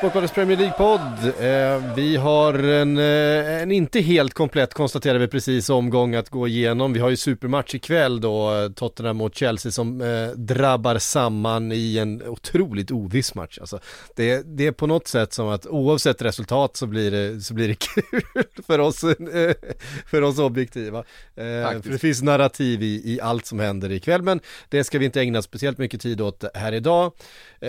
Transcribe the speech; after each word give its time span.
Sportbladets 0.00 0.34
Premier 0.34 0.58
League-podd. 0.58 1.24
Eh, 1.40 1.94
vi 1.96 2.16
har 2.16 2.54
en, 2.54 2.98
eh, 2.98 3.62
en 3.62 3.72
inte 3.72 4.00
helt 4.00 4.34
komplett, 4.34 4.74
konstaterar 4.74 5.18
vi 5.18 5.28
precis, 5.28 5.70
omgång 5.70 6.14
att 6.14 6.28
gå 6.28 6.48
igenom. 6.48 6.92
Vi 6.92 7.00
har 7.00 7.10
ju 7.10 7.16
supermatch 7.16 7.74
ikväll 7.74 8.20
då, 8.20 8.54
eh, 8.54 8.70
Tottenham 8.70 9.16
mot 9.16 9.34
Chelsea 9.34 9.72
som 9.72 10.00
eh, 10.00 10.28
drabbar 10.28 10.98
samman 10.98 11.72
i 11.72 11.98
en 11.98 12.22
otroligt 12.22 12.90
oviss 12.90 13.34
match. 13.34 13.58
Alltså, 13.58 13.78
det, 14.16 14.56
det 14.56 14.66
är 14.66 14.72
på 14.72 14.86
något 14.86 15.08
sätt 15.08 15.32
som 15.32 15.48
att 15.48 15.66
oavsett 15.66 16.22
resultat 16.22 16.76
så 16.76 16.86
blir 16.86 17.10
det, 17.10 17.40
så 17.40 17.54
blir 17.54 17.68
det 17.68 17.74
kul 17.78 18.22
för 18.66 18.78
oss, 18.78 19.04
eh, 19.04 19.54
för 20.06 20.22
oss 20.22 20.38
objektiva. 20.38 20.98
Eh, 20.98 21.82
för 21.82 21.90
det 21.90 21.98
finns 21.98 22.22
narrativ 22.22 22.82
i, 22.82 23.02
i 23.04 23.20
allt 23.20 23.46
som 23.46 23.60
händer 23.60 23.92
ikväll, 23.92 24.22
men 24.22 24.40
det 24.68 24.84
ska 24.84 24.98
vi 24.98 25.04
inte 25.04 25.20
ägna 25.20 25.42
speciellt 25.42 25.78
mycket 25.78 26.00
tid 26.00 26.20
åt 26.20 26.44
här 26.54 26.72
idag. 26.72 27.12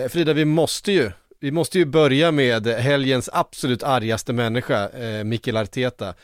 Frida, 0.08 0.32
vi 0.32 0.44
måste 0.44 0.92
ju 0.92 1.10
vi 1.42 1.50
måste 1.50 1.78
ju 1.78 1.84
börja 1.84 2.32
med 2.32 2.66
helgens 2.66 3.30
absolut 3.32 3.82
argaste 3.82 4.32
människa, 4.32 4.88
eh, 4.88 5.24
Mikael 5.24 5.56
Arteta. 5.56 6.14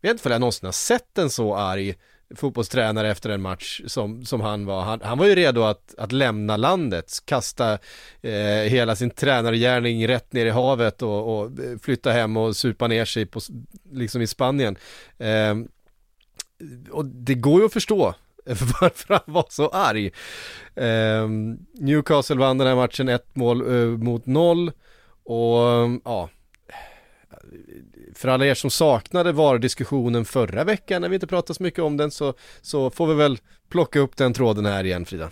Jag 0.00 0.08
vet 0.08 0.12
inte 0.12 0.28
om 0.28 0.32
jag 0.32 0.40
någonsin 0.40 0.66
har 0.66 0.72
sett 0.72 1.18
en 1.18 1.30
så 1.30 1.56
arg 1.56 1.94
fotbollstränare 2.34 3.10
efter 3.10 3.30
en 3.30 3.42
match 3.42 3.80
som, 3.86 4.24
som 4.24 4.40
han 4.40 4.66
var. 4.66 4.82
Han, 4.82 5.00
han 5.00 5.18
var 5.18 5.26
ju 5.26 5.34
redo 5.34 5.62
att, 5.62 5.94
att 5.98 6.12
lämna 6.12 6.56
landet, 6.56 7.12
kasta 7.24 7.78
eh, 8.22 8.30
hela 8.68 8.96
sin 8.96 9.10
tränargärning 9.10 10.08
rätt 10.08 10.32
ner 10.32 10.46
i 10.46 10.50
havet 10.50 11.02
och, 11.02 11.38
och 11.38 11.44
eh, 11.44 11.78
flytta 11.82 12.12
hem 12.12 12.36
och 12.36 12.56
supa 12.56 12.88
ner 12.88 13.04
sig 13.04 13.26
på, 13.26 13.40
liksom 13.92 14.22
i 14.22 14.26
Spanien. 14.26 14.76
Eh, 15.18 15.54
och 16.90 17.04
det 17.04 17.34
går 17.34 17.60
ju 17.60 17.66
att 17.66 17.72
förstå 17.72 18.14
varför 18.80 19.14
han 19.14 19.34
var 19.34 19.46
så 19.48 19.68
arg. 19.68 20.06
Eh, 20.74 21.28
Newcastle 21.80 22.36
vann 22.36 22.58
den 22.58 22.66
här 22.66 22.76
matchen 22.76 23.08
ett 23.08 23.36
mål 23.36 23.74
eh, 23.74 23.88
mot 23.88 24.26
noll 24.26 24.72
och 25.24 25.70
ehm, 25.70 26.00
ja, 26.04 26.28
för 28.14 28.28
alla 28.28 28.46
er 28.46 28.54
som 28.54 28.70
saknade 28.70 29.32
VAR-diskussionen 29.32 30.24
förra 30.24 30.64
veckan 30.64 31.02
när 31.02 31.08
vi 31.08 31.14
inte 31.14 31.26
pratade 31.26 31.54
så 31.54 31.62
mycket 31.62 31.80
om 31.80 31.96
den 31.96 32.10
så, 32.10 32.34
så 32.62 32.90
får 32.90 33.06
vi 33.06 33.14
väl 33.14 33.38
plocka 33.68 33.98
upp 33.98 34.16
den 34.16 34.32
tråden 34.32 34.66
här 34.66 34.84
igen 34.84 35.04
Frida. 35.04 35.30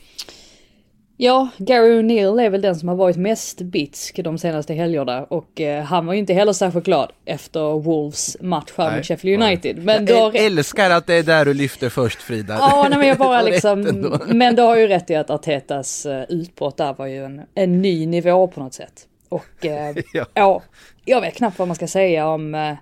Ja, 1.16 1.48
Gary 1.58 2.00
O'Neill 2.00 2.42
är 2.42 2.50
väl 2.50 2.60
den 2.60 2.76
som 2.76 2.88
har 2.88 2.96
varit 2.96 3.16
mest 3.16 3.60
bitsk 3.60 4.20
de 4.24 4.38
senaste 4.38 4.74
helgerna 4.74 5.24
och 5.24 5.60
eh, 5.60 5.84
han 5.84 6.06
var 6.06 6.12
ju 6.12 6.18
inte 6.18 6.34
heller 6.34 6.52
särskilt 6.52 6.84
glad 6.84 7.12
efter 7.24 7.60
Wolves 7.78 8.36
match 8.40 8.72
här 8.76 8.96
mot 8.96 9.06
Sheffield 9.06 9.42
United. 9.42 9.84
Men 9.84 10.06
jag 10.06 10.32
då... 10.32 10.38
älskar 10.38 10.90
att 10.90 11.06
det 11.06 11.14
är 11.14 11.22
där 11.22 11.44
du 11.44 11.54
lyfter 11.54 11.88
först 11.88 12.22
Frida. 12.22 12.54
Ja, 12.60 12.86
nej, 12.90 12.98
men 12.98 13.08
jag 13.08 13.18
bara 13.18 13.42
liksom, 13.50 13.80
men 14.26 14.56
du 14.56 14.62
har 14.62 14.76
ju 14.76 14.86
rätt 14.86 15.10
i 15.10 15.14
att 15.14 15.30
Artetas 15.30 16.06
uh, 16.06 16.22
utbrott 16.28 16.76
där 16.76 16.94
var 16.94 17.06
ju 17.06 17.24
en, 17.24 17.42
en 17.54 17.82
ny 17.82 18.06
nivå 18.06 18.46
på 18.46 18.60
något 18.60 18.74
sätt. 18.74 19.06
Och 19.28 19.64
uh, 19.64 19.70
ja. 20.12 20.26
ja. 20.34 20.62
jag 21.04 21.20
vet 21.20 21.34
knappt 21.34 21.58
vad 21.58 21.68
man 21.68 21.74
ska 21.74 21.86
säga 21.86 22.28
om 22.28 22.54
uh, 22.54 22.74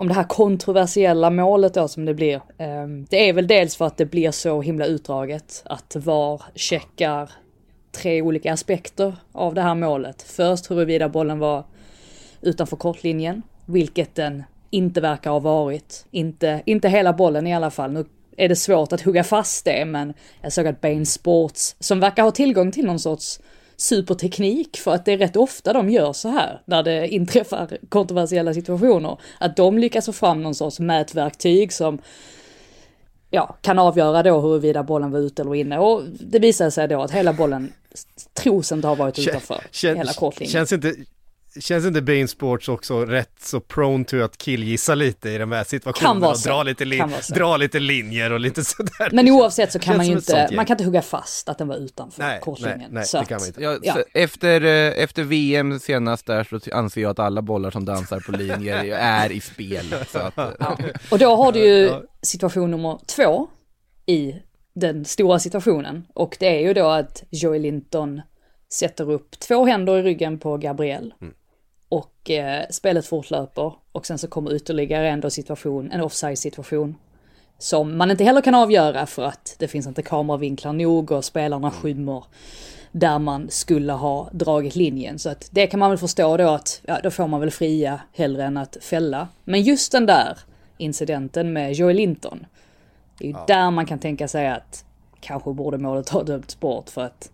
om 0.00 0.08
det 0.08 0.14
här 0.14 0.24
kontroversiella 0.24 1.30
målet 1.30 1.74
då 1.74 1.88
som 1.88 2.04
det 2.04 2.14
blir. 2.14 2.40
Ehm, 2.58 3.06
det 3.10 3.28
är 3.28 3.32
väl 3.32 3.46
dels 3.46 3.76
för 3.76 3.86
att 3.86 3.96
det 3.96 4.06
blir 4.06 4.30
så 4.30 4.62
himla 4.62 4.86
utdraget 4.86 5.62
att 5.64 5.96
VAR 5.96 6.42
checkar 6.54 7.30
tre 7.92 8.22
olika 8.22 8.52
aspekter 8.52 9.16
av 9.32 9.54
det 9.54 9.62
här 9.62 9.74
målet. 9.74 10.22
Först 10.22 10.70
huruvida 10.70 11.08
bollen 11.08 11.38
var 11.38 11.64
utanför 12.40 12.76
kortlinjen, 12.76 13.42
vilket 13.66 14.14
den 14.14 14.42
inte 14.70 15.00
verkar 15.00 15.30
ha 15.30 15.38
varit. 15.38 16.06
Inte, 16.10 16.62
inte 16.66 16.88
hela 16.88 17.12
bollen 17.12 17.46
i 17.46 17.54
alla 17.54 17.70
fall. 17.70 17.92
Nu 17.92 18.04
är 18.36 18.48
det 18.48 18.56
svårt 18.56 18.92
att 18.92 19.02
hugga 19.02 19.24
fast 19.24 19.64
det, 19.64 19.84
men 19.84 20.14
jag 20.42 20.52
såg 20.52 20.66
att 20.66 20.80
Bain 20.80 21.06
Sports, 21.06 21.76
som 21.80 22.00
verkar 22.00 22.22
ha 22.22 22.30
tillgång 22.30 22.72
till 22.72 22.86
någon 22.86 23.00
sorts 23.00 23.40
superteknik 23.80 24.76
för 24.76 24.94
att 24.94 25.04
det 25.04 25.12
är 25.12 25.18
rätt 25.18 25.36
ofta 25.36 25.72
de 25.72 25.90
gör 25.90 26.12
så 26.12 26.28
här 26.28 26.62
när 26.64 26.82
det 26.82 27.08
inträffar 27.08 27.78
kontroversiella 27.88 28.54
situationer. 28.54 29.18
Att 29.38 29.56
de 29.56 29.78
lyckas 29.78 30.06
få 30.06 30.12
fram 30.12 30.42
någon 30.42 30.54
sorts 30.54 30.80
mätverktyg 30.80 31.72
som 31.72 31.98
ja, 33.30 33.56
kan 33.60 33.78
avgöra 33.78 34.22
då 34.22 34.40
huruvida 34.40 34.82
bollen 34.82 35.10
var 35.10 35.18
ute 35.18 35.42
eller 35.42 35.54
inne 35.54 35.78
och 35.78 36.02
det 36.20 36.38
visade 36.38 36.70
sig 36.70 36.88
då 36.88 37.02
att 37.02 37.10
hela 37.10 37.32
bollen 37.32 37.72
tros 38.34 38.72
inte 38.72 38.88
ha 38.88 38.94
varit 38.94 39.18
utanför 39.18 39.60
Kän, 39.70 39.96
hela 39.96 40.12
kortlinjen. 40.12 40.52
Känns 40.52 40.72
inte, 40.72 40.94
Känns 41.58 41.86
inte 41.86 42.02
Bain 42.02 42.28
Sports 42.28 42.68
också 42.68 43.04
rätt 43.04 43.40
så 43.40 43.60
prone 43.60 44.04
to 44.04 44.22
att 44.22 44.38
killgissa 44.38 44.94
lite 44.94 45.30
i 45.30 45.38
de 45.38 45.52
här 45.52 45.64
situationerna 45.64 46.28
och 46.28 46.38
dra 46.38 46.62
lite, 46.62 46.84
lin 46.84 47.12
dra 47.34 47.56
lite 47.56 47.78
linjer 47.78 48.32
och 48.32 48.40
lite 48.40 48.64
sådär. 48.64 49.08
Men 49.12 49.28
oavsett 49.28 49.72
så 49.72 49.78
kan 49.78 49.96
man 49.96 50.06
ju 50.06 50.12
inte, 50.12 50.48
man 50.56 50.66
kan 50.66 50.74
inte 50.74 50.84
hugga 50.84 51.02
fast 51.02 51.48
att 51.48 51.58
den 51.58 51.68
var 51.68 51.76
utanför 51.76 52.22
nej, 52.22 52.40
kortlinjen. 52.40 52.78
Nej, 52.78 52.88
nej, 52.90 53.04
så 53.04 53.20
det 53.20 53.24
kan 53.24 53.38
man 53.40 53.46
inte. 53.46 53.62
Ja, 53.62 53.78
ja. 53.82 53.96
Efter, 54.14 54.64
eh, 54.64 55.02
efter 55.02 55.22
VM 55.22 55.78
senast 55.78 56.26
där 56.26 56.44
så 56.44 56.76
anser 56.76 57.00
jag 57.00 57.10
att 57.10 57.18
alla 57.18 57.42
bollar 57.42 57.70
som 57.70 57.84
dansar 57.84 58.20
på 58.20 58.32
linjer 58.32 58.84
är 58.94 59.32
i 59.32 59.40
spel. 59.40 59.94
Att, 60.14 60.32
ja. 60.36 60.78
Och 61.10 61.18
då 61.18 61.36
har 61.36 61.52
du 61.52 61.60
ju 61.60 61.92
situation 62.22 62.70
nummer 62.70 62.98
två 63.16 63.48
i 64.06 64.34
den 64.74 65.04
stora 65.04 65.38
situationen 65.38 66.06
och 66.14 66.36
det 66.40 66.46
är 66.46 66.60
ju 66.60 66.74
då 66.74 66.86
att 66.86 67.22
Joey 67.30 67.58
Linton 67.58 68.20
sätter 68.72 69.10
upp 69.10 69.40
två 69.40 69.64
händer 69.64 69.98
i 69.98 70.02
ryggen 70.02 70.38
på 70.38 70.56
Gabriel. 70.56 71.14
Mm 71.20 71.34
och 71.90 72.30
eh, 72.30 72.64
spelet 72.70 73.06
fortlöper 73.06 73.72
och 73.92 74.06
sen 74.06 74.18
så 74.18 74.28
kommer 74.28 74.54
ytterligare 74.54 75.08
ändå 75.08 75.30
situation, 75.30 75.90
en 75.92 76.00
offside 76.00 76.38
situation. 76.38 76.96
Som 77.58 77.96
man 77.96 78.10
inte 78.10 78.24
heller 78.24 78.40
kan 78.40 78.54
avgöra 78.54 79.06
för 79.06 79.24
att 79.24 79.54
det 79.58 79.68
finns 79.68 79.86
inte 79.86 80.02
kameravinklar 80.02 80.72
nog 80.72 81.12
och 81.12 81.24
spelarna 81.24 81.68
mm. 81.68 81.80
skymmer 81.80 82.24
där 82.92 83.18
man 83.18 83.50
skulle 83.50 83.92
ha 83.92 84.28
dragit 84.32 84.76
linjen. 84.76 85.18
Så 85.18 85.30
att 85.30 85.48
det 85.50 85.66
kan 85.66 85.80
man 85.80 85.90
väl 85.90 85.98
förstå 85.98 86.36
då 86.36 86.48
att, 86.48 86.80
ja 86.86 87.00
då 87.02 87.10
får 87.10 87.26
man 87.26 87.40
väl 87.40 87.50
fria 87.50 88.00
hellre 88.12 88.44
än 88.44 88.56
att 88.56 88.76
fälla. 88.80 89.28
Men 89.44 89.62
just 89.62 89.92
den 89.92 90.06
där 90.06 90.38
incidenten 90.78 91.52
med 91.52 91.72
Joel 91.72 91.96
Linton. 91.96 92.46
Det 93.18 93.24
är 93.24 93.28
ju 93.28 93.34
ja. 93.34 93.44
där 93.46 93.70
man 93.70 93.86
kan 93.86 93.98
tänka 93.98 94.28
sig 94.28 94.48
att 94.48 94.84
kanske 95.20 95.52
borde 95.52 95.78
målet 95.78 96.08
ha 96.08 96.22
dömts 96.22 96.60
bort 96.60 96.90
för 96.90 97.02
att 97.02 97.30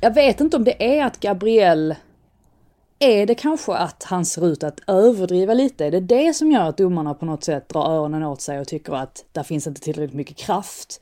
jag 0.00 0.14
vet 0.14 0.40
inte 0.40 0.56
om 0.56 0.64
det 0.64 0.98
är 0.98 1.04
att 1.04 1.20
Gabriel 1.20 1.94
är 3.00 3.26
det 3.26 3.34
kanske 3.34 3.72
att 3.72 4.02
han 4.02 4.24
ser 4.24 4.46
ut 4.46 4.62
att 4.62 4.80
överdriva 4.86 5.54
lite? 5.54 5.86
Är 5.86 5.90
det 5.90 6.00
det 6.00 6.34
som 6.34 6.52
gör 6.52 6.68
att 6.68 6.76
domarna 6.76 7.14
på 7.14 7.26
något 7.26 7.44
sätt 7.44 7.68
drar 7.68 7.90
öronen 7.90 8.22
åt 8.22 8.40
sig 8.40 8.60
och 8.60 8.68
tycker 8.68 8.92
att 8.92 9.24
där 9.32 9.42
finns 9.42 9.66
inte 9.66 9.80
tillräckligt 9.80 10.16
mycket 10.16 10.36
kraft 10.36 11.00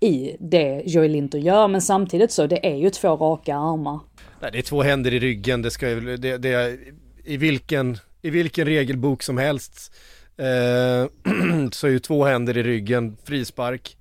i 0.00 0.36
det 0.40 0.82
Joey 0.86 1.08
Linter 1.08 1.38
gör? 1.38 1.68
Men 1.68 1.82
samtidigt 1.82 2.32
så, 2.32 2.46
det 2.46 2.66
är 2.66 2.76
ju 2.76 2.90
två 2.90 3.08
raka 3.08 3.56
armar. 3.56 4.00
Nej, 4.40 4.50
det 4.52 4.58
är 4.58 4.62
två 4.62 4.82
händer 4.82 5.14
i 5.14 5.18
ryggen, 5.18 5.62
det 5.62 5.70
ska 5.70 5.90
ju, 5.90 6.16
det, 6.16 6.38
det, 6.38 6.78
i 7.24 7.36
vilken, 7.36 7.98
i 8.22 8.30
vilken 8.30 8.66
regelbok 8.66 9.22
som 9.22 9.38
helst 9.38 9.94
eh, 10.36 11.10
så 11.72 11.86
är 11.86 11.90
ju 11.90 11.98
två 11.98 12.24
händer 12.24 12.58
i 12.58 12.62
ryggen, 12.62 13.16
frispark. 13.24 13.97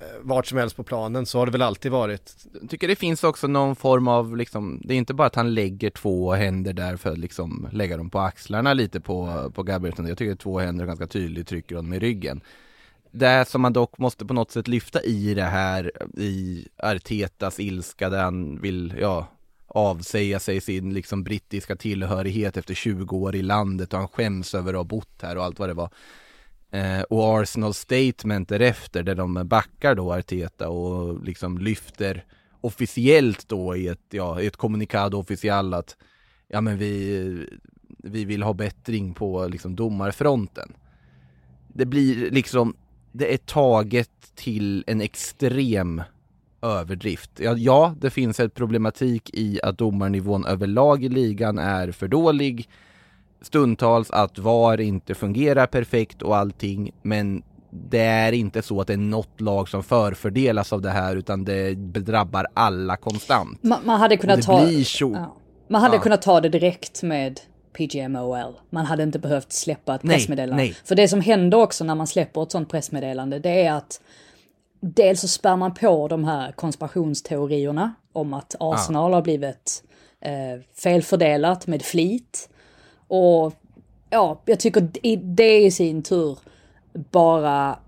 Eh, 0.00 0.06
vart 0.20 0.46
som 0.46 0.58
helst 0.58 0.76
på 0.76 0.82
planen, 0.82 1.26
så 1.26 1.38
har 1.38 1.46
det 1.46 1.52
väl 1.52 1.62
alltid 1.62 1.92
varit. 1.92 2.36
Jag 2.60 2.70
tycker 2.70 2.88
det 2.88 2.96
finns 2.96 3.24
också 3.24 3.46
någon 3.46 3.76
form 3.76 4.08
av 4.08 4.36
liksom, 4.36 4.80
det 4.84 4.94
är 4.94 4.98
inte 4.98 5.14
bara 5.14 5.26
att 5.26 5.34
han 5.34 5.54
lägger 5.54 5.90
två 5.90 6.32
händer 6.32 6.72
där 6.72 6.96
för 6.96 7.12
att 7.12 7.18
liksom 7.18 7.68
lägga 7.72 7.96
dem 7.96 8.10
på 8.10 8.18
axlarna 8.18 8.74
lite 8.74 9.00
på, 9.00 9.50
på 9.54 9.62
Gabriel, 9.62 10.08
jag 10.08 10.18
tycker 10.18 10.34
två 10.34 10.58
händer 10.58 10.86
ganska 10.86 11.06
tydligt 11.06 11.48
trycker 11.48 11.76
honom 11.76 11.92
i 11.92 11.98
ryggen. 11.98 12.40
Det 13.10 13.48
som 13.48 13.60
man 13.60 13.72
dock 13.72 13.98
måste 13.98 14.26
på 14.26 14.34
något 14.34 14.50
sätt 14.50 14.68
lyfta 14.68 15.02
i 15.02 15.34
det 15.34 15.42
här, 15.42 15.92
i 16.18 16.68
Artetas 16.76 17.60
ilska 17.60 18.08
där 18.08 18.22
han 18.22 18.60
vill, 18.60 18.94
ja, 19.00 19.26
avsäga 19.66 20.40
sig 20.40 20.60
sin 20.60 20.94
liksom 20.94 21.24
brittiska 21.24 21.76
tillhörighet 21.76 22.56
efter 22.56 22.74
20 22.74 23.16
år 23.16 23.36
i 23.36 23.42
landet 23.42 23.92
och 23.92 23.98
han 23.98 24.08
skäms 24.08 24.54
över 24.54 24.72
att 24.72 24.78
ha 24.78 24.84
bott 24.84 25.22
här 25.22 25.36
och 25.36 25.44
allt 25.44 25.58
vad 25.58 25.68
det 25.68 25.74
var. 25.74 25.90
Eh, 26.70 27.00
och 27.02 27.22
Arsenal's 27.22 27.72
statement 27.72 28.48
därefter 28.48 29.02
där 29.02 29.14
de 29.14 29.48
backar 29.48 29.94
då 29.94 30.12
Arteta 30.12 30.68
och 30.68 31.24
liksom 31.24 31.58
lyfter 31.58 32.24
officiellt 32.60 33.48
då 33.48 33.76
i 33.76 33.88
ett, 33.88 34.06
ja, 34.10 34.40
i 34.40 34.46
ett 34.46 34.56
kommunikado 34.56 35.18
officiellt 35.18 35.74
att 35.74 35.96
ja 36.48 36.60
men 36.60 36.78
vi, 36.78 37.46
vi 37.98 38.24
vill 38.24 38.42
ha 38.42 38.52
bättring 38.52 39.14
på 39.14 39.48
liksom 39.48 39.76
domarfronten. 39.76 40.72
det 41.68 41.86
blir 41.86 42.30
liksom, 42.30 42.74
det 43.12 43.34
är 43.34 43.38
taget 43.38 44.10
till 44.34 44.84
en 44.86 45.00
extrem 45.00 46.02
överdrift. 46.62 47.30
Ja, 47.40 47.56
ja, 47.56 47.94
det 48.00 48.10
finns 48.10 48.40
ett 48.40 48.54
problematik 48.54 49.30
i 49.32 49.60
att 49.62 49.78
domarnivån 49.78 50.44
överlag 50.44 51.04
i 51.04 51.08
ligan 51.08 51.58
är 51.58 51.92
för 51.92 52.08
dålig. 52.08 52.68
Stundtals 53.42 54.10
att 54.10 54.38
VAR 54.38 54.80
inte 54.80 55.14
fungerar 55.14 55.66
perfekt 55.66 56.22
och 56.22 56.36
allting, 56.36 56.90
men 57.02 57.42
det 57.70 57.98
är 57.98 58.32
inte 58.32 58.62
så 58.62 58.80
att 58.80 58.86
det 58.86 58.92
är 58.92 58.96
något 58.96 59.40
lag 59.40 59.68
som 59.68 59.82
förfördelas 59.82 60.72
av 60.72 60.82
det 60.82 60.90
här 60.90 61.16
utan 61.16 61.44
det 61.44 61.74
drabbar 61.74 62.46
alla 62.54 62.96
konstant. 62.96 63.62
Man, 63.62 63.78
man 63.84 64.00
hade 64.00 64.16
kunnat 64.16 64.36
det 64.36 64.42
ta... 64.42 64.70
Ja. 65.00 65.36
Man 65.68 65.80
hade 65.82 65.96
Ja. 65.96 66.02
kunnat 66.02 66.22
ta 66.22 66.40
det 66.40 66.48
direkt 66.48 67.02
med 67.02 67.40
PGMOL. 67.72 68.54
Man 68.70 68.86
hade 68.86 69.02
inte 69.02 69.18
behövt 69.18 69.52
släppa 69.52 69.94
ett 69.94 70.02
Nej, 70.02 70.16
pressmeddelande. 70.16 70.62
nej. 70.62 70.76
För 70.84 70.94
det 70.94 71.08
som 71.08 71.20
händer 71.20 71.58
också 71.58 71.84
när 71.84 71.94
man 71.94 72.06
släpper 72.06 72.42
ett 72.42 72.50
sånt 72.52 72.68
pressmeddelande, 72.70 73.38
det 73.38 73.62
är 73.66 73.72
att 73.72 74.00
dels 74.80 75.20
så 75.20 75.28
spär 75.28 75.56
man 75.56 75.74
på 75.74 76.08
de 76.08 76.24
här 76.24 76.52
konspirationsteorierna 76.52 77.94
om 78.12 78.34
att 78.34 78.54
Arsenal 78.60 79.12
har 79.12 79.22
blivit 79.22 79.82
eh, 80.20 80.62
felfördelat 80.82 81.66
med 81.66 81.82
flit. 81.82 82.48
Och 83.10 83.54
ja, 84.10 84.40
jag 84.44 84.60
tycker 84.60 84.88
det 85.18 85.64
i 85.64 85.70
sin 85.70 86.02
tur 86.02 86.38
bara 86.92 87.78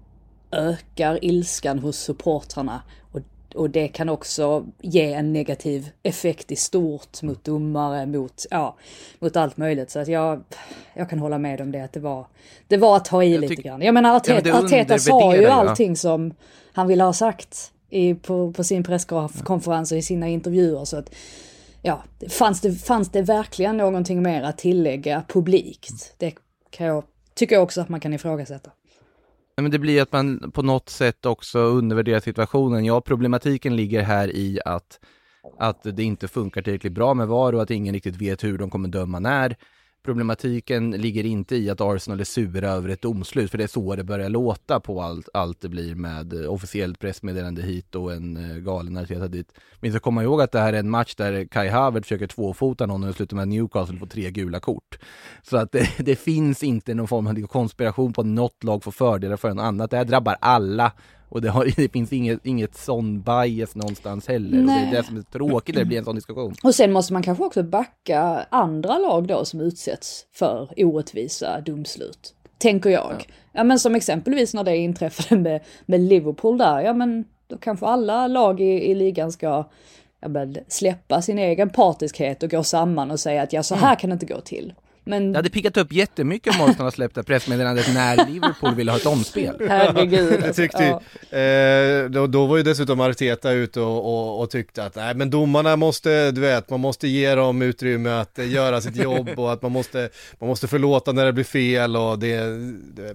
ökar 0.51 1.25
ilskan 1.25 1.79
hos 1.79 1.99
supportrarna. 1.99 2.83
Och, 3.13 3.21
och 3.55 3.71
det 3.71 3.89
kan 3.89 4.09
också 4.09 4.67
ge 4.81 5.13
en 5.13 5.33
negativ 5.33 5.89
effekt 6.03 6.53
i 6.53 6.57
stort 6.57 7.23
mot 7.23 7.45
domare, 7.45 8.07
mot, 8.07 8.47
ja, 8.51 8.77
mot 9.19 9.37
allt 9.37 9.57
möjligt. 9.57 9.91
Så 9.91 9.99
att 9.99 10.09
jag, 10.09 10.43
jag 10.95 11.11
kan 11.11 11.19
hålla 11.19 11.39
med 11.39 11.61
om 11.61 11.73
det, 11.73 11.81
att 11.81 11.93
det 11.93 12.01
var, 12.01 12.27
det 12.69 12.77
var 12.77 12.97
att 12.97 13.05
ta 13.05 13.25
i 13.25 13.39
lite 13.39 13.55
grann. 13.55 13.83
Jag 13.83 13.95
menar, 13.95 14.17
Arteta, 14.17 14.49
Ja, 14.49 14.65
Arteta 14.65 14.99
sa 14.99 15.37
ju 15.37 15.47
allting 15.47 15.97
som 15.97 16.35
han 16.73 16.87
ville 16.87 17.05
ha 17.05 17.13
sagt 17.13 17.73
i, 17.91 18.15
på, 18.15 18.53
på 18.53 18.65
sin 18.65 18.85
presskonferens 18.85 19.93
och 19.93 19.99
i 19.99 20.03
sina 20.03 20.29
intervjuer. 20.29 20.85
Så 20.85 20.97
att, 20.97 21.15
ja, 21.83 22.05
fanns 22.31 22.61
det, 22.61 22.73
fanns 22.73 23.11
det 23.11 23.23
verkligen 23.23 23.77
någonting 23.77 24.23
mer 24.23 24.43
att 24.43 24.59
tillägga 24.59 25.25
publikt? 25.29 26.15
Det 26.19 26.35
kan 26.71 26.87
jag, 26.87 27.05
tycker 27.35 27.55
jag 27.55 27.63
också 27.63 27.81
att 27.81 27.89
man 27.89 28.01
kan 28.01 28.13
ifrågasätta. 28.13 28.71
Nej, 29.57 29.63
men 29.63 29.71
det 29.71 29.79
blir 29.79 30.03
att 30.03 30.13
man 30.13 30.51
på 30.55 30.63
något 30.63 30.89
sätt 30.89 31.27
också 31.27 31.59
undervärderar 31.59 32.21
situationen. 32.21 32.85
Ja, 32.85 33.01
problematiken 33.01 33.77
ligger 33.77 34.03
här 34.03 34.37
i 34.37 34.61
att, 34.65 35.01
att 35.59 35.83
det 35.83 36.03
inte 36.03 36.29
funkar 36.29 36.63
tillräckligt 36.63 36.93
bra 36.93 37.15
med 37.15 37.29
VAR 37.29 37.53
och 37.53 37.63
att 37.63 37.71
ingen 37.71 37.95
riktigt 37.95 38.17
vet 38.17 38.45
hur 38.45 38.59
de 38.59 38.71
kommer 38.71 38.89
döma 38.89 39.19
när. 39.19 39.57
Problematiken 40.05 40.91
ligger 40.91 41.25
inte 41.25 41.57
i 41.57 41.71
att 41.71 41.81
Arsenal 41.81 42.21
är 42.21 42.25
sura 42.25 42.69
över 42.69 42.89
ett 42.89 43.03
domslut, 43.03 43.51
för 43.51 43.59
det 43.59 43.65
är 43.65 43.69
så 43.69 43.97
det 43.97 44.05
börjar 44.05 44.29
låta 44.29 44.81
på 44.81 45.03
allt, 45.03 45.29
allt 45.35 45.61
det 45.61 45.69
blir 45.69 45.95
med 45.95 46.33
eh, 46.33 46.53
officiellt 46.53 46.99
pressmeddelande 46.99 47.63
hit 47.63 47.95
och 47.95 48.13
en 48.13 48.37
eh, 48.37 48.57
galen 48.57 48.97
Arteta 48.97 49.29
dit. 49.29 49.53
Men 49.81 49.89
vi 49.89 49.91
ska 49.91 50.01
komma 50.01 50.23
ihåg 50.23 50.41
att 50.43 50.53
det 50.53 50.59
här 50.59 50.73
är 50.73 50.79
en 50.79 50.91
match 50.91 51.15
där 51.15 51.45
Kai 51.45 51.69
Havertz 51.69 52.09
försöker 52.09 52.27
tvåfota 52.27 52.87
någon 52.87 53.03
och 53.03 53.09
det 53.09 53.15
slutar 53.15 53.37
med 53.37 53.49
Newcastle 53.49 53.99
får 53.99 54.07
tre 54.07 54.31
gula 54.31 54.61
kort. 54.61 54.99
Så 55.43 55.57
att 55.57 55.73
det, 55.73 55.89
det 55.99 56.17
finns 56.17 56.63
inte 56.63 56.95
någon 56.95 57.09
form 57.09 57.27
av 57.27 57.47
konspiration 57.47 58.13
på 58.13 58.21
att 58.21 58.27
något 58.27 58.65
lag 58.65 58.85
får 58.85 58.93
fördelar 58.93 59.37
för 59.37 59.49
en 59.49 59.59
annat. 59.59 59.91
Det 59.91 59.97
här 59.97 60.05
drabbar 60.05 60.37
alla 60.41 60.93
och 61.33 61.43
det, 61.43 61.51
har, 61.51 61.73
det 61.77 61.89
finns 61.89 62.13
inget, 62.13 62.47
inget 62.47 62.77
sån 62.77 63.23
bias 63.23 63.75
någonstans 63.75 64.29
heller. 64.29 64.61
Och 64.61 64.67
det 64.67 64.73
är 64.73 64.91
det 64.91 65.03
som 65.03 65.17
är 65.17 65.23
tråkigt 65.23 65.75
när 65.75 65.83
det 65.83 65.87
blir 65.87 65.99
en 65.99 66.05
sån 66.05 66.15
diskussion. 66.15 66.55
Och 66.63 66.75
sen 66.75 66.93
måste 66.93 67.13
man 67.13 67.23
kanske 67.23 67.45
också 67.45 67.63
backa 67.63 68.47
andra 68.51 68.99
lag 68.99 69.27
då 69.27 69.45
som 69.45 69.61
utsätts 69.61 70.27
för 70.33 70.69
orättvisa 70.77 71.61
domslut. 71.61 72.35
Tänker 72.59 72.91
jag. 72.91 73.27
Ja, 73.53 73.65
men 73.65 73.79
som 73.79 73.95
exempelvis 73.95 74.55
när 74.55 74.65
det 74.65 74.77
inträffade 74.77 75.41
med, 75.41 75.61
med 75.87 76.01
Liverpool 76.01 76.59
där, 76.59 76.81
ja 76.81 76.93
men 76.93 77.25
då 77.47 77.57
kanske 77.59 77.87
alla 77.87 78.27
lag 78.27 78.61
i, 78.61 78.91
i 78.91 78.95
ligan 78.95 79.33
ska 79.33 79.69
ja, 80.21 80.29
men, 80.29 80.57
släppa 80.69 81.23
sin 81.23 81.39
egen 81.39 81.71
partiskhet 81.71 82.43
och 82.43 82.51
gå 82.51 82.65
samman 82.65 83.11
och 83.11 83.21
säga 83.21 83.43
att 83.43 83.53
ja 83.53 83.63
så 83.63 83.75
här 83.75 83.95
kan 83.95 84.11
det 84.11 84.15
inte 84.15 84.27
gå 84.27 84.41
till. 84.41 84.75
Men 85.05 85.33
Det 85.33 85.39
hade 85.39 85.51
pickat 85.51 85.77
upp 85.77 85.93
jättemycket 85.93 86.61
om 86.61 86.71
Arsenal 86.71 86.93
släppte 86.93 87.21
det 87.21 87.25
pressmeddelandet 87.25 87.95
när 87.95 88.27
Liverpool 88.27 88.75
ville 88.75 88.91
ha 88.93 88.99
ett 88.99 89.07
omspel. 89.07 89.57
herregud. 89.69 90.41
Jag 90.45 90.55
tyckte 90.55 91.01
ja. 91.31 91.39
eh, 91.39 92.11
då, 92.11 92.27
då 92.27 92.47
var 92.47 92.57
ju 92.57 92.63
dessutom 92.63 93.01
Arteta 93.01 93.51
ute 93.51 93.81
och, 93.81 93.99
och, 94.05 94.41
och 94.41 94.51
tyckte 94.51 94.85
att 94.85 94.97
nej 94.97 95.15
men 95.15 95.31
domarna 95.31 95.77
måste, 95.77 96.31
du 96.31 96.41
vet, 96.41 96.71
man 96.71 96.81
måste 96.81 97.09
ge 97.09 97.35
dem 97.35 97.63
utrymme 97.63 98.11
att 98.11 98.39
göra 98.39 98.81
sitt 98.81 98.97
jobb 98.97 99.29
och 99.37 99.53
att 99.53 99.63
man 99.63 99.73
måste, 99.73 100.09
man 100.39 100.49
måste 100.49 100.69
förlåta 100.69 101.13
när 101.13 101.25
det 101.25 101.33
blir 101.33 101.45
fel 101.45 101.97
och 101.97 102.19
det, 102.19 102.41
det, 102.95 103.09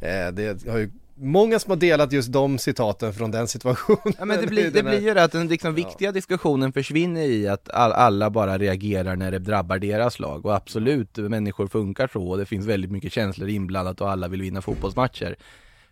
eh, 0.00 0.32
det 0.32 0.70
har 0.70 0.78
ju 0.78 0.90
många 1.16 1.58
som 1.58 1.70
har 1.70 1.76
delat 1.76 2.12
just 2.12 2.32
de 2.32 2.58
citaten 2.58 3.12
från 3.12 3.30
den 3.30 3.48
situationen. 3.48 4.14
Ja, 4.18 4.24
men 4.24 4.40
det 4.40 4.46
blir, 4.50 4.70
det 4.70 4.82
blir 4.82 5.00
ju 5.00 5.14
det 5.14 5.24
att 5.24 5.32
den 5.32 5.48
liksom 5.48 5.74
viktiga 5.74 6.12
diskussionen 6.12 6.72
försvinner 6.72 7.22
i 7.22 7.48
att 7.48 7.70
all, 7.70 7.92
alla 7.92 8.30
bara 8.30 8.58
reagerar 8.58 9.16
när 9.16 9.30
det 9.30 9.38
drabbar 9.38 9.78
deras 9.78 10.18
lag 10.18 10.46
och 10.46 10.54
absolut, 10.54 11.16
människor 11.16 11.66
funkar 11.68 12.08
så 12.12 12.28
och 12.28 12.38
det 12.38 12.46
finns 12.46 12.66
väldigt 12.66 12.90
mycket 12.90 13.12
känslor 13.12 13.48
inblandat 13.48 14.00
och 14.00 14.10
alla 14.10 14.28
vill 14.28 14.42
vinna 14.42 14.62
fotbollsmatcher. 14.62 15.36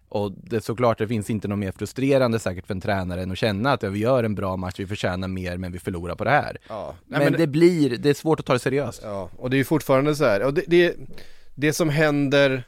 Och 0.09 0.33
det 0.33 0.57
är 0.57 0.61
såklart, 0.61 0.99
det 0.99 1.09
finns 1.09 1.31
inte 1.31 1.49
något 1.49 1.59
mer 1.59 1.73
frustrerande 1.73 2.39
säkert 2.39 2.67
för 2.67 2.75
en 2.75 2.81
tränare 2.81 3.23
än 3.23 3.31
att 3.33 3.39
känna 3.39 3.73
att 3.73 3.83
ja, 3.83 3.91
vi 3.91 3.99
gör 3.99 4.25
en 4.25 4.35
bra 4.35 4.57
match, 4.57 4.75
vi 4.79 4.87
förtjänar 4.87 5.29
mer 5.29 5.57
men 5.57 5.73
vi 5.73 5.79
förlorar 5.79 6.15
på 6.15 6.25
det 6.25 6.31
här. 6.31 6.57
Ja. 6.69 6.95
Men, 7.07 7.21
Nej, 7.21 7.31
men- 7.31 7.41
det 7.41 7.47
blir, 7.47 7.97
det 7.97 8.11
är 8.11 8.15
svårt 8.15 8.41
att 8.41 8.47
ta 8.47 8.53
det 8.53 8.59
seriöst. 8.59 9.01
Ja, 9.05 9.31
och 9.37 9.51
det 9.51 9.57
är 9.57 9.59
ju 9.59 9.65
fortfarande 9.65 10.15
så 10.17 10.25
här, 10.25 10.43
och 10.43 10.55
det, 10.55 10.65
det, 10.67 10.97
det 11.55 11.73
som 11.73 11.89
händer 11.89 12.65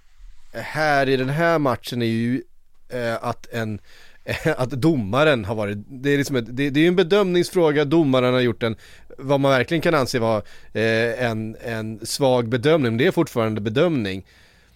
här 0.56 1.08
i 1.08 1.16
den 1.16 1.28
här 1.28 1.58
matchen 1.58 2.02
är 2.02 2.06
ju 2.06 2.42
eh, 2.88 3.24
att 3.24 3.46
en 3.52 3.80
att 4.56 4.70
domaren 4.70 5.44
har 5.44 5.54
varit, 5.54 5.78
det 5.88 6.10
är 6.10 6.18
liksom 6.18 6.36
ett, 6.36 6.56
det, 6.56 6.70
det 6.70 6.80
är 6.80 6.88
en 6.88 6.96
bedömningsfråga, 6.96 7.84
domaren 7.84 8.34
har 8.34 8.40
gjort 8.40 8.62
en, 8.62 8.76
vad 9.18 9.40
man 9.40 9.50
verkligen 9.50 9.80
kan 9.80 9.94
anse 9.94 10.18
vara 10.18 10.42
eh, 10.72 11.24
en, 11.24 11.56
en 11.60 12.06
svag 12.06 12.48
bedömning, 12.48 12.92
men 12.92 12.98
det 12.98 13.06
är 13.06 13.10
fortfarande 13.10 13.60
bedömning. 13.60 14.26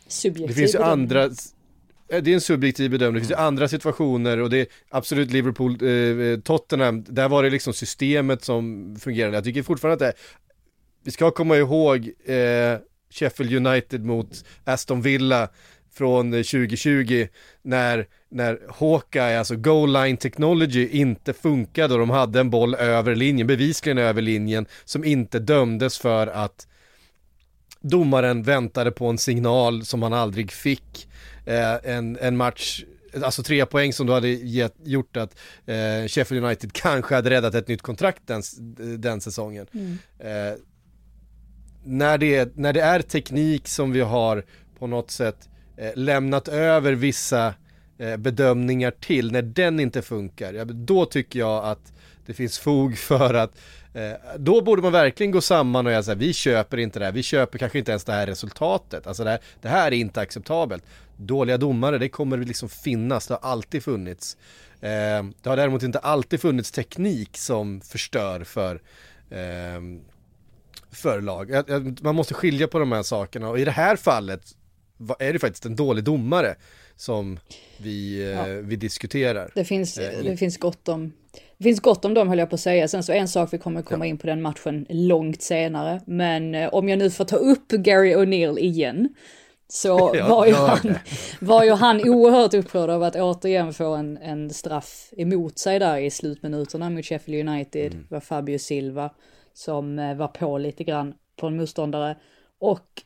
Subjektiv 0.08 0.48
Det 0.48 0.54
finns 0.54 0.74
ju 0.74 0.78
bedömning. 0.78 1.02
andra, 1.02 1.24
eh, 1.24 2.22
det 2.22 2.30
är 2.30 2.34
en 2.34 2.40
subjektiv 2.40 2.90
bedömning, 2.90 3.14
det 3.14 3.20
finns 3.20 3.38
ju 3.38 3.42
andra 3.42 3.68
situationer 3.68 4.38
och 4.38 4.50
det 4.50 4.60
är 4.60 4.66
absolut 4.90 5.30
Liverpool, 5.30 5.72
eh, 5.72 6.40
Tottenham, 6.40 7.04
där 7.08 7.28
var 7.28 7.42
det 7.42 7.50
liksom 7.50 7.72
systemet 7.72 8.44
som 8.44 8.96
fungerade. 9.00 9.36
Jag 9.36 9.44
tycker 9.44 9.62
fortfarande 9.62 10.06
att 10.06 10.14
det, 10.16 10.20
vi 11.04 11.10
ska 11.10 11.30
komma 11.30 11.56
ihåg 11.56 12.10
eh, 12.24 12.78
Sheffield 13.10 13.66
United 13.66 14.04
mot 14.04 14.44
Aston 14.64 15.02
Villa 15.02 15.48
från 15.92 16.34
eh, 16.34 16.42
2020 16.42 17.26
när, 17.62 18.06
när 18.30 18.60
Hawkeye, 18.68 19.38
alltså 19.38 19.56
goal 19.56 19.92
line 19.92 20.16
technology 20.16 20.88
inte 20.88 21.32
funkade 21.32 21.94
och 21.94 22.00
de 22.00 22.10
hade 22.10 22.40
en 22.40 22.50
boll 22.50 22.74
över 22.74 23.14
linjen, 23.14 23.46
bevisligen 23.46 23.98
över 23.98 24.22
linjen, 24.22 24.66
som 24.84 25.04
inte 25.04 25.38
dömdes 25.38 25.98
för 25.98 26.26
att 26.26 26.66
domaren 27.80 28.42
väntade 28.42 28.90
på 28.90 29.06
en 29.06 29.18
signal 29.18 29.84
som 29.84 30.02
han 30.02 30.12
aldrig 30.12 30.52
fick. 30.52 31.08
Eh, 31.46 31.74
en, 31.84 32.18
en 32.20 32.36
match, 32.36 32.84
alltså 33.24 33.42
tre 33.42 33.66
poäng 33.66 33.92
som 33.92 34.06
då 34.06 34.12
hade 34.12 34.28
gett, 34.28 34.74
gjort 34.84 35.16
att 35.16 35.38
eh, 35.66 36.08
Sheffield 36.08 36.44
United 36.44 36.72
kanske 36.74 37.14
hade 37.14 37.30
räddat 37.30 37.54
ett 37.54 37.68
nytt 37.68 37.82
kontrakt 37.82 38.22
den, 38.26 38.42
den 38.98 39.20
säsongen. 39.20 39.66
Eh, 40.18 40.54
när, 41.84 42.18
det, 42.18 42.36
är- 42.36 42.50
när 42.54 42.72
det 42.72 42.80
är 42.80 43.02
teknik 43.02 43.68
som 43.68 43.92
vi 43.92 44.00
har 44.00 44.44
på 44.78 44.86
något 44.86 45.10
sätt 45.10 45.48
eh, 45.76 45.90
lämnat 45.94 46.48
över 46.48 46.92
vissa 46.92 47.54
eh, 47.98 48.16
bedömningar 48.16 48.90
till, 48.90 49.32
när 49.32 49.42
den 49.42 49.80
inte 49.80 50.02
funkar, 50.02 50.52
ja, 50.52 50.64
då 50.64 51.04
tycker 51.06 51.38
jag 51.38 51.64
att 51.64 51.92
det 52.26 52.34
finns 52.34 52.58
fog 52.58 52.98
för 53.08 53.34
att 53.34 53.58
eh, 53.94 54.12
då 54.38 54.60
borde 54.62 54.82
man 54.82 54.92
verkligen 54.92 55.30
gå 55.30 55.40
samman 55.40 55.86
och 55.86 56.04
säga 56.04 56.14
vi 56.14 56.32
köper 56.32 56.76
inte 56.78 56.98
det 56.98 57.04
här, 57.04 57.12
vi 57.12 57.22
köper 57.22 57.58
kanske 57.58 57.78
inte 57.78 57.90
ens 57.92 58.04
det 58.04 58.12
här 58.12 58.26
resultatet, 58.26 59.06
alltså 59.06 59.24
det 59.24 59.30
här, 59.30 59.40
det 59.62 59.68
här 59.68 59.86
är 59.92 59.96
inte 59.96 60.20
acceptabelt. 60.20 60.84
Dåliga 61.16 61.56
domare, 61.58 61.98
det 61.98 62.08
kommer 62.08 62.36
liksom 62.38 62.68
finnas, 62.68 63.26
det 63.26 63.34
har 63.34 63.50
alltid 63.50 63.82
funnits. 63.84 64.36
Eh, 64.80 65.24
det 65.42 65.44
har 65.48 65.56
däremot 65.56 65.82
inte 65.82 65.98
alltid 65.98 66.40
funnits 66.40 66.70
teknik 66.72 67.36
som 67.36 67.80
förstör 67.80 68.44
för 68.44 68.80
eh, 69.30 69.80
för 70.92 71.20
lag. 71.20 71.50
Jag- 71.50 71.64
jag- 71.70 71.98
Man 72.02 72.14
måste 72.14 72.34
skilja 72.34 72.68
på 72.68 72.78
de 72.78 72.92
här 72.92 73.02
sakerna 73.02 73.48
och 73.48 73.58
i 73.58 73.64
det 73.64 73.70
här 73.70 73.96
fallet 73.96 74.42
är 75.18 75.32
det 75.32 75.38
faktiskt 75.38 75.66
en 75.66 75.76
dålig 75.76 76.04
domare 76.04 76.54
som 76.96 77.38
vi, 77.78 78.22
eh, 78.22 78.28
Ja. 78.28 78.44
vi 78.62 78.76
diskuterar. 78.76 79.50
Det 79.54 79.64
finns, 79.64 79.98
Eh, 79.98 80.22
det 80.24 80.36
finns 80.36 80.58
gott 80.58 80.88
om 80.88 81.12
det 81.58 81.64
finns 81.64 81.80
gott 81.80 82.04
om 82.04 82.14
dem 82.14 82.28
höll 82.28 82.38
jag 82.38 82.48
på 82.50 82.54
att 82.54 82.60
säga. 82.60 82.88
Sen 82.88 83.02
så 83.02 83.12
en 83.12 83.28
sak 83.28 83.52
vi 83.52 83.58
kommer 83.58 83.82
komma 83.82 84.06
in 84.06 84.18
på 84.18 84.26
den 84.26 84.42
matchen 84.42 84.86
långt 84.88 85.42
senare. 85.42 86.00
Men 86.06 86.54
eh, 86.54 86.68
om 86.74 86.88
jag 86.88 86.98
nu 86.98 87.10
får 87.10 87.24
ta 87.24 87.36
upp 87.36 87.68
Gary 87.68 88.14
O'Neill 88.14 88.58
igen. 88.58 89.08
Så 89.68 90.12
Ja, 90.14 90.28
var, 90.28 90.46
ju 90.46 90.52
han, 90.52 90.94
var 91.40 91.64
ju 91.64 91.70
han 91.72 92.08
oerhört 92.08 92.54
upprörd 92.54 92.90
av 92.90 93.02
att 93.02 93.16
återigen 93.16 93.74
få 93.74 93.94
en, 93.94 94.16
en 94.16 94.50
straff 94.50 95.08
emot 95.16 95.58
sig 95.58 95.78
där 95.78 95.96
i 95.98 96.10
slutminuterna 96.10 96.90
mot 96.90 97.04
Sheffield 97.04 97.48
United. 97.48 97.92
Det 97.92 98.14
var 98.14 98.20
Fabio 98.20 98.58
Silva 98.58 99.10
som 99.60 99.98
eh, 99.98 100.16
var 100.16 100.28
på 100.28 100.58
lite 100.58 100.84
grann 100.84 101.14
på 101.36 101.46
en 101.46 101.56
motståndare. 101.56 102.16
Och 102.58 103.02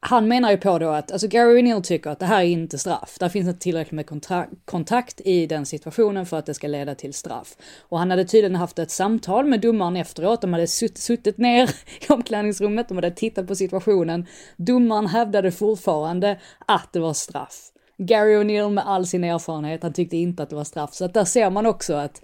han 0.00 0.28
menar 0.28 0.50
ju 0.50 0.56
på 0.56 0.78
då 0.78 0.88
att, 0.88 1.12
alltså 1.12 1.28
Gary 1.28 1.60
O'Neill 1.60 1.82
tycker 1.82 2.10
att 2.10 2.18
det 2.18 2.26
här 2.26 2.40
är 2.40 2.46
inte 2.46 2.78
straff. 2.78 3.16
Där 3.20 3.28
finns 3.28 3.48
inte 3.48 3.60
tillräckligt 3.60 3.92
med 3.92 4.22
kontakt 4.64 5.20
i 5.24 5.46
den 5.46 5.66
situationen 5.66 6.26
för 6.26 6.38
att 6.38 6.46
det 6.46 6.54
ska 6.54 6.68
leda 6.68 6.94
till 6.94 7.14
straff. 7.14 7.56
Och 7.80 7.98
han 7.98 8.10
hade 8.10 8.24
tydligen 8.24 8.56
haft 8.56 8.78
ett 8.78 8.90
samtal 8.90 9.46
med 9.46 9.60
domaren 9.60 9.96
efteråt, 9.96 10.40
de 10.40 10.52
hade 10.52 10.66
sutt, 10.66 10.98
suttit 10.98 11.38
ner 11.38 11.70
i 12.08 12.12
omklädningsrummet, 12.12 12.88
de 12.88 12.96
hade 12.96 13.10
tittat 13.10 13.46
på 13.46 13.54
situationen. 13.54 14.26
Domaren 14.56 15.06
hävdade 15.06 15.52
fortfarande 15.52 16.40
att 16.66 16.92
det 16.92 17.00
var 17.00 17.12
straff. 17.14 17.70
Gary 17.98 18.36
O'Neill 18.36 18.70
med 18.70 18.86
all 18.86 19.06
sin 19.06 19.24
erfarenhet, 19.24 19.82
han 19.82 19.92
tyckte 19.92 20.16
inte 20.16 20.42
att 20.42 20.50
det 20.50 20.56
var 20.56 20.64
straff. 20.64 20.94
Så 20.94 21.04
att 21.04 21.14
där 21.14 21.24
ser 21.24 21.50
man 21.50 21.66
också 21.66 21.94
att 21.94 22.22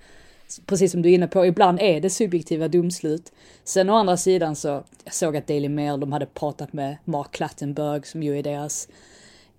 precis 0.67 0.93
som 0.93 1.03
du 1.03 1.11
är 1.11 1.15
inne 1.15 1.27
på, 1.27 1.47
ibland 1.47 1.81
är 1.81 2.01
det 2.01 2.11
subjektiva 2.11 2.69
domslut. 2.69 3.33
Sen 3.65 3.91
å 3.91 3.95
andra 3.95 4.17
sidan 4.17 4.57
så, 4.57 4.85
jag 5.05 5.15
såg 5.15 5.37
att 5.37 5.47
Daily 5.47 5.69
Mail, 5.69 6.01
de 6.01 6.13
hade 6.13 6.27
pratat 6.27 6.73
med 6.73 6.97
Mark 7.05 7.33
Clattenburg 7.33 8.07
som 8.07 8.23
ju 8.23 8.39
är 8.39 8.43
deras 8.43 8.89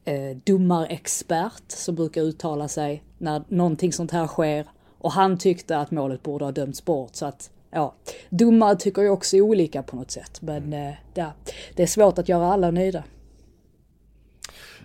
eh, 0.05 0.37
domarexpert 0.43 1.63
som 1.67 1.95
brukar 1.95 2.21
uttala 2.21 2.67
sig 2.67 3.03
när 3.17 3.43
någonting 3.47 3.93
sånt 3.93 4.11
här 4.11 4.27
sker. 4.27 4.65
Och 4.97 5.11
han 5.11 5.37
tyckte 5.37 5.77
att 5.77 5.91
målet 5.91 6.23
borde 6.23 6.45
ha 6.45 6.51
dömts 6.51 6.85
bort 6.85 7.15
så 7.15 7.25
att 7.25 7.49
ja, 7.71 7.95
domare 8.29 8.75
tycker 8.75 9.01
ju 9.01 9.09
också 9.09 9.37
olika 9.37 9.83
på 9.83 9.95
något 9.95 10.11
sätt. 10.11 10.41
Men 10.41 10.73
eh, 10.73 10.93
ja, 11.13 11.33
det 11.75 11.83
är 11.83 11.87
svårt 11.87 12.17
att 12.17 12.29
göra 12.29 12.53
alla 12.53 12.71
nöjda. 12.71 13.03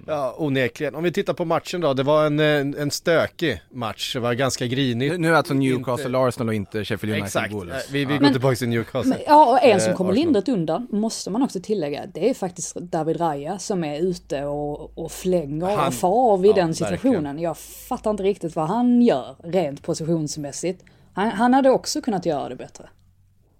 Ja, 0.06 0.34
onekligen. 0.38 0.94
Om 0.94 1.04
vi 1.04 1.12
tittar 1.12 1.34
på 1.34 1.44
matchen 1.44 1.80
då, 1.80 1.94
det 1.94 2.02
var 2.02 2.26
en, 2.26 2.40
en, 2.74 2.90
stökig 2.90 3.62
match, 3.70 4.14
det 4.14 4.20
var 4.20 4.34
ganska 4.34 4.66
grinigt. 4.66 5.20
Nu 5.20 5.28
är 5.28 5.32
alltså 5.32 5.54
Newcastle 5.54 6.06
inte... 6.06 6.18
Arsenal 6.18 6.48
och 6.48 6.54
inte 6.54 6.84
Sheffield 6.84 7.12
United 7.12 7.26
Exakt, 7.26 7.52
Wolves. 7.52 7.90
vi, 7.90 8.04
vi 8.04 8.14
ja. 8.14 8.20
går 8.20 8.28
tillbaka 8.28 8.56
till 8.56 8.68
Newcastle. 8.68 9.08
Men, 9.08 9.18
ja, 9.26 9.52
och 9.52 9.64
en 9.64 9.80
som 9.80 9.94
kommer 9.94 10.10
eh, 10.10 10.14
lindrigt 10.14 10.48
undan, 10.48 10.86
måste 10.90 11.30
man 11.30 11.42
också 11.42 11.60
tillägga, 11.60 12.06
det 12.06 12.30
är 12.30 12.34
faktiskt 12.34 12.74
David 12.74 13.20
Raya 13.20 13.58
som 13.58 13.84
är 13.84 14.00
ute 14.00 14.44
och, 14.44 14.98
och 14.98 15.12
flänger 15.12 15.76
han, 15.76 15.88
och 15.88 15.94
far 15.94 16.32
av 16.32 16.44
i 16.44 16.48
ja, 16.48 16.54
den 16.54 16.74
situationen. 16.74 17.24
Verkligen. 17.24 17.38
Jag 17.38 17.58
fattar 17.58 18.10
inte 18.10 18.22
riktigt 18.22 18.56
vad 18.56 18.68
han 18.68 19.02
gör 19.02 19.36
rent 19.42 19.82
positionsmässigt. 19.82 20.84
Han, 21.12 21.30
han 21.30 21.54
hade 21.54 21.70
också 21.70 22.00
kunnat 22.00 22.26
göra 22.26 22.48
det 22.48 22.56
bättre. 22.56 22.88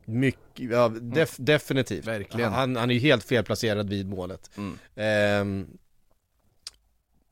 Mycket, 0.05 0.71
ja, 0.71 0.89
def, 0.89 1.35
definitivt. 1.37 2.07
Verkligen. 2.07 2.53
Han, 2.53 2.77
han 2.77 2.91
är 2.91 2.95
ju 2.95 3.01
helt 3.01 3.25
felplacerad 3.25 3.89
vid 3.89 4.09
målet. 4.09 4.51
Mm. 4.57 5.41
Um, 5.41 5.67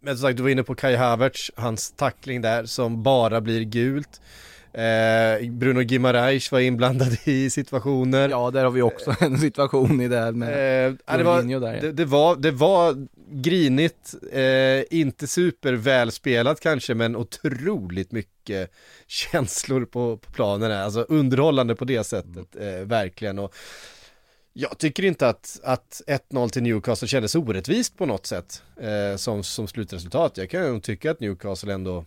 men 0.04 0.18
som 0.18 0.28
sagt, 0.28 0.36
du 0.36 0.42
var 0.42 0.50
inne 0.50 0.62
på 0.62 0.74
Kai 0.74 0.96
Havertz, 0.96 1.50
hans 1.56 1.90
tackling 1.90 2.42
där 2.42 2.64
som 2.64 3.02
bara 3.02 3.40
blir 3.40 3.60
gult. 3.60 4.20
Eh, 4.72 5.50
Bruno 5.50 5.80
Gimarais 5.80 6.52
var 6.52 6.60
inblandad 6.60 7.16
i 7.24 7.50
situationer. 7.50 8.28
Ja, 8.28 8.50
där 8.50 8.64
har 8.64 8.70
vi 8.70 8.82
också 8.82 9.14
en 9.20 9.38
situation 9.38 10.00
i 10.00 10.08
det 10.08 10.32
med 10.32 10.48
eh, 10.88 11.16
det, 11.16 11.22
var, 11.22 11.42
där, 11.42 11.74
ja. 11.74 11.80
det, 11.80 11.92
det, 11.92 12.04
var, 12.04 12.36
det 12.36 12.50
var 12.50 13.06
grinigt, 13.30 14.14
eh, 14.32 14.98
inte 14.98 15.26
super 15.26 15.72
välspelat 15.72 16.60
kanske, 16.60 16.94
men 16.94 17.16
otroligt 17.16 18.12
mycket 18.12 18.70
känslor 19.06 19.84
på, 19.84 20.16
på 20.16 20.32
planen. 20.32 20.72
Alltså 20.72 21.00
underhållande 21.00 21.74
på 21.74 21.84
det 21.84 22.04
sättet, 22.04 22.56
mm. 22.56 22.80
eh, 22.80 22.86
verkligen. 22.86 23.38
Och 23.38 23.54
jag 24.56 24.78
tycker 24.78 25.04
inte 25.04 25.28
att, 25.28 25.60
att 25.64 26.02
1-0 26.06 26.48
till 26.48 26.62
Newcastle 26.62 27.08
kändes 27.08 27.34
orättvist 27.34 27.96
på 27.96 28.06
något 28.06 28.26
sätt 28.26 28.62
eh, 28.80 29.16
som, 29.16 29.42
som 29.42 29.68
slutresultat. 29.68 30.36
Jag 30.36 30.50
kan 30.50 30.62
nog 30.62 30.82
tycka 30.82 31.10
att 31.10 31.20
Newcastle 31.20 31.74
ändå 31.74 32.04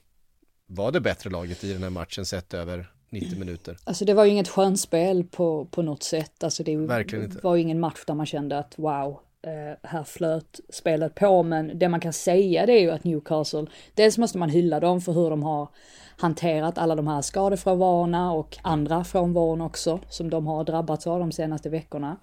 var 0.66 0.92
det 0.92 1.02
bättre 1.02 1.30
laget 1.30 1.64
i 1.64 1.74
den 1.74 1.84
här 1.84 1.90
matchen 1.90 2.26
sett 2.26 2.54
över 2.54 2.92
90 3.10 3.40
minuter. 3.40 3.78
Alltså 3.84 4.06
det 4.06 4.14
var 4.14 4.26
ju 4.26 4.32
inget 4.32 4.48
skönspel 4.48 5.24
på, 5.24 5.66
på 5.66 5.82
något 5.82 6.04
sätt. 6.04 6.44
Alltså 6.44 6.64
det 6.64 6.78
var 7.44 7.56
ju 7.56 7.62
ingen 7.62 7.80
match 7.80 8.04
där 8.08 8.14
man 8.14 8.26
kände 8.26 8.58
att 8.58 8.74
wow, 8.78 9.20
eh, 9.42 9.90
här 9.90 10.04
flöt 10.04 10.60
spelet 10.70 11.16
på. 11.16 11.44
Men 11.44 11.80
det 11.80 11.90
man 11.90 12.00
kan 12.00 12.14
säga 12.14 12.66
det 12.66 12.74
är 12.74 12.82
ju 12.82 12.92
att 12.92 13.04
Newcastle, 13.04 13.66
dels 13.94 14.18
måste 14.18 14.38
man 14.38 14.50
hylla 14.50 14.80
dem 14.80 15.02
för 15.02 15.12
hur 15.12 15.30
de 15.30 15.44
har 15.44 15.70
hanterat 16.18 16.78
alla 16.78 16.96
de 16.96 17.08
här 17.08 17.22
skadefrånvarorna 17.22 18.34
och 18.34 18.58
andra 18.62 19.04
frånvaron 19.04 19.62
också 19.62 20.00
som 20.10 20.30
de 20.30 20.48
har 20.48 20.64
drabbats 20.64 21.08
av 21.08 21.20
de 21.20 21.32
senaste 21.32 21.70
veckorna. 21.70 22.18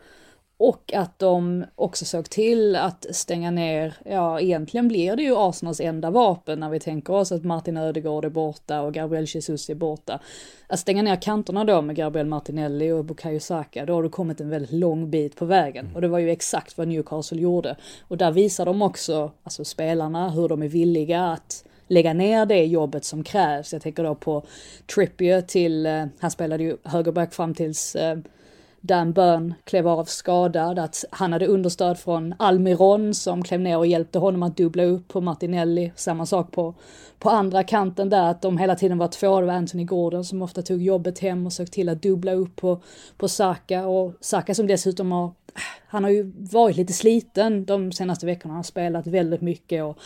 Och 0.56 0.92
att 0.94 1.18
de 1.18 1.64
också 1.74 2.04
såg 2.04 2.30
till 2.30 2.76
att 2.76 3.06
stänga 3.10 3.50
ner, 3.50 3.94
ja 4.04 4.40
egentligen 4.40 4.88
blir 4.88 5.16
det 5.16 5.22
ju 5.22 5.36
Arsenals 5.36 5.80
enda 5.80 6.10
vapen 6.10 6.60
när 6.60 6.70
vi 6.70 6.80
tänker 6.80 7.12
oss 7.12 7.32
att 7.32 7.44
Martin 7.44 7.76
Ödegaard 7.76 8.24
är 8.24 8.30
borta 8.30 8.82
och 8.82 8.94
Gabriel 8.94 9.24
Jesus 9.24 9.70
är 9.70 9.74
borta. 9.74 10.20
Att 10.66 10.78
stänga 10.78 11.02
ner 11.02 11.22
kanterna 11.22 11.64
då 11.64 11.82
med 11.82 11.96
Gabriel 11.96 12.26
Martinelli 12.26 12.92
och 12.92 13.04
Bukayo 13.04 13.40
Saka, 13.40 13.86
då 13.86 13.94
har 13.94 14.02
du 14.02 14.08
kommit 14.08 14.40
en 14.40 14.50
väldigt 14.50 14.72
lång 14.72 15.10
bit 15.10 15.36
på 15.36 15.44
vägen. 15.44 15.90
Och 15.94 16.00
det 16.00 16.08
var 16.08 16.18
ju 16.18 16.30
exakt 16.30 16.78
vad 16.78 16.88
Newcastle 16.88 17.40
gjorde. 17.40 17.76
Och 18.08 18.16
där 18.16 18.32
visar 18.32 18.66
de 18.66 18.82
också, 18.82 19.30
alltså 19.42 19.64
spelarna, 19.64 20.30
hur 20.30 20.48
de 20.48 20.62
är 20.62 20.68
villiga 20.68 21.24
att 21.24 21.64
lägga 21.86 22.12
ner 22.12 22.46
det 22.46 22.64
jobbet 22.64 23.04
som 23.04 23.24
krävs. 23.24 23.72
Jag 23.72 23.82
tänker 23.82 24.04
då 24.04 24.14
på 24.14 24.42
Trippier 24.94 25.40
till, 25.40 25.86
eh, 25.86 26.04
han 26.18 26.30
spelade 26.30 26.64
ju 26.64 26.76
högerback 26.84 27.34
fram 27.34 27.54
tills 27.54 27.96
eh, 27.96 28.18
Dan 28.86 29.12
Burn 29.12 29.54
klev 29.64 29.88
av 29.88 30.04
skadad, 30.04 30.78
att 30.78 31.04
han 31.10 31.32
hade 31.32 31.46
understöd 31.46 31.98
från 31.98 32.34
Almiron 32.38 33.14
som 33.14 33.42
klev 33.42 33.60
ner 33.60 33.78
och 33.78 33.86
hjälpte 33.86 34.18
honom 34.18 34.42
att 34.42 34.56
dubbla 34.56 34.84
upp 34.84 35.08
på 35.08 35.20
Martinelli. 35.20 35.92
Samma 35.96 36.26
sak 36.26 36.52
på, 36.52 36.74
på 37.18 37.30
andra 37.30 37.64
kanten 37.64 38.10
där, 38.10 38.30
att 38.30 38.42
de 38.42 38.58
hela 38.58 38.74
tiden 38.74 38.98
var 38.98 39.08
två. 39.08 39.40
Det 39.40 39.46
var 39.46 39.54
Anthony 39.54 39.84
Gordon 39.84 40.24
som 40.24 40.42
ofta 40.42 40.62
tog 40.62 40.82
jobbet 40.82 41.18
hem 41.18 41.46
och 41.46 41.52
såg 41.52 41.70
till 41.70 41.88
att 41.88 42.02
dubbla 42.02 42.32
upp 42.32 42.56
på, 42.56 42.82
på 43.16 43.28
Saka. 43.28 43.86
Och 43.86 44.14
Saka 44.20 44.54
som 44.54 44.66
dessutom 44.66 45.12
har, 45.12 45.32
han 45.86 46.04
har 46.04 46.10
ju 46.10 46.32
varit 46.36 46.76
lite 46.76 46.92
sliten 46.92 47.64
de 47.64 47.92
senaste 47.92 48.26
veckorna. 48.26 48.52
Han 48.52 48.58
har 48.58 48.62
spelat 48.62 49.06
väldigt 49.06 49.40
mycket 49.40 49.84
och 49.84 49.98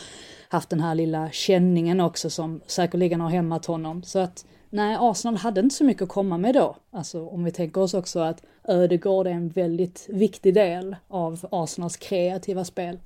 haft 0.49 0.69
den 0.69 0.79
här 0.79 0.95
lilla 0.95 1.31
känningen 1.31 1.99
också 1.99 2.29
som 2.29 2.61
säkerligen 2.67 3.21
har 3.21 3.29
hämmat 3.29 3.65
honom. 3.65 4.03
Så 4.03 4.19
att 4.19 4.45
nej, 4.69 4.97
Arsenal 4.99 5.37
hade 5.37 5.59
inte 5.59 5.75
så 5.75 5.83
mycket 5.83 6.03
att 6.03 6.09
komma 6.09 6.37
med 6.37 6.53
då. 6.53 6.75
Alltså 6.91 7.27
om 7.27 7.43
vi 7.43 7.51
tänker 7.51 7.81
oss 7.81 7.93
också 7.93 8.19
att 8.19 8.43
Ödegård 8.67 9.27
är 9.27 9.31
en 9.31 9.49
väldigt 9.49 10.05
viktig 10.09 10.53
del 10.53 10.95
av 11.07 11.47
Arsenals 11.51 11.97
kreativa 11.97 12.65
spel. 12.65 12.99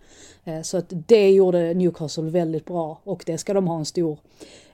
Eh, 0.43 0.61
så 0.61 0.77
att 0.77 0.85
det 0.89 1.31
gjorde 1.31 1.73
Newcastle 1.73 2.29
väldigt 2.29 2.65
bra 2.65 2.99
och 3.03 3.23
det 3.25 3.37
ska 3.37 3.53
de 3.53 3.67
ha 3.67 3.77
en 3.77 3.85
stor 3.85 4.17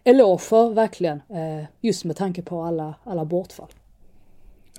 eloge 0.04 0.42
för 0.42 0.70
verkligen. 0.70 1.22
Eh, 1.30 1.66
just 1.82 2.06
med 2.06 2.16
tanke 2.16 2.42
på 2.42 2.62
alla, 2.62 2.94
alla 3.04 3.26
bortfall. 3.26 3.70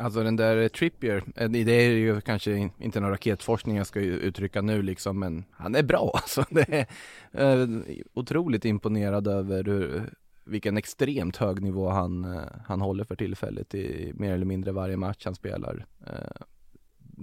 Alltså 0.01 0.23
den 0.23 0.37
där 0.37 0.69
Trippier, 0.69 1.23
eh, 1.37 1.51
det 1.51 1.71
är 1.71 1.91
ju 1.91 2.21
kanske 2.21 2.71
inte 2.79 3.01
någon 3.01 3.11
raketforskning 3.11 3.77
jag 3.77 3.87
ska 3.87 4.01
uttrycka 4.01 4.63
nu 4.63 4.83
liksom, 4.83 5.19
men 5.19 5.45
han 5.51 5.75
är 5.75 5.83
bra 5.83 6.11
alltså. 6.15 6.45
Det 6.51 6.87
är 7.33 7.61
eh, 7.61 7.69
otroligt 8.15 8.65
imponerad 8.65 9.29
över 9.29 9.65
hur, 9.65 10.11
vilken 10.45 10.77
extremt 10.77 11.37
hög 11.37 11.63
nivå 11.63 11.89
han, 11.89 12.25
eh, 12.25 12.43
han 12.67 12.81
håller 12.81 13.05
för 13.05 13.17
tillfället 13.17 13.75
i 13.75 14.13
mer 14.15 14.33
eller 14.33 14.47
mindre 14.47 14.73
varje 14.73 14.97
match 14.97 15.25
han 15.25 15.35
spelar. 15.35 15.87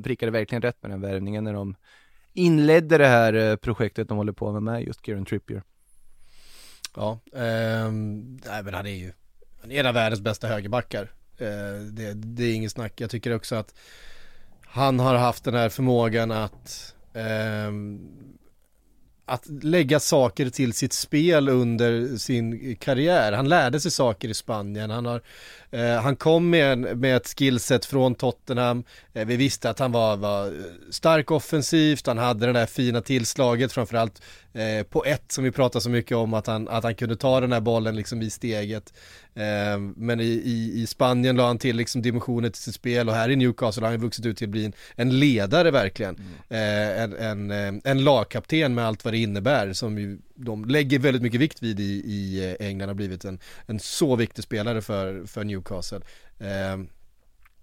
Prickade 0.04 0.32
verkligen 0.32 0.62
rätt 0.62 0.84
med 0.84 0.92
den 0.92 1.02
värvningen 1.02 1.44
när 1.44 1.54
de 1.54 1.76
inledde 2.34 2.98
det 2.98 3.08
här 3.08 3.56
projektet 3.56 4.08
de 4.08 4.18
håller 4.18 4.32
på 4.32 4.52
med, 4.52 4.64
med 4.64 4.84
just 4.84 5.06
Kieran 5.06 5.26
Trippier. 5.26 5.64
Ja, 6.96 7.20
eh, 7.34 7.92
nej 7.92 8.64
men 8.64 8.74
han 8.74 8.86
är 8.86 8.96
ju 8.96 9.12
han 9.62 9.72
är 9.72 9.80
en 9.80 9.86
av 9.86 9.94
världens 9.94 10.22
bästa 10.22 10.48
högerbackar. 10.48 11.17
Eh, 11.38 11.82
det, 11.92 12.14
det, 12.14 12.44
är 12.44 12.54
inget 12.54 12.72
snack. 12.72 12.94
Jag 12.96 13.10
tycker 13.10 13.36
också 13.36 13.56
att 13.56 13.74
han 14.62 15.00
har 15.00 15.16
haft 15.16 15.44
den 15.44 15.54
här 15.54 15.70
förmågan 15.70 16.32
att 16.32 16.96
eh, 17.14 17.72
att 19.30 19.48
lägga 19.64 20.00
saker 20.00 20.50
till 20.50 20.74
sitt 20.74 20.94
spel 20.94 21.50
under 21.50 22.18
sin 22.18 22.76
karriär. 22.76 23.32
Han 23.32 23.50
lärde 23.50 23.80
sig 23.80 23.92
saker 23.92 24.30
i 24.30 24.34
Spanien. 24.34 24.90
Han, 24.90 25.06
har, 25.06 25.22
eh, 25.72 26.02
han 26.02 26.16
kom 26.16 26.50
med, 26.50 26.98
med 26.98 27.18
ett 27.18 27.28
skillset 27.38 27.86
från 27.86 28.16
Tottenham. 28.16 28.84
Eh, 29.14 29.28
vi 29.28 29.36
visste 29.36 29.70
att 29.70 29.80
han 29.80 29.92
var, 29.92 30.18
var 30.18 30.54
stark 30.92 31.32
offensivt. 31.32 32.08
Han 32.08 32.18
hade 32.18 32.46
det 32.46 32.54
där 32.54 32.66
fina 32.66 33.02
tillslaget 33.02 33.72
framförallt 33.72 34.22
eh, 34.58 34.84
på 34.84 35.06
ett 35.06 35.32
som 35.32 35.44
vi 35.44 35.52
pratar 35.52 35.80
så 35.80 35.90
mycket 35.90 36.18
om 36.18 36.34
att 36.34 36.48
han, 36.48 36.68
att 36.68 36.84
han 36.84 36.96
kunde 36.96 37.16
ta 37.16 37.42
den 37.42 37.52
här 37.52 37.62
bollen 37.62 37.96
liksom 37.96 38.22
i 38.22 38.30
steget. 38.30 38.94
Eh, 39.34 39.80
men 39.96 40.20
i, 40.20 40.24
i, 40.24 40.82
i, 40.82 40.88
Spanien 40.88 41.36
la 41.36 41.48
han 41.48 41.58
till 41.58 41.76
liksom 41.76 42.02
dimensioner 42.02 42.50
till 42.50 42.62
sitt 42.62 42.76
spel 42.76 43.10
och 43.10 43.16
här 43.16 43.30
i 43.30 43.36
Newcastle 43.36 43.84
har 43.84 43.92
han 43.92 44.02
vuxit 44.02 44.26
ut 44.26 44.38
till 44.38 44.48
att 44.48 44.52
bli 44.52 44.66
en, 44.66 44.74
en 44.96 45.20
ledare 45.20 45.72
verkligen. 45.72 46.16
Mm. 46.16 46.34
Eh, 46.50 47.04
en, 47.04 47.14
en, 47.14 47.52
eh, 47.52 47.82
en 47.92 48.04
lagkapten 48.04 48.76
med 48.76 48.86
allt 48.86 49.06
vad 49.06 49.14
det 49.14 49.18
innebär 49.18 49.74
som 49.74 49.98
ju 49.98 50.18
de 50.36 50.66
lägger 50.66 51.00
väldigt 51.00 51.22
mycket 51.22 51.42
vikt 51.42 51.64
vid 51.64 51.80
i, 51.80 51.84
i 52.06 52.56
eh, 52.60 52.68
England 52.68 52.90
har 52.90 52.96
blivit 52.96 53.26
en, 53.26 53.40
en 53.66 53.80
så 53.80 54.16
viktig 54.16 54.44
spelare 54.44 54.82
för, 54.82 55.26
för 55.26 55.44
Newcastle. 55.44 56.02
Eh, 56.40 56.78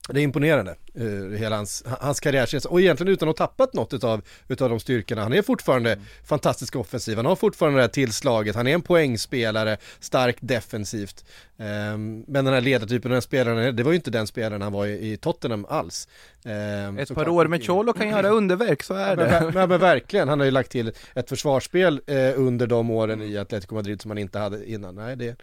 det 0.09 0.21
är 0.21 0.23
imponerande, 0.23 0.75
uh, 1.01 1.37
hela 1.37 1.57
hans, 1.57 1.85
hans 1.87 2.21
karriärsresa 2.21 2.69
och 2.69 2.81
egentligen 2.81 3.13
utan 3.13 3.29
att 3.29 3.39
ha 3.39 3.47
tappat 3.47 3.75
något 3.75 3.93
utav, 3.93 4.23
utav 4.49 4.71
de 4.71 4.81
styrkorna. 4.81 5.23
Han 5.23 5.33
är 5.33 5.43
fortfarande 5.43 5.93
mm. 5.93 6.05
fantastisk 6.25 6.77
offensiv, 6.77 7.17
han 7.17 7.27
har 7.27 7.37
fortfarande 7.37 7.79
det 7.79 7.83
här 7.83 7.89
tillslaget, 7.89 8.57
han 8.57 8.67
är 8.67 8.75
en 8.75 8.83
poängspelare, 8.83 9.77
stark 10.01 10.37
defensivt. 10.41 11.25
Um, 11.57 12.25
men 12.29 12.45
den 12.45 12.55
här 12.55 12.61
ledartypen, 12.61 13.11
den 13.11 13.23
spelaren, 13.23 13.77
det 13.77 13.83
var 13.83 13.93
ju 13.93 13.97
inte 13.97 14.11
den 14.11 14.27
spelaren 14.27 14.63
han 14.63 14.73
var 14.73 14.87
i, 14.87 15.13
i 15.13 15.17
Tottenham 15.17 15.67
alls. 15.69 16.09
Um, 16.45 16.99
Ett 16.99 17.15
par 17.15 17.29
år 17.29 17.47
med 17.47 17.67
Cholo 17.67 17.93
kan 17.93 18.09
göra 18.09 18.29
underverk, 18.29 18.83
så 18.83 18.95
är 18.95 19.17
det. 19.17 19.41
Men, 19.41 19.55
men, 19.55 19.69
men, 19.69 19.81
verkligen, 19.95 20.29
han 20.29 20.41
har 20.41 20.45
ju 20.45 20.51
lagt 20.51 20.71
till 20.71 20.93
ett 21.15 21.29
försvarsspel 21.29 22.01
eh, 22.07 22.33
under 22.37 22.67
de 22.67 22.91
åren 22.91 23.23
i 23.23 23.39
Atletico 23.39 23.75
Madrid 23.75 24.03
som 24.03 24.11
han 24.11 24.19
inte 24.19 24.39
hade 24.39 24.71
innan. 24.71 24.95
Nej, 24.95 25.17
det 25.17 25.37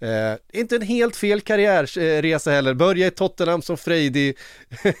är 0.00 0.32
eh, 0.32 0.38
inte 0.60 0.76
en 0.76 0.82
helt 0.82 1.16
fel 1.16 1.40
karriärresa 1.40 2.50
heller. 2.50 2.74
Börja 2.74 3.06
i 3.06 3.10
Tottenham 3.10 3.62
som 3.62 3.76
frejdig 4.06 4.36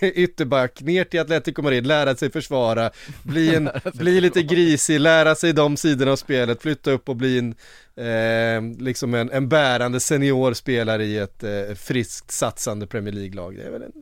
ytterback, 0.00 0.80
ner 0.80 1.04
till 1.04 1.20
Atletico 1.20 1.62
Madrid, 1.62 1.86
lära 1.86 2.16
sig 2.16 2.30
försvara, 2.30 2.90
bli, 3.22 3.54
en, 3.54 3.70
bli 3.94 4.20
lite 4.20 4.42
grisig, 4.42 5.00
lära 5.00 5.34
sig 5.34 5.52
de 5.52 5.76
sidorna 5.76 6.12
av 6.12 6.16
spelet, 6.16 6.62
flytta 6.62 6.90
upp 6.90 7.08
och 7.08 7.16
bli 7.16 7.38
en 7.38 7.54
eh, 7.96 8.84
liksom 8.84 9.14
en, 9.14 9.30
en 9.30 9.48
bärande 9.48 10.00
seniorspelare 10.00 11.04
i 11.04 11.18
ett 11.18 11.42
eh, 11.42 11.74
friskt 11.74 12.30
satsande 12.30 12.86
Premier 12.86 13.14
League-lag. 13.14 13.56
Det 13.56 13.62
är 13.62 13.70
väl 13.70 13.82
en, 13.82 13.92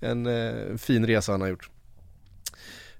en, 0.00 0.26
en, 0.26 0.26
en 0.26 0.70
eh, 0.70 0.76
fin 0.76 1.06
resa 1.06 1.32
han 1.32 1.40
har 1.40 1.48
gjort. 1.48 1.70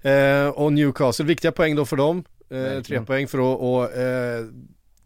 Eh, 0.02 0.48
och 0.48 0.72
Newcastle, 0.72 1.24
viktiga 1.24 1.52
poäng 1.52 1.76
då 1.76 1.84
för 1.86 1.96
dem. 1.96 2.24
Eh, 2.50 2.82
tre 2.82 3.00
poäng 3.00 3.28
för 3.28 3.38
att 3.38 3.60
och, 3.60 3.92
eh, 3.92 4.44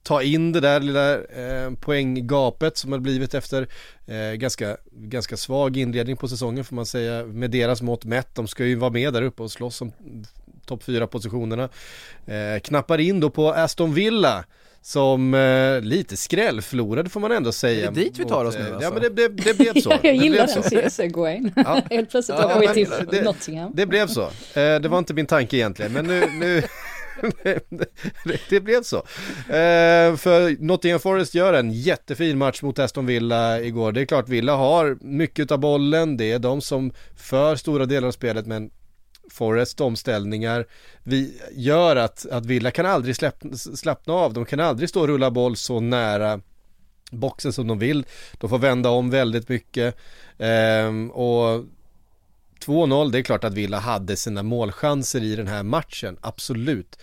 ta 0.04 0.22
in 0.22 0.52
det 0.52 0.60
där 0.60 0.80
lilla 0.80 1.14
eh, 1.14 1.70
poänggapet 1.80 2.76
som 2.76 2.92
har 2.92 2.98
blivit 2.98 3.34
efter 3.34 3.68
eh, 4.06 4.16
ganska, 4.16 4.76
ganska 4.92 5.36
svag 5.36 5.76
inledning 5.76 6.16
på 6.16 6.28
säsongen 6.28 6.64
får 6.64 6.76
man 6.76 6.86
säga 6.86 7.24
med 7.24 7.50
deras 7.50 7.82
mått 7.82 8.04
mätt. 8.04 8.34
De 8.34 8.48
ska 8.48 8.64
ju 8.64 8.74
vara 8.74 8.90
med 8.90 9.12
där 9.12 9.22
uppe 9.22 9.42
och 9.42 9.50
slåss 9.50 9.80
om 9.80 9.92
topp 10.66 10.82
fyra 10.82 11.06
positionerna. 11.06 11.68
Eh, 12.26 12.60
knappar 12.62 12.98
in 12.98 13.20
då 13.20 13.30
på 13.30 13.52
Aston 13.52 13.94
Villa 13.94 14.44
som 14.82 15.34
eh, 15.34 15.80
lite 15.80 16.16
skrällflorade 16.16 17.10
får 17.10 17.20
man 17.20 17.32
ändå 17.32 17.52
säga. 17.52 17.86
Är 17.86 17.92
det 17.92 18.00
dit 18.00 18.18
vi 18.18 18.24
tar 18.24 18.44
oss 18.44 18.54
nu 18.54 18.60
alltså? 18.60 18.82
Ja 18.82 18.90
men 18.90 19.02
det, 19.02 19.08
det, 19.08 19.28
det 19.28 19.58
blev 19.58 19.80
så. 19.80 19.92
jag 20.02 20.16
gillar 20.16 20.80
den 20.80 20.90
segwayn. 20.90 21.52
Ja. 21.56 21.82
Helt 21.90 22.10
plötsligt 22.10 22.38
var 22.38 22.60
vi 22.60 22.68
till 22.68 23.24
Nottingham. 23.24 23.72
Det 23.74 23.86
blev 23.86 24.06
så. 24.06 24.22
Eh, 24.22 24.30
det 24.54 24.88
var 24.88 24.98
inte 24.98 25.14
min 25.14 25.26
tanke 25.26 25.56
egentligen 25.56 25.92
men 25.92 26.06
nu, 26.06 26.20
nu 26.40 26.62
det 28.50 28.60
blev 28.60 28.82
så. 28.82 28.96
Eh, 29.48 30.16
för 30.16 30.62
Nottingham 30.64 31.00
Forest 31.00 31.34
gör 31.34 31.52
en 31.52 31.72
jättefin 31.72 32.38
match 32.38 32.62
mot 32.62 32.78
Aston 32.78 33.06
Villa 33.06 33.60
igår. 33.60 33.92
Det 33.92 34.00
är 34.00 34.06
klart 34.06 34.28
Villa 34.28 34.56
har 34.56 34.98
mycket 35.00 35.50
av 35.50 35.58
bollen, 35.58 36.16
det 36.16 36.32
är 36.32 36.38
de 36.38 36.60
som 36.60 36.92
för 37.16 37.56
stora 37.56 37.86
delar 37.86 38.08
av 38.08 38.12
spelet 38.12 38.46
men 38.46 38.70
Forest 39.30 39.80
omställningar 39.80 40.66
vi 41.02 41.40
gör 41.52 41.96
att, 41.96 42.26
att 42.26 42.46
Villa 42.46 42.70
kan 42.70 42.86
aldrig 42.86 43.16
släpp, 43.16 43.44
slappna 43.54 44.14
av, 44.14 44.32
de 44.32 44.44
kan 44.44 44.60
aldrig 44.60 44.88
stå 44.88 45.00
och 45.00 45.08
rulla 45.08 45.30
boll 45.30 45.56
så 45.56 45.80
nära 45.80 46.40
boxen 47.10 47.52
som 47.52 47.66
de 47.66 47.78
vill. 47.78 48.06
De 48.38 48.50
får 48.50 48.58
vända 48.58 48.90
om 48.90 49.10
väldigt 49.10 49.48
mycket 49.48 49.96
eh, 50.38 51.10
och 51.12 51.64
2-0, 52.66 53.10
det 53.10 53.18
är 53.18 53.22
klart 53.22 53.44
att 53.44 53.54
Villa 53.54 53.78
hade 53.78 54.16
sina 54.16 54.42
målchanser 54.42 55.22
i 55.22 55.36
den 55.36 55.48
här 55.48 55.62
matchen, 55.62 56.16
absolut. 56.20 56.98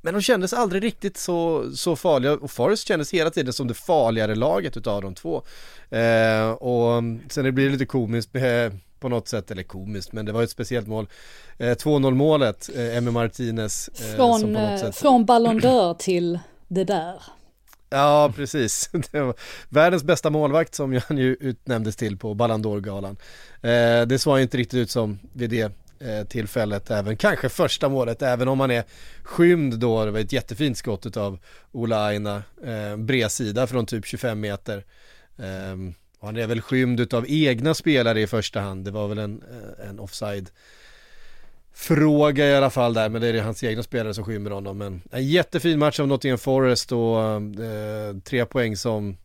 Men 0.00 0.14
de 0.14 0.22
kändes 0.22 0.52
aldrig 0.52 0.82
riktigt 0.82 1.16
så, 1.16 1.70
så 1.74 1.96
farliga 1.96 2.32
och 2.32 2.50
Forest 2.50 2.88
kändes 2.88 3.14
hela 3.14 3.30
tiden 3.30 3.52
som 3.52 3.68
det 3.68 3.74
farligare 3.74 4.34
laget 4.34 4.76
utav 4.76 5.02
de 5.02 5.14
två. 5.14 5.42
Eh, 5.90 6.50
och 6.50 7.02
sen 7.28 7.44
det 7.44 7.52
blir 7.52 7.70
lite 7.70 7.86
komiskt 7.86 8.34
med 8.34 8.78
på 9.00 9.08
något 9.08 9.28
sätt, 9.28 9.50
eller 9.50 9.62
komiskt, 9.62 10.12
men 10.12 10.26
det 10.26 10.32
var 10.32 10.42
ett 10.42 10.50
speciellt 10.50 10.86
mål. 10.86 11.08
Eh, 11.58 11.76
2-0 11.76 12.14
målet, 12.14 12.70
eh, 12.76 12.96
Emmy 12.96 13.10
Martinez. 13.10 13.88
Eh, 13.88 14.16
från, 14.16 14.56
eh, 14.56 14.80
sätt... 14.80 14.96
från 14.96 15.24
Ballon 15.24 15.60
d'Or 15.60 15.94
till 15.94 16.38
det 16.68 16.84
där. 16.84 17.22
Ja, 17.90 18.32
precis. 18.36 18.90
världens 19.68 20.04
bästa 20.04 20.30
målvakt 20.30 20.74
som 20.74 21.00
han 21.08 21.18
ju 21.18 21.36
utnämndes 21.40 21.96
till 21.96 22.16
på 22.16 22.34
Ballon 22.34 22.64
d'Or-galan. 22.64 23.16
Eh, 23.62 24.06
det 24.06 24.18
såg 24.18 24.40
inte 24.40 24.56
riktigt 24.56 24.78
ut 24.78 24.90
som 24.90 25.18
vid 25.32 25.50
det 25.50 25.72
eh, 26.00 26.24
tillfället 26.28 26.90
även, 26.90 27.16
kanske 27.16 27.48
första 27.48 27.88
målet, 27.88 28.22
även 28.22 28.48
om 28.48 28.60
han 28.60 28.70
är 28.70 28.84
skymd 29.22 29.78
då, 29.78 30.04
det 30.04 30.10
var 30.10 30.20
ett 30.20 30.32
jättefint 30.32 30.78
skott 30.78 31.16
av 31.16 31.38
Ola 31.72 32.06
Aina, 32.06 32.42
eh, 32.64 32.96
bredsida 32.96 33.66
från 33.66 33.86
typ 33.86 34.06
25 34.06 34.40
meter. 34.40 34.84
Eh, 35.38 35.94
och 36.20 36.26
han 36.26 36.36
är 36.36 36.46
väl 36.46 36.60
skymd 36.60 37.14
av 37.14 37.24
egna 37.28 37.74
spelare 37.74 38.20
i 38.20 38.26
första 38.26 38.60
hand. 38.60 38.84
Det 38.84 38.90
var 38.90 39.08
väl 39.08 39.18
en, 39.18 39.42
eh, 39.42 39.88
en 39.88 40.00
offside 40.00 40.50
fråga 41.78 42.46
i 42.46 42.54
alla 42.54 42.70
fall 42.70 42.94
där, 42.94 43.08
men 43.08 43.20
det 43.20 43.28
är 43.28 43.42
hans 43.42 43.64
egna 43.64 43.82
spelare 43.82 44.14
som 44.14 44.24
skymmer 44.24 44.50
honom. 44.50 44.78
Men 44.78 45.02
en 45.10 45.26
jättefin 45.26 45.78
match 45.78 46.00
av 46.00 46.08
Nottingham 46.08 46.38
Forest 46.38 46.92
och 46.92 47.18
eh, 47.20 48.16
tre 48.24 48.44
poäng 48.46 48.76
som 48.76 49.16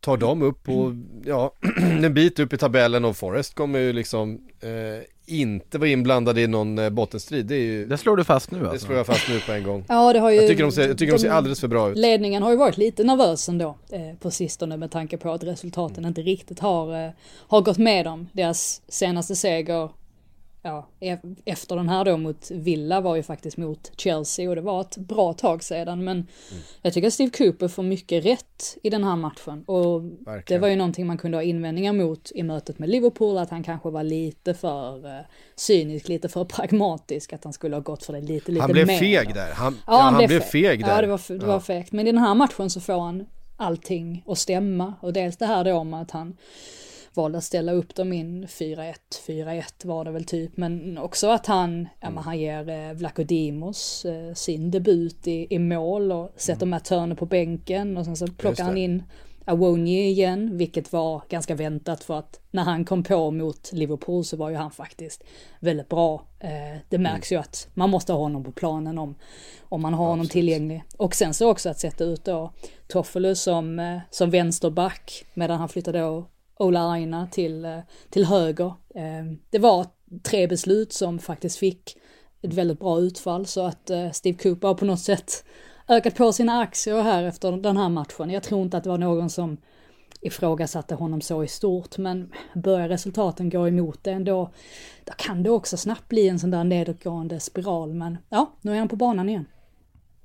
tar 0.00 0.16
dem 0.16 0.42
upp 0.42 0.62
på, 0.62 0.96
ja, 1.24 1.54
en 2.02 2.14
bit 2.14 2.38
upp 2.38 2.52
i 2.52 2.56
tabellen 2.56 3.04
och 3.04 3.16
Forest 3.16 3.54
kommer 3.54 3.78
ju 3.78 3.92
liksom 3.92 4.40
eh, 4.60 5.04
inte 5.26 5.78
vara 5.78 5.88
inblandade 5.88 6.40
i 6.40 6.46
någon 6.46 6.78
eh, 6.78 6.90
bottenstrid. 6.90 7.46
Det, 7.46 7.54
är 7.54 7.60
ju, 7.60 7.86
det 7.86 7.98
slår 7.98 8.16
du 8.16 8.24
fast 8.24 8.50
nu 8.50 8.58
alltså? 8.58 8.72
Det 8.72 8.78
slår 8.78 8.96
jag 8.96 9.06
fast 9.06 9.28
nu 9.28 9.40
på 9.40 9.52
en 9.52 9.62
gång. 9.62 9.84
Ja, 9.88 10.12
det 10.12 10.18
har 10.18 10.30
ju, 10.30 10.36
jag 10.36 10.48
tycker 10.48 10.62
de 10.62 10.72
ser, 10.72 10.88
jag 10.88 10.98
tycker 10.98 11.12
de, 11.12 11.16
de 11.16 11.22
ser 11.22 11.30
alldeles 11.30 11.60
för 11.60 11.68
bra 11.68 11.90
ut. 11.90 11.98
Ledningen 11.98 12.42
har 12.42 12.50
ju 12.50 12.56
varit 12.56 12.76
lite 12.76 13.04
nervös 13.04 13.48
ändå 13.48 13.76
eh, 13.90 14.14
på 14.20 14.30
sistone 14.30 14.76
med 14.76 14.90
tanke 14.90 15.16
på 15.16 15.32
att 15.32 15.44
resultaten 15.44 16.04
inte 16.04 16.22
riktigt 16.22 16.60
har, 16.60 17.06
eh, 17.06 17.10
har 17.48 17.60
gått 17.60 17.78
med 17.78 18.04
dem. 18.04 18.28
Deras 18.32 18.82
senaste 18.88 19.36
seger 19.36 19.90
ja, 20.64 20.88
e- 21.00 21.18
efter 21.44 21.76
den 21.76 21.88
här 21.88 22.04
då 22.04 22.16
mot 22.16 22.50
Villa 22.50 23.00
var 23.00 23.16
ju 23.16 23.22
faktiskt 23.22 23.56
mot 23.56 23.90
Chelsea 23.96 24.48
och 24.48 24.56
det 24.56 24.62
var 24.62 24.80
ett 24.80 24.96
bra 24.96 25.32
tag 25.32 25.62
sedan 25.62 26.04
men 26.04 26.16
mm. 26.16 26.62
jag 26.82 26.92
tycker 26.92 27.08
att 27.08 27.14
Steve 27.14 27.30
Cooper 27.30 27.68
får 27.68 27.82
mycket 27.82 28.24
rätt 28.24 28.76
i 28.82 28.90
den 28.90 29.04
här 29.04 29.16
matchen 29.16 29.64
och 29.66 30.02
Verkligen. 30.02 30.42
det 30.46 30.58
var 30.58 30.68
ju 30.68 30.76
någonting 30.76 31.06
man 31.06 31.18
kunde 31.18 31.36
ha 31.36 31.42
invändningar 31.42 31.92
mot 31.92 32.32
i 32.34 32.42
mötet 32.42 32.78
med 32.78 32.88
Liverpool 32.88 33.38
att 33.38 33.50
han 33.50 33.62
kanske 33.62 33.90
var 33.90 34.02
lite 34.02 34.54
för 34.54 35.06
uh, 35.06 35.20
cynisk, 35.56 36.08
lite 36.08 36.28
för 36.28 36.44
pragmatisk 36.44 37.32
att 37.32 37.44
han 37.44 37.52
skulle 37.52 37.76
ha 37.76 37.80
gått 37.80 38.04
för 38.04 38.12
det 38.12 38.20
lite, 38.20 38.32
lite 38.32 38.52
mer. 38.52 38.60
Han 38.60 38.72
blev 38.72 38.86
mer. 38.86 38.98
feg 38.98 39.34
där, 39.34 39.52
han, 39.52 39.78
ja, 39.86 40.00
han, 40.00 40.14
han 40.14 40.26
blev 40.26 40.40
feg, 40.40 40.50
feg 40.50 40.80
där. 40.84 40.94
Ja, 40.94 41.00
det 41.00 41.06
var, 41.06 41.38
det 41.38 41.46
var 41.46 41.60
fegt, 41.60 41.92
men 41.92 42.06
i 42.06 42.12
den 42.12 42.20
här 42.20 42.34
matchen 42.34 42.70
så 42.70 42.80
får 42.80 43.00
han 43.00 43.26
allting 43.56 44.24
att 44.26 44.38
stämma 44.38 44.94
och 45.00 45.12
dels 45.12 45.36
det 45.36 45.46
här 45.46 45.64
då 45.64 45.74
om 45.74 45.94
att 45.94 46.10
han 46.10 46.36
valde 47.16 47.38
att 47.38 47.44
ställa 47.44 47.72
upp 47.72 47.94
dem 47.94 48.12
in 48.12 48.46
4-1, 48.46 48.94
4-1 49.26 49.86
var 49.86 50.04
det 50.04 50.10
väl 50.10 50.24
typ, 50.24 50.56
men 50.56 50.98
också 50.98 51.28
att 51.28 51.46
han, 51.46 51.88
ja, 52.00 52.10
men 52.10 52.24
han 52.24 52.38
ger 52.38 52.68
eh, 52.68 52.92
Vlachodimos 52.92 54.04
eh, 54.04 54.34
sin 54.34 54.70
debut 54.70 55.26
i, 55.26 55.46
i 55.50 55.58
mål 55.58 56.12
och 56.12 56.32
sätter 56.36 56.62
mm. 56.62 56.70
Matt 56.70 56.84
Turner 56.84 57.14
på 57.14 57.26
bänken 57.26 57.96
och 57.96 58.04
sen 58.04 58.16
så 58.16 58.26
plockar 58.26 58.64
han 58.64 58.76
in 58.76 59.02
Awonji 59.46 60.08
igen, 60.08 60.58
vilket 60.58 60.92
var 60.92 61.22
ganska 61.28 61.54
väntat 61.54 62.04
för 62.04 62.18
att 62.18 62.40
när 62.50 62.62
han 62.62 62.84
kom 62.84 63.02
på 63.02 63.30
mot 63.30 63.72
Liverpool 63.72 64.24
så 64.24 64.36
var 64.36 64.50
ju 64.50 64.56
han 64.56 64.70
faktiskt 64.70 65.24
väldigt 65.60 65.88
bra. 65.88 66.26
Eh, 66.40 66.78
det 66.88 66.98
märks 66.98 67.32
mm. 67.32 67.38
ju 67.38 67.40
att 67.40 67.68
man 67.74 67.90
måste 67.90 68.12
ha 68.12 68.20
honom 68.20 68.44
på 68.44 68.52
planen 68.52 68.98
om, 68.98 69.14
om 69.60 69.82
man 69.82 69.94
har 69.94 70.04
Absolut. 70.04 70.10
honom 70.10 70.28
tillgänglig. 70.28 70.84
Och 70.96 71.14
sen 71.14 71.34
så 71.34 71.50
också 71.50 71.68
att 71.68 71.78
sätta 71.78 72.04
ut 72.04 72.24
då 72.24 72.52
Toffolo 72.88 73.34
som, 73.34 73.78
eh, 73.78 73.98
som 74.10 74.30
vänsterback 74.30 75.24
medan 75.34 75.58
han 75.58 75.68
flyttade 75.68 76.00
då 76.00 76.26
Ola 76.58 76.90
Aina 76.90 77.26
till, 77.26 77.64
eh, 77.64 77.78
till 78.10 78.24
höger. 78.24 78.74
Ehm, 78.94 79.38
det 79.50 79.58
var 79.58 79.86
tre 80.22 80.46
beslut 80.46 80.92
som 80.92 81.18
faktiskt 81.18 81.58
fick 81.58 81.96
ett 82.42 82.52
väldigt 82.54 82.80
bra 82.80 83.00
utfall 83.00 83.46
så 83.46 83.66
att 83.66 83.90
eh, 83.90 84.10
Steve 84.10 84.38
Cooper 84.38 84.68
har 84.68 84.74
på 84.74 84.84
något 84.84 85.00
sätt 85.00 85.44
ökat 85.88 86.14
på 86.14 86.32
sina 86.32 86.60
aktier 86.60 87.02
här 87.02 87.22
efter 87.24 87.52
den 87.52 87.76
här 87.76 87.88
matchen. 87.88 88.30
Jag 88.30 88.42
tror 88.42 88.62
inte 88.62 88.76
att 88.76 88.84
det 88.84 88.90
var 88.90 88.98
någon 88.98 89.30
som 89.30 89.56
ifrågasatte 90.20 90.94
honom 90.94 91.20
så 91.20 91.44
i 91.44 91.48
stort, 91.48 91.98
men 91.98 92.32
börjar 92.54 92.88
resultaten 92.88 93.50
gå 93.50 93.68
emot 93.68 94.04
det 94.04 94.12
ändå, 94.12 94.50
då 95.04 95.12
kan 95.16 95.42
det 95.42 95.50
också 95.50 95.76
snabbt 95.76 96.08
bli 96.08 96.28
en 96.28 96.38
sån 96.38 96.50
där 96.50 96.64
nedåtgående 96.64 97.40
spiral, 97.40 97.94
men 97.94 98.18
ja, 98.28 98.52
nu 98.60 98.74
är 98.74 98.78
han 98.78 98.88
på 98.88 98.96
banan 98.96 99.28
igen. 99.28 99.46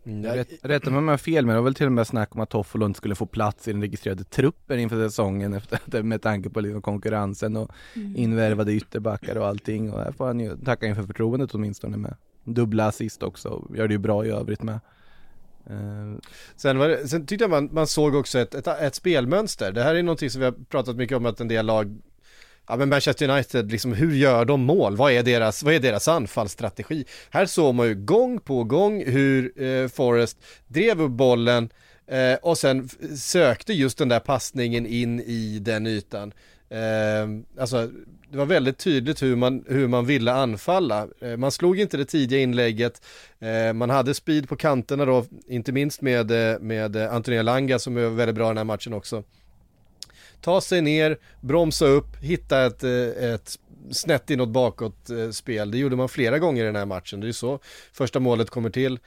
Mm, 0.04 0.24
rätt, 0.24 0.50
rätta 0.62 0.90
mig 0.90 0.98
om 0.98 1.06
jag 1.06 1.14
har 1.14 1.18
fel, 1.18 1.46
men 1.46 1.56
det 1.56 1.62
var 1.62 1.66
väl 1.66 1.76
till 1.76 1.86
och 1.86 1.92
med 1.92 2.08
snack 2.08 2.36
om 2.36 2.42
att 2.42 2.50
Toffolo 2.50 2.86
inte 2.86 2.98
skulle 2.98 3.16
få 3.16 3.26
plats 3.26 3.68
i 3.68 3.72
den 3.72 3.82
registrerade 3.82 4.24
truppen 4.24 4.80
inför 4.80 5.10
säsongen 5.10 5.54
efter, 5.54 6.04
med 6.04 6.22
tanke 6.22 6.50
på 6.50 6.62
liksom 6.62 6.82
konkurrensen 6.82 7.58
och 7.58 7.72
mm. 7.96 8.16
invärvade 8.18 8.74
ytterbackar 8.74 9.36
och 9.36 9.48
allting. 9.48 9.94
Och 9.94 10.00
här 10.00 10.12
får 10.12 10.26
han 10.28 10.40
ju 10.40 10.58
tacka 10.58 10.88
inför 10.88 11.04
förtroendet 11.04 11.56
åtminstone 11.56 11.98
med 11.98 12.16
dubbla 12.44 12.88
assist 12.88 13.24
också, 13.24 13.68
gör 13.76 13.88
det 13.88 13.94
ju 13.94 13.98
bra 13.98 14.26
i 14.26 14.30
övrigt 14.30 14.64
med. 14.64 14.80
Uh. 15.70 16.18
Sen, 16.56 16.78
var 16.78 16.90
det, 16.90 17.08
sen 17.08 17.26
tyckte 17.26 17.44
jag 17.44 17.52
man, 17.52 17.70
man 17.72 17.88
såg 17.88 18.16
också 18.16 18.40
ett, 18.40 18.56
ett, 18.56 18.68
ett, 18.68 18.96
spelmönster. 18.96 19.72
Det 19.72 19.84
här 19.84 19.96
är 19.96 20.04
någonting 20.04 20.30
som 20.30 20.40
vi 20.40 20.46
har 20.46 20.52
pratat 20.70 20.96
mycket 20.96 21.18
om 21.18 21.26
att 21.26 21.40
en 21.40 21.48
del 21.48 21.66
lag 21.66 21.98
Ja 22.69 22.75
men 22.75 22.89
Manchester 22.89 23.29
United, 23.29 23.71
liksom 23.71 23.93
hur 23.93 24.15
gör 24.15 24.45
de 24.45 24.62
mål? 24.62 24.95
Vad 24.95 25.12
är 25.12 25.23
deras, 25.23 25.63
vad 25.63 25.73
är 25.73 25.79
deras 25.79 26.08
anfallsstrategi? 26.08 27.05
Här 27.29 27.45
såg 27.45 27.75
man 27.75 27.88
ju 27.88 27.95
gång 27.95 28.39
på 28.39 28.63
gång 28.63 29.03
hur 29.05 29.63
eh, 29.63 29.88
Forrest 29.88 30.38
drev 30.67 31.01
upp 31.01 31.12
bollen 31.12 31.69
eh, 32.08 32.34
och 32.41 32.58
sen 32.58 32.89
sökte 33.17 33.73
just 33.73 33.97
den 33.97 34.10
där 34.10 34.19
passningen 34.19 34.86
in 34.86 35.19
i 35.19 35.60
den 35.60 35.88
ytan. 35.88 36.34
Eh, 36.69 37.60
alltså 37.62 37.89
det 38.32 38.38
var 38.38 38.45
väldigt 38.45 38.77
tydligt 38.77 39.23
hur 39.23 39.36
man, 39.36 39.65
hur 39.67 39.88
man 39.88 40.05
ville 40.05 40.34
anfalla. 40.34 41.08
Eh, 41.21 41.38
man 41.38 41.51
slog 41.51 41.79
inte 41.79 41.97
det 41.97 42.05
tidiga 42.05 42.39
inlägget, 42.39 43.01
eh, 43.39 43.73
man 43.73 43.89
hade 43.89 44.13
speed 44.13 44.49
på 44.49 44.55
kanterna 44.55 45.05
då, 45.05 45.25
inte 45.47 45.71
minst 45.71 46.01
med, 46.01 46.32
eh, 46.32 46.60
med 46.60 46.95
eh, 46.95 47.13
Antonia 47.13 47.41
Langa 47.41 47.79
som 47.79 47.97
är 47.97 48.10
väldigt 48.10 48.36
bra 48.36 48.45
i 48.45 48.49
den 48.49 48.58
här 48.58 48.63
matchen 48.63 48.93
också. 48.93 49.23
Ta 50.41 50.62
sig 50.62 50.82
ner, 50.82 51.17
bromsa 51.41 51.86
upp, 51.86 52.17
hitta 52.21 52.65
ett, 52.65 52.84
ett 52.84 53.60
snett 53.91 54.30
inåt 54.30 54.49
bakåt 54.49 55.10
spel. 55.32 55.71
Det 55.71 55.78
gjorde 55.78 55.95
man 55.95 56.10
flera 56.10 56.39
gånger 56.39 56.63
i 56.63 56.65
den 56.65 56.75
här 56.75 56.86
matchen. 56.86 57.19
Det 57.19 57.28
är 57.28 57.32
så 57.32 57.60
första 57.93 58.19
målet 58.19 58.49
kommer 58.49 58.69
till. 58.69 58.99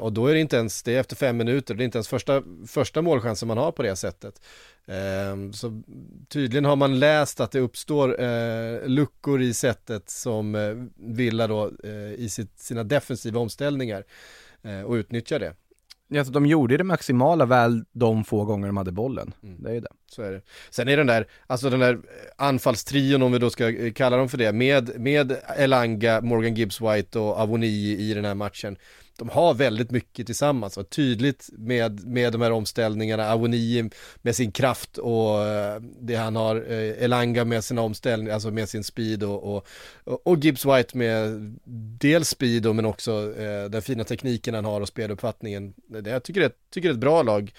och 0.00 0.12
då 0.12 0.26
är 0.26 0.34
det 0.34 0.40
inte 0.40 0.56
ens, 0.56 0.82
det 0.82 0.94
är 0.94 1.00
efter 1.00 1.16
fem 1.16 1.36
minuter, 1.36 1.74
det 1.74 1.82
är 1.82 1.84
inte 1.84 1.98
ens 1.98 2.08
första, 2.08 2.42
första 2.66 3.02
målchansen 3.02 3.48
man 3.48 3.58
har 3.58 3.72
på 3.72 3.82
det 3.82 3.96
sättet. 3.96 4.40
Ehm, 4.86 5.52
så 5.52 5.82
tydligen 6.28 6.64
har 6.64 6.76
man 6.76 6.98
läst 6.98 7.40
att 7.40 7.50
det 7.50 7.60
uppstår 7.60 8.22
eh, 8.22 8.86
luckor 8.86 9.42
i 9.42 9.54
sättet 9.54 10.10
som 10.10 10.54
eh, 10.54 10.74
Villa 10.96 11.46
då 11.46 11.70
eh, 11.84 12.12
i 12.12 12.28
sina 12.56 12.84
defensiva 12.84 13.40
omställningar 13.40 14.04
och 14.86 14.92
utnyttjar 14.92 15.38
det. 15.38 15.54
Ja, 16.08 16.24
så 16.24 16.30
de 16.30 16.46
gjorde 16.46 16.76
det 16.76 16.84
maximala 16.84 17.46
väl 17.46 17.84
de 17.92 18.24
få 18.24 18.44
gånger 18.44 18.66
de 18.66 18.76
hade 18.76 18.92
bollen. 18.92 19.34
Mm. 19.42 19.62
Det 19.62 19.70
är 19.70 19.74
ju 19.74 19.80
det. 19.80 19.88
Så 20.12 20.22
är 20.22 20.32
det. 20.32 20.40
Sen 20.70 20.88
är 20.88 20.96
den 20.96 21.06
där, 21.06 21.26
alltså 21.46 21.70
den 21.70 21.80
där 21.80 21.98
anfallstrion 22.36 23.22
om 23.22 23.32
vi 23.32 23.38
då 23.38 23.50
ska 23.50 23.68
eh, 23.68 23.92
kalla 23.92 24.16
dem 24.16 24.28
för 24.28 24.38
det, 24.38 24.52
med, 24.52 25.00
med 25.00 25.36
Elanga, 25.56 26.20
Morgan 26.20 26.54
Gibbs 26.54 26.80
White 26.80 27.18
och 27.18 27.38
Avoni 27.38 27.96
i 27.98 28.14
den 28.14 28.24
här 28.24 28.34
matchen 28.34 28.76
de 29.18 29.28
har 29.28 29.54
väldigt 29.54 29.90
mycket 29.90 30.26
tillsammans 30.26 30.76
och 30.76 30.90
tydligt 30.90 31.50
med, 31.52 32.06
med 32.06 32.32
de 32.32 32.40
här 32.40 32.50
omställningarna, 32.50 33.32
Avoni 33.32 33.90
med 34.16 34.36
sin 34.36 34.52
kraft 34.52 34.98
och 34.98 35.44
eh, 35.44 35.80
det 36.00 36.14
han 36.14 36.36
har, 36.36 36.56
eh, 36.56 37.04
Elanga 37.04 37.44
med 37.44 37.64
sina 37.64 37.82
omställningar, 37.82 38.34
alltså 38.34 38.50
med 38.50 38.68
sin 38.68 38.84
speed 38.84 39.22
och, 39.22 39.56
och, 39.56 39.66
och 40.26 40.38
Gibbs 40.38 40.66
White 40.66 40.96
med 40.96 41.40
dels 41.98 42.28
speed 42.28 42.74
men 42.74 42.84
också 42.84 43.32
den 43.70 43.82
fina 43.82 44.04
tekniken 44.04 44.54
han 44.54 44.64
har 44.64 44.80
och 44.80 44.88
speluppfattningen. 44.88 45.74
Det, 45.76 46.10
jag 46.10 46.22
tycker 46.22 46.40
det, 46.40 46.52
tycker 46.70 46.88
det 46.88 46.92
är 46.92 46.94
ett 46.94 47.00
bra 47.00 47.22
lag. 47.22 47.52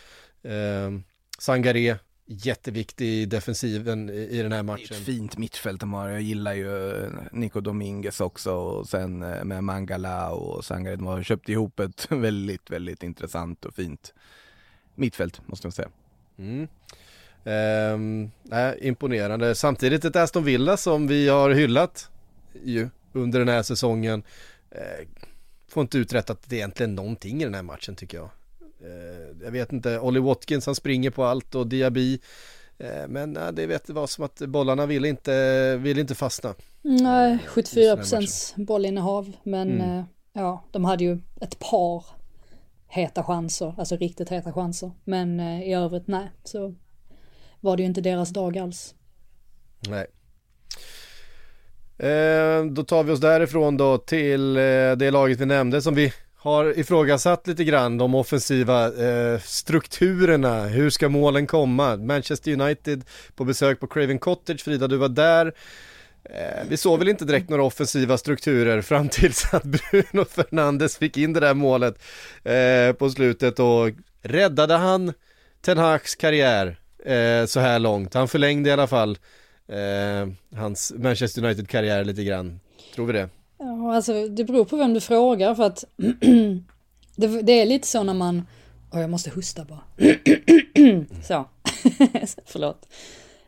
Eh, 0.44 0.92
Sangare 1.40 1.98
jätteviktig 2.26 3.06
i 3.06 3.26
defensiven 3.26 4.10
i, 4.10 4.42
den 4.42 4.52
här 4.52 4.64
matchen. 4.64 4.98
Ett 4.98 5.06
fint 5.06 5.38
mittfält 5.38 5.80
de 5.80 5.94
har. 5.94 6.10
Jag 6.10 6.22
gillar 6.22 6.54
ju 6.54 7.04
eh, 7.04 7.10
Nico 7.32 7.62
Dominguez 7.62 8.22
också 8.22 8.54
och 8.54 8.90
sen 8.90 9.24
eh, 9.24 9.44
med 9.44 9.64
Mangala 9.64 10.30
och 10.30 10.66
Sangare. 10.66 10.96
De 10.96 11.06
har 11.06 11.24
köpt 11.24 11.50
ihop 11.50 11.80
ett 11.80 12.08
väldigt, 12.10 12.70
väldigt 12.70 13.04
intressant 13.04 13.66
och 13.66 13.76
fint 13.76 14.14
mittfält 14.96 15.48
måste 15.48 15.68
jag 15.68 15.74
säga. 15.74 15.90
Mm. 16.38 16.68
Ehm, 17.46 18.32
äh, 18.52 18.88
imponerande. 18.88 19.56
Samtidigt 19.56 20.06
ett 20.06 20.16
Aston 20.16 20.44
Villa 20.44 20.78
som 20.78 21.08
vi 21.08 21.30
har 21.30 21.50
hyllat 21.50 22.10
ju 22.64 22.90
under 23.14 23.40
den 23.40 23.50
här 23.50 23.64
säsongen. 23.64 24.24
Ehm, 24.72 25.08
får 25.68 25.82
inte 25.82 25.98
uträttat 25.98 26.54
egentligen 26.54 26.96
någonting 26.96 27.42
i 27.42 27.44
den 27.44 27.54
här 27.54 27.64
matchen 27.64 27.96
tycker 27.96 28.18
jag. 28.18 28.30
Eh, 28.84 29.46
jag 29.46 29.52
vet 29.52 29.74
inte, 29.74 30.00
Olly 30.00 30.20
Watkins 30.20 30.66
han 30.66 30.76
springer 30.76 31.10
på 31.10 31.24
allt 31.24 31.56
och 31.56 31.68
Diaby 31.68 32.20
eh, 32.78 33.08
men 33.08 33.34
det 33.34 33.66
vet 33.66 33.90
var 33.90 34.08
som 34.08 34.24
att 34.24 34.40
bollarna 34.40 34.86
vill 34.86 35.06
inte, 35.06 35.78
vill 35.78 36.00
inte 36.00 36.16
fastna. 36.16 36.56
Nej, 36.82 37.38
74 37.48 37.96
procents 37.96 38.54
bollinnehav 38.58 39.36
men 39.44 39.72
mm. 39.72 39.98
Eh, 39.98 40.06
ja, 40.34 40.64
de 40.72 40.86
hade 40.86 41.04
ju 41.04 41.20
ett 41.42 41.60
par 41.60 42.06
heta 42.88 43.24
chanser, 43.24 43.76
alltså 43.78 43.96
riktigt 43.96 44.30
heta 44.30 44.54
chanser. 44.54 44.92
Men 45.04 45.40
i 45.40 45.76
övrigt 45.76 46.08
nej, 46.08 46.32
så 46.44 46.76
var 47.60 47.78
det 47.78 47.84
ju 47.84 47.88
inte 47.88 48.02
deras 48.02 48.30
dag 48.30 48.58
alls. 48.58 48.96
Nej. 49.88 50.08
Eh, 51.98 52.66
då 52.66 52.84
tar 52.84 53.04
vi 53.04 53.12
oss 53.12 53.20
därifrån 53.20 53.78
då 53.78 53.98
till 53.98 54.58
eh, 54.58 54.92
det 54.98 55.12
laget 55.12 55.40
vi 55.40 55.46
nämnde 55.46 55.82
som 55.82 55.96
vi 55.96 56.14
har 56.44 56.80
ifrågasatt 56.80 57.48
lite 57.48 57.64
grann 57.64 57.98
de 57.98 58.16
offensiva 58.16 58.86
eh, 58.86 59.40
strukturerna. 59.40 60.66
Hur 60.66 60.90
ska 60.90 61.10
målen 61.10 61.48
komma? 61.48 61.98
Manchester 61.98 62.52
United 62.52 63.04
på 63.36 63.46
besök 63.46 63.80
på 63.80 63.88
Craven 63.88 64.20
Cottage. 64.20 64.64
Frida, 64.64 64.88
du 64.88 64.98
var 64.98 65.10
där. 65.10 65.54
Eh, 66.24 66.68
vi 66.70 66.78
såg 66.78 67.00
väl 67.00 67.08
inte 67.08 67.26
direkt 67.26 67.50
några 67.50 67.64
offensiva 67.64 68.18
strukturer 68.18 68.82
fram 68.82 69.10
tills 69.10 69.54
att 69.54 69.64
Bruno 69.64 70.26
Fernandes 70.26 70.98
fick 70.98 71.18
in 71.18 71.34
det 71.34 71.40
där 71.40 71.54
målet 71.54 72.04
eh, 72.44 72.94
på 72.94 73.10
slutet 73.10 73.60
och 73.60 73.90
räddade 74.22 74.74
han 74.74 75.14
Ten 75.62 75.78
Hags 75.78 76.16
karriär 76.16 76.80
eh, 77.06 77.46
så 77.46 77.60
här 77.60 77.80
långt. 77.80 78.14
Han 78.14 78.28
förlängde 78.28 78.70
i 78.70 78.74
alla 78.74 78.88
fall 78.88 79.18
eh, 79.68 80.58
hans 80.60 80.94
Manchester 80.98 81.44
United-karriär 81.44 82.06
lite 82.06 82.24
grann. 82.24 82.60
Tror 82.96 83.06
vi 83.06 83.14
det? 83.14 83.30
Ja, 83.66 83.96
alltså 83.96 84.28
det 84.28 84.44
beror 84.44 84.66
på 84.66 84.78
vem 84.78 84.94
du 84.94 85.02
frågar 85.02 85.56
för 85.56 85.64
att 85.64 85.84
det, 87.16 87.42
det, 87.42 87.62
är 87.62 87.66
lite 87.66 87.88
så 87.88 88.04
när 88.04 88.14
man, 88.14 88.48
oh, 88.92 89.02
jag 89.02 89.10
måste 89.10 89.30
hosta 89.30 89.66
bara. 89.66 89.82
så, 91.24 91.46
förlåt. 92.46 92.88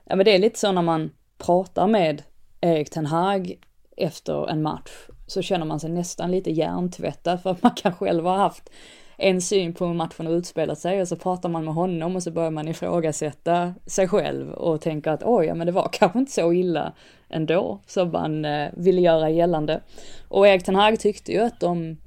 Ja 0.06 0.16
men 0.16 0.26
det 0.26 0.36
är 0.36 0.40
lite 0.40 0.60
så 0.60 0.72
när 0.72 0.82
man 0.82 1.12
pratar 1.38 1.88
med 1.88 2.24
Erik 2.62 2.90
Ten 2.90 3.06
Hag 3.06 3.60
efter 3.98 4.50
en 4.50 4.62
match 4.62 4.92
så 5.28 5.42
känner 5.42 5.66
man 5.66 5.80
sig 5.80 5.90
nästan 5.90 6.32
lite 6.32 6.52
hjärntvättad 6.52 7.42
för 7.42 7.52
att 7.52 7.64
man 7.64 7.72
kan 7.76 7.94
själv 7.94 8.24
ha 8.24 8.38
haft 8.38 8.70
en 9.18 9.42
syn 9.42 9.74
på 9.74 9.86
hur 9.86 9.94
matchen 9.94 10.26
har 10.26 10.34
utspelat 10.34 10.80
sig 10.80 11.02
och 11.02 11.08
så 11.08 11.16
pratar 11.16 11.50
man 11.50 11.66
med 11.66 11.74
honom 11.74 12.16
och 12.16 12.24
så 12.24 12.32
börjar 12.32 12.52
man 12.52 12.68
ifrågasätta 12.68 13.74
sig 13.86 14.08
själv 14.08 14.52
och 14.52 14.82
tänka 14.82 15.12
att 15.12 15.24
oj, 15.24 15.46
ja 15.46 15.56
men 15.56 15.68
det 15.68 15.74
var 15.74 15.90
kanske 15.92 16.20
inte 16.20 16.32
så 16.32 16.54
illa 16.54 16.94
ändå 17.30 17.80
som 17.86 18.12
man 18.12 18.46
eh, 18.46 18.70
ville 18.74 19.02
göra 19.02 19.30
gällande. 19.30 19.82
Och 20.28 20.48
Erik 20.48 20.64
Ten 20.64 20.76
Hag 20.76 21.00
tyckte 21.00 21.32
ju 21.32 21.40
att 21.40 21.60
de 21.60 21.98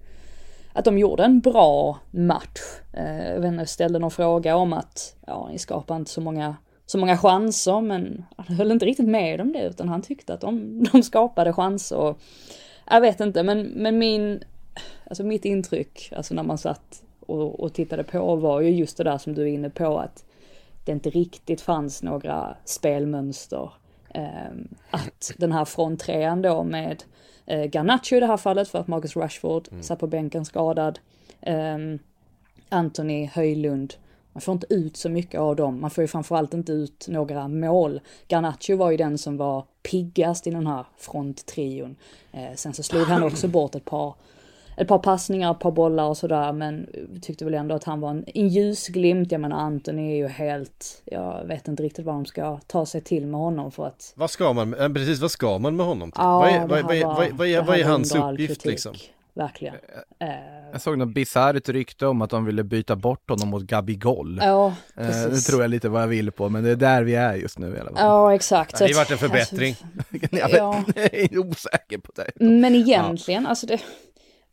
att 0.73 0.85
de 0.85 0.99
gjorde 0.99 1.25
en 1.25 1.41
bra 1.41 1.99
match. 2.11 2.61
Eh, 2.93 3.29
jag 3.29 3.41
vet 3.41 3.53
inte, 3.53 3.67
ställde 3.67 3.99
någon 3.99 4.11
fråga 4.11 4.57
om 4.57 4.73
att, 4.73 5.17
ja, 5.27 5.49
ni 5.53 5.59
skapar 5.59 5.97
inte 5.97 6.11
så 6.11 6.21
många, 6.21 6.57
så 6.87 6.99
många 6.99 7.19
chanser, 7.19 7.81
men 7.81 8.25
han 8.37 8.57
höll 8.57 8.73
inte 8.73 8.87
riktigt 8.87 9.09
med 9.09 9.41
om 9.41 9.53
det, 9.53 9.63
utan 9.63 9.89
han 9.89 10.03
tyckte 10.03 10.35
att 10.35 10.41
de, 10.41 10.85
de 10.93 11.03
skapade 11.03 11.53
chanser. 11.53 11.97
Och, 11.97 12.21
jag 12.91 13.01
vet 13.01 13.21
inte, 13.21 13.43
men, 13.43 13.63
men 13.63 13.99
min 13.99 14.41
alltså 15.05 15.25
mitt 15.25 15.45
intryck, 15.45 16.13
alltså 16.17 16.35
när 16.35 16.43
man 16.43 16.59
satt 16.59 17.03
och, 17.21 17.61
och 17.61 17.73
tittade 17.73 18.05
på 18.05 18.37
var 18.37 18.61
ju 18.61 18.71
just 18.71 18.97
det 18.97 19.05
där 19.05 19.19
som 19.19 19.35
du 19.35 19.43
är 19.43 19.47
inne 19.47 19.71
på 19.71 19.99
att 19.99 20.25
det 20.85 20.93
inte 20.93 21.11
riktigt 21.11 21.61
fanns 21.61 22.03
några 22.03 22.57
spelmönster. 22.65 23.71
Eh, 24.15 24.51
att 24.91 25.33
den 25.37 25.53
här 25.53 25.65
fronttrean 25.65 26.43
då 26.43 26.65
med 26.65 27.03
eh, 27.47 27.65
Garnacho 27.65 28.17
i 28.17 28.21
det 28.21 28.27
här 28.27 28.37
fallet 28.37 28.69
för 28.69 28.79
att 28.79 28.89
Marcus 28.89 29.17
Rashford 29.17 29.69
mm. 29.71 29.83
satt 29.83 29.99
på 29.99 30.07
bänken 30.07 30.45
skadad. 30.45 30.99
Eh, 31.41 31.79
Anthony 32.69 33.27
Höjlund. 33.27 33.95
Man 34.33 34.41
får 34.41 34.53
inte 34.53 34.75
ut 34.75 34.97
så 34.97 35.09
mycket 35.09 35.41
av 35.41 35.57
dem. 35.57 35.81
Man 35.81 35.91
får 35.91 36.03
ju 36.03 36.09
framförallt 36.09 36.55
inte 36.55 36.73
ut 36.73 37.07
några 37.09 37.49
mål. 37.49 38.01
Garnacho 38.29 38.77
var 38.77 38.91
ju 38.91 38.97
den 38.97 39.19
som 39.19 39.37
var 39.37 39.65
piggast 39.83 40.47
i 40.47 40.51
den 40.51 40.67
här 40.67 40.85
fronttrion. 40.97 41.97
Eh, 42.33 42.55
sen 42.55 42.75
så 42.75 42.83
slog 42.83 43.03
han 43.03 43.23
också 43.23 43.49
bort 43.49 43.75
ett 43.75 43.85
par 43.85 44.15
ett 44.79 44.89
par 44.89 44.99
passningar, 44.99 45.51
ett 45.51 45.59
par 45.59 45.71
bollar 45.71 46.05
och 46.05 46.17
sådär, 46.17 46.53
men 46.53 46.87
tyckte 47.23 47.45
väl 47.45 47.55
ändå 47.55 47.75
att 47.75 47.85
han 47.85 48.01
var 48.01 48.11
en, 48.11 48.25
en 48.35 48.49
ljusglimt. 48.49 49.33
Jag 49.33 49.41
menar 49.41 49.57
Anton 49.57 49.99
är 49.99 50.17
ju 50.17 50.29
helt, 50.29 51.03
jag 51.05 51.45
vet 51.45 51.69
inte 51.69 51.83
riktigt 51.83 52.07
vad 52.07 52.15
de 52.15 52.27
ska 52.27 52.61
ta 52.67 52.87
sig 52.87 53.01
till 53.01 53.27
med 53.27 53.41
honom 53.41 53.73
för 53.73 53.87
att... 53.87 54.13
Vad 54.17 54.31
ska 54.31 54.53
man, 54.53 54.73
precis 54.95 55.21
vad 55.21 55.31
ska 55.31 55.59
man 55.59 55.77
med 55.77 55.87
honom 55.87 56.13
till? 56.13 56.21
Ja, 56.23 56.39
vad, 56.39 56.51
är, 56.51 56.59
vad, 56.59 56.83
vad, 56.83 57.17
vad, 57.17 57.31
vad, 57.33 57.49
är, 57.49 57.63
vad 57.63 57.79
är 57.79 57.85
hans 57.85 58.15
uppgift 58.15 58.49
kritik, 58.49 58.65
liksom? 58.65 58.95
Verkligen. 59.39 59.75
Uh, 59.75 60.29
jag 60.73 60.81
såg 60.81 60.99
något 60.99 61.09
bisarrt 61.09 61.69
rykte 61.69 62.07
om 62.07 62.23
att 62.23 62.31
de 62.31 62.45
ville 62.45 62.65
byta 62.65 62.97
bort 62.97 63.31
honom 63.31 63.49
mot 63.49 63.63
Gabi 63.63 63.95
Goll. 63.95 64.41
Ja, 64.43 64.75
precis. 64.95 65.27
Uh, 65.27 65.33
det 65.33 65.41
tror 65.41 65.63
jag 65.63 65.71
lite 65.71 65.89
vad 65.89 66.03
jag 66.03 66.07
vill 66.07 66.33
på, 66.33 66.49
men 66.49 66.65
det 66.65 66.71
är 66.71 66.77
där 66.77 67.03
vi 67.03 67.15
är 67.15 67.35
just 67.35 67.59
nu 67.59 67.67
i 67.77 67.81
alla 67.81 67.91
fall. 67.91 67.99
Ja, 67.99 68.35
exakt. 68.35 68.79
Det 68.79 68.85
har 68.85 68.95
varit 68.95 69.11
en 69.11 69.19
förbättring. 69.19 69.77
Alltså, 70.43 70.57
ja, 70.57 70.85
jag 70.95 71.15
är 71.15 71.39
osäker 71.39 71.99
på 71.99 72.13
det. 72.15 72.31
Men 72.35 72.75
egentligen, 72.75 73.43
ja. 73.43 73.49
alltså 73.49 73.67
det 73.67 73.79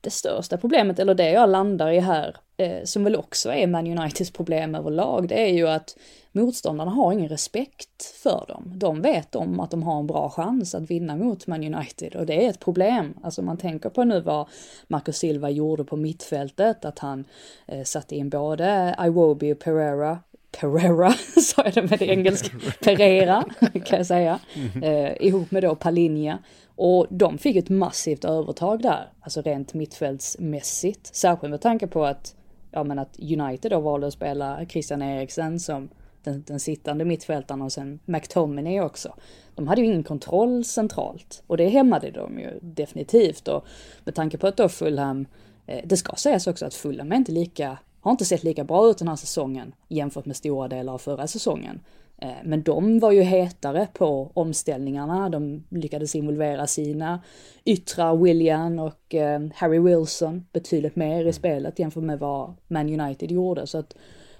det 0.05 0.11
största 0.11 0.57
problemet, 0.57 0.99
eller 0.99 1.15
det 1.15 1.31
jag 1.31 1.49
landar 1.49 1.91
i 1.91 1.99
här, 1.99 2.35
eh, 2.57 2.83
som 2.83 3.03
väl 3.03 3.15
också 3.15 3.53
är 3.53 3.67
Man 3.67 3.97
Uniteds 3.97 4.31
problem 4.31 4.75
överlag, 4.75 5.27
det 5.27 5.49
är 5.49 5.53
ju 5.53 5.67
att 5.67 5.97
motståndarna 6.31 6.91
har 6.91 7.13
ingen 7.13 7.29
respekt 7.29 8.03
för 8.23 8.45
dem. 8.47 8.71
De 8.75 9.01
vet 9.01 9.35
om 9.35 9.59
att 9.59 9.71
de 9.71 9.83
har 9.83 9.99
en 9.99 10.07
bra 10.07 10.29
chans 10.29 10.75
att 10.75 10.91
vinna 10.91 11.15
mot 11.15 11.47
Man 11.47 11.73
United 11.75 12.15
och 12.15 12.25
det 12.25 12.45
är 12.45 12.49
ett 12.49 12.59
problem. 12.59 13.13
Alltså 13.23 13.41
man 13.41 13.57
tänker 13.57 13.89
på 13.89 14.03
nu 14.03 14.21
vad 14.21 14.47
Marcus 14.87 15.17
Silva 15.17 15.49
gjorde 15.49 15.83
på 15.83 15.95
mittfältet, 15.95 16.85
att 16.85 16.99
han 16.99 17.25
eh, 17.65 17.83
satte 17.83 18.15
in 18.15 18.29
både 18.29 18.95
Iwobi 19.05 19.53
och 19.53 19.59
Pereira 19.59 20.19
Pereira, 20.59 21.11
sa 21.41 21.63
jag 21.65 21.73
det 21.73 21.89
med 21.89 21.99
det 21.99 22.05
engelska, 22.05 22.57
Pereira 22.83 23.45
kan 23.85 23.97
jag 23.97 24.05
säga, 24.05 24.39
mm. 24.53 24.83
eh, 24.83 25.27
ihop 25.27 25.51
med 25.51 25.63
då 25.63 25.75
Palinja. 25.75 26.39
Och 26.75 27.07
de 27.09 27.37
fick 27.37 27.55
ett 27.55 27.69
massivt 27.69 28.25
övertag 28.25 28.81
där, 28.81 29.09
alltså 29.21 29.41
rent 29.41 29.73
mittfältsmässigt. 29.73 31.15
Särskilt 31.15 31.51
med 31.51 31.61
tanke 31.61 31.87
på 31.87 32.05
att, 32.05 32.35
ja 32.71 32.83
men 32.83 32.99
att 32.99 33.19
United 33.19 33.71
då 33.71 33.79
valde 33.79 34.07
att 34.07 34.13
spela 34.13 34.65
Christian 34.65 35.01
Eriksen 35.01 35.59
som 35.59 35.89
den, 36.25 36.43
den 36.47 36.59
sittande 36.59 37.05
mittfältaren 37.05 37.61
och 37.61 37.71
sen 37.71 37.99
McTominay 38.05 38.81
också. 38.81 39.15
De 39.55 39.67
hade 39.67 39.81
ju 39.81 39.87
ingen 39.87 40.03
kontroll 40.03 40.65
centralt 40.65 41.43
och 41.47 41.57
det 41.57 41.67
hämmade 41.67 42.11
de 42.11 42.39
ju 42.39 42.59
definitivt 42.61 43.47
och 43.47 43.65
med 44.03 44.15
tanke 44.15 44.37
på 44.37 44.47
att 44.47 44.57
då 44.57 44.69
Fulham, 44.69 45.25
eh, 45.65 45.81
det 45.85 45.97
ska 45.97 46.15
sägas 46.15 46.47
också 46.47 46.65
att 46.65 46.73
Fulham 46.73 47.11
är 47.11 47.15
inte 47.15 47.31
lika, 47.31 47.77
har 48.05 48.11
inte 48.11 48.25
sett 48.25 48.43
lika 48.43 48.63
bra 48.63 48.89
ut 48.89 48.97
den 48.97 49.07
här 49.07 49.15
säsongen 49.15 49.73
jämfört 49.87 50.25
med 50.25 50.35
stora 50.35 50.67
delar 50.67 50.93
av 50.93 50.97
förra 50.97 51.27
säsongen. 51.27 51.79
Eh, 52.17 52.29
men 52.43 52.63
de 52.63 52.99
var 52.99 53.11
ju 53.11 53.21
hetare 53.21 53.87
på 53.93 54.31
omställningarna, 54.33 55.29
de 55.29 55.63
lyckades 55.69 56.15
involvera 56.15 56.67
sina 56.67 57.21
yttra 57.65 58.15
William 58.15 58.79
och 58.79 59.15
eh, 59.15 59.41
Harry 59.55 59.79
Wilson 59.79 60.45
betydligt 60.53 60.95
mer 60.95 61.25
i 61.25 61.33
spelet 61.33 61.79
jämfört 61.79 62.03
med 62.03 62.19
vad 62.19 62.53
Man 62.67 63.01
United 63.01 63.31
gjorde. 63.31 63.67
Så 63.67 63.77
att 63.77 63.95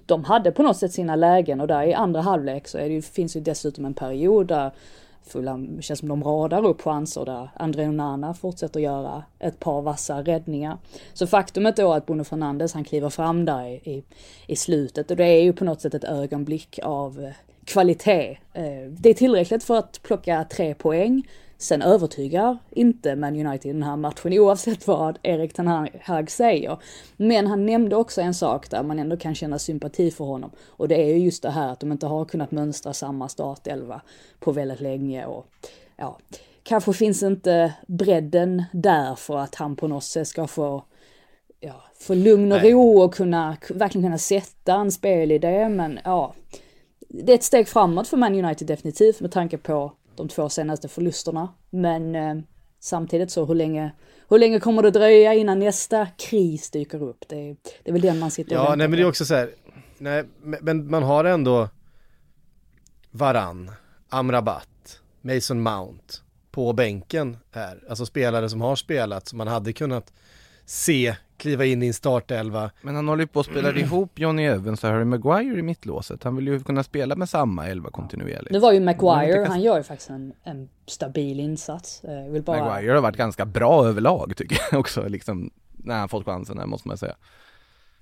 de 0.06 0.24
hade 0.24 0.52
på 0.52 0.64
något 0.64 0.78
sätt 0.78 0.92
sina 0.94 1.16
lägen 1.16 1.62
och 1.62 1.68
där 1.68 1.84
i 1.84 1.94
andra 1.94 2.22
halvlek 2.22 2.68
så 2.68 2.78
det 2.78 3.06
finns 3.06 3.36
ju 3.36 3.40
dessutom 3.40 3.86
en 3.86 3.94
period 3.94 4.48
där 4.48 4.72
Fulham 5.28 5.82
känns 5.82 6.00
som 6.00 6.10
de 6.10 6.24
radar 6.24 6.66
upp 6.66 6.82
chanser 6.82 7.26
där 7.26 7.50
André 7.56 7.88
Onana 7.88 8.34
fortsätter 8.34 8.80
göra 8.80 9.24
ett 9.40 9.60
par 9.60 9.82
vassa 9.82 10.22
räddningar. 10.22 10.78
Så 11.14 11.28
faktumet 11.28 11.76
då 11.76 11.94
att 11.94 12.06
Bruno 12.06 12.24
Fernandes 12.24 12.74
han 12.74 12.84
kliver 12.84 13.10
fram 13.10 13.46
där 13.46 13.66
i, 13.68 14.04
i, 14.48 14.56
slutet 14.56 15.12
och 15.12 15.18
det 15.18 15.26
är 15.26 15.42
ju 15.42 15.54
på 15.54 15.66
något 15.66 15.82
sätt 15.82 15.94
ett 15.94 16.04
ögonblick 16.04 16.80
av 16.84 17.24
eh, 17.24 17.32
kvalitet. 17.66 18.38
Eh, 18.54 18.90
det 18.90 19.10
är 19.10 19.14
tillräckligt 19.14 19.64
för 19.64 19.78
att 19.78 20.00
plocka 20.04 20.46
tre 20.50 20.74
poäng. 20.74 21.24
Sen 21.58 21.82
övertygar 21.82 22.58
inte 22.72 23.16
Man 23.16 23.46
United 23.48 23.70
i 23.70 23.74
den 23.74 23.84
här 23.84 23.96
matchen 23.96 24.34
oavsett 24.34 24.88
vad 24.88 25.20
Erik 25.24 25.54
Ten 25.54 25.88
Hag 26.04 26.32
säger. 26.32 26.78
Men 27.18 27.48
han 27.48 27.66
nämnde 27.66 27.96
också 27.96 28.22
en 28.22 28.34
sak 28.34 28.70
där 28.70 28.84
man 28.84 29.00
ändå 29.00 29.18
kan 29.18 29.36
känna 29.36 29.60
sympati 29.60 30.12
för 30.12 30.26
honom. 30.26 30.52
Och 30.68 30.88
det 30.88 30.96
är 30.96 31.08
ju 31.08 31.18
just 31.18 31.44
det 31.44 31.50
här 31.50 31.72
att 31.72 31.80
de 31.80 31.92
inte 31.92 32.08
har 32.08 32.26
kunnat 32.26 32.52
mönstra 32.52 32.94
samma 32.94 33.30
startelva 33.30 34.02
på 34.40 34.52
väldigt 34.52 34.82
länge 34.82 35.26
och 35.26 35.46
ja, 35.98 36.18
kanske 36.64 36.94
finns 36.94 37.24
inte 37.24 37.74
bredden 37.88 38.64
där 38.72 39.16
för 39.16 39.38
att 39.38 39.56
han 39.56 39.76
på 39.76 39.88
något 39.88 40.04
sätt 40.04 40.28
ska 40.28 40.48
få 40.48 40.84
ja, 41.60 41.84
få 42.00 42.14
lugn 42.14 42.52
och 42.52 42.62
Nej. 42.62 42.72
ro 42.72 43.02
och 43.02 43.14
kunna, 43.14 43.58
verkligen 43.70 44.06
kunna 44.06 44.18
sätta 44.18 44.74
en 44.74 44.92
spelidé 44.92 45.70
men 45.70 46.00
ja, 46.04 46.34
det 47.10 47.32
är 47.32 47.36
ett 47.36 47.44
steg 47.44 47.68
framåt 47.68 48.08
för 48.08 48.18
Man 48.18 48.46
United 48.46 48.68
definitivt 48.68 49.22
med 49.22 49.32
tanke 49.32 49.58
på 49.58 49.92
de 50.18 50.28
två 50.28 50.50
senaste 50.50 50.88
förlusterna. 50.88 51.54
Men 51.70 52.16
eh, 52.16 52.36
samtidigt 52.80 53.32
så 53.32 53.46
hur 53.46 53.56
länge, 53.56 53.92
hur 54.30 54.40
länge 54.40 54.60
kommer 54.60 54.84
det 54.84 54.92
dröja 54.92 55.34
innan 55.34 55.60
nästa 55.60 56.08
kris 56.18 56.72
dyker 56.72 57.04
upp? 57.04 57.26
Det 57.28 57.50
är, 57.50 57.56
det 57.84 57.90
är 57.90 57.92
väl 57.92 58.02
den 58.02 58.20
man 58.20 58.32
sitter 58.32 58.58
och 58.58 58.66
Ja, 58.66 58.76
nej 58.76 58.88
men 58.88 58.98
det 58.98 59.04
är 59.04 59.08
också 59.08 59.26
så 59.26 59.36
här, 59.36 59.50
nej 59.98 60.24
men 60.42 60.90
man 60.90 61.04
har 61.04 61.26
ändå 61.26 61.70
Varann, 63.12 63.72
Amrabat, 64.10 65.02
Mason 65.22 65.62
Mount 65.62 66.14
på 66.52 66.74
bänken 66.74 67.38
här. 67.52 67.84
Alltså 67.90 68.06
spelare 68.06 68.50
som 68.50 68.62
har 68.62 68.76
spelat, 68.76 69.28
som 69.28 69.38
man 69.38 69.48
hade 69.48 69.74
kunnat 69.74 70.14
se 70.66 71.16
kliva 71.38 71.66
in 71.66 71.84
i 71.84 71.88
en 71.88 71.94
startelva. 71.94 72.72
Men 72.82 72.96
han 72.96 73.08
håller 73.08 73.24
ju 73.24 73.28
på 73.28 73.40
att 73.40 73.46
spela 73.46 73.72
ihop 73.72 74.20
Johnny 74.20 74.44
Evans 74.44 74.84
och 74.84 74.90
Harry 74.90 75.06
Maguire 75.06 75.60
i 75.60 75.62
mittlåset. 75.62 76.24
Han 76.24 76.36
vill 76.36 76.48
ju 76.48 76.60
kunna 76.60 76.84
spela 76.84 77.16
med 77.16 77.30
samma 77.30 77.68
elva 77.68 77.90
kontinuerligt. 77.90 78.52
Nu 78.52 78.60
var 78.60 78.72
ju 78.72 78.80
Maguire, 78.80 79.46
han 79.48 79.62
gör 79.62 79.78
ju 79.78 79.84
faktiskt 79.84 80.10
en, 80.10 80.34
en 80.44 80.70
stabil 80.86 81.40
insats. 81.40 82.04
Eh, 82.04 82.32
vill 82.32 82.44
bara... 82.44 82.66
Maguire 82.66 82.94
har 82.94 83.02
varit 83.02 83.18
ganska 83.18 83.46
bra 83.46 83.86
överlag 83.86 84.34
tycker 84.38 84.58
jag 84.72 84.80
också, 84.80 85.08
liksom 85.08 85.52
när 85.86 86.00
han 86.00 86.10
fått 86.10 86.26
chansen 86.26 86.58
här 86.58 86.66
måste 86.66 86.88
man 86.88 86.98
säga. 86.98 87.16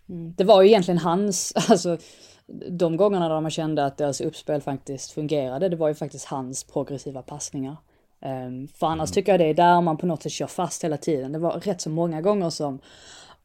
Mm. 0.10 0.34
Det 0.38 0.44
var 0.44 0.62
ju 0.62 0.70
egentligen 0.70 0.98
hans, 0.98 1.54
alltså 1.70 1.98
de 2.70 2.98
gångerna 2.98 3.30
där 3.30 3.42
man 3.42 3.52
kände 3.52 3.86
att 3.86 3.98
deras 3.98 4.22
uppspel 4.22 4.62
faktiskt 4.62 5.12
fungerade, 5.12 5.70
det 5.70 5.76
var 5.76 5.88
ju 5.88 5.94
faktiskt 5.94 6.26
hans 6.26 6.64
progressiva 6.64 7.22
passningar. 7.22 7.78
Um, 8.26 8.68
för 8.68 8.88
annars 8.88 9.10
mm. 9.10 9.14
tycker 9.14 9.32
jag 9.32 9.40
det 9.40 9.46
är 9.46 9.54
där 9.54 9.82
man 9.82 9.98
på 9.98 10.06
något 10.06 10.24
sätt 10.24 10.32
kör 10.32 10.48
fast 10.48 10.84
hela 10.84 10.98
tiden. 10.98 11.32
Det 11.32 11.40
var 11.40 11.52
rätt 11.52 11.82
så 11.82 11.90
många 11.90 12.22
gånger 12.22 12.50
som 12.50 12.80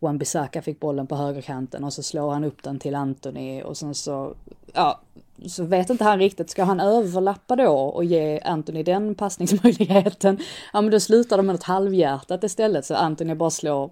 Wan-Bissaka 0.01 0.63
fick 0.63 0.81
bollen 0.81 1.07
på 1.07 1.17
högerkanten 1.17 1.85
och 1.85 1.93
så 1.93 2.03
slår 2.03 2.31
han 2.31 2.45
upp 2.45 2.63
den 2.63 2.79
till 2.79 2.95
Anthony 2.95 3.63
och 3.63 3.77
sen 3.77 3.95
så, 3.95 4.35
ja, 4.73 5.01
så 5.47 5.65
vet 5.65 5.91
inte 5.91 6.05
han 6.05 6.19
riktigt, 6.19 6.51
ska 6.51 6.65
han 6.65 6.81
överlappa 6.81 7.57
då 7.57 7.73
och 7.73 8.05
ge 8.05 8.41
Anthony 8.41 8.83
den 8.83 9.15
passningsmöjligheten? 9.15 10.39
Ja 10.73 10.81
men 10.81 10.91
då 10.91 11.01
slutar 11.01 11.37
de 11.37 11.47
med 11.47 11.55
något 11.55 11.63
halvhjärtat 11.63 12.45
istället 12.45 12.87
så 12.87 12.95
Anthony 12.95 13.35
bara 13.35 13.51
slår 13.51 13.91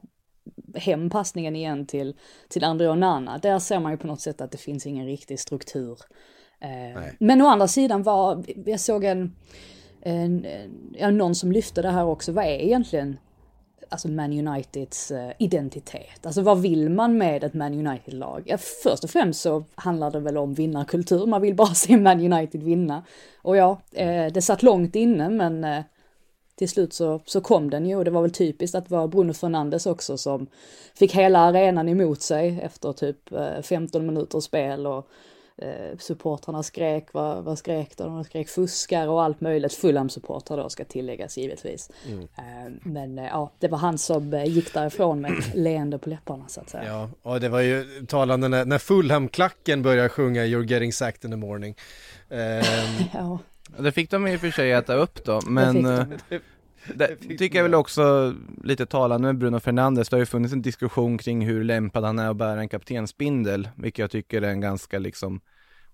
hem 0.74 1.10
passningen 1.10 1.56
igen 1.56 1.86
till, 1.86 2.14
till 2.48 2.64
André 2.64 2.88
Onana. 2.88 3.38
Där 3.38 3.58
ser 3.58 3.80
man 3.80 3.92
ju 3.92 3.98
på 3.98 4.06
något 4.06 4.20
sätt 4.20 4.40
att 4.40 4.50
det 4.50 4.58
finns 4.58 4.86
ingen 4.86 5.06
riktig 5.06 5.40
struktur. 5.40 5.98
Eh, 6.60 7.02
men 7.18 7.42
å 7.42 7.46
andra 7.46 7.68
sidan 7.68 8.02
var, 8.02 8.44
jag 8.66 8.80
såg 8.80 9.04
en, 9.04 9.36
en, 10.00 10.46
ja, 10.92 11.10
någon 11.10 11.34
som 11.34 11.52
lyfte 11.52 11.82
det 11.82 11.90
här 11.90 12.04
också, 12.04 12.32
vad 12.32 12.44
är 12.44 12.58
egentligen 12.58 13.18
alltså 13.88 14.08
Man 14.08 14.48
Uniteds 14.48 15.10
uh, 15.10 15.30
identitet. 15.38 16.26
Alltså 16.26 16.42
vad 16.42 16.62
vill 16.62 16.90
man 16.90 17.18
med 17.18 17.44
ett 17.44 17.54
Man 17.54 17.86
United-lag? 17.86 18.42
Ja, 18.46 18.58
först 18.82 19.04
och 19.04 19.10
främst 19.10 19.40
så 19.40 19.64
handlar 19.74 20.10
det 20.10 20.20
väl 20.20 20.36
om 20.36 20.54
vinnarkultur, 20.54 21.26
man 21.26 21.42
vill 21.42 21.54
bara 21.54 21.66
se 21.74 21.96
Man 21.96 22.32
United 22.32 22.62
vinna. 22.62 23.02
Och 23.42 23.56
ja, 23.56 23.80
eh, 23.92 24.26
det 24.26 24.42
satt 24.42 24.62
långt 24.62 24.96
inne 24.96 25.28
men 25.28 25.64
eh, 25.64 25.82
till 26.56 26.68
slut 26.68 26.92
så, 26.92 27.20
så 27.24 27.40
kom 27.40 27.70
den 27.70 27.86
ju 27.86 27.96
och 27.96 28.04
det 28.04 28.10
var 28.10 28.22
väl 28.22 28.30
typiskt 28.30 28.74
att 28.74 28.88
det 28.88 28.94
var 28.94 29.08
Bruno 29.08 29.32
Fernandes 29.32 29.86
också 29.86 30.16
som 30.16 30.46
fick 30.94 31.14
hela 31.14 31.38
arenan 31.38 31.88
emot 31.88 32.22
sig 32.22 32.60
efter 32.62 32.92
typ 32.92 33.32
eh, 33.32 33.62
15 33.62 34.06
minuters 34.06 34.44
spel 34.44 34.86
och 34.86 35.08
eh, 35.62 35.98
supportrarna 35.98 36.62
skrek, 36.62 37.08
vad, 37.12 37.44
vad 37.44 37.58
skrek 37.58 37.96
de? 37.96 38.14
De 38.14 38.24
skrek 38.24 38.48
fuskar 38.48 39.08
och 39.08 39.22
allt 39.22 39.40
möjligt. 39.40 39.72
Fulham-supportrar 39.72 40.56
då 40.56 40.68
ska 40.68 40.84
tilläggas 40.84 41.38
givetvis. 41.38 41.90
Mm. 42.08 42.20
Eh, 42.22 42.72
men 42.82 43.18
eh, 43.18 43.24
ja, 43.24 43.52
det 43.58 43.68
var 43.68 43.78
han 43.78 43.98
som 43.98 44.44
gick 44.46 44.74
därifrån 44.74 45.20
med 45.20 45.38
ett 45.38 45.54
leende 45.54 45.98
på 45.98 46.10
läpparna 46.10 46.44
så 46.48 46.60
att 46.60 46.70
säga. 46.70 46.84
Ja, 46.84 47.10
och 47.22 47.40
det 47.40 47.48
var 47.48 47.60
ju 47.60 48.06
talande 48.06 48.48
när, 48.48 48.64
när 48.64 48.78
Fulham-klacken 48.78 49.82
började 49.82 50.08
sjunga 50.08 50.42
You're 50.42 50.70
getting 50.70 50.92
sacked 50.92 51.24
in 51.24 51.30
the 51.30 51.36
morning. 51.36 51.74
ja. 53.12 53.38
Det 53.78 53.92
fick 53.92 54.10
de 54.10 54.26
i 54.26 54.36
och 54.36 54.40
för 54.40 54.50
sig 54.50 54.72
äta 54.72 54.94
upp 54.94 55.24
då, 55.24 55.40
men 55.46 55.82
det 55.82 56.40
tycker 57.38 57.58
jag 57.58 57.62
väl 57.62 57.74
också 57.74 58.34
lite 58.64 58.86
talande 58.86 59.26
med 59.26 59.38
Bruno 59.38 59.60
Fernandes. 59.60 60.08
Det 60.08 60.16
har 60.16 60.20
ju 60.20 60.26
funnits 60.26 60.54
en 60.54 60.62
diskussion 60.62 61.18
kring 61.18 61.46
hur 61.46 61.64
lämpad 61.64 62.04
han 62.04 62.18
är 62.18 62.30
att 62.30 62.36
bära 62.36 62.60
en 62.60 62.68
kaptensbindel, 62.68 63.68
vilket 63.76 63.98
jag 63.98 64.10
tycker 64.10 64.42
är 64.42 64.50
en 64.50 64.60
ganska 64.60 64.98
liksom 64.98 65.40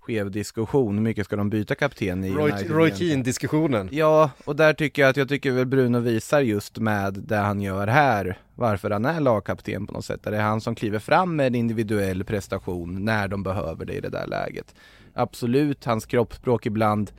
skev 0.01 0.31
diskussion. 0.31 0.95
Hur 0.95 1.03
mycket 1.03 1.27
ska 1.27 1.37
de 1.37 1.51
byta 1.51 1.75
kapten 1.75 2.25
i 2.25 2.31
Roy, 2.31 2.53
Roy 2.69 2.91
Keane-diskussionen. 2.91 3.89
Ja, 3.93 4.31
och 4.45 4.57
där 4.57 4.73
tycker 4.73 5.03
jag 5.03 5.09
att 5.09 5.17
jag 5.17 5.29
tycker 5.29 5.51
väl 5.53 5.67
Bruno 5.67 5.99
visar 5.99 6.41
just 6.41 6.79
med 6.79 7.15
det 7.15 7.37
han 7.37 7.61
gör 7.61 7.87
här, 7.87 8.39
varför 8.55 8.91
han 8.91 9.05
är 9.05 9.21
lagkapten 9.21 9.87
på 9.87 9.93
något 9.93 10.05
sätt. 10.05 10.23
Det 10.23 10.37
är 10.37 10.43
han 10.43 10.61
som 10.61 10.75
kliver 10.75 10.99
fram 10.99 11.37
med 11.37 11.47
en 11.47 11.55
individuell 11.55 12.25
prestation 12.25 13.05
när 13.05 13.29
de 13.29 13.43
behöver 13.43 13.85
det 13.85 13.93
i 13.93 14.01
det 14.01 14.09
där 14.09 14.27
läget. 14.27 14.75
Absolut, 15.15 15.85
hans 15.85 16.07
kroppsspråk 16.07 16.67
ibland 16.67 17.11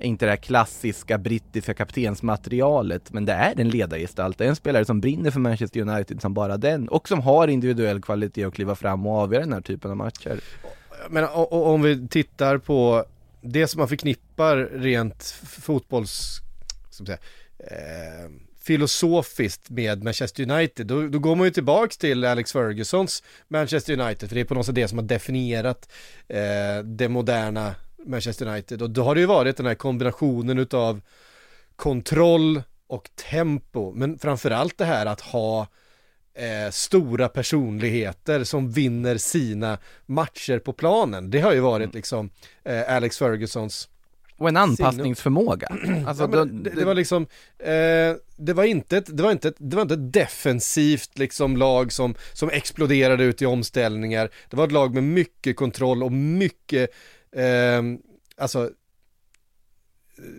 inte 0.00 0.26
det 0.26 0.30
här 0.30 0.36
klassiska 0.36 1.18
brittiska 1.18 1.74
kaptensmaterialet, 1.74 3.12
men 3.12 3.24
det 3.24 3.32
är 3.32 3.60
en 3.60 3.68
ledargestalt. 3.68 4.38
Det 4.38 4.44
är 4.44 4.48
en 4.48 4.56
spelare 4.56 4.84
som 4.84 5.00
brinner 5.00 5.30
för 5.30 5.40
Manchester 5.40 5.80
United 5.80 6.20
som 6.20 6.34
bara 6.34 6.56
den 6.56 6.88
och 6.88 7.08
som 7.08 7.20
har 7.20 7.48
individuell 7.48 8.02
kvalitet 8.02 8.44
att 8.44 8.54
kliva 8.54 8.74
fram 8.74 9.06
och 9.06 9.16
avgöra 9.16 9.42
den 9.42 9.52
här 9.52 9.60
typen 9.60 9.90
av 9.90 9.96
matcher. 9.96 10.40
Men 11.10 11.24
om 11.50 11.82
vi 11.82 12.08
tittar 12.08 12.58
på 12.58 13.04
det 13.40 13.66
som 13.66 13.78
man 13.78 13.88
förknippar 13.88 14.56
rent 14.56 15.22
fotbolls, 15.42 16.40
som 16.90 17.06
säga, 17.06 17.18
eh, 17.58 18.30
filosofiskt 18.62 19.70
med 19.70 20.04
Manchester 20.04 20.50
United, 20.50 20.86
då, 20.86 21.08
då, 21.08 21.18
går 21.18 21.36
man 21.36 21.46
ju 21.46 21.50
tillbaks 21.50 21.98
till 21.98 22.24
Alex 22.24 22.52
Fergusons 22.52 23.22
Manchester 23.48 24.00
United, 24.00 24.28
för 24.28 24.34
det 24.34 24.40
är 24.40 24.44
på 24.44 24.54
något 24.54 24.66
sätt 24.66 24.74
det 24.74 24.88
som 24.88 24.98
har 24.98 25.06
definierat 25.06 25.92
eh, 26.28 26.84
det 26.84 27.08
moderna 27.08 27.74
Manchester 28.06 28.46
United 28.46 28.82
och 28.82 28.90
då 28.90 29.02
har 29.02 29.14
det 29.14 29.20
ju 29.20 29.26
varit 29.26 29.56
den 29.56 29.66
här 29.66 29.74
kombinationen 29.74 30.58
utav 30.58 31.00
kontroll 31.76 32.62
och 32.86 33.10
tempo, 33.30 33.92
men 33.92 34.18
framförallt 34.18 34.78
det 34.78 34.84
här 34.84 35.06
att 35.06 35.20
ha 35.20 35.66
eh, 36.34 36.70
stora 36.70 37.28
personligheter 37.28 38.44
som 38.44 38.70
vinner 38.70 39.16
sina 39.16 39.78
matcher 40.06 40.58
på 40.58 40.72
planen. 40.72 41.30
Det 41.30 41.40
har 41.40 41.52
ju 41.52 41.60
varit 41.60 41.84
mm. 41.84 41.96
liksom 41.96 42.30
eh, 42.64 42.94
Alex 42.96 43.18
Fergusons 43.18 43.88
och 44.40 44.48
en 44.48 44.56
anpassningsförmåga. 44.56 45.68
Alltså, 46.06 46.28
ja, 46.32 46.44
det, 46.44 46.70
det, 46.70 46.84
var 46.84 46.94
liksom, 46.94 47.26
eh, 47.58 48.16
det 48.36 48.52
var 48.52 48.64
inte 48.64 48.96
ett, 48.96 49.16
det 49.16 49.22
var 49.22 49.32
inte 49.32 49.48
ett, 49.48 49.54
det 49.58 49.76
var 49.76 49.82
inte 49.82 49.94
ett 49.94 50.12
defensivt 50.12 51.18
liksom 51.18 51.56
lag 51.56 51.92
som, 51.92 52.14
som 52.32 52.50
exploderade 52.50 53.24
ut 53.24 53.42
i 53.42 53.46
omställningar. 53.46 54.30
Det 54.50 54.56
var 54.56 54.64
ett 54.64 54.72
lag 54.72 54.94
med 54.94 55.04
mycket 55.04 55.56
kontroll 55.56 56.02
och 56.02 56.12
mycket 56.12 56.90
eh, 57.36 57.82
alltså 58.36 58.70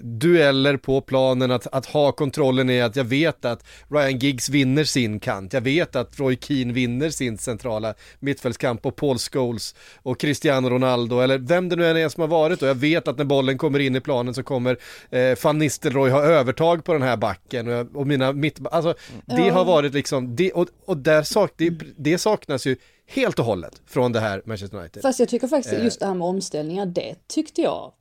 dueller 0.01 0.77
på 0.77 1.01
planen, 1.01 1.51
att, 1.51 1.67
att 1.67 1.85
ha 1.85 2.11
kontrollen 2.11 2.69
i 2.69 2.81
att 2.81 2.95
jag 2.95 3.03
vet 3.03 3.45
att 3.45 3.65
Ryan 3.89 4.19
Giggs 4.19 4.49
vinner 4.49 4.83
sin 4.83 5.19
kant, 5.19 5.53
jag 5.53 5.61
vet 5.61 5.95
att 5.95 6.19
Roy 6.19 6.37
Keane 6.41 6.73
vinner 6.73 7.09
sin 7.09 7.37
centrala 7.37 7.93
mittfältskamp 8.19 8.85
och 8.85 8.95
Paul 8.95 9.17
Scholes 9.17 9.75
och 9.95 10.19
Cristiano 10.19 10.69
Ronaldo 10.69 11.19
eller 11.19 11.37
vem 11.37 11.69
det 11.69 11.75
nu 11.75 11.89
än 11.89 11.97
är 11.97 12.09
som 12.09 12.21
har 12.21 12.27
varit 12.27 12.61
och 12.61 12.67
jag 12.67 12.75
vet 12.75 13.07
att 13.07 13.17
när 13.17 13.25
bollen 13.25 13.57
kommer 13.57 13.79
in 13.79 13.95
i 13.95 14.01
planen 14.01 14.33
så 14.33 14.43
kommer 14.43 14.77
eh, 15.09 15.37
van 15.43 15.57
Nistelrooy 15.57 16.09
ha 16.09 16.23
övertag 16.23 16.83
på 16.83 16.93
den 16.93 17.01
här 17.01 17.17
backen. 17.17 17.67
Och, 17.67 17.95
och 17.95 18.07
mina 18.07 18.33
mitt, 18.33 18.59
alltså 18.71 18.93
det 19.25 19.49
har 19.49 19.65
varit 19.65 19.93
liksom, 19.93 20.35
det, 20.35 20.51
och, 20.51 20.67
och 20.85 20.97
där 20.97 21.23
sak, 21.23 21.51
det, 21.55 21.69
det 21.97 22.17
saknas 22.17 22.67
ju 22.67 22.75
helt 23.13 23.39
och 23.39 23.45
hållet 23.45 23.81
från 23.85 24.11
det 24.11 24.19
här 24.19 24.41
Manchester 24.45 24.77
United. 24.77 25.01
Fast 25.01 25.19
jag 25.19 25.29
tycker 25.29 25.47
faktiskt 25.47 25.75
Eh. 25.75 25.83
just 25.83 25.99
det 25.99 26.05
här 26.05 26.13
med 26.13 26.27
omställningar, 26.27 26.85
det 26.85 27.15
tyckte 27.27 27.61
jag, 27.61 27.91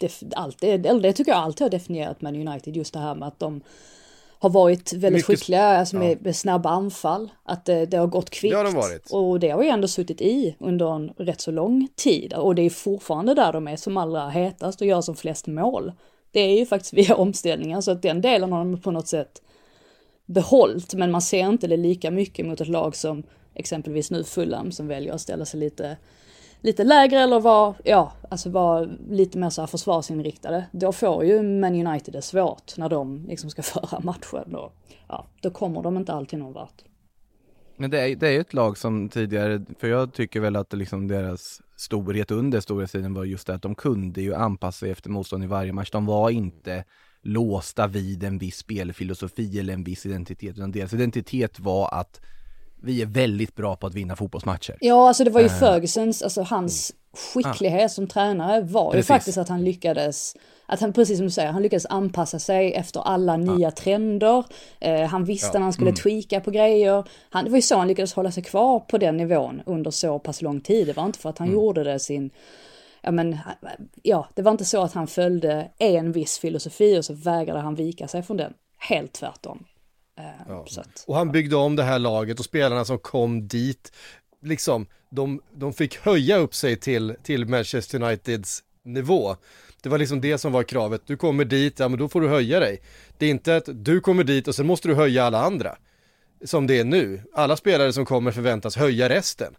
def- 0.00 0.32
alltid, 0.36 0.86
eller 0.86 1.00
det 1.00 1.12
tycker 1.12 1.32
jag 1.32 1.38
alltid 1.40 1.64
har 1.64 1.70
definierat 1.70 2.20
Man 2.22 2.48
United, 2.48 2.76
just 2.76 2.92
det 2.94 3.00
här 3.00 3.14
med 3.14 3.28
att 3.28 3.38
de 3.38 3.60
har 4.38 4.50
varit 4.50 4.92
väldigt 4.92 5.12
Mycket- 5.12 5.26
skickliga 5.26 5.64
alltså 5.66 5.96
med, 5.96 6.22
med 6.24 6.36
snabba 6.36 6.70
anfall, 6.70 7.28
att 7.44 7.64
det, 7.64 7.86
det 7.86 7.96
har 7.96 8.06
gått 8.06 8.30
kvickt. 8.30 8.52
Det 8.52 8.56
har 8.56 8.64
de 8.64 8.74
varit. 8.74 9.10
Och 9.12 9.40
det 9.40 9.50
har 9.50 9.62
ju 9.62 9.68
ändå 9.68 9.88
suttit 9.88 10.20
i 10.20 10.56
under 10.60 10.94
en 10.96 11.08
rätt 11.16 11.40
så 11.40 11.50
lång 11.50 11.88
tid. 11.96 12.32
Och 12.34 12.54
det 12.54 12.62
är 12.62 12.70
fortfarande 12.70 13.34
där 13.34 13.52
de 13.52 13.68
är 13.68 13.76
som 13.76 13.96
allra 13.96 14.28
hetast 14.28 14.80
och 14.80 14.86
gör 14.86 15.00
som 15.00 15.16
flest 15.16 15.46
mål. 15.46 15.92
Det 16.30 16.40
är 16.40 16.58
ju 16.58 16.66
faktiskt 16.66 16.92
via 16.94 17.14
omställningar, 17.16 17.80
så 17.80 17.90
att 17.90 18.02
den 18.02 18.20
delen 18.20 18.52
har 18.52 18.58
de 18.58 18.80
på 18.80 18.90
något 18.90 19.08
sätt 19.08 19.42
behållt, 20.26 20.94
men 20.94 21.10
man 21.10 21.22
ser 21.22 21.48
inte 21.48 21.66
det 21.66 21.76
lika 21.76 22.10
mycket 22.10 22.46
mot 22.46 22.60
ett 22.60 22.68
lag 22.68 22.96
som 22.96 23.22
exempelvis 23.56 24.10
nu 24.10 24.24
Fulham 24.24 24.72
som 24.72 24.88
väljer 24.88 25.12
att 25.12 25.20
ställa 25.20 25.44
sig 25.44 25.60
lite, 25.60 25.96
lite 26.60 26.84
lägre 26.84 27.20
eller 27.20 27.40
vara, 27.40 27.74
ja, 27.84 28.12
alltså 28.30 28.50
vara 28.50 28.88
lite 29.10 29.38
mer 29.38 29.50
så 29.50 29.62
här 29.62 29.66
försvarsinriktade. 29.66 30.66
Då 30.72 30.92
får 30.92 31.24
ju 31.24 31.42
Man 31.42 31.86
United 31.86 32.14
det 32.14 32.22
svårt 32.22 32.76
när 32.76 32.88
de 32.88 33.24
liksom 33.28 33.50
ska 33.50 33.62
föra 33.80 34.00
matchen 34.00 34.54
och 34.54 34.72
ja, 35.08 35.26
då 35.40 35.50
kommer 35.50 35.82
de 35.82 35.96
inte 35.96 36.12
alltid 36.12 36.38
någon 36.38 36.52
vart. 36.52 36.82
Men 37.76 37.90
det 37.90 38.00
är, 38.00 38.16
det 38.16 38.28
är 38.28 38.32
ju 38.32 38.40
ett 38.40 38.54
lag 38.54 38.78
som 38.78 39.08
tidigare, 39.08 39.64
för 39.78 39.88
jag 39.88 40.12
tycker 40.12 40.40
väl 40.40 40.56
att 40.56 40.72
liksom 40.72 41.08
deras 41.08 41.62
storhet 41.76 42.30
under 42.30 42.60
storhetstiden 42.60 43.14
var 43.14 43.24
just 43.24 43.46
det 43.46 43.54
att 43.54 43.62
de 43.62 43.74
kunde 43.74 44.22
ju 44.22 44.34
anpassa 44.34 44.78
sig 44.78 44.90
efter 44.90 45.10
motstånd 45.10 45.44
i 45.44 45.46
varje 45.46 45.72
match. 45.72 45.90
De 45.90 46.06
var 46.06 46.30
inte 46.30 46.84
låsta 47.22 47.86
vid 47.86 48.24
en 48.24 48.38
viss 48.38 48.56
spelfilosofi 48.56 49.58
eller 49.58 49.72
en 49.72 49.84
viss 49.84 50.06
identitet, 50.06 50.56
utan 50.56 50.72
deras 50.72 50.92
identitet 50.92 51.60
var 51.60 51.88
att 51.92 52.20
vi 52.82 53.02
är 53.02 53.06
väldigt 53.06 53.54
bra 53.54 53.76
på 53.76 53.86
att 53.86 53.94
vinna 53.94 54.16
fotbollsmatcher. 54.16 54.76
Ja, 54.80 55.08
alltså 55.08 55.24
det 55.24 55.30
var 55.30 55.40
ju 55.40 55.46
Eh. 55.46 55.58
Fergusons, 55.58 56.22
alltså 56.22 56.42
hans 56.42 56.94
skicklighet 57.16 57.92
som 57.92 58.06
tränare 58.06 58.60
var 58.60 58.90
Precis. 58.90 59.04
ju 59.04 59.14
faktiskt 59.14 59.38
att 59.38 59.48
han 59.48 59.64
lyckades, 59.64 60.36
att 60.66 60.80
han 60.80 60.92
precis 60.92 61.18
som 61.18 61.26
du 61.26 61.30
säger, 61.30 61.52
han 61.52 61.62
lyckades 61.62 61.86
anpassa 61.86 62.38
sig 62.38 62.74
efter 62.74 63.00
alla 63.00 63.36
nya 63.36 63.70
trender. 63.70 64.44
Eh, 64.80 65.02
han 65.02 65.24
visste 65.24 65.58
när 65.58 65.64
han 65.64 65.72
skulle 65.72 65.92
tweaka 65.92 66.40
på 66.40 66.50
grejer. 66.50 67.04
Han, 67.30 67.44
det 67.44 67.50
var 67.50 67.58
ju 67.58 67.62
så 67.62 67.76
han 67.76 67.88
lyckades 67.88 68.14
hålla 68.14 68.30
sig 68.30 68.42
kvar 68.42 68.80
på 68.80 68.98
den 68.98 69.16
nivån 69.16 69.62
under 69.66 69.90
så 69.90 70.18
pass 70.18 70.42
lång 70.42 70.60
tid. 70.60 70.86
Det 70.86 70.92
var 70.92 71.04
inte 71.04 71.18
för 71.18 71.30
att 71.30 71.38
han 71.38 71.52
gjorde 71.52 71.84
det 71.84 71.98
sin, 71.98 72.30
ja 73.00 73.10
men, 73.10 73.38
ja, 74.02 74.28
det 74.34 74.42
var 74.42 74.52
inte 74.52 74.64
så 74.64 74.82
att 74.82 74.92
han 74.92 75.06
följde 75.06 75.70
en 75.78 76.12
viss 76.12 76.38
filosofi 76.38 76.98
och 76.98 77.04
så 77.04 77.14
vägrade 77.14 77.60
han 77.60 77.74
vika 77.74 78.08
sig 78.08 78.22
från 78.22 78.36
den. 78.36 78.52
Helt 78.78 79.12
tvärtom. 79.12 79.64
Eh, 80.18 80.64
så 80.66 80.80
att, 80.80 81.04
Och 81.06 81.16
han 81.16 81.32
byggde 81.32 81.56
om 81.56 81.76
det 81.76 81.82
här 81.82 81.98
laget 81.98 82.38
och 82.38 82.44
spelarna 82.44 82.84
som 82.84 82.98
kom 82.98 83.48
dit, 83.48 83.92
liksom, 84.42 84.86
de, 85.10 85.40
de 85.52 85.72
fick 85.72 85.96
höja 85.96 86.36
upp 86.36 86.54
sig 86.54 86.76
till, 86.76 87.16
till 87.22 87.46
Manchester 87.46 88.02
Uniteds 88.02 88.62
nivå. 88.82 89.36
Det 89.82 89.88
var 89.88 89.98
liksom 89.98 90.20
det 90.20 90.38
som 90.38 90.52
var 90.52 90.62
kravet, 90.62 91.02
du 91.06 91.16
kommer 91.16 91.44
dit, 91.44 91.78
ja 91.78 91.88
men 91.88 91.98
då 91.98 92.08
får 92.08 92.20
du 92.20 92.28
höja 92.28 92.60
dig. 92.60 92.80
Det 93.18 93.26
är 93.26 93.30
inte 93.30 93.56
att 93.56 93.68
du 93.72 94.00
kommer 94.00 94.24
dit 94.24 94.48
och 94.48 94.54
sen 94.54 94.66
måste 94.66 94.88
du 94.88 94.94
höja 94.94 95.24
alla 95.24 95.40
andra. 95.40 95.76
Som 96.44 96.66
det 96.66 96.78
är 96.78 96.84
nu. 96.84 97.22
Alla 97.32 97.56
spelare 97.56 97.92
som 97.92 98.04
kommer 98.04 98.32
förväntas 98.32 98.76
höja 98.76 99.08
resten. 99.08 99.54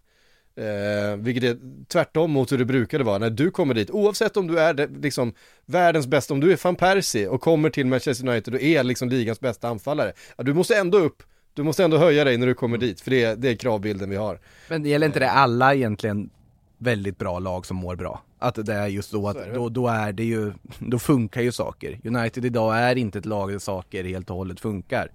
Eh, 0.58 1.17
vilket 1.17 1.43
är 1.43 1.58
tvärtom 1.88 2.32
mot 2.32 2.52
hur 2.52 2.58
det 2.58 2.65
brukade 2.65 3.04
vara. 3.04 3.17
När 3.17 3.30
du 3.30 3.52
kommer 3.52 3.74
dit, 3.74 3.89
oavsett 3.91 4.38
om 4.38 4.48
du 4.48 4.60
är 4.60 4.74
det, 4.74 4.88
liksom 4.88 5.34
världens 5.65 6.08
bästa, 6.08 6.34
om 6.34 6.39
du 6.39 6.52
är 6.52 6.60
van 6.63 6.76
Persie 6.76 7.28
och 7.28 7.41
kommer 7.41 7.70
till 7.70 7.86
Manchester 7.86 8.28
United 8.28 8.54
och 8.54 8.62
är 8.62 8.84
liksom 8.84 9.10
ligans 9.10 9.39
bästa 9.39 9.70
anfallare. 9.70 10.13
Ja, 10.38 10.43
du 10.43 10.54
måste 10.54 10.78
ändå 10.78 10.98
upp, 10.98 11.24
du 11.54 11.63
måste 11.63 11.84
ändå 11.84 11.98
höja 11.98 12.24
dig 12.24 12.38
när 12.38 12.48
du 12.48 12.54
kommer 12.54 12.78
dit, 12.78 13.02
för 13.02 13.12
det 13.12 13.24
är, 13.24 13.36
det 13.36 13.50
är 13.50 13.56
kravbilden 13.56 14.10
vi 14.10 14.15
har. 14.15 14.39
Men 14.70 14.84
det 14.84 14.89
gäller 14.89 15.08
inte 15.08 15.20
det 15.20 15.32
alla 15.32 15.76
egentligen 15.76 16.30
väldigt 16.78 17.17
bra 17.17 17.39
lag 17.39 17.65
som 17.65 17.78
mår 17.78 17.96
bra? 17.96 18.22
Att 18.39 18.65
det 18.65 18.74
är 18.74 18.88
just 18.88 19.10
så 19.10 19.30
att 19.30 19.38
är 19.38 19.54
då, 19.54 19.70
då 19.70 19.88
är 19.88 20.13
det 20.13 20.24
ju, 20.24 20.54
då 20.80 21.00
funkar 21.00 21.41
ju 21.41 21.52
saker. 21.52 22.00
United 22.04 22.46
idag 22.46 22.78
är 22.78 22.96
inte 22.96 23.20
ett 23.20 23.26
lag 23.26 23.52
där 23.52 23.60
saker 23.60 24.04
helt 24.04 24.30
och 24.30 24.36
hållet 24.36 24.60
funkar. 24.60 25.12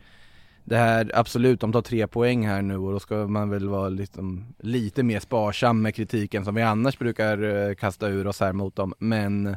Det 0.65 0.77
här, 0.77 1.11
absolut, 1.15 1.61
de 1.61 1.73
tar 1.73 1.83
tre 1.83 2.07
poäng 2.07 2.47
här 2.47 2.63
nu 2.63 2.77
och 2.77 2.93
då 2.93 3.01
ska 3.01 3.15
man 3.15 3.51
väl 3.51 3.69
vara 3.69 3.89
liksom 3.89 4.55
lite 4.59 5.03
mer 5.03 5.21
sparsam 5.21 5.83
med 5.83 5.95
kritiken 5.95 6.45
som 6.45 6.55
vi 6.55 6.63
annars 6.63 6.99
brukar 6.99 7.69
eh, 7.69 7.75
kasta 7.75 8.09
ur 8.09 8.27
oss 8.27 8.41
här 8.41 8.53
mot 8.53 8.77
dem. 8.77 8.95
Men 8.99 9.45
samtidigt, 9.45 9.57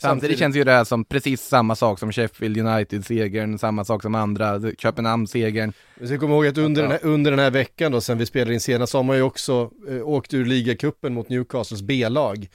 Samtidigt- 0.00 0.38
känns 0.38 0.56
ju 0.56 0.64
det 0.64 0.72
här 0.72 0.84
som 0.84 1.04
precis 1.04 1.42
samma 1.42 1.74
sak 1.74 1.98
som 1.98 2.12
Sheffield 2.12 2.56
United-segern, 2.58 3.58
samma 3.58 3.84
sak 3.84 4.02
som 4.02 4.14
andra, 4.14 4.60
Köpenhamn-segern. 4.78 5.72
Vi 6.00 6.06
ska 6.06 6.18
komma 6.18 6.34
ihåg 6.34 6.46
att 6.46 6.58
under, 6.58 6.82
den 6.82 6.90
här, 6.90 7.00
under 7.02 7.30
den 7.30 7.40
här 7.40 7.50
veckan 7.50 7.92
då, 7.92 8.00
sen 8.00 8.18
vi 8.18 8.26
spelade 8.26 8.54
in 8.54 8.60
senast, 8.60 8.92
så 8.92 8.98
har 8.98 9.02
man 9.02 9.16
ju 9.16 9.22
också 9.22 9.70
eh, 9.88 10.08
åkt 10.08 10.34
ur 10.34 10.44
ligacupen 10.44 11.14
mot 11.14 11.28
Newcastles 11.28 11.82
B-lag. 11.82 12.48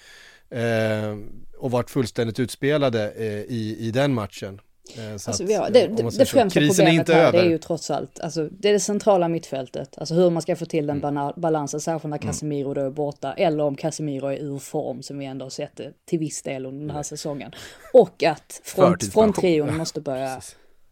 Eh, 0.49 1.17
och 1.57 1.71
varit 1.71 1.89
fullständigt 1.89 2.39
utspelade 2.39 3.11
eh, 3.17 3.25
i, 3.25 3.77
i 3.79 3.91
den 3.91 4.13
matchen. 4.13 4.61
Eh, 4.97 5.17
så 5.17 5.29
Alltså, 5.29 5.43
att, 5.43 5.49
ja, 5.49 5.69
det, 5.69 5.83
eh, 5.83 5.95
det, 5.95 6.03
det 6.03 6.25
så. 6.25 6.25
främsta 6.25 6.59
problemet 6.59 7.09
här 7.09 7.19
över. 7.27 7.31
det 7.31 7.45
är 7.45 7.49
ju 7.49 7.57
trots 7.57 7.91
allt, 7.91 8.19
alltså, 8.19 8.47
det 8.51 8.69
är 8.69 8.73
det 8.73 8.79
centrala 8.79 9.27
mittfältet. 9.27 9.97
Alltså 9.97 10.13
hur 10.15 10.29
man 10.29 10.41
ska 10.41 10.55
få 10.55 10.65
till 10.65 10.87
den 10.87 11.03
Mm. 11.03 11.33
balansen, 11.37 11.79
särskilt 11.81 12.09
när 12.09 12.17
Casemiro 12.17 12.73
då 12.73 12.81
är 12.81 12.89
borta. 12.89 13.33
Eller 13.33 13.63
om 13.63 13.75
Casemiro 13.75 14.27
är 14.27 14.37
ur 14.37 14.59
form, 14.59 15.03
som 15.03 15.19
vi 15.19 15.25
ändå 15.25 15.45
har 15.45 15.49
sett 15.49 15.75
det 15.75 15.93
till 16.05 16.19
viss 16.19 16.41
del 16.41 16.65
under 16.65 16.85
den 16.87 16.95
här 16.95 17.03
säsongen. 17.03 17.51
Och 17.93 18.23
att 18.23 18.61
front, 18.63 19.13
fronttrion 19.13 19.77
måste 19.77 20.01
börja 20.01 20.41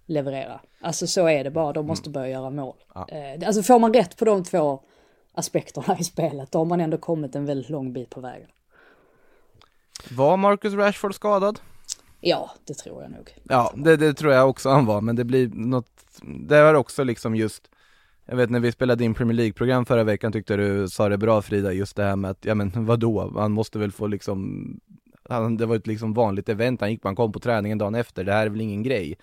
leverera. 0.05 0.59
Alltså 0.81 1.07
så 1.07 1.27
är 1.27 1.43
det 1.43 1.51
bara, 1.51 1.73
de 1.73 1.87
måste 1.87 2.09
börja 2.09 2.29
göra 2.29 2.49
mål. 2.49 2.75
Eh, 2.95 3.47
alltså 3.47 3.63
får 3.63 3.79
man 3.79 3.93
rätt 3.93 4.17
på 4.17 4.25
de 4.25 4.43
två 4.43 4.79
aspekterna 5.33 5.97
i 5.99 6.03
spelet, 6.03 6.51
då 6.51 6.57
har 6.59 6.65
man 6.65 6.81
ändå 6.81 6.97
kommit 6.97 7.35
en 7.35 7.45
väldigt 7.45 7.69
lång 7.69 7.93
bit 7.93 8.09
på 8.09 8.19
vägen. 8.21 8.47
Var 10.11 10.37
Marcus 10.37 10.73
Rashford 10.73 11.15
skadad? 11.15 11.59
Ja, 12.19 12.51
det 12.67 12.73
tror 12.73 13.01
jag 13.01 13.11
nog. 13.11 13.35
Ja, 13.43 13.73
det, 13.75 13.97
det 13.97 14.13
tror 14.13 14.33
jag 14.33 14.49
också 14.49 14.69
han 14.69 14.85
var, 14.85 15.01
men 15.01 15.15
det 15.15 15.23
blir 15.23 15.49
något, 15.53 15.87
det 16.47 16.63
var 16.63 16.73
också 16.73 17.03
liksom 17.03 17.35
just 17.35 17.69
Jag 18.25 18.35
vet 18.35 18.49
när 18.49 18.59
vi 18.59 18.71
spelade 18.71 19.03
in 19.03 19.13
Premier 19.13 19.35
League-program 19.35 19.85
förra 19.85 20.03
veckan 20.03 20.31
tyckte 20.31 20.55
du 20.57 20.89
sa 20.89 21.09
det 21.09 21.17
bra 21.17 21.41
Frida, 21.41 21.73
just 21.73 21.95
det 21.95 22.03
här 22.03 22.15
med 22.15 22.31
att, 22.31 22.45
ja 22.45 22.55
men 22.55 22.71
vadå, 22.75 23.31
han 23.35 23.51
måste 23.51 23.79
väl 23.79 23.91
få 23.91 24.07
liksom 24.07 24.79
han, 25.29 25.57
Det 25.57 25.65
var 25.65 25.75
ett 25.75 25.87
liksom 25.87 26.13
vanligt 26.13 26.49
event, 26.49 26.81
han 26.81 26.91
gick, 26.91 27.03
han 27.03 27.15
kom 27.15 27.31
på 27.31 27.39
träningen 27.39 27.77
dagen 27.77 27.95
efter, 27.95 28.23
det 28.23 28.33
här 28.33 28.45
är 28.45 28.49
väl 28.49 28.61
ingen 28.61 28.83
grej. 28.83 29.17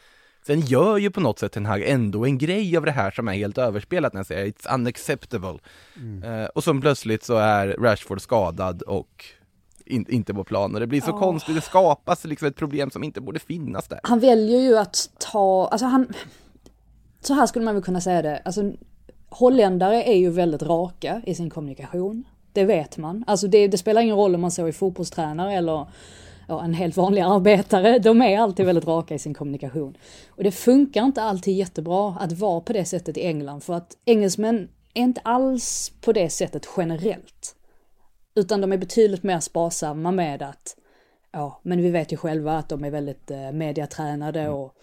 Sen 0.46 0.60
gör 0.60 0.98
ju 0.98 1.10
på 1.10 1.20
något 1.20 1.38
sätt 1.38 1.52
Ten 1.52 1.66
Hag 1.66 1.82
ändå 1.82 2.24
en 2.24 2.38
grej 2.38 2.76
av 2.76 2.84
det 2.84 2.90
här 2.90 3.10
som 3.10 3.28
är 3.28 3.32
helt 3.32 3.58
överspelat 3.58 4.12
när 4.12 4.18
jag 4.18 4.26
säger 4.26 4.46
it's 4.46 4.74
unacceptable. 4.74 5.58
Eh, 6.24 6.44
Och 6.44 6.64
så 6.64 6.80
plötsligt 6.80 7.24
så 7.24 7.36
är 7.36 7.68
Rashford 7.68 8.20
skadad 8.20 8.82
och 8.82 9.24
in, 9.92 10.06
inte 10.08 10.34
på 10.34 10.44
plan 10.44 10.74
och 10.74 10.80
det 10.80 10.86
blir 10.86 11.00
så 11.00 11.10
Ja. 11.10 11.18
konstigt, 11.18 11.54
det 11.54 11.60
skapas 11.60 12.24
liksom 12.24 12.48
ett 12.48 12.56
problem 12.56 12.90
som 12.90 13.04
inte 13.04 13.20
borde 13.20 13.38
finnas 13.40 13.88
där 13.88 14.00
Han 14.02 14.18
väljer 14.20 14.60
ju 14.60 14.78
att 14.78 15.10
ta, 15.18 15.68
alltså 15.72 15.86
han, 15.86 16.12
så 17.20 17.34
här 17.34 17.46
skulle 17.46 17.64
man 17.64 17.74
väl 17.74 17.84
kunna 17.84 18.00
säga 18.00 18.22
det, 18.22 18.42
alltså 18.44 18.72
holländare 19.28 20.02
är 20.02 20.16
ju 20.16 20.30
väldigt 20.30 20.62
raka 20.62 21.22
i 21.26 21.34
sin 21.34 21.50
kommunikation. 21.50 22.24
Det 22.52 22.64
vet 22.64 22.98
man. 22.98 23.24
Alltså 23.26 23.48
det, 23.48 23.68
det 23.68 23.78
spelar 23.78 24.00
ingen 24.00 24.16
roll 24.16 24.34
om 24.34 24.40
man 24.40 24.50
så 24.50 24.66
är 24.66 24.72
fotbollstränare 24.72 25.54
eller 25.54 25.86
ja, 26.48 26.64
en 26.64 26.74
helt 26.74 26.96
vanlig 26.96 27.20
arbetare. 27.22 27.98
De 27.98 28.22
är 28.22 28.38
alltid 28.38 28.66
väldigt 28.66 28.84
raka 28.86 29.14
i 29.14 29.18
sin 29.18 29.34
kommunikation. 29.34 29.96
Och 30.28 30.44
det 30.44 30.52
funkar 30.52 31.04
inte 31.04 31.22
alltid 31.22 31.56
jättebra 31.56 32.16
att 32.20 32.32
vara 32.32 32.60
på 32.60 32.72
det 32.72 32.84
sättet 32.84 33.16
i 33.16 33.26
England 33.26 33.60
för 33.60 33.74
att 33.74 33.96
engelsmän 34.04 34.68
är 34.94 35.02
inte 35.02 35.20
alls 35.24 35.92
på 36.00 36.12
det 36.12 36.30
sättet 36.30 36.66
generellt. 36.76 37.56
Utan 38.34 38.60
de 38.60 38.72
är 38.72 38.78
betydligt 38.78 39.22
mer 39.22 39.40
sparsamma 39.40 40.10
med 40.10 40.42
att 40.42 40.76
Ja, 41.34 41.60
men 41.62 41.82
vi 41.82 41.90
vet 41.90 42.12
ju 42.12 42.16
själva 42.16 42.58
att 42.58 42.68
de 42.68 42.84
är 42.84 42.90
väldigt 42.90 43.30
eh, 43.30 43.52
mediatränade 43.52 44.48
och 44.48 44.74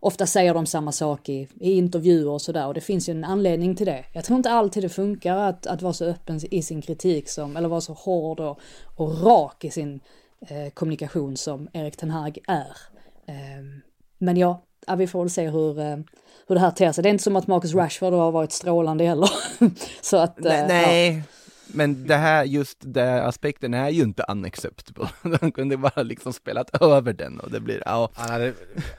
ofta 0.00 0.26
säger 0.26 0.54
de 0.54 0.66
samma 0.66 0.92
sak 0.92 1.28
i, 1.28 1.48
i 1.60 1.72
intervjuer 1.72 2.28
och 2.28 2.42
sådär 2.42 2.66
och 2.66 2.74
det 2.74 2.80
finns 2.80 3.08
ju 3.08 3.10
en 3.10 3.24
anledning 3.24 3.76
till 3.76 3.86
det. 3.86 4.04
Jag 4.12 4.24
tror 4.24 4.36
inte 4.36 4.50
alltid 4.50 4.82
det 4.82 4.88
funkar 4.88 5.36
att, 5.36 5.66
att 5.66 5.82
vara 5.82 5.92
så 5.92 6.04
öppen 6.04 6.40
i 6.50 6.62
sin 6.62 6.82
kritik 6.82 7.28
som, 7.28 7.56
eller 7.56 7.68
vara 7.68 7.80
så 7.80 7.92
hård 7.92 8.40
och, 8.40 8.60
och 8.96 9.22
rak 9.22 9.64
i 9.64 9.70
sin 9.70 10.00
eh, 10.40 10.70
kommunikation 10.74 11.36
som 11.36 11.68
Erik 11.72 11.96
Ten 11.96 12.10
Hag 12.10 12.38
är. 12.48 12.76
Ehm, 13.26 13.80
men 14.18 14.36
ja, 14.36 14.62
ja, 14.86 14.94
vi 14.94 15.06
får 15.06 15.20
väl 15.20 15.30
se 15.30 15.48
hur, 15.48 15.78
eh, 15.78 15.96
hur 16.46 16.54
det 16.54 16.60
här 16.60 16.70
ter 16.70 16.92
sig. 16.92 17.02
Det 17.02 17.08
är 17.08 17.10
inte 17.10 17.24
som 17.24 17.36
att 17.36 17.46
Marcus 17.46 17.74
Rashford 17.74 18.12
har 18.12 18.32
varit 18.32 18.52
strålande 18.52 19.04
heller. 19.04 19.30
så 20.02 20.16
att, 20.16 20.38
eh, 20.38 20.52
Nej, 20.52 20.66
nej. 20.68 21.22
Men 21.66 22.06
det 22.06 22.16
här, 22.16 22.44
just 22.44 22.78
den 22.80 23.26
aspekten 23.26 23.74
är 23.74 23.90
ju 23.90 24.02
inte 24.02 24.24
unacceptable. 24.28 25.08
De 25.40 25.52
kunde 25.52 25.76
bara 25.76 26.02
liksom 26.02 26.32
spelat 26.32 26.82
över 26.82 27.12
den 27.12 27.40
och 27.40 27.50
det 27.50 27.60
blir, 27.60 27.82
ja. 27.86 28.10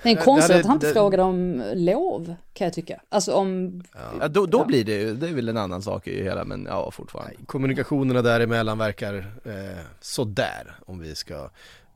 Det 0.03 0.11
är 0.11 0.15
konstigt 0.15 0.55
att 0.55 0.65
han 0.65 0.75
inte 0.75 0.93
frågade 0.93 1.23
om 1.23 1.63
lov, 1.75 2.35
kan 2.53 2.65
jag 2.65 2.73
tycka. 2.73 3.01
Alltså 3.09 3.33
om, 3.33 3.81
ja 4.19 4.27
då, 4.27 4.45
då 4.45 4.65
blir 4.65 4.83
det 4.83 4.95
ju, 4.95 5.13
det 5.13 5.29
är 5.29 5.33
väl 5.33 5.49
en 5.49 5.57
annan 5.57 5.81
sak 5.81 6.07
i 6.07 6.23
hela, 6.23 6.45
men 6.45 6.65
ja 6.69 6.91
fortfarande. 6.91 7.33
kommunikationerna 7.45 8.21
däremellan 8.21 8.77
verkar 8.77 9.15
eh, 9.45 9.83
sådär 9.99 10.75
om 10.85 10.99
vi 10.99 11.15
ska 11.15 11.33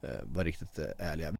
eh, 0.01 0.09
vara 0.24 0.43
riktigt 0.43 0.80
eh, 0.80 1.11
ärliga. 1.11 1.34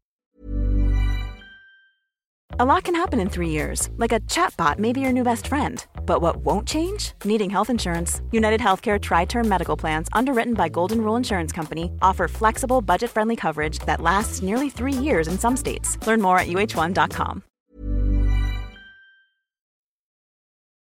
A 2.60 2.66
lot 2.66 2.84
can 2.84 2.94
happen 2.94 3.18
in 3.18 3.30
three 3.30 3.48
years, 3.48 3.88
like 3.96 4.12
a 4.12 4.20
chatbot 4.28 4.78
may 4.78 4.92
be 4.92 5.00
your 5.00 5.12
new 5.12 5.24
best 5.24 5.46
friend. 5.46 5.86
But 6.04 6.20
what 6.20 6.44
won't 6.44 6.68
change? 6.68 7.12
Needing 7.24 7.48
health 7.48 7.70
insurance. 7.70 8.20
United 8.30 8.60
Healthcare 8.60 9.00
Tri 9.00 9.24
Term 9.24 9.48
Medical 9.48 9.74
Plans, 9.74 10.08
underwritten 10.12 10.52
by 10.52 10.68
Golden 10.68 10.98
Rule 10.98 11.16
Insurance 11.16 11.50
Company, 11.50 11.90
offer 12.02 12.28
flexible, 12.28 12.82
budget 12.82 13.10
friendly 13.10 13.36
coverage 13.36 13.78
that 13.86 14.02
lasts 14.02 14.42
nearly 14.42 14.68
three 14.68 14.92
years 14.92 15.28
in 15.28 15.38
some 15.38 15.56
states. 15.56 15.96
Learn 16.06 16.20
more 16.20 16.38
at 16.38 16.46
uh1.com. 16.48 17.42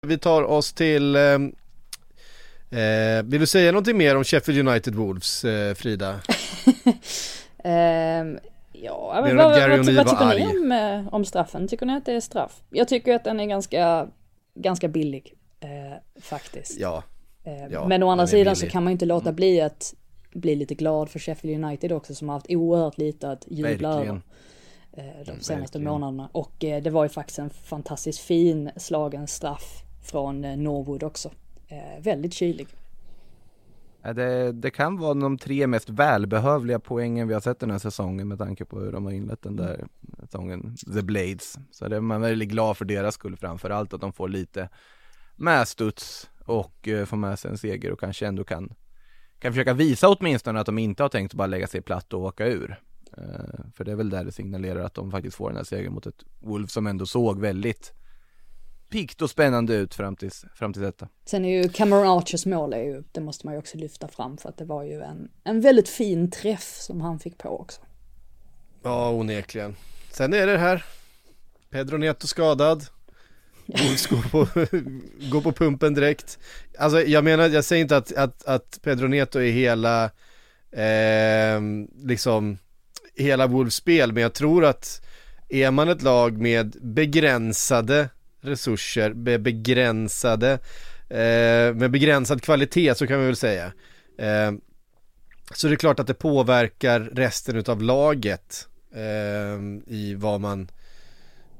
Vi 0.06 0.18
tar 0.18 0.42
oss 0.44 0.72
till 0.72 1.16
eh, 1.16 1.22
eh, 2.80 3.22
Vill 3.22 3.40
du 3.40 3.46
säga 3.46 3.72
någonting 3.72 3.98
mer 3.98 4.16
om 4.16 4.24
Sheffield 4.24 4.68
United 4.68 4.94
Wolves, 4.94 5.44
eh, 5.44 5.74
Frida? 5.74 6.20
ehm, 7.64 8.38
ja, 8.84 9.20
men 9.24 9.36
vad, 9.36 9.46
vad, 9.50 9.70
vad 9.86 9.94
var 9.96 10.04
tycker 10.04 10.24
ni 10.26 10.30
arg. 10.30 10.42
om, 10.58 10.72
eh, 11.06 11.14
om 11.14 11.24
straffen? 11.24 11.68
Tycker 11.68 11.86
ni 11.86 11.96
att 11.96 12.04
det 12.06 12.12
är 12.12 12.20
straff? 12.20 12.62
Jag 12.70 12.88
tycker 12.88 13.14
att 13.14 13.24
den 13.24 13.40
är 13.40 13.46
ganska, 13.46 14.08
ganska 14.54 14.88
billig, 14.88 15.34
eh, 15.60 15.68
faktiskt. 16.22 16.80
Ja, 16.80 17.02
Eh, 17.44 17.66
Ja, 17.70 17.86
men 17.88 18.02
å 18.02 18.08
andra 18.10 18.26
sidan 18.26 18.56
så 18.56 18.66
kan 18.66 18.84
man 18.84 18.90
ju 18.90 18.92
inte 18.92 19.06
låta 19.06 19.32
bli 19.32 19.60
att 19.60 19.94
bli 20.32 20.56
lite 20.56 20.74
glad 20.74 21.08
för 21.10 21.18
Sheffield 21.18 21.64
United 21.64 21.92
också 21.92 22.14
som 22.14 22.28
har 22.28 22.36
haft 22.36 22.46
oerhört 22.50 22.98
lite 22.98 23.30
att 23.30 23.44
jubla 23.48 23.88
över 23.92 24.04
eh, 24.06 24.14
de 24.92 25.00
Mm, 25.02 25.14
senaste 25.24 25.54
verkligen. 25.54 25.84
månaderna. 25.84 26.28
Och 26.32 26.64
eh, 26.64 26.82
det 26.82 26.90
var 26.90 27.02
ju 27.04 27.08
faktiskt 27.08 27.38
en 27.38 27.50
fantastiskt 27.50 28.18
fin 28.20 28.70
slagen 28.76 29.26
straff 29.26 29.82
från 30.04 30.40
Norwood 30.40 31.02
också. 31.02 31.30
Väldigt 32.00 32.34
kylig. 32.34 32.66
Det, 34.02 34.52
det 34.52 34.70
kan 34.70 34.96
vara 34.96 35.14
de 35.14 35.38
tre 35.38 35.66
mest 35.66 35.90
välbehövliga 35.90 36.78
poängen 36.78 37.28
vi 37.28 37.34
har 37.34 37.40
sett 37.40 37.60
den 37.60 37.70
här 37.70 37.78
säsongen 37.78 38.28
med 38.28 38.38
tanke 38.38 38.64
på 38.64 38.80
hur 38.80 38.92
de 38.92 39.04
har 39.04 39.12
inlett 39.12 39.42
den 39.42 39.56
där 39.56 39.86
säsongen, 40.20 40.76
The 40.94 41.02
Blades. 41.02 41.58
Så 41.70 41.88
det 41.88 41.96
är 41.96 42.00
man 42.00 42.20
väldigt 42.20 42.48
glad 42.48 42.76
för 42.76 42.84
deras 42.84 43.14
skull 43.14 43.36
framförallt 43.36 43.94
att 43.94 44.00
de 44.00 44.12
får 44.12 44.28
lite 44.28 44.68
medstuds 45.36 46.30
och 46.44 46.88
uh, 46.88 47.04
får 47.04 47.16
med 47.16 47.38
sig 47.38 47.50
en 47.50 47.58
seger 47.58 47.92
och 47.92 48.00
kanske 48.00 48.26
ändå 48.26 48.44
kan, 48.44 48.74
kan 49.38 49.52
försöka 49.52 49.74
visa 49.74 50.08
åtminstone 50.08 50.60
att 50.60 50.66
de 50.66 50.78
inte 50.78 51.02
har 51.02 51.08
tänkt 51.08 51.34
bara 51.34 51.46
lägga 51.46 51.66
sig 51.66 51.82
platt 51.82 52.12
och 52.12 52.20
åka 52.20 52.46
ur. 52.46 52.80
Uh, 53.18 53.70
för 53.74 53.84
det 53.84 53.92
är 53.92 53.96
väl 53.96 54.10
där 54.10 54.24
det 54.24 54.32
signalerar 54.32 54.84
att 54.84 54.94
de 54.94 55.10
faktiskt 55.10 55.36
får 55.36 55.48
den 55.48 55.56
här 55.56 55.64
segern 55.64 55.92
mot 55.92 56.06
ett 56.06 56.24
Wolf 56.38 56.70
som 56.70 56.86
ändå 56.86 57.06
såg 57.06 57.40
väldigt 57.40 57.92
pikt 58.90 59.22
och 59.22 59.30
spännande 59.30 59.74
ut 59.74 59.94
fram 59.94 60.16
tills, 60.16 60.44
fram 60.54 60.72
till 60.72 60.82
detta. 60.82 61.08
Sen 61.24 61.44
är 61.44 61.62
ju 61.62 61.68
Cameron 61.68 62.18
Archers 62.18 62.46
mål 62.46 62.72
är 62.72 62.82
ju, 62.82 63.02
det 63.12 63.20
måste 63.20 63.46
man 63.46 63.54
ju 63.54 63.58
också 63.58 63.78
lyfta 63.78 64.08
fram 64.08 64.36
för 64.36 64.48
att 64.48 64.56
det 64.56 64.64
var 64.64 64.82
ju 64.82 65.00
en, 65.00 65.30
en 65.44 65.60
väldigt 65.60 65.88
fin 65.88 66.30
träff 66.30 66.76
som 66.78 67.00
han 67.00 67.18
fick 67.18 67.38
på 67.38 67.60
också. 67.60 67.80
ja 68.82 69.10
onekligen. 69.10 69.76
Sen 70.10 70.34
är 70.34 70.46
det 70.46 70.58
här, 70.58 70.84
Pedro 71.70 71.96
Neto 71.96 72.26
skadad. 72.26 72.86
Wolves 73.66 74.06
går 74.06 74.22
på, 74.22 74.46
går 75.30 75.40
på 75.40 75.52
pumpen 75.52 75.94
direkt. 75.94 76.38
Alltså 76.78 77.02
jag 77.02 77.24
menar, 77.24 77.48
jag 77.48 77.64
säger 77.64 77.82
inte 77.82 77.96
att, 77.96 78.12
att, 78.12 78.44
att 78.44 78.78
Pedro 78.82 79.06
Neto 79.08 79.38
är 79.38 79.50
hela, 79.50 80.04
eh, 80.72 81.60
liksom, 82.02 82.58
hela 83.14 83.46
Wolves 83.46 83.74
spel, 83.74 84.12
men 84.12 84.22
jag 84.22 84.34
tror 84.34 84.64
att 84.64 85.02
är 85.48 85.70
man 85.70 85.88
ett 85.88 86.02
lag 86.02 86.38
med 86.38 86.76
begränsade 86.80 88.08
resurser, 88.40 89.12
med 89.12 89.42
begränsade, 89.42 90.52
eh, 91.08 91.74
med 91.74 91.90
begränsad 91.90 92.42
kvalitet 92.42 92.94
så 92.94 93.06
kan 93.06 93.20
vi 93.20 93.26
väl 93.26 93.36
säga. 93.36 93.72
Eh, 94.18 94.52
så 95.54 95.68
det 95.68 95.74
är 95.74 95.76
klart 95.76 96.00
att 96.00 96.06
det 96.06 96.14
påverkar 96.14 97.00
resten 97.00 97.56
utav 97.56 97.82
laget 97.82 98.68
eh, 98.94 99.92
i 99.94 100.14
vad 100.18 100.40
man 100.40 100.70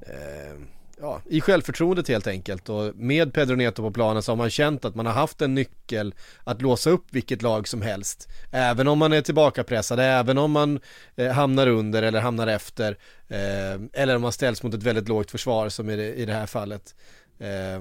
eh, 0.03 0.55
ja, 1.01 1.21
i 1.29 1.41
självförtroendet 1.41 2.09
helt 2.09 2.27
enkelt 2.27 2.69
och 2.69 2.97
med 2.97 3.35
Pedro 3.35 3.55
Neto 3.55 3.83
på 3.83 3.91
planen 3.91 4.23
så 4.23 4.33
har 4.33 4.37
man 4.37 4.51
känt 4.51 4.85
att 4.85 4.95
man 4.95 5.07
har 5.07 5.13
haft 5.13 5.43
en 5.43 5.55
nyckel 5.55 6.15
att 6.45 6.63
låsa 6.63 6.91
upp 6.91 7.05
vilket 7.11 7.43
lag 7.43 7.69
som 7.69 7.83
helst. 7.83 8.29
Även 8.51 8.89
om 8.89 8.99
man 8.99 9.13
är 9.13 9.21
tillbakapressad, 9.21 10.01
även 10.01 10.39
om 10.39 10.53
man 10.53 10.81
eh, 11.17 11.33
hamnar 11.33 11.67
under 11.67 12.03
eller 12.03 12.21
hamnar 12.21 12.47
efter 12.47 12.97
eh, 13.29 13.81
eller 13.93 14.17
om 14.17 14.23
man 14.23 14.33
ställs 14.33 14.63
mot 14.63 14.75
ett 14.75 14.83
väldigt 14.83 15.09
lågt 15.09 15.31
försvar 15.31 15.69
som 15.69 15.91
i 15.91 15.97
det, 15.97 16.15
i 16.15 16.25
det 16.27 16.33
här 16.33 16.47
fallet. 16.47 16.95
Eh, 17.39 17.81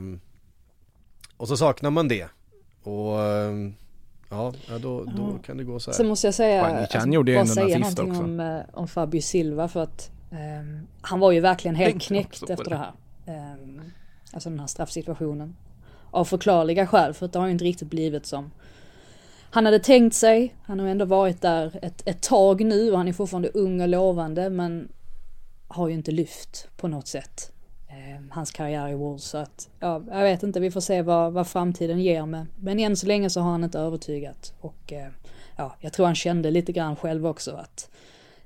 och 1.38 1.48
så 1.48 1.58
saknar 1.58 1.90
man 1.90 2.08
det. 2.08 2.28
Och 2.84 3.22
eh, 3.22 3.54
ja, 4.30 4.54
ja 4.70 4.78
då, 4.78 5.04
då 5.04 5.40
kan 5.46 5.58
det 5.58 5.64
gå 5.64 5.80
så 5.80 5.92
här. 5.92 5.96
Sen 5.96 6.08
måste 6.08 6.28
jag 6.28 6.34
säga, 6.34 6.88
Fan, 6.92 7.14
gjorde 7.14 7.34
bara 7.34 7.40
en 7.40 7.48
säga 7.48 7.80
någonting 7.80 8.12
också. 8.12 8.24
om, 8.24 8.40
eh, 8.40 8.60
om 8.74 8.88
Fabio 8.88 9.22
Silva 9.22 9.68
för 9.68 9.84
att 9.84 10.12
ehm, 10.32 10.88
han 11.02 11.20
var 11.20 11.32
ju 11.32 11.40
verkligen 11.40 11.76
helt 11.76 12.02
knäckt 12.02 12.50
efter 12.50 12.64
det. 12.64 12.70
det 12.70 12.78
här. 12.78 12.92
Ehm, 13.30 13.82
alltså 14.34 14.50
den 14.50 14.60
här 14.60 14.68
straffsituationen. 14.68 15.56
Av 16.12 16.26
förklarliga 16.26 16.88
skäl, 16.88 17.14
för 17.14 17.28
det 17.28 17.40
har 17.40 17.46
ju 17.46 17.52
inte 17.52 17.66
riktigt 17.66 17.90
blivit 17.90 18.26
som 18.26 18.52
han 19.52 19.66
hade 19.66 19.80
tänkt 19.80 20.16
sig. 20.16 20.56
Han 20.64 20.80
har 20.80 20.88
ändå 20.88 21.06
varit 21.06 21.42
där 21.42 21.80
ett, 21.82 22.02
ett 22.06 22.22
tag 22.22 22.66
nu 22.66 22.92
och 22.92 22.98
han 22.98 23.08
är 23.08 23.14
fortfarande 23.14 23.50
ung 23.50 23.82
och 23.82 23.88
lovande 23.88 24.50
men 24.50 24.90
har 25.68 25.88
ju 25.88 25.94
inte 25.94 26.12
lyft 26.12 26.68
på 26.78 26.88
något 26.88 27.08
sätt. 27.08 27.52
Eh, 27.88 28.22
hans 28.32 28.52
karriär 28.52 28.90
i 28.90 28.96
Wolves 28.96 29.24
så 29.24 29.38
att, 29.38 29.70
ja, 29.80 30.04
jag 30.08 30.24
vet 30.24 30.44
inte, 30.44 30.60
vi 30.60 30.72
får 30.72 30.82
se 30.82 31.02
vad, 31.02 31.34
vad 31.34 31.48
framtiden 31.48 32.00
ger 32.00 32.26
med. 32.26 32.46
Men 32.56 32.80
än 32.80 32.96
så 32.96 33.08
länge 33.08 33.30
så 33.30 33.42
har 33.42 33.52
han 33.52 33.64
inte 33.64 33.80
övertygat 33.80 34.54
och 34.60 34.94
eh, 34.94 35.08
ja, 35.56 35.76
jag 35.80 35.94
tror 35.94 36.06
han 36.06 36.16
kände 36.16 36.52
lite 36.52 36.72
grann 36.72 36.96
själv 36.96 37.28
också 37.28 37.52
att 37.52 37.90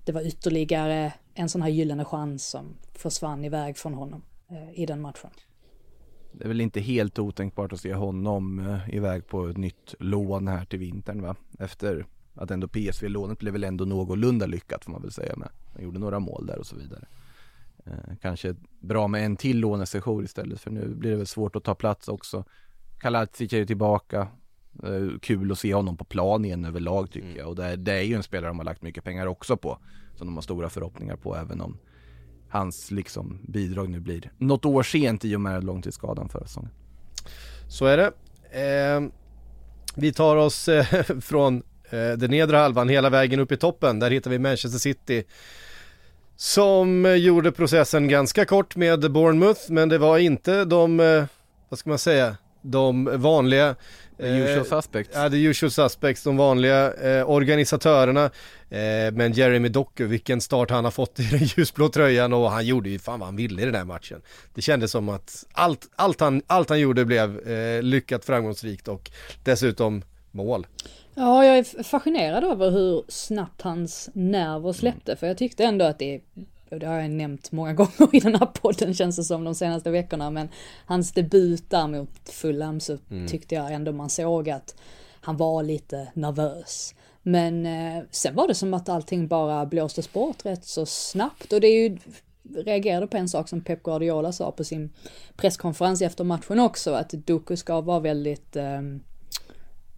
det 0.03 0.11
var 0.11 0.27
ytterligare 0.27 1.13
en 1.33 1.49
sån 1.49 1.61
här 1.61 1.69
gyllene 1.69 2.05
chans 2.05 2.45
som 2.47 2.77
försvann 2.93 3.45
iväg 3.45 3.77
från 3.77 3.93
honom 3.93 4.21
i 4.73 4.85
den 4.85 5.01
matchen. 5.01 5.29
Det 6.31 6.43
är 6.43 6.47
väl 6.47 6.61
inte 6.61 6.79
helt 6.81 7.19
otänkbart 7.19 7.73
att 7.73 7.79
se 7.79 7.93
honom 7.93 8.59
eh, 8.59 8.95
iväg 8.95 9.27
på 9.27 9.47
ett 9.47 9.57
nytt 9.57 9.95
lån 9.99 10.47
här 10.47 10.65
till 10.65 10.79
vintern 10.79 11.21
va? 11.21 11.35
Efter 11.59 12.05
att 12.35 12.51
ändå 12.51 12.67
PSV-lånet 12.67 13.39
blev 13.39 13.53
väl 13.53 13.63
ändå 13.63 13.85
någorlunda 13.85 14.45
lyckat 14.45 14.85
får 14.85 14.91
man 14.91 15.01
väl 15.01 15.11
säga 15.11 15.35
med. 15.35 15.49
Han 15.73 15.83
gjorde 15.83 15.99
några 15.99 16.19
mål 16.19 16.45
där 16.45 16.59
och 16.59 16.65
så 16.65 16.75
vidare. 16.75 17.05
Eh, 17.85 18.15
kanske 18.21 18.55
bra 18.79 19.07
med 19.07 19.25
en 19.25 19.35
till 19.37 19.59
lånesession 19.59 20.23
istället 20.23 20.59
för 20.61 20.71
nu 20.71 20.95
blir 20.95 21.11
det 21.11 21.17
väl 21.17 21.27
svårt 21.27 21.55
att 21.55 21.63
ta 21.63 21.75
plats 21.75 22.07
också. 22.07 22.43
Kaladzic 22.99 23.53
är 23.53 23.57
ju 23.57 23.65
tillbaka. 23.65 24.27
Eh, 24.83 25.19
kul 25.21 25.51
att 25.51 25.59
se 25.59 25.73
honom 25.73 25.97
på 25.97 26.03
plan 26.05 26.45
igen 26.45 26.65
överlag 26.65 27.11
tycker 27.11 27.37
jag 27.37 27.49
och 27.49 27.55
det, 27.55 27.65
är- 27.65 27.77
det 27.77 27.93
är 27.93 28.01
ju 28.03 28.15
en 28.15 28.23
spelare 28.23 28.49
de 28.49 28.57
har 28.57 28.65
lagt 28.65 28.81
mycket 28.81 29.03
pengar 29.03 29.27
också 29.27 29.57
på. 29.57 29.77
Som 30.15 30.27
de 30.27 30.35
har 30.35 30.41
stora 30.41 30.69
förhoppningar 30.69 31.15
på 31.15 31.35
även 31.35 31.61
om 31.61 31.77
hans 32.53 32.91
liksom 32.91 33.39
bidrag 33.47 33.89
nu 33.89 33.99
blir 33.99 34.31
något 34.37 34.65
år 34.65 34.83
sent 34.83 35.25
i 35.25 35.35
och 35.35 35.41
med 35.41 35.63
långtidsskadan 35.63 36.29
förra 36.29 36.45
säsongen. 36.45 36.71
Så 37.67 37.85
är 37.85 37.97
det. 37.97 38.11
Eh, 38.51 39.01
vi 39.95 40.13
tar 40.13 40.35
oss 40.35 40.67
eh, 40.67 40.85
från 41.21 41.63
eh, 41.89 42.11
den 42.11 42.31
nedre 42.31 42.57
halvan 42.57 42.89
hela 42.89 43.09
vägen 43.09 43.39
upp 43.39 43.51
i 43.51 43.57
toppen. 43.57 43.99
Där 43.99 44.11
hittar 44.11 44.31
vi 44.31 44.39
Manchester 44.39 44.79
City. 44.79 45.23
Som 46.35 47.05
eh, 47.05 47.13
gjorde 47.13 47.51
processen 47.51 48.07
ganska 48.07 48.45
kort 48.45 48.75
med 48.75 49.11
Bournemouth, 49.11 49.61
men 49.69 49.89
det 49.89 49.97
var 49.97 50.17
inte 50.17 50.65
de, 50.65 50.99
eh, 50.99 51.23
vad 51.69 51.79
ska 51.79 51.89
man 51.89 51.99
säga, 51.99 52.37
de 52.61 53.21
vanliga 53.21 53.75
The 54.23 54.37
usual 54.37 54.57
eh, 54.57 54.63
suspects. 54.63 55.15
Ja, 55.15 55.29
the 55.29 55.37
usual 55.37 55.71
suspects, 55.71 56.23
de 56.23 56.37
vanliga 56.37 56.93
eh, 56.93 57.29
organisatörerna. 57.29 58.25
Eh, 58.69 59.11
men 59.13 59.31
Jeremy 59.33 59.69
Doku, 59.69 60.05
vilken 60.05 60.41
start 60.41 60.69
han 60.69 60.83
har 60.83 60.91
fått 60.91 61.19
i 61.19 61.23
den 61.23 61.39
ljusblå 61.57 61.89
tröjan 61.89 62.33
och 62.33 62.51
han 62.51 62.65
gjorde 62.65 62.89
ju 62.89 62.99
fan 62.99 63.19
vad 63.19 63.27
han 63.27 63.35
ville 63.35 63.61
i 63.61 63.65
den 63.65 63.75
här 63.75 63.85
matchen. 63.85 64.21
Det 64.53 64.61
kändes 64.61 64.91
som 64.91 65.09
att 65.09 65.45
allt, 65.51 65.89
allt, 65.95 66.19
han, 66.19 66.41
allt 66.47 66.69
han 66.69 66.79
gjorde 66.79 67.05
blev 67.05 67.47
eh, 67.47 67.81
lyckat 67.81 68.25
framgångsrikt 68.25 68.87
och 68.87 69.11
dessutom 69.43 70.03
mål. 70.31 70.67
Ja, 71.15 71.45
jag 71.45 71.57
är 71.57 71.83
fascinerad 71.83 72.43
över 72.43 72.71
hur 72.71 73.03
snabbt 73.07 73.61
hans 73.61 74.09
nerver 74.13 74.73
släppte, 74.73 75.15
för 75.15 75.27
jag 75.27 75.37
tyckte 75.37 75.63
ändå 75.63 75.85
att 75.85 75.99
det, 75.99 76.21
det 76.79 76.87
har 76.87 76.99
jag 76.99 77.11
nämnt 77.11 77.51
många 77.51 77.73
gånger 77.73 78.15
i 78.15 78.19
den 78.19 78.35
här 78.35 78.45
podden 78.45 78.93
känns 78.93 79.15
det 79.15 79.23
som 79.23 79.43
de 79.43 79.55
senaste 79.55 79.91
veckorna, 79.91 80.29
men 80.29 80.49
hans 80.85 81.11
debut 81.11 81.69
där 81.69 81.87
mot 81.87 82.29
Fulham 82.29 82.79
så 82.79 82.97
tyckte 83.27 83.55
jag 83.55 83.73
ändå 83.73 83.91
man 83.91 84.09
såg 84.09 84.49
att 84.49 84.75
han 85.21 85.37
var 85.37 85.63
lite 85.63 86.07
nervös. 86.13 86.95
Men 87.23 87.65
eh, 87.65 88.03
sen 88.11 88.35
var 88.35 88.47
det 88.47 88.55
som 88.55 88.73
att 88.73 88.89
allting 88.89 89.27
bara 89.27 89.65
blåstes 89.65 90.13
bort 90.13 90.45
rätt 90.45 90.65
så 90.65 90.85
snabbt. 90.85 91.53
Och 91.53 91.61
det 91.61 91.67
är 91.67 91.89
ju 91.89 91.97
reagerade 92.55 93.07
på 93.07 93.17
en 93.17 93.29
sak 93.29 93.49
som 93.49 93.61
Pep 93.61 93.83
Guardiola 93.83 94.31
sa 94.31 94.51
på 94.51 94.63
sin 94.63 94.93
presskonferens 95.35 96.01
efter 96.01 96.23
matchen 96.23 96.59
också, 96.59 96.93
att 96.93 97.09
Doku 97.09 97.55
ska 97.55 97.81
vara 97.81 97.99
väldigt 97.99 98.55
ehm, 98.55 99.03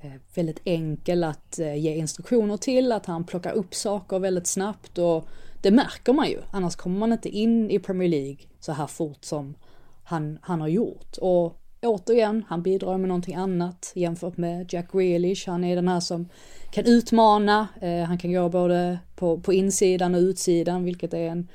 eh, 0.02 0.12
väldigt 0.36 0.62
enkel 0.66 1.24
att 1.24 1.60
eh, 1.60 1.76
ge 1.76 1.96
instruktioner 1.96 2.58
till, 2.58 2.92
att 2.92 3.06
han 3.06 3.24
plockar 3.24 3.52
upp 3.52 3.76
saker 3.76 4.20
väldigt 4.20 4.48
snabbt. 4.48 4.98
Och 4.98 5.28
det 5.66 5.72
märker 5.72 6.14
man 6.14 6.30
ju. 6.30 6.42
Annars 6.52 6.76
kommer 6.76 7.00
man 7.00 7.12
inte 7.12 7.30
in 7.30 7.72
i 7.72 7.80
Premier 7.80 8.10
League 8.10 8.38
så 8.60 8.72
här 8.72 8.88
fort 8.88 9.26
som 9.26 9.56
han, 10.04 10.40
han 10.42 10.62
har 10.62 10.68
gjort. 10.68 11.18
Och 11.22 11.62
återigen, 11.82 12.46
han 12.48 12.64
bidrar 12.64 12.98
med 12.98 13.08
någonting 13.08 13.36
annat 13.36 13.92
jämfört 13.96 14.38
med 14.38 14.74
Jack 14.74 14.92
Grealish. 14.92 15.50
Han 15.50 15.64
är 15.64 15.76
den 15.76 15.88
här 15.88 16.00
som 16.00 16.30
kan 16.72 16.86
utmana, 16.86 17.68
eh, 17.82 18.04
han 18.04 18.18
kan 18.18 18.34
gå 18.34 18.50
både 18.50 19.00
på, 19.16 19.40
på 19.40 19.54
insidan 19.54 20.16
och 20.16 20.20
utsidan, 20.20 20.84
vilket 20.84 21.14
är 21.14 21.30
en, 21.30 21.48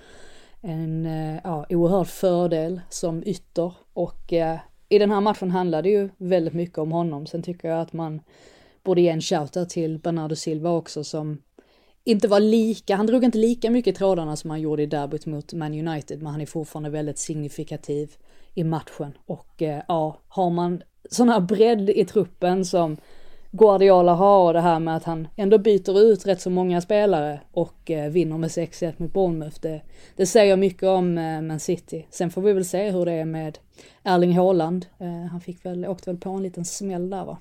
en 0.61 1.07
eh, 1.07 1.41
ja, 1.45 1.67
oerhörd 1.69 2.07
fördel 2.07 2.81
som 2.89 3.23
ytter. 3.27 3.73
Och 3.93 4.33
eh, 4.33 4.59
i 4.89 4.99
den 4.99 5.11
här 5.11 5.21
matchen 5.21 5.51
handlade 5.51 5.83
det 5.83 5.93
ju 5.93 6.09
väldigt 6.17 6.55
mycket 6.55 6.79
om 6.79 6.93
honom. 6.93 7.27
Sen 7.27 7.43
tycker 7.43 7.69
jag 7.69 7.81
att 7.81 7.93
man 7.93 8.21
borde 8.85 9.01
ge 9.01 9.09
en 9.09 9.21
shoutout 9.21 9.69
till 9.71 9.99
Bernardo 9.99 10.37
Silva 10.37 10.71
också 10.71 11.05
som 11.05 11.39
inte 12.05 12.29
var 12.29 12.41
lika, 12.41 12.97
han 12.97 13.07
drog 13.07 13.25
inte 13.25 13.39
lika 13.39 13.71
mycket 13.71 13.97
trådarna 13.97 14.37
som 14.37 14.51
han 14.51 14.61
gjorde 14.61 14.83
i 14.83 14.87
derbyt 14.87 15.27
mot 15.27 15.53
Man 15.53 15.89
United, 15.89 16.23
men 16.23 16.33
han 16.33 16.41
är 16.41 16.47
fortfarande 16.47 16.91
väldigt 16.91 17.19
signifikativ 17.19 18.17
i 18.55 18.65
matchen. 18.65 19.13
Och 19.27 19.63
eh, 19.63 19.83
ja, 19.89 20.21
har 20.29 20.51
man 20.51 20.83
sån 21.11 21.29
här 21.29 21.41
bredd 21.41 21.91
i 21.91 22.05
truppen 22.05 22.65
som 22.65 22.97
Guardiola 23.53 24.15
har 24.15 24.47
och 24.47 24.53
det 24.53 24.61
här 24.61 24.81
med 24.81 24.97
att 24.97 25.05
han 25.05 25.29
ändå 25.37 25.59
byter 25.59 26.01
ut 26.01 26.27
rätt 26.27 26.41
så 26.41 26.51
många 26.51 26.81
spelare 26.81 27.41
och 27.53 27.91
eh, 27.91 28.11
vinner 28.11 28.39
med 28.39 28.51
6-1 28.51 28.95
mot 28.97 29.13
Bournemouth. 29.13 29.57
Det, 29.61 29.83
det 30.17 30.27
säger 30.27 30.57
mycket 30.57 30.83
om 30.83 31.19
eh, 31.19 31.43
Man 31.43 31.61
City. 31.61 32.07
Sen 32.11 32.31
får 32.31 32.43
vi 32.43 32.53
väl 32.53 32.65
se 32.65 32.91
hur 32.91 33.05
det 33.05 33.13
är 33.13 33.25
med 33.25 33.59
Erling 34.03 34.39
Haaland. 34.39 34.87
Eh, 34.99 35.31
han 35.31 35.41
fick 35.41 35.65
väl, 35.65 35.87
åkte 35.87 36.11
väl 36.11 36.21
på 36.21 36.31
en 36.31 36.43
liten 36.43 36.65
smäll 36.65 37.11
där 37.11 37.25
va? 37.25 37.39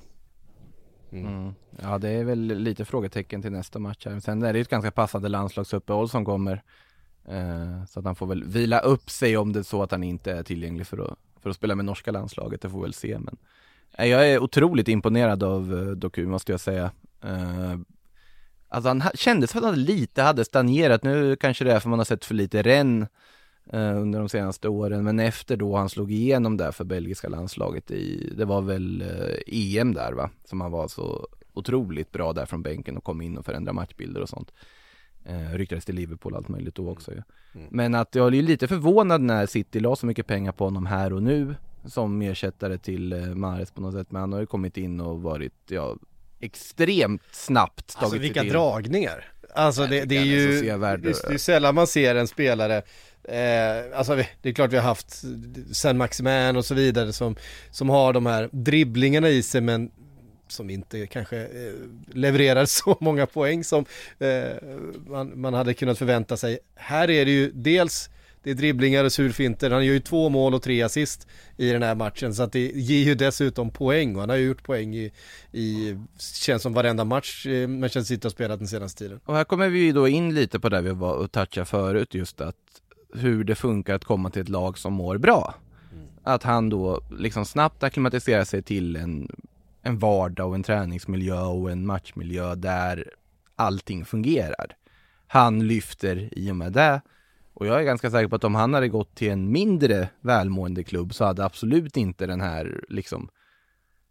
Mm. 1.12 1.28
mm. 1.28 1.54
Ja 1.82 1.98
det 1.98 2.10
är 2.10 2.24
väl 2.24 2.40
lite 2.40 2.86
frågetecken 2.86 3.42
till 3.42 3.52
nästa 3.52 3.80
match 3.80 4.06
här. 4.06 4.20
Sen 4.20 4.44
är 4.44 4.54
det 4.54 4.60
ju 4.60 4.62
ett 4.62 4.70
ganska 4.70 4.92
passande 4.92 5.30
landslagsuppehåll 5.30 6.10
som 6.10 6.26
kommer. 6.26 6.64
Eh, 7.28 7.86
så 7.86 8.00
att 8.00 8.06
han 8.06 8.16
får 8.16 8.28
väl 8.28 8.44
vila 8.44 8.80
upp 8.80 9.10
sig 9.10 9.38
om 9.38 9.54
det 9.54 9.60
är 9.60 9.64
så 9.64 9.84
att 9.84 9.92
han 9.92 10.04
inte 10.04 10.32
är 10.32 10.44
tillgänglig 10.44 10.88
för 10.88 10.98
att, 10.98 11.18
för 11.42 11.50
att 11.50 11.56
spela 11.56 11.76
med 11.76 11.86
norska 11.86 12.12
landslaget. 12.12 12.62
Det 12.62 12.70
får 12.70 12.78
vi 12.78 12.84
väl 12.84 12.94
se 12.94 13.20
men 13.20 13.38
eh, 13.92 14.06
jag 14.06 14.30
är 14.30 14.40
otroligt 14.40 14.88
imponerad 14.88 15.44
av 15.44 15.74
eh, 15.74 15.96
Doku 15.96 16.26
måste 16.26 16.52
jag 16.52 16.60
säga. 16.60 16.92
Eh, 17.24 17.78
alltså 18.68 18.90
han 18.90 19.04
kändes 19.14 19.52
som 19.52 19.60
att 19.60 19.66
han 19.66 19.84
lite 19.84 20.22
hade 20.22 20.46
stagnerat. 20.46 21.04
Nu 21.04 21.36
kanske 21.36 21.64
det 21.64 21.74
är 21.74 21.80
för 21.80 21.90
man 21.90 22.00
har 22.00 22.06
sett 22.06 22.26
för 22.26 22.36
lite 22.36 22.62
renn 22.62 23.08
under 23.74 24.20
de 24.20 24.30
senaste 24.30 24.70
åren. 24.70 25.04
Men 25.04 25.20
efter 25.20 25.58
då 25.58 25.76
han 25.76 25.90
slog 25.90 26.12
igenom 26.12 26.58
där 26.58 26.72
för 26.72 26.84
belgiska 26.84 27.30
landslaget 27.30 27.92
i, 27.92 28.34
det 28.38 28.46
var 28.46 28.62
väl 28.62 29.04
EM 29.48 29.94
där 29.94 30.14
va? 30.14 30.30
Som 30.46 30.62
han 30.62 30.72
var 30.72 30.88
så 30.88 31.28
otroligt 31.54 32.12
bra 32.12 32.34
där 32.34 32.46
från 32.46 32.62
bänken 32.62 32.98
och 32.98 33.04
kom 33.04 33.22
in 33.22 33.38
och 33.38 33.46
förändrade 33.46 33.76
matchbilder 33.76 34.22
och 34.22 34.30
sånt. 34.30 34.52
Eh, 35.26 35.54
ryktades 35.54 35.86
till 35.86 35.96
Liverpool 35.96 36.36
allt 36.36 36.48
möjligt 36.48 36.76
då 36.76 36.90
också 36.90 37.12
ju. 37.12 37.22
Mm. 37.56 37.68
Men 37.72 37.96
att 37.96 38.16
jag 38.16 38.28
är 38.36 38.42
lite 38.42 38.68
förvånad 38.68 39.22
när 39.22 39.46
City 39.46 39.80
la 39.80 39.96
så 39.96 40.06
mycket 40.06 40.28
pengar 40.28 40.52
på 40.52 40.64
honom 40.64 40.86
här 40.86 41.14
och 41.14 41.24
nu 41.24 41.56
som 41.86 42.22
ersättare 42.22 42.78
till 42.78 43.14
eh, 43.14 43.20
Mahrez 43.20 43.72
på 43.72 43.82
något 43.82 43.94
sätt. 43.94 44.12
Men 44.12 44.20
han 44.20 44.34
har 44.34 44.40
ju 44.40 44.46
kommit 44.46 44.78
in 44.78 45.00
och 45.00 45.22
varit, 45.22 45.54
ja, 45.68 45.98
extremt 46.40 47.22
snabbt 47.32 47.96
Alltså 47.98 48.18
vilka 48.18 48.44
dragningar! 48.44 49.26
Alltså 49.56 49.86
det, 49.86 50.06
det 50.06 50.18
är 50.18 50.24
ju, 50.24 50.62
det 50.62 51.10
är 51.10 51.38
sällan 51.38 51.76
man 51.76 51.88
ser 51.88 52.16
en 52.16 52.28
spelare 52.28 52.82
Eh, 53.30 53.98
alltså 53.98 54.16
det 54.42 54.50
är 54.50 54.54
klart 54.54 54.74
vi 54.74 54.78
har 54.78 54.84
haft 54.84 55.24
Sen 55.72 55.98
Maximan 55.98 56.56
och 56.56 56.66
så 56.66 56.76
vidare 56.76 57.14
som, 57.14 57.36
som 57.72 57.90
har 57.90 58.14
de 58.14 58.26
här 58.26 58.50
dribblingarna 58.52 59.30
i 59.30 59.44
sig 59.44 59.62
men 59.62 59.92
som 60.48 60.70
inte 60.70 61.08
kanske 61.08 61.38
eh, 61.38 61.74
levererar 62.14 62.66
så 62.66 62.98
många 63.00 63.26
poäng 63.26 63.64
som 63.64 63.86
eh, 64.20 64.56
man, 65.08 65.42
man 65.42 65.54
hade 65.54 65.74
kunnat 65.74 65.98
förvänta 65.98 66.38
sig. 66.38 66.60
Här 66.76 67.10
är 67.10 67.26
det 67.26 67.32
ju 67.32 67.52
dels 67.52 68.10
det 68.44 68.52
är 68.52 68.56
dribblingar 68.56 69.04
och 69.04 69.12
surfinter, 69.12 69.72
han 69.72 69.86
gör 69.86 69.94
ju 69.94 70.00
två 70.00 70.30
mål 70.30 70.54
och 70.54 70.62
tre 70.62 70.82
assist 70.82 71.28
i 71.58 71.72
den 71.72 71.84
här 71.84 71.96
matchen 71.96 72.36
så 72.36 72.44
att 72.44 72.52
det 72.52 72.72
ger 72.76 73.04
ju 73.04 73.16
dessutom 73.16 73.72
poäng 73.72 74.16
och 74.16 74.22
han 74.22 74.30
har 74.30 74.38
ju 74.38 74.48
gjort 74.48 74.64
poäng 74.64 74.96
i, 74.96 75.12
i 75.52 75.98
känns 76.20 76.62
som 76.62 76.74
varenda 76.74 77.04
match 77.04 77.46
eh, 77.46 77.68
Manchester 77.68 78.16
City 78.16 78.26
har 78.26 78.30
spelat 78.30 78.60
den 78.60 78.68
senaste 78.68 79.04
tiden. 79.04 79.20
Och 79.26 79.36
här 79.36 79.44
kommer 79.44 79.70
vi 79.70 79.80
ju 79.80 79.92
då 79.92 80.08
in 80.08 80.36
lite 80.36 80.60
på 80.60 80.70
det 80.70 80.82
vi 80.82 80.90
var 80.90 81.14
och 81.14 81.32
touchade 81.32 81.66
förut 81.66 82.14
just 82.14 82.42
att 82.42 82.56
hur 83.14 83.44
det 83.44 83.56
funkar 83.56 83.96
att 83.96 84.06
komma 84.06 84.30
till 84.30 84.42
ett 84.42 84.50
lag 84.50 84.78
som 84.78 84.94
mår 84.94 85.18
bra. 85.18 85.56
Mm. 85.92 86.08
Att 86.24 86.44
han 86.44 86.70
då 86.70 87.02
liksom 87.12 87.46
snabbt 87.46 87.84
akklimatiserar 87.84 88.44
sig 88.44 88.62
till 88.62 88.96
en 88.96 89.30
en 89.82 89.98
vardag 89.98 90.50
och 90.50 90.56
en 90.56 90.64
träningsmiljö 90.64 91.42
och 91.42 91.72
en 91.72 91.86
matchmiljö 91.86 92.56
där 92.56 93.14
allting 93.56 94.06
fungerar. 94.06 94.76
Han 95.28 95.68
lyfter 95.68 96.30
i 96.32 96.52
och 96.52 96.56
med 96.56 96.74
det 96.74 97.02
och 97.54 97.68
jag 97.68 97.80
är 97.80 97.84
ganska 97.84 98.12
säker 98.12 98.28
på 98.28 98.36
att 98.36 98.44
om 98.44 98.56
han 98.56 98.74
hade 98.74 98.88
gått 98.88 99.16
till 99.16 99.32
en 99.32 99.52
mindre 99.52 100.10
välmående 100.22 100.84
klubb 100.84 101.14
så 101.14 101.26
hade 101.26 101.46
absolut 101.46 101.98
inte 101.98 102.28
den 102.28 102.42
här 102.42 102.84
liksom 102.90 103.30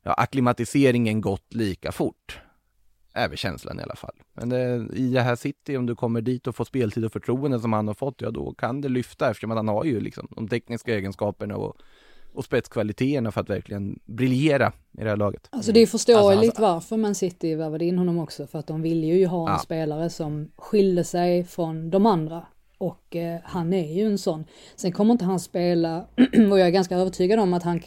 ja, 0.02 0.12
akklimatiseringen 0.12 1.20
gått 1.20 1.54
lika 1.54 1.92
fort. 1.92 2.40
Är 3.18 3.28
väl 3.28 3.38
känslan 3.38 3.80
i 3.80 3.82
alla 3.82 3.96
fall. 3.96 4.14
Men 4.32 4.48
det, 4.48 4.88
i 4.92 5.10
det 5.10 5.20
här 5.20 5.36
City, 5.36 5.76
om 5.76 5.86
du 5.86 5.94
kommer 5.94 6.20
dit 6.20 6.46
och 6.46 6.56
får 6.56 6.64
speltid 6.64 7.04
och 7.04 7.12
förtroende 7.12 7.60
som 7.60 7.72
han 7.72 7.86
har 7.86 7.94
fått, 7.94 8.20
ja 8.20 8.30
då 8.30 8.54
kan 8.54 8.80
det 8.80 8.88
lyfta 8.88 9.30
eftersom 9.30 9.50
att 9.50 9.56
han 9.56 9.68
har 9.68 9.84
ju 9.84 10.00
liksom 10.00 10.28
de 10.30 10.48
tekniska 10.48 10.94
egenskaperna 10.94 11.56
och 11.56 11.76
och 12.32 12.44
spetskvaliteterna 12.44 13.32
för 13.32 13.40
att 13.40 13.50
verkligen 13.50 13.98
briljera 14.04 14.72
i 14.98 15.02
det 15.02 15.08
här 15.08 15.16
laget. 15.16 15.48
Alltså 15.50 15.72
det 15.72 15.80
är 15.80 15.86
förståeligt 15.86 16.48
alltså, 16.48 16.62
varför 16.62 16.96
Man 16.96 17.14
City 17.14 17.54
värvade 17.54 17.84
in 17.84 17.98
honom 17.98 18.18
också, 18.18 18.46
för 18.46 18.58
att 18.58 18.66
de 18.66 18.82
ville 18.82 19.06
ju 19.06 19.26
ha 19.26 19.48
en 19.48 19.52
ja. 19.52 19.58
spelare 19.58 20.10
som 20.10 20.50
skilde 20.56 21.04
sig 21.04 21.44
från 21.44 21.90
de 21.90 22.06
andra. 22.06 22.46
Och 22.78 23.16
eh, 23.16 23.40
han 23.44 23.72
är 23.72 23.94
ju 23.94 24.06
en 24.06 24.18
sån. 24.18 24.44
Sen 24.76 24.92
kommer 24.92 25.12
inte 25.12 25.24
han 25.24 25.40
spela, 25.40 25.98
och 26.50 26.58
jag 26.58 26.60
är 26.60 26.70
ganska 26.70 26.96
övertygad 26.96 27.40
om 27.40 27.54
att 27.54 27.62
han 27.62 27.80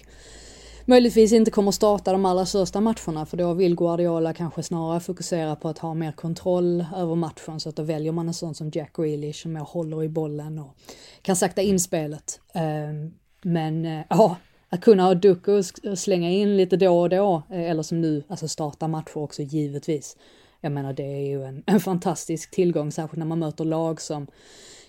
möjligtvis 0.86 1.34
inte 1.34 1.52
kommer 1.52 1.72
starta 1.72 2.12
de 2.12 2.26
allra 2.26 2.46
största 2.46 2.82
matcherna, 2.82 3.26
för 3.26 3.38
då 3.38 3.54
vill 3.54 3.76
Guardiola 3.76 4.34
kanske 4.34 4.64
snarare 4.64 5.00
fokusera 5.00 5.56
på 5.56 5.70
att 5.70 5.78
ha 5.78 5.94
mer 5.94 6.12
kontroll 6.12 6.86
över 6.96 7.16
matchen, 7.16 7.60
så 7.60 7.70
att 7.70 7.76
då 7.76 7.84
väljer 7.84 8.12
man 8.12 8.28
en 8.28 8.34
sån 8.34 8.56
som 8.56 8.72
Jack 8.74 8.96
Grealish 8.96 9.42
som 9.42 9.56
jag 9.56 9.64
håller 9.64 10.04
i 10.04 10.10
bollen 10.10 10.60
och 10.60 10.76
kan 11.22 11.36
sakta 11.36 11.62
in 11.62 11.80
spelet. 11.80 12.40
Ehm, 12.54 13.14
men 13.42 13.86
eh, 13.86 14.06
ja, 14.10 14.36
att 14.70 14.82
kunna 14.82 15.04
ha 15.04 15.14
Ducko 15.14 15.62
och 15.84 16.00
slänga 16.00 16.30
in 16.30 16.58
lite 16.58 16.78
då 16.78 17.02
och 17.02 17.10
då, 17.10 17.44
eh, 17.50 17.70
eller 17.72 17.84
som 17.84 18.02
nu, 18.02 18.24
alltså 18.28 18.48
starta 18.48 18.88
matcher 18.88 19.18
också 19.18 19.42
givetvis. 19.42 20.18
Jag 20.62 20.72
menar 20.72 20.94
det 20.94 21.04
är 21.04 21.28
ju 21.28 21.44
en, 21.44 21.64
en 21.66 21.80
fantastisk 21.80 22.52
tillgång, 22.52 22.92
särskilt 22.92 23.20
när 23.20 23.26
man 23.26 23.40
möter 23.40 23.66
lag 23.66 24.02
som 24.02 24.28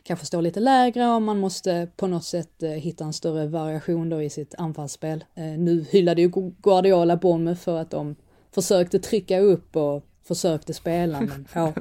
kanske 0.05 0.27
står 0.27 0.43
lite 0.43 0.61
lägre 0.61 1.07
och 1.07 1.23
man 1.23 1.39
måste 1.39 1.89
på 1.97 2.07
något 2.07 2.25
sätt 2.25 2.63
eh, 2.63 2.71
hitta 2.71 3.05
en 3.05 3.13
större 3.13 3.47
variation 3.47 4.09
då 4.09 4.23
i 4.23 4.31
sitt 4.31 4.55
anfallsspel. 4.59 5.25
Eh, 5.35 5.45
nu 5.45 5.87
hyllade 5.91 6.23
ju 6.23 6.31
Guardiola 6.63 7.17
Bournemouth 7.17 7.61
för 7.61 7.79
att 7.79 7.91
de 7.91 8.17
försökte 8.55 8.99
trycka 8.99 9.39
upp 9.39 9.77
och 9.77 10.05
försökte 10.29 10.75
spela, 10.75 11.21
men 11.21 11.49
ja, 11.55 11.73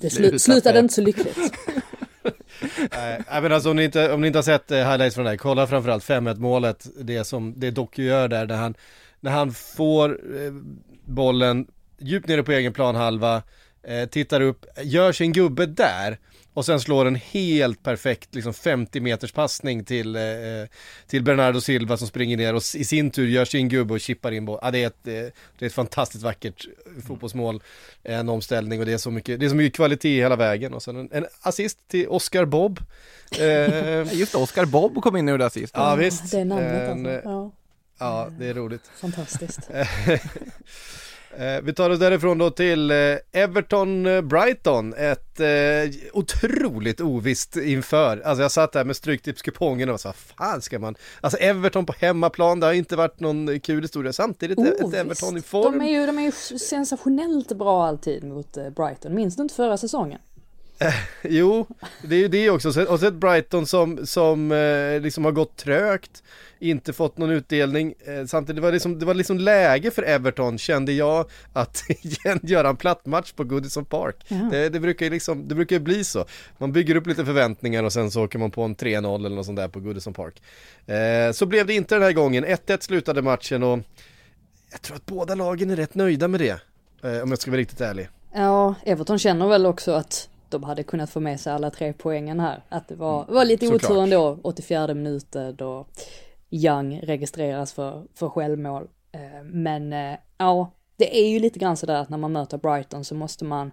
det 0.00 0.10
slu 0.10 0.38
slutade 0.38 0.78
inte 0.78 0.94
så 0.94 1.00
lyckligt. 1.00 1.38
Nej, 2.96 3.42
men 3.42 3.52
alltså 3.52 3.70
om 3.70 3.76
ni, 3.76 3.84
inte, 3.84 4.12
om 4.12 4.20
ni 4.20 4.26
inte 4.26 4.38
har 4.38 4.42
sett 4.42 4.70
eh, 4.70 4.78
highlights 4.78 5.14
från 5.14 5.24
det 5.24 5.30
här, 5.30 5.36
kolla 5.36 5.66
framförallt 5.66 6.04
5-1 6.04 6.38
målet, 6.38 6.86
det 7.00 7.24
som 7.24 7.54
det 7.56 7.70
Doku 7.70 8.02
gör 8.02 8.28
där, 8.28 8.46
när 8.46 8.56
han, 8.56 8.74
när 9.20 9.30
han 9.30 9.52
får 9.52 10.20
bollen 11.04 11.66
djupt 11.98 12.28
nere 12.28 12.42
på 12.42 12.52
egen 12.52 12.72
planhalva, 12.72 13.42
eh, 13.82 14.08
tittar 14.08 14.40
upp, 14.40 14.66
gör 14.82 15.12
sin 15.12 15.32
gubbe 15.32 15.66
där 15.66 16.18
och 16.58 16.66
sen 16.66 16.80
slår 16.80 17.06
en 17.06 17.14
helt 17.14 17.82
perfekt 17.82 18.34
liksom 18.34 18.54
50 18.54 19.00
meters 19.00 19.32
passning 19.32 19.84
till, 19.84 20.16
eh, 20.16 20.22
till 21.06 21.22
Bernardo 21.22 21.60
Silva 21.60 21.96
som 21.96 22.08
springer 22.08 22.36
ner 22.36 22.54
och 22.54 22.62
i 22.74 22.84
sin 22.84 23.10
tur 23.10 23.28
gör 23.28 23.44
sin 23.44 23.68
gubbe 23.68 23.94
och 23.94 24.00
chippar 24.00 24.32
in 24.32 24.44
bollen. 24.44 24.60
Ja, 24.64 24.70
det, 24.70 24.82
är 24.82 24.86
ett, 24.86 25.04
det 25.58 25.64
är 25.64 25.66
ett 25.66 25.72
fantastiskt 25.72 26.24
vackert 26.24 26.66
fotbollsmål, 27.06 27.62
en 28.02 28.28
omställning 28.28 28.80
och 28.80 28.86
det 28.86 28.92
är 28.92 28.98
så 28.98 29.10
mycket, 29.10 29.40
det 29.40 29.46
är 29.46 29.50
så 29.50 29.56
mycket 29.56 29.76
kvalitet 29.76 30.20
hela 30.20 30.36
vägen. 30.36 30.74
Och 30.74 30.82
sen 30.82 30.96
en, 30.96 31.08
en 31.12 31.26
assist 31.40 31.78
till 31.88 32.08
Oscar 32.08 32.44
Bob. 32.44 32.80
Eh, 33.38 34.12
Just 34.18 34.34
Oscar 34.34 34.64
Bob 34.64 35.02
kom 35.02 35.16
in 35.16 35.28
och 35.28 35.32
gjorde 35.32 35.46
assist. 35.46 35.72
Ja, 35.76 35.94
visst. 35.94 36.30
Det 36.30 36.40
är 36.40 36.44
namnet 36.44 36.90
alltså. 36.90 37.28
Ja. 37.28 37.52
Ja, 37.98 38.28
det 38.38 38.46
är 38.46 38.54
roligt. 38.54 38.90
Fantastiskt. 39.00 39.60
Eh, 41.36 41.60
vi 41.62 41.72
tar 41.72 41.90
oss 41.90 41.98
därifrån 41.98 42.38
då 42.38 42.50
till 42.50 42.90
eh, 42.90 42.96
Everton-Brighton, 43.32 44.94
eh, 44.94 45.10
ett 45.10 45.40
otroligt 46.12 47.00
ovisst 47.00 47.56
inför. 47.56 48.20
Alltså 48.20 48.42
jag 48.42 48.50
satt 48.50 48.72
där 48.72 48.84
med 48.84 48.96
stryktipskupongen 48.96 49.88
och 49.88 49.92
var 49.92 49.98
så 49.98 50.12
fan 50.12 50.62
ska 50.62 50.78
man, 50.78 50.94
alltså 51.20 51.38
Everton 51.38 51.86
på 51.86 51.94
hemmaplan, 51.98 52.60
det 52.60 52.66
har 52.66 52.72
inte 52.72 52.96
varit 52.96 53.20
någon 53.20 53.60
kul 53.60 53.82
historia. 53.82 54.12
Samtidigt 54.12 54.58
oh, 54.58 54.68
ett 54.68 54.94
Everton 54.94 55.36
i 55.36 55.42
form. 55.42 55.78
De 55.78 55.84
är, 55.84 56.00
ju, 56.00 56.06
de 56.06 56.18
är 56.18 56.22
ju 56.22 56.58
sensationellt 56.58 57.52
bra 57.52 57.86
alltid 57.86 58.24
mot 58.24 58.52
Brighton, 58.76 59.14
minns 59.14 59.36
du 59.36 59.42
inte 59.42 59.54
förra 59.54 59.76
säsongen? 59.76 60.20
jo, 61.22 61.66
det 62.02 62.14
är 62.14 62.20
ju 62.20 62.28
det 62.28 62.50
också. 62.50 62.68
Och 62.68 63.00
så 63.00 63.06
ett 63.06 63.14
Brighton 63.14 63.66
som, 63.66 64.06
som 64.06 64.52
liksom 65.02 65.24
har 65.24 65.32
gått 65.32 65.56
trögt 65.56 66.22
inte 66.58 66.92
fått 66.92 67.18
någon 67.18 67.30
utdelning. 67.30 67.94
Eh, 68.06 68.26
samtidigt 68.26 68.62
var 68.62 68.68
det, 68.68 68.74
liksom, 68.74 68.98
det 68.98 69.06
var 69.06 69.14
liksom 69.14 69.38
läge 69.38 69.90
för 69.90 70.02
Everton, 70.02 70.58
kände 70.58 70.92
jag, 70.92 71.26
att 71.52 71.82
göra 72.42 72.68
en 72.68 72.76
plattmatch 72.76 73.32
på 73.32 73.44
Goodison 73.44 73.84
Park. 73.84 74.16
Det, 74.50 74.68
det, 74.68 74.80
brukar 74.80 75.06
ju 75.06 75.10
liksom, 75.10 75.48
det 75.48 75.54
brukar 75.54 75.78
bli 75.78 76.04
så. 76.04 76.24
Man 76.58 76.72
bygger 76.72 76.94
upp 76.96 77.06
lite 77.06 77.24
förväntningar 77.24 77.82
och 77.84 77.92
sen 77.92 78.10
så 78.10 78.24
åker 78.24 78.38
man 78.38 78.50
på 78.50 78.62
en 78.62 78.76
3-0 78.76 79.26
eller 79.26 79.36
något 79.36 79.46
sånt 79.46 79.56
där 79.56 79.68
på 79.68 79.80
Goodison 79.80 80.12
Park. 80.14 80.42
Eh, 80.86 81.32
så 81.32 81.46
blev 81.46 81.66
det 81.66 81.74
inte 81.74 81.94
den 81.94 82.02
här 82.02 82.12
gången, 82.12 82.44
1-1 82.44 82.80
slutade 82.80 83.22
matchen 83.22 83.62
och 83.62 83.78
jag 84.70 84.82
tror 84.82 84.96
att 84.96 85.06
båda 85.06 85.34
lagen 85.34 85.70
är 85.70 85.76
rätt 85.76 85.94
nöjda 85.94 86.28
med 86.28 86.40
det. 86.40 86.60
Eh, 87.02 87.22
om 87.22 87.30
jag 87.30 87.38
ska 87.38 87.50
vara 87.50 87.60
riktigt 87.60 87.80
ärlig. 87.80 88.08
Ja, 88.34 88.74
Everton 88.84 89.18
känner 89.18 89.48
väl 89.48 89.66
också 89.66 89.92
att 89.92 90.28
de 90.48 90.62
hade 90.64 90.82
kunnat 90.82 91.10
få 91.10 91.20
med 91.20 91.40
sig 91.40 91.52
alla 91.52 91.70
tre 91.70 91.92
poängen 91.98 92.40
här. 92.40 92.62
Att 92.68 92.88
det 92.88 92.94
var, 92.94 93.22
Mm, 93.22 93.34
var 93.34 93.44
lite 93.44 93.66
såklart. 93.66 93.90
otur 93.90 94.02
ändå, 94.02 94.38
84 94.42 94.94
minuter 94.94 95.52
då 95.52 95.86
Young 96.50 97.00
registreras 97.00 97.72
för, 97.72 98.04
för 98.14 98.28
självmål. 98.28 98.88
Eh, 99.12 99.44
men 99.44 99.92
eh, 99.92 100.18
ja, 100.38 100.70
det 100.96 101.20
är 101.20 101.28
ju 101.28 101.38
lite 101.38 101.58
grann 101.58 101.76
sådär 101.76 101.94
att 101.94 102.08
när 102.08 102.18
man 102.18 102.32
möter 102.32 102.58
Brighton 102.58 103.04
så 103.04 103.14
måste 103.14 103.44
man, 103.44 103.72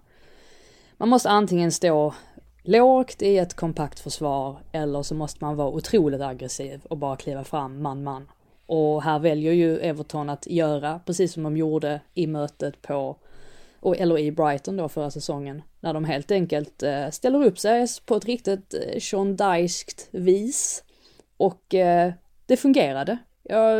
man 0.96 1.08
måste 1.08 1.30
antingen 1.30 1.72
stå 1.72 2.14
lågt 2.62 3.22
i 3.22 3.38
ett 3.38 3.54
kompakt 3.54 4.00
försvar 4.00 4.58
eller 4.72 5.02
så 5.02 5.14
måste 5.14 5.44
man 5.44 5.56
vara 5.56 5.68
otroligt 5.68 6.20
aggressiv 6.20 6.80
och 6.84 6.98
bara 6.98 7.16
kliva 7.16 7.44
fram 7.44 7.82
man 7.82 8.02
man. 8.02 8.28
Och 8.66 9.02
här 9.02 9.18
väljer 9.18 9.52
ju 9.52 9.78
Everton 9.78 10.30
att 10.30 10.46
göra 10.46 11.00
precis 11.06 11.32
som 11.32 11.42
de 11.42 11.56
gjorde 11.56 12.00
i 12.14 12.26
mötet 12.26 12.82
på 12.82 13.16
och, 13.80 13.96
eller 13.96 14.18
i 14.18 14.32
Brighton 14.32 14.76
då 14.76 14.88
förra 14.88 15.10
säsongen, 15.10 15.62
när 15.80 15.94
de 15.94 16.04
helt 16.04 16.30
enkelt 16.30 16.82
eh, 16.82 17.10
ställer 17.10 17.44
upp 17.44 17.58
sig 17.58 17.86
på 18.06 18.16
ett 18.16 18.24
riktigt 18.24 18.74
Sean 19.00 19.36
vis. 20.10 20.84
Och 21.36 21.74
det 22.46 22.56
fungerade. 22.56 23.18
Ja, 23.42 23.72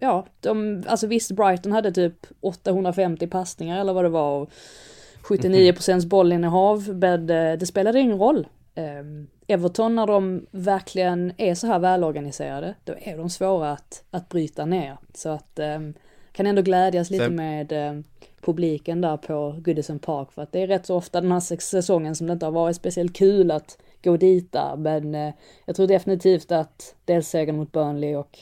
ja, 0.00 0.26
de, 0.40 0.84
alltså 0.86 1.06
visst, 1.06 1.30
Brighton 1.30 1.72
hade 1.72 1.92
typ 1.92 2.26
850 2.40 3.26
passningar 3.26 3.80
eller 3.80 3.92
vad 3.92 4.04
det 4.04 4.08
var 4.08 4.40
och 4.40 4.50
79 5.22 5.72
procents 5.72 6.06
bollinnehav, 6.06 6.88
men 6.88 7.30
eh, 7.30 7.58
det 7.58 7.66
spelade 7.66 8.00
ingen 8.00 8.18
roll. 8.18 8.48
Eh, 8.74 9.04
Everton 9.46 9.94
när 9.94 10.06
de 10.06 10.46
verkligen 10.50 11.32
är 11.36 11.54
så 11.54 11.66
här 11.66 11.78
välorganiserade, 11.78 12.74
då 12.84 12.94
är 12.98 13.16
de 13.16 13.30
svåra 13.30 13.72
att, 13.72 14.04
att 14.10 14.28
bryta 14.28 14.64
ner. 14.64 14.96
Så 15.14 15.28
att 15.28 15.58
eh, 15.58 15.80
kan 16.32 16.46
ändå 16.46 16.62
glädjas 16.62 17.10
lite 17.10 17.24
Sen- 17.24 17.36
med 17.36 17.72
eh, 17.72 18.00
publiken 18.40 19.00
där 19.00 19.16
på 19.16 19.56
Goodison 19.58 19.98
Park 19.98 20.32
för 20.32 20.42
att 20.42 20.52
det 20.52 20.62
är 20.62 20.66
rätt 20.66 20.86
så 20.86 20.96
ofta 20.96 21.20
den 21.20 21.32
här 21.32 21.60
säsongen 21.60 22.14
som 22.14 22.26
det 22.26 22.32
inte 22.32 22.46
har 22.46 22.52
varit 22.52 22.76
speciellt 22.76 23.16
kul 23.16 23.50
att 23.50 23.78
gå 24.02 24.16
dit 24.16 24.52
där 24.52 24.76
men 24.76 25.14
eh, 25.14 25.34
jag 25.64 25.76
tror 25.76 25.86
definitivt 25.86 26.52
att 26.52 26.94
dels 27.04 27.28
segern 27.28 27.56
mot 27.56 27.72
Burnley 27.72 28.14
och 28.14 28.38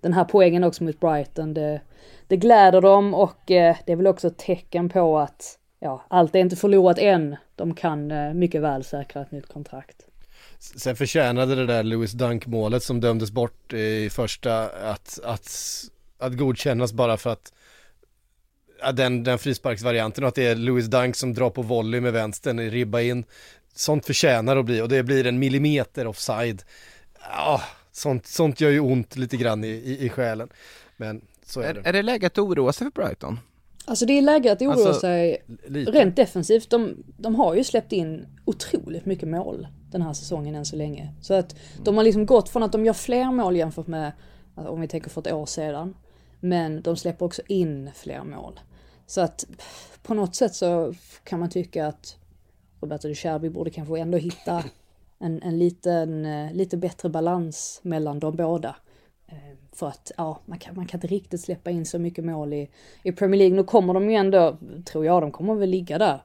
den 0.00 0.12
här 0.12 0.24
poängen 0.24 0.64
också 0.64 0.84
mot 0.84 1.00
Brighton 1.00 1.54
det, 1.54 1.80
det 2.26 2.36
gläder 2.36 2.80
dem 2.80 3.14
och 3.14 3.50
eh, 3.50 3.76
det 3.86 3.92
är 3.92 3.96
väl 3.96 4.06
också 4.06 4.26
ett 4.26 4.38
tecken 4.38 4.88
på 4.88 5.18
att 5.18 5.58
ja, 5.80 6.04
allt 6.08 6.34
är 6.34 6.38
inte 6.38 6.56
förlorat 6.56 6.98
än. 6.98 7.36
De 7.56 7.74
kan 7.74 8.10
eh, 8.10 8.34
mycket 8.34 8.62
väl 8.62 8.84
säkra 8.84 9.22
ett 9.22 9.30
nytt 9.30 9.46
kontrakt. 9.46 10.06
Sen 10.58 10.96
förtjänade 10.96 11.54
det 11.54 11.66
där 11.66 11.82
Lewis 11.82 12.12
Dunk-målet 12.12 12.82
som 12.82 13.00
dömdes 13.00 13.30
bort 13.30 13.72
eh, 13.72 13.78
i 13.78 14.10
första 14.10 14.68
att, 14.68 15.18
att, 15.24 15.50
att 16.18 16.36
godkännas 16.36 16.92
bara 16.92 17.16
för 17.16 17.30
att 17.30 17.52
den, 18.94 19.24
den 19.24 19.38
frisparksvarianten 19.38 20.24
och 20.24 20.28
att 20.28 20.34
det 20.34 20.46
är 20.46 20.54
Lewis 20.54 20.86
Dunk 20.86 21.16
som 21.16 21.34
drar 21.34 21.50
på 21.50 21.62
volley 21.62 22.00
med 22.00 22.12
vänstern 22.12 22.58
i 22.58 22.70
ribba 22.70 23.00
in. 23.00 23.24
Sånt 23.74 24.06
förtjänar 24.06 24.56
att 24.56 24.64
bli 24.64 24.80
och 24.80 24.88
det 24.88 25.02
blir 25.02 25.26
en 25.26 25.38
millimeter 25.38 26.06
offside. 26.06 26.62
Ja, 27.32 27.60
sånt, 27.92 28.26
sånt 28.26 28.60
gör 28.60 28.70
ju 28.70 28.80
ont 28.80 29.16
lite 29.16 29.36
grann 29.36 29.64
i, 29.64 29.68
i, 29.68 30.04
i 30.06 30.08
själen. 30.08 30.48
Men 30.96 31.24
så 31.46 31.60
är 31.60 31.64
Är, 31.68 31.74
det. 31.74 31.88
är 31.88 31.92
det 31.92 32.02
läge 32.02 32.26
att 32.26 32.38
oroa 32.38 32.72
sig 32.72 32.84
för 32.92 33.02
Brighton? 33.02 33.38
Alltså 33.84 34.06
det 34.06 34.18
är 34.18 34.22
läge 34.22 34.52
att 34.52 34.62
oroa 34.62 34.72
Alltså, 34.72 34.94
sig 35.00 35.44
Lite. 35.66 35.90
rent 35.90 36.16
defensivt. 36.16 36.70
De, 36.70 36.96
de 37.18 37.34
har 37.34 37.54
ju 37.54 37.64
släppt 37.64 37.92
in 37.92 38.26
otroligt 38.44 39.06
mycket 39.06 39.28
mål 39.28 39.66
den 39.90 40.02
här 40.02 40.12
säsongen 40.12 40.54
än 40.54 40.64
så 40.64 40.76
länge. 40.76 41.14
Så 41.20 41.34
att 41.34 41.56
de 41.84 41.96
har 41.96 42.04
liksom 42.04 42.26
gått 42.26 42.48
från 42.48 42.62
att 42.62 42.72
de 42.72 42.84
gör 42.84 42.92
fler 42.92 43.32
mål 43.32 43.56
jämfört 43.56 43.86
med 43.86 44.12
om 44.54 44.80
vi 44.80 44.88
tänker 44.88 45.10
för 45.10 45.20
ett 45.20 45.32
år 45.32 45.46
sedan. 45.46 45.94
Men 46.40 46.82
de 46.82 46.96
släpper 46.96 47.26
också 47.26 47.42
in 47.46 47.90
fler 47.94 48.24
mål. 48.24 48.60
Så 49.06 49.20
att 49.20 49.44
på 50.02 50.14
något 50.14 50.34
sätt 50.36 50.54
så 50.54 50.94
kan 51.24 51.40
man 51.40 51.50
tycka 51.50 51.86
att 51.86 52.16
Roberto 52.80 53.08
de 53.08 53.14
Cherby 53.14 53.48
borde 53.48 53.70
kanske 53.70 53.98
ändå 53.98 54.18
hitta 54.18 54.64
en, 55.18 55.42
en 55.42 55.58
liten, 55.58 56.24
eh, 56.24 56.52
lite 56.52 56.76
bättre 56.76 57.08
balans 57.08 57.80
mellan 57.82 58.18
de 58.18 58.36
båda. 58.36 58.76
Eh, 59.26 59.56
För 59.72 59.86
att 59.86 60.12
ja, 60.16 60.40
man 60.44 60.58
kan, 60.58 60.74
man 60.76 60.86
kan 60.86 60.98
inte 60.98 61.06
riktigt 61.06 61.40
släppa 61.40 61.70
in 61.70 61.86
så 61.86 61.98
mycket 61.98 62.24
mål 62.24 62.52
i, 62.52 62.68
i 63.02 63.12
Premier 63.12 63.38
League. 63.38 63.56
Nu 63.56 63.64
kommer 63.64 63.94
de 63.94 64.10
ju 64.10 64.16
ändå, 64.16 64.56
tror 64.84 65.04
jag, 65.04 65.22
de 65.22 65.32
kommer 65.32 65.54
väl 65.54 65.70
ligga 65.70 65.98
där 65.98 66.20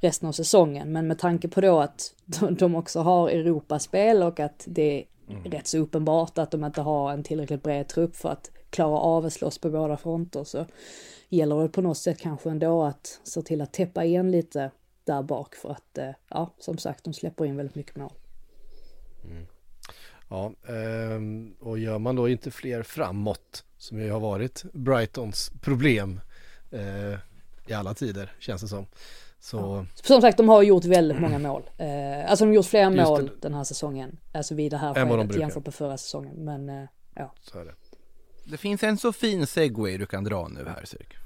resten 0.00 0.28
av 0.28 0.32
säsongen. 0.32 0.92
Men 0.92 1.06
med 1.06 1.18
tanke 1.18 1.48
på 1.48 1.60
då 1.60 1.80
att 1.80 2.14
de, 2.50 2.74
också 2.74 3.00
har 3.00 3.28
Europaspel 3.28 4.22
och 4.22 4.40
att 4.40 4.64
det 4.66 4.98
är 4.98 5.04
rätt 5.50 5.66
så 5.66 5.78
uppenbart 5.78 6.38
att 6.38 6.50
de 6.50 6.64
inte 6.64 6.80
har 6.80 7.12
en 7.12 7.22
tillräckligt 7.22 7.62
bred 7.62 7.88
trupp 7.88 8.16
för 8.16 8.28
att 8.28 8.50
klara 8.70 8.98
av 8.98 9.26
att 9.26 9.32
slåss 9.32 9.58
på 9.58 9.70
båda 9.70 9.96
fronter 9.96 10.44
så 10.44 10.66
gäller 11.28 11.62
det 11.62 11.68
på 11.68 11.82
något 11.82 11.98
sätt 11.98 12.18
kanske 12.18 12.50
ändå 12.50 12.82
att 12.82 13.20
se 13.24 13.42
till 13.42 13.60
att 13.60 13.72
täppa 13.72 14.04
igen 14.04 14.30
lite 14.30 14.70
där 15.08 15.22
bak 15.22 15.54
för 15.54 15.70
att, 15.70 15.98
eh, 15.98 16.10
ja, 16.28 16.54
som 16.58 16.78
sagt, 16.78 17.04
de 17.04 17.14
släpper 17.14 17.44
in 17.44 17.56
väldigt 17.56 17.74
mycket 17.74 17.96
mål. 17.96 18.12
Ja, 20.28 20.52
ehm, 20.68 21.54
och 21.60 21.78
gör 21.78 21.98
man 21.98 22.16
då 22.16 22.28
inte 22.28 22.50
fler 22.50 22.82
framåt 22.82 23.64
som 23.76 24.00
ju 24.00 24.10
har 24.10 24.20
varit 24.20 24.64
Brightons 24.72 25.50
problem 25.60 26.20
eh, 26.70 27.18
i 27.66 27.72
alla 27.72 27.94
tider 27.94 28.32
känns 28.38 28.62
det 28.62 28.68
som. 28.68 28.86
Så 29.40 29.86
Som 29.94 30.20
sagt, 30.20 30.36
de 30.36 30.48
har 30.48 30.62
gjort 30.62 30.84
väldigt 30.84 31.20
många 31.20 31.38
mål. 31.48 31.70
Eh, 31.78 32.30
alltså 32.30 32.44
de 32.44 32.48
har 32.48 32.54
gjort 32.54 32.66
fler 32.66 32.90
mål 32.90 33.26
det. 33.26 33.32
den 33.40 33.54
här 33.54 33.64
säsongen. 33.64 34.18
Alltså 34.32 34.54
vid 34.54 34.72
det 34.72 34.78
här 34.78 34.94
de 34.94 35.08
skedet 35.08 35.28
brukar. 35.28 35.40
jämfört 35.40 35.64
med 35.64 35.74
förra 35.74 35.98
säsongen. 35.98 36.44
Men 36.44 36.68
eh, 36.68 36.88
ja. 37.14 37.32
så 37.40 37.58
är 37.58 37.64
det. 37.64 37.74
Det 38.44 38.56
finns 38.56 38.82
en 38.82 38.98
så 38.98 39.12
fin 39.12 39.46
segway 39.46 39.98
du 39.98 40.06
kan 40.06 40.24
dra 40.24 40.48
nu 40.48 40.64
här 40.64 40.84
Cirk. 40.84 41.16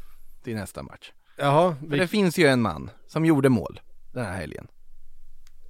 Till 0.42 0.56
nästa 0.56 0.82
match. 0.82 1.12
Jaha, 1.36 1.76
För 1.80 1.86
vi, 1.86 1.98
det 1.98 2.06
finns 2.08 2.38
ju 2.38 2.46
en 2.46 2.62
man 2.62 2.90
som 3.06 3.24
gjorde 3.24 3.48
mål 3.48 3.80
den 4.12 4.24
här 4.24 4.32
helgen. 4.32 4.66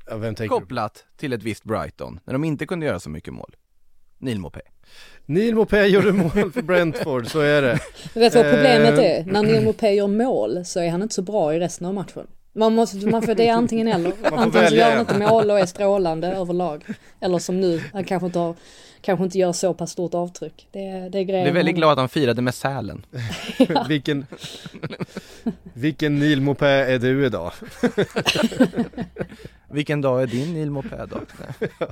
ja, 0.06 0.16
vem 0.16 0.34
tänker 0.34 0.54
du? 0.54 0.60
Kopplat 0.60 1.04
till 1.16 1.32
ett 1.32 1.42
visst 1.42 1.64
Brighton, 1.64 2.20
när 2.24 2.32
de 2.32 2.44
inte 2.44 2.66
kunde 2.66 2.86
göra 2.86 3.00
så 3.00 3.10
mycket 3.10 3.34
mål. 3.34 3.56
Neil 4.18 4.38
Mopé. 4.40 4.60
Neil 5.26 5.54
Mopé 5.54 5.86
gjorde 5.86 6.12
mål 6.12 6.52
för 6.52 6.62
Brentford, 6.62 7.26
så 7.26 7.40
är 7.40 7.62
det. 7.62 7.78
Men 8.14 8.20
vet 8.22 8.32
du 8.32 8.38
vad 8.42 8.52
problemet 8.52 8.98
Eh. 8.98 9.04
är? 9.04 9.24
När 9.24 9.42
Neil 9.42 9.64
Mopé 9.64 9.90
gör 9.94 10.06
mål 10.06 10.64
så 10.64 10.80
är 10.80 10.90
han 10.90 11.02
inte 11.02 11.14
så 11.14 11.22
bra 11.22 11.54
i 11.54 11.60
resten 11.60 11.86
av 11.86 11.94
matchen. 11.94 12.26
Man 12.54 12.74
måste, 12.74 13.06
man 13.06 13.22
får, 13.22 13.34
det 13.34 13.48
är 13.48 13.52
antingen 13.52 13.88
eller. 13.88 14.12
Antingen 14.22 14.42
så 14.52 14.58
välja 14.58 14.78
gör 14.88 14.90
han 14.90 15.00
inte 15.00 15.18
mål 15.18 15.50
och 15.50 15.58
är 15.60 15.66
strålande 15.66 16.28
överlag. 16.28 16.84
Eller 17.20 17.38
som 17.38 17.60
nu, 17.60 17.82
han 17.92 18.04
kanske 18.04 18.26
inte, 18.26 18.38
har, 18.38 18.54
kanske 19.00 19.24
inte 19.24 19.38
gör 19.38 19.52
så 19.52 19.74
pass 19.74 19.90
stort 19.90 20.14
avtryck. 20.14 20.68
Det, 20.72 20.86
är- 20.88 21.10
det 21.10 21.18
är 21.18 21.22
grejen. 21.22 21.40
Jag 21.44 21.48
är 21.48 21.54
väldigt 21.54 21.74
glad 21.76 21.92
att 21.92 21.98
han 21.98 22.08
firade 22.08 22.42
med 22.42 22.54
Sälen. 22.54 23.06
vilken, 23.88 24.26
vilken 25.74 26.18
Neil 26.18 26.40
Mopé 26.40 26.66
är 26.66 26.98
du 26.98 27.26
idag? 27.26 27.52
Vilken 29.70 30.00
dag 30.00 30.22
är 30.22 30.26
din 30.26 30.54
Neil 30.54 30.70
Mopé 30.70 30.96
då? 31.10 31.16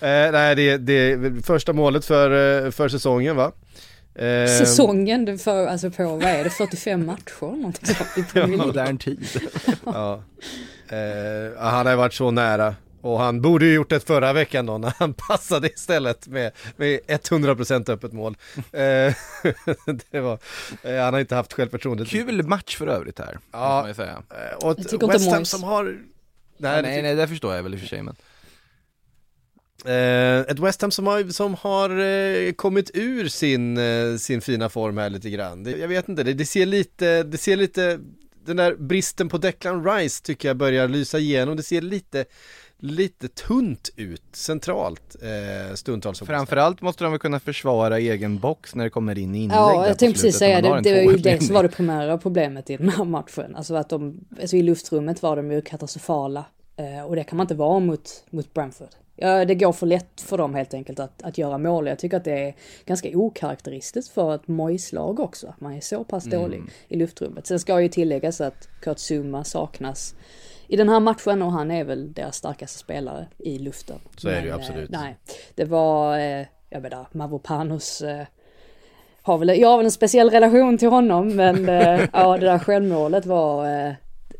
Eh, 0.00 0.32
nej, 0.32 0.54
det, 0.56 0.76
det 0.76 0.92
är 1.12 1.42
första 1.42 1.72
målet 1.72 2.04
för, 2.04 2.64
eh, 2.64 2.70
för 2.70 2.88
säsongen 2.88 3.36
va? 3.36 3.52
Eh. 4.14 4.46
Säsongen, 4.58 5.38
för, 5.38 5.66
alltså 5.66 5.90
på, 5.90 6.04
vad 6.04 6.22
är 6.24 6.44
det, 6.44 6.50
45 6.50 7.06
matcher 7.06 7.32
eller 7.42 7.56
någonting 7.56 7.94
sånt 7.94 8.36
i. 8.36 8.46
Modern 8.46 8.98
tid. 8.98 9.26
Ja. 9.84 10.22
Eh, 10.88 11.58
han 11.58 11.86
har 11.86 11.96
varit 11.96 12.14
så 12.14 12.30
nära. 12.30 12.74
Och 13.00 13.20
han 13.20 13.40
borde 13.40 13.64
ju 13.66 13.74
gjort 13.74 13.90
det 13.90 14.00
förra 14.00 14.32
veckan 14.32 14.66
då 14.66 14.78
när 14.78 14.92
han 14.98 15.14
passade 15.28 15.68
istället 15.68 16.26
med, 16.26 16.52
med 16.76 17.00
100% 17.08 17.90
öppet 17.90 18.12
mål. 18.12 18.36
Eh, 18.56 18.60
det 20.10 20.20
var, 20.20 20.38
eh, 20.82 21.02
han 21.02 21.14
har 21.14 21.20
inte 21.20 21.34
haft 21.34 21.52
självförtroendet. 21.52 22.08
Kul 22.08 22.42
match 22.42 22.76
för 22.76 22.86
övrigt 22.86 23.18
här, 23.18 23.38
Ja. 23.52 23.58
måste 23.58 23.80
man 23.80 23.88
ju 23.88 23.94
säga. 23.94 24.22
Och 24.56 24.76
Jag 25.02 25.12
West 25.12 25.30
Ham 25.30 25.44
som 25.44 25.62
har... 25.62 25.84
Nej, 25.84 25.98
Nej, 26.58 26.82
nej, 26.82 27.02
nej, 27.02 27.14
det 27.14 27.28
förstår 27.28 27.54
jag 27.54 27.62
väl 27.62 27.74
i 27.74 27.76
och 27.76 27.80
för 27.80 27.86
sig 27.88 28.02
men. 28.02 28.16
Eh, 29.84 30.40
ett 30.40 30.58
West 30.58 30.82
Ham 30.82 30.90
som 30.90 31.06
har, 31.06 31.32
som 31.32 31.54
har 31.54 31.90
eh, 31.98 32.52
kommit 32.52 32.90
ur 32.94 33.28
sin, 33.28 33.78
eh, 33.78 34.16
sin 34.16 34.40
fina 34.40 34.68
form 34.68 34.98
här 34.98 35.10
lite 35.10 35.30
grann. 35.30 35.62
Det, 35.62 35.70
jag 35.70 35.88
vet 35.88 36.08
inte, 36.08 36.22
det, 36.22 36.32
det 36.32 36.46
ser 36.46 36.66
lite, 36.66 37.22
det 37.22 37.38
ser 37.38 37.56
lite, 37.56 38.00
den 38.46 38.56
där 38.56 38.74
bristen 38.74 39.28
på 39.28 39.38
Declan 39.38 39.84
Rice 39.84 40.22
tycker 40.22 40.48
jag 40.48 40.56
börjar 40.56 40.88
lysa 40.88 41.18
igenom. 41.18 41.56
Det 41.56 41.62
ser 41.62 41.80
lite, 41.80 42.24
lite 42.78 43.28
tunt 43.28 43.90
ut 43.96 44.22
centralt 44.32 45.16
eh, 45.22 45.74
stundtals. 45.74 46.20
Framförallt 46.20 46.80
måste 46.80 47.04
de 47.04 47.12
väl 47.12 47.20
kunna 47.20 47.40
försvara 47.40 47.98
egen 47.98 48.38
box 48.38 48.74
när 48.74 48.84
det 48.84 48.90
kommer 48.90 49.18
in 49.18 49.34
inlägg 49.34 49.58
Ja, 49.58 49.86
jag 49.88 49.98
tänkte 49.98 50.22
precis 50.22 50.38
säga 50.38 50.60
det. 50.60 50.80
Det 50.80 51.04
var 51.04 51.12
ju 51.12 51.18
det 51.18 51.42
som 51.42 51.54
var 51.54 51.62
det 51.62 51.68
primära 51.68 52.18
problemet 52.18 52.70
i 52.70 52.76
den 52.76 52.88
här 52.88 53.04
matchen. 53.04 53.56
Alltså 53.56 53.74
att 53.74 53.88
de, 53.88 54.20
alltså 54.40 54.56
i 54.56 54.62
luftrummet 54.62 55.22
var 55.22 55.36
de 55.36 55.50
ju 55.50 55.62
katastrofala. 55.62 56.44
Eh, 56.76 57.04
och 57.04 57.16
det 57.16 57.24
kan 57.24 57.36
man 57.36 57.44
inte 57.44 57.54
vara 57.54 57.78
mot, 57.78 58.24
mot 58.30 58.54
Brentford. 58.54 58.88
Ja, 59.16 59.44
det 59.44 59.54
går 59.54 59.72
för 59.72 59.86
lätt 59.86 60.20
för 60.20 60.38
dem 60.38 60.54
helt 60.54 60.74
enkelt 60.74 61.00
att, 61.00 61.22
att 61.22 61.38
göra 61.38 61.58
mål. 61.58 61.86
Jag 61.86 61.98
tycker 61.98 62.16
att 62.16 62.24
det 62.24 62.48
är 62.48 62.54
ganska 62.84 63.08
okaraktäristiskt 63.18 64.14
för 64.14 64.34
ett 64.34 64.48
Moise-lag 64.48 65.20
också, 65.20 65.46
att 65.46 65.60
man 65.60 65.72
är 65.74 65.80
så 65.80 66.04
pass 66.04 66.24
dålig 66.24 66.56
Mm. 66.58 66.70
i 66.88 66.96
luftrummet. 66.96 67.46
Sen 67.46 67.60
ska 67.60 67.80
ju 67.80 67.88
tilläggas 67.88 68.40
att 68.40 68.68
Kurt 68.80 68.98
Zuma 68.98 69.44
saknas 69.44 70.14
i 70.68 70.76
den 70.76 70.88
här 70.88 71.00
matchen 71.00 71.42
och 71.42 71.52
han 71.52 71.70
är 71.70 71.84
väl 71.84 72.12
deras 72.12 72.36
starkaste 72.36 72.78
spelare 72.78 73.26
i 73.38 73.58
luften. 73.58 73.98
Så 74.16 74.28
är 74.28 74.32
det 74.32 74.40
ju 74.40 74.50
Men, 74.50 74.60
absolut. 74.60 74.92
Eh, 74.92 75.00
nej, 75.00 75.16
det 75.54 75.64
var, 75.64 76.18
eh, 76.18 76.46
jag 76.70 76.82
menar, 76.82 77.06
Mavropanos 77.12 78.00
eh, 78.02 78.26
har 79.22 79.38
väl, 79.38 79.48
jag 79.48 79.68
har 79.68 79.76
väl 79.76 79.86
en 79.86 79.92
speciell 79.92 80.30
relation 80.30 80.78
till 80.78 80.88
honom 80.88 81.36
men 81.36 81.68
eh, 81.68 82.00
ja 82.12 82.36
det 82.38 82.46
där 82.46 82.58
självmålet 82.58 83.26
var, 83.26 83.86
eh, 83.86 83.92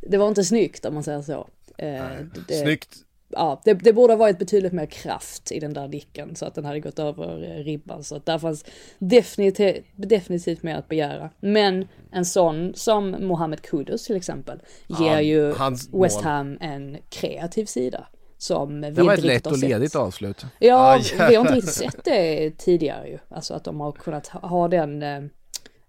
det 0.03 0.19
var 0.19 0.29
inte 0.29 0.45
snyggt 0.45 0.85
om 0.85 0.95
man 0.95 1.03
säger 1.03 1.23
så. 1.23 1.49
Eh, 1.79 2.03
det, 2.49 2.55
Snyggt. 2.55 2.97
Ja, 3.37 3.61
det, 3.65 3.75
det 3.75 3.93
borde 3.93 4.13
ha 4.13 4.19
varit 4.19 4.39
betydligt 4.39 4.73
mer 4.73 4.87
kraft 4.87 5.53
i 5.53 5.61
den 5.61 5.73
där 5.73 5.89
nicken 5.89 6.37
så 6.37 6.47
att 6.47 6.55
den 6.55 6.65
hade 6.65 6.81
gått 6.81 6.99
över 6.99 7.43
eh, 7.59 7.65
ribban. 7.65 8.05
Så 8.05 8.17
att 8.17 8.27
där 8.27 8.39
fanns 8.39 8.65
definitivt, 8.99 9.85
definitivt 9.97 10.63
mer 10.63 10.77
att 10.77 10.89
begära. 10.89 11.31
Men 11.41 11.89
en 12.13 12.25
sån 12.25 12.73
som 12.75 13.11
Mohamed 13.21 13.63
Kudus 13.63 14.05
till 14.07 14.17
exempel 14.17 14.59
ger 14.87 15.13
Ja, 15.13 15.21
ju 15.21 15.55
West. 15.93 16.21
Ham 16.21 16.59
en 16.61 16.97
kreativ 17.09 17.65
sida. 17.67 18.07
Som 18.39 18.81
vi 18.81 18.91
Det 18.91 19.03
var 19.03 19.15
ett 19.15 19.25
lätt 19.25 19.47
och 19.47 19.59
sett. 19.59 19.69
ledigt 19.71 19.95
avslut. 19.97 20.45
Ja, 20.59 21.01
Ah, 21.19 21.27
vi 21.29 21.35
har 21.35 21.41
inte 21.43 21.55
riktigt 21.55 21.75
sett 21.75 22.05
det 22.05 22.51
tidigare 22.59 23.09
ju. 23.09 23.19
Alltså 23.29 23.55
att 23.55 23.65
de 23.65 23.81
har 23.81 23.93
kunnat 23.93 24.27
ha 24.27 24.49
ha 24.49 24.69
den, 24.69 25.03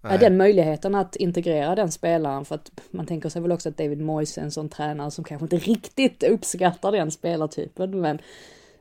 ja, 0.02 0.18
den 0.18 0.36
möjligheten 0.36 0.94
att 0.94 1.16
integrera 1.16 1.74
den 1.74 1.92
spelaren. 1.92 2.44
För 2.44 2.54
att 2.54 2.70
man 2.90 3.06
tänker 3.06 3.28
sig 3.28 3.42
väl 3.42 3.52
också 3.52 3.68
att 3.68 3.76
David 3.76 4.00
Moyes 4.00 4.38
är 4.38 4.42
en 4.42 4.50
sån 4.50 4.68
tränare 4.68 5.10
som 5.10 5.24
kanske 5.24 5.44
inte 5.44 5.56
riktigt 5.56 6.22
uppskattar 6.22 6.92
den 6.92 7.10
spelartypen. 7.10 8.00
Men 8.00 8.18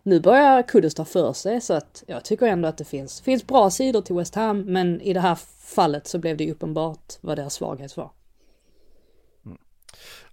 nu 0.03 0.20
börjar 0.20 0.61
Kudus 0.61 0.95
ta 0.95 1.05
för 1.05 1.34
sig 1.34 1.61
så 1.61 1.74
att 1.74 2.03
jag 2.07 2.26
tycker 2.26 2.45
ändå 2.45 2.68
att 2.68 2.78
det 2.78 2.86
finns, 2.86 3.22
finns 3.22 3.47
bra 3.47 3.70
sidor 3.70 4.01
till 4.01 4.16
West 4.16 4.36
Ham. 4.36 4.61
Men 4.61 5.01
i 5.01 5.13
det 5.13 5.20
här 5.20 5.38
fallet 5.59 6.07
så 6.07 6.18
blev 6.18 6.38
det 6.38 6.51
uppenbart 6.51 7.13
vad 7.22 7.38
deras 7.38 7.53
svaghet 7.53 7.97
var. 7.97 8.11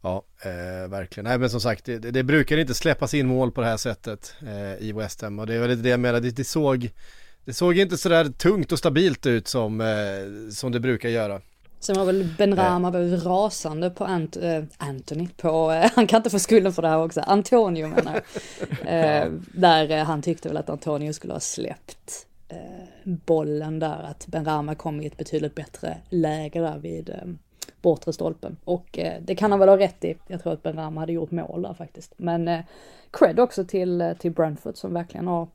Ja, 0.02 0.24
eh, 0.42 0.88
verkligen. 0.88 1.24
Nej 1.24 1.38
men 1.38 1.50
som 1.50 1.60
sagt, 1.60 1.84
det, 1.84 1.98
det 1.98 2.22
brukar 2.22 2.56
inte 2.56 2.74
släppas 2.74 3.14
in 3.14 3.26
mål 3.26 3.52
på 3.52 3.60
det 3.60 3.66
här 3.66 3.76
sättet 3.76 4.34
eh, 4.42 4.86
i 4.88 4.92
West 4.92 5.22
Ham 5.22 5.38
och 5.38 5.46
det 5.46 5.54
är 5.54 5.60
väl 5.60 5.70
lite 5.70 5.82
det 5.82 5.88
jag 5.88 6.00
menar, 6.00 6.20
det, 6.20 6.30
det 6.30 6.44
såg 6.44 6.90
det 7.44 7.52
såg 7.52 7.78
inte 7.78 7.96
sådär 7.96 8.24
tungt 8.24 8.72
och 8.72 8.78
stabilt 8.78 9.26
ut 9.26 9.48
som, 9.48 9.80
eh, 9.80 10.50
som 10.50 10.72
det 10.72 10.80
brukar 10.80 11.08
göra. 11.08 11.40
Sen 11.80 11.96
var 11.98 12.04
väl 12.04 12.28
Ben 12.38 12.56
Rama 12.56 12.90
blev 12.90 13.14
rasande 13.14 13.90
på 13.90 14.04
Ant 14.04 14.36
äh, 14.36 14.64
Anthony, 14.76 15.28
på, 15.36 15.72
äh, 15.72 15.90
han 15.94 16.06
kan 16.06 16.16
inte 16.16 16.30
få 16.30 16.38
skulden 16.38 16.72
för 16.72 16.82
det 16.82 16.88
här 16.88 17.04
också, 17.04 17.20
Antonio 17.20 17.88
menar 17.88 18.22
jag. 18.84 19.24
äh, 19.24 19.32
Där 19.52 19.90
äh, 19.90 20.04
han 20.04 20.22
tyckte 20.22 20.48
väl 20.48 20.56
att 20.56 20.70
Antonio 20.70 21.12
skulle 21.12 21.32
ha 21.32 21.40
släppt 21.40 22.26
äh, 22.48 22.56
bollen 23.04 23.78
där, 23.78 24.02
att 24.02 24.26
Ben 24.26 24.44
Rama 24.44 24.74
kom 24.74 25.00
i 25.00 25.06
ett 25.06 25.16
betydligt 25.16 25.54
bättre 25.54 25.96
läge 26.08 26.60
där 26.60 26.78
vid 26.78 27.08
äh, 27.08 27.16
bortre 27.82 28.12
stolpen. 28.12 28.56
Och 28.64 28.98
äh, 28.98 29.22
det 29.22 29.34
kan 29.34 29.50
han 29.50 29.60
väl 29.60 29.68
ha 29.68 29.78
rätt 29.78 30.04
i, 30.04 30.16
jag 30.26 30.42
tror 30.42 30.52
att 30.52 30.62
Ben 30.62 30.76
Rama 30.76 31.00
hade 31.00 31.12
gjort 31.12 31.30
mål 31.30 31.62
där 31.62 31.74
faktiskt. 31.74 32.12
Men 32.16 32.48
äh, 32.48 32.60
cred 33.10 33.40
också 33.40 33.64
till, 33.64 34.00
äh, 34.00 34.12
till 34.12 34.32
Brentford 34.32 34.76
som 34.76 34.94
verkligen 34.94 35.26
har 35.26 35.48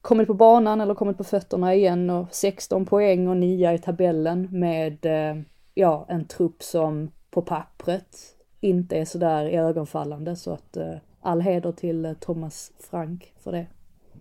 kommit 0.00 0.26
på 0.26 0.34
banan 0.34 0.80
eller 0.80 0.94
kommit 0.94 1.18
på 1.18 1.24
fötterna 1.24 1.74
igen 1.74 2.10
och 2.10 2.26
16 2.30 2.86
poäng 2.86 3.28
och 3.28 3.36
9 3.36 3.72
i 3.72 3.78
tabellen 3.78 4.48
med 4.50 5.06
eh, 5.06 5.42
ja, 5.74 6.06
en 6.08 6.24
trupp 6.24 6.62
som 6.62 7.10
på 7.30 7.42
pappret 7.42 8.16
inte 8.60 8.96
är 8.96 9.04
sådär 9.04 9.46
ögonfallande 9.46 10.36
så 10.36 10.52
att 10.52 10.76
eh, 10.76 10.94
all 11.20 11.40
heder 11.40 11.72
till 11.72 12.04
eh, 12.04 12.12
Thomas 12.12 12.72
Frank 12.90 13.32
för 13.38 13.52
det. 13.52 13.66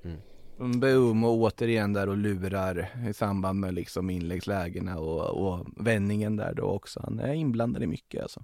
Mm. 0.04 0.80
Boom 0.80 1.24
och 1.24 1.32
återigen 1.32 1.94
där 1.94 2.10
och 2.10 2.18
lurar 2.18 2.90
i 3.10 3.14
samband 3.14 3.60
med 3.60 3.74
liksom 3.74 4.10
inläggslägena 4.10 5.00
och, 5.00 5.48
och 5.48 5.66
vändningen 5.78 6.36
där 6.36 6.54
då 6.54 6.64
också. 6.64 7.00
Han 7.04 7.20
är 7.20 7.34
inblandad 7.34 7.84
i 7.84 7.88
mycket 7.88 8.22
alltså. 8.22 8.44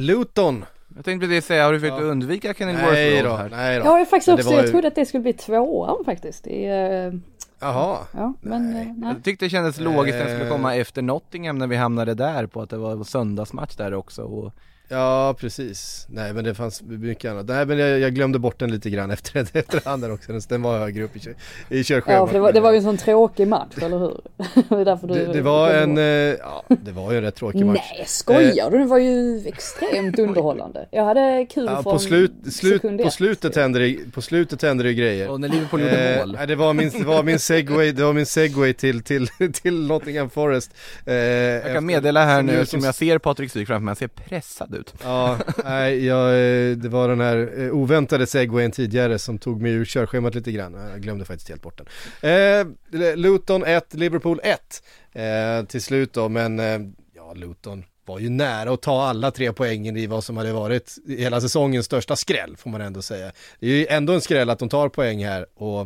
Luton! 0.00 0.64
Jag 0.96 1.04
tänkte 1.04 1.26
precis 1.26 1.46
säga, 1.46 1.64
har 1.64 1.72
du 1.72 1.80
försökt 1.80 2.00
Ja. 2.00 2.04
undvika 2.04 2.54
Kenilworth 2.54 2.92
Nej 2.92 3.22
då, 3.22 3.34
här? 3.36 3.48
nej 3.50 3.78
då. 3.78 3.84
Jag 3.84 3.90
har 3.90 3.98
ju 3.98 4.04
faktiskt 4.06 4.28
också, 4.28 4.48
var 4.48 4.56
jag 4.56 4.64
ju- 4.64 4.70
trodde 4.70 4.88
att 4.88 4.94
det 4.94 5.06
skulle 5.06 5.22
bli 5.22 5.32
tvåan 5.32 6.04
faktiskt. 6.04 6.46
I, 6.46 6.64
eh, 6.64 7.12
Jaha. 7.60 7.98
ja, 8.12 8.32
men 8.40 8.70
Nej. 8.72 8.80
eh, 8.82 8.92
nej. 8.96 9.12
Jag 9.14 9.24
tyckte 9.24 9.44
det 9.44 9.48
kändes 9.50 9.80
logiskt 9.80 10.16
att 10.18 10.26
den 10.26 10.34
skulle 10.36 10.50
Eh. 10.50 10.56
komma 10.56 10.74
efter 10.76 11.02
Nottingham 11.02 11.58
när 11.58 11.66
vi 11.66 11.76
hamnade 11.76 12.14
där 12.14 12.46
på 12.46 12.62
att 12.62 12.70
det 12.70 12.76
var 12.76 13.04
söndagsmatch 13.04 13.76
där 13.76 13.94
också 13.94 14.22
och 14.22 14.52
Ja 14.88 15.34
precis, 15.40 16.06
nej 16.10 16.32
men 16.32 16.44
det 16.44 16.54
fanns 16.54 16.82
mycket 16.82 17.30
annat. 17.30 17.46
Nej 17.46 17.66
men 17.66 17.78
jag, 17.78 17.98
jag 18.00 18.14
glömde 18.14 18.38
bort 18.38 18.58
den 18.58 18.70
lite 18.70 18.90
grann 18.90 19.10
efter, 19.16 19.40
efterhand 19.40 20.02
där 20.02 20.12
också, 20.12 20.32
Den- 20.48 20.62
var 20.62 20.78
högre 20.78 21.04
upp 21.04 21.16
i, 21.16 21.18
kö- 21.20 21.34
i 21.68 21.84
körschemat. 21.84 22.16
Ja, 22.18 22.26
för 22.26 22.34
det 22.34 22.40
var, 22.40 22.52
det 22.52 22.60
var 22.60 22.70
ju 22.72 22.76
en 22.76 22.82
sån 22.82 22.96
tråkig 22.96 23.48
match, 23.48 23.74
eller 23.82 23.98
hur? 23.98 24.20
det, 24.68 24.74
är 24.80 24.84
därför 24.84 25.06
du, 25.08 25.14
det, 25.14 25.32
det 25.32 25.40
var 25.42 25.70
en, 25.74 25.98
eh, 25.98 26.04
ja 26.04 26.64
det 26.68 26.92
var 26.92 27.12
ju 27.12 27.18
en 27.18 27.24
rätt 27.24 27.34
tråkig 27.34 27.66
match. 27.66 27.92
Nej, 27.96 28.04
skojar 28.06 28.70
du? 28.70 28.78
Det 28.78 28.84
var 28.84 28.98
ju 28.98 29.42
extremt 29.46 30.18
underhållande. 30.18 30.88
Jag 30.90 31.04
hade 31.04 31.46
kul 31.50 31.64
Ja, 31.64 31.82
från 31.82 31.92
på, 31.92 31.98
slut, 31.98 32.32
slut, 32.52 32.72
sekund 32.82 33.00
på 33.02 33.10
slutet 33.10 33.56
hände 33.56 33.78
det, 33.78 34.12
på 34.12 34.22
slutet 34.22 34.62
hände 34.62 34.84
det 34.84 34.94
grejer. 34.94 35.28
Och 35.28 35.40
när 35.40 35.48
Liverpool 35.48 35.80
gjorde 35.80 35.96
Eh, 36.14 36.18
mål. 36.18 36.32
nej, 36.38 36.46
det 36.46 36.56
var 36.56 36.72
min, 36.74 36.90
det 36.90 37.04
var 37.04 37.22
min 37.22 37.38
segway, 37.38 37.92
det 37.92 38.04
var 38.04 38.12
min 38.12 38.26
segway 38.26 38.72
till, 38.72 39.02
till, 39.02 39.28
till 39.52 39.86
Nottingham 39.86 40.30
Forest. 40.30 40.70
Eh, 41.06 41.14
Jag 41.14 41.72
kan 41.74 41.86
meddela 41.86 42.24
här 42.24 42.38
som 42.38 42.46
nu, 42.46 42.66
som 42.66 42.80
jag 42.80 42.94
ser 42.94 43.18
Patrik 43.18 43.50
Syk 43.50 43.66
framför 43.66 43.84
mig, 43.84 43.90
han 43.90 43.96
ser 43.96 44.08
pressad 44.08 44.75
ut. 44.76 44.94
Ja, 45.02 45.38
nej, 45.64 46.06
jag, 46.06 46.28
eh, 46.28 46.76
det 46.76 46.88
var 46.88 47.08
den 47.08 47.20
här 47.20 47.52
eh, 47.58 47.70
oväntade 47.70 48.26
segwayen 48.26 48.70
tidigare 48.70 49.18
som 49.18 49.38
tog 49.38 49.62
mig 49.62 49.72
ur 49.72 49.84
körschemat 49.84 50.34
lite 50.34 50.52
grann. 50.52 50.74
Jag 50.92 51.02
glömde 51.02 51.24
faktiskt 51.24 51.48
helt 51.48 51.62
bort 51.62 51.80
den. 52.20 52.30
Eh, 52.30 53.16
Luton 53.16 53.64
1, 53.64 53.94
Liverpool 53.94 54.40
1 54.42 54.82
eh, 55.12 55.66
till 55.66 55.82
slut 55.82 56.12
då, 56.12 56.28
men 56.28 56.58
eh, 56.58 56.78
ja, 57.14 57.32
Luton 57.34 57.84
var 58.06 58.18
ju 58.18 58.30
nära 58.30 58.72
att 58.72 58.82
ta 58.82 59.02
alla 59.02 59.30
tre 59.30 59.52
poängen 59.52 59.96
i 59.96 60.06
vad 60.06 60.24
som 60.24 60.36
hade 60.36 60.52
varit 60.52 60.94
hela 61.08 61.40
säsongens 61.40 61.86
största 61.86 62.16
skräll, 62.16 62.56
får 62.56 62.70
man 62.70 62.80
ändå 62.80 63.02
säga. 63.02 63.32
Det 63.60 63.66
är 63.66 63.70
ju 63.70 63.86
ändå 63.86 64.12
en 64.12 64.20
skräll 64.20 64.50
att 64.50 64.58
de 64.58 64.68
tar 64.68 64.88
poäng 64.88 65.24
här 65.24 65.46
och 65.54 65.80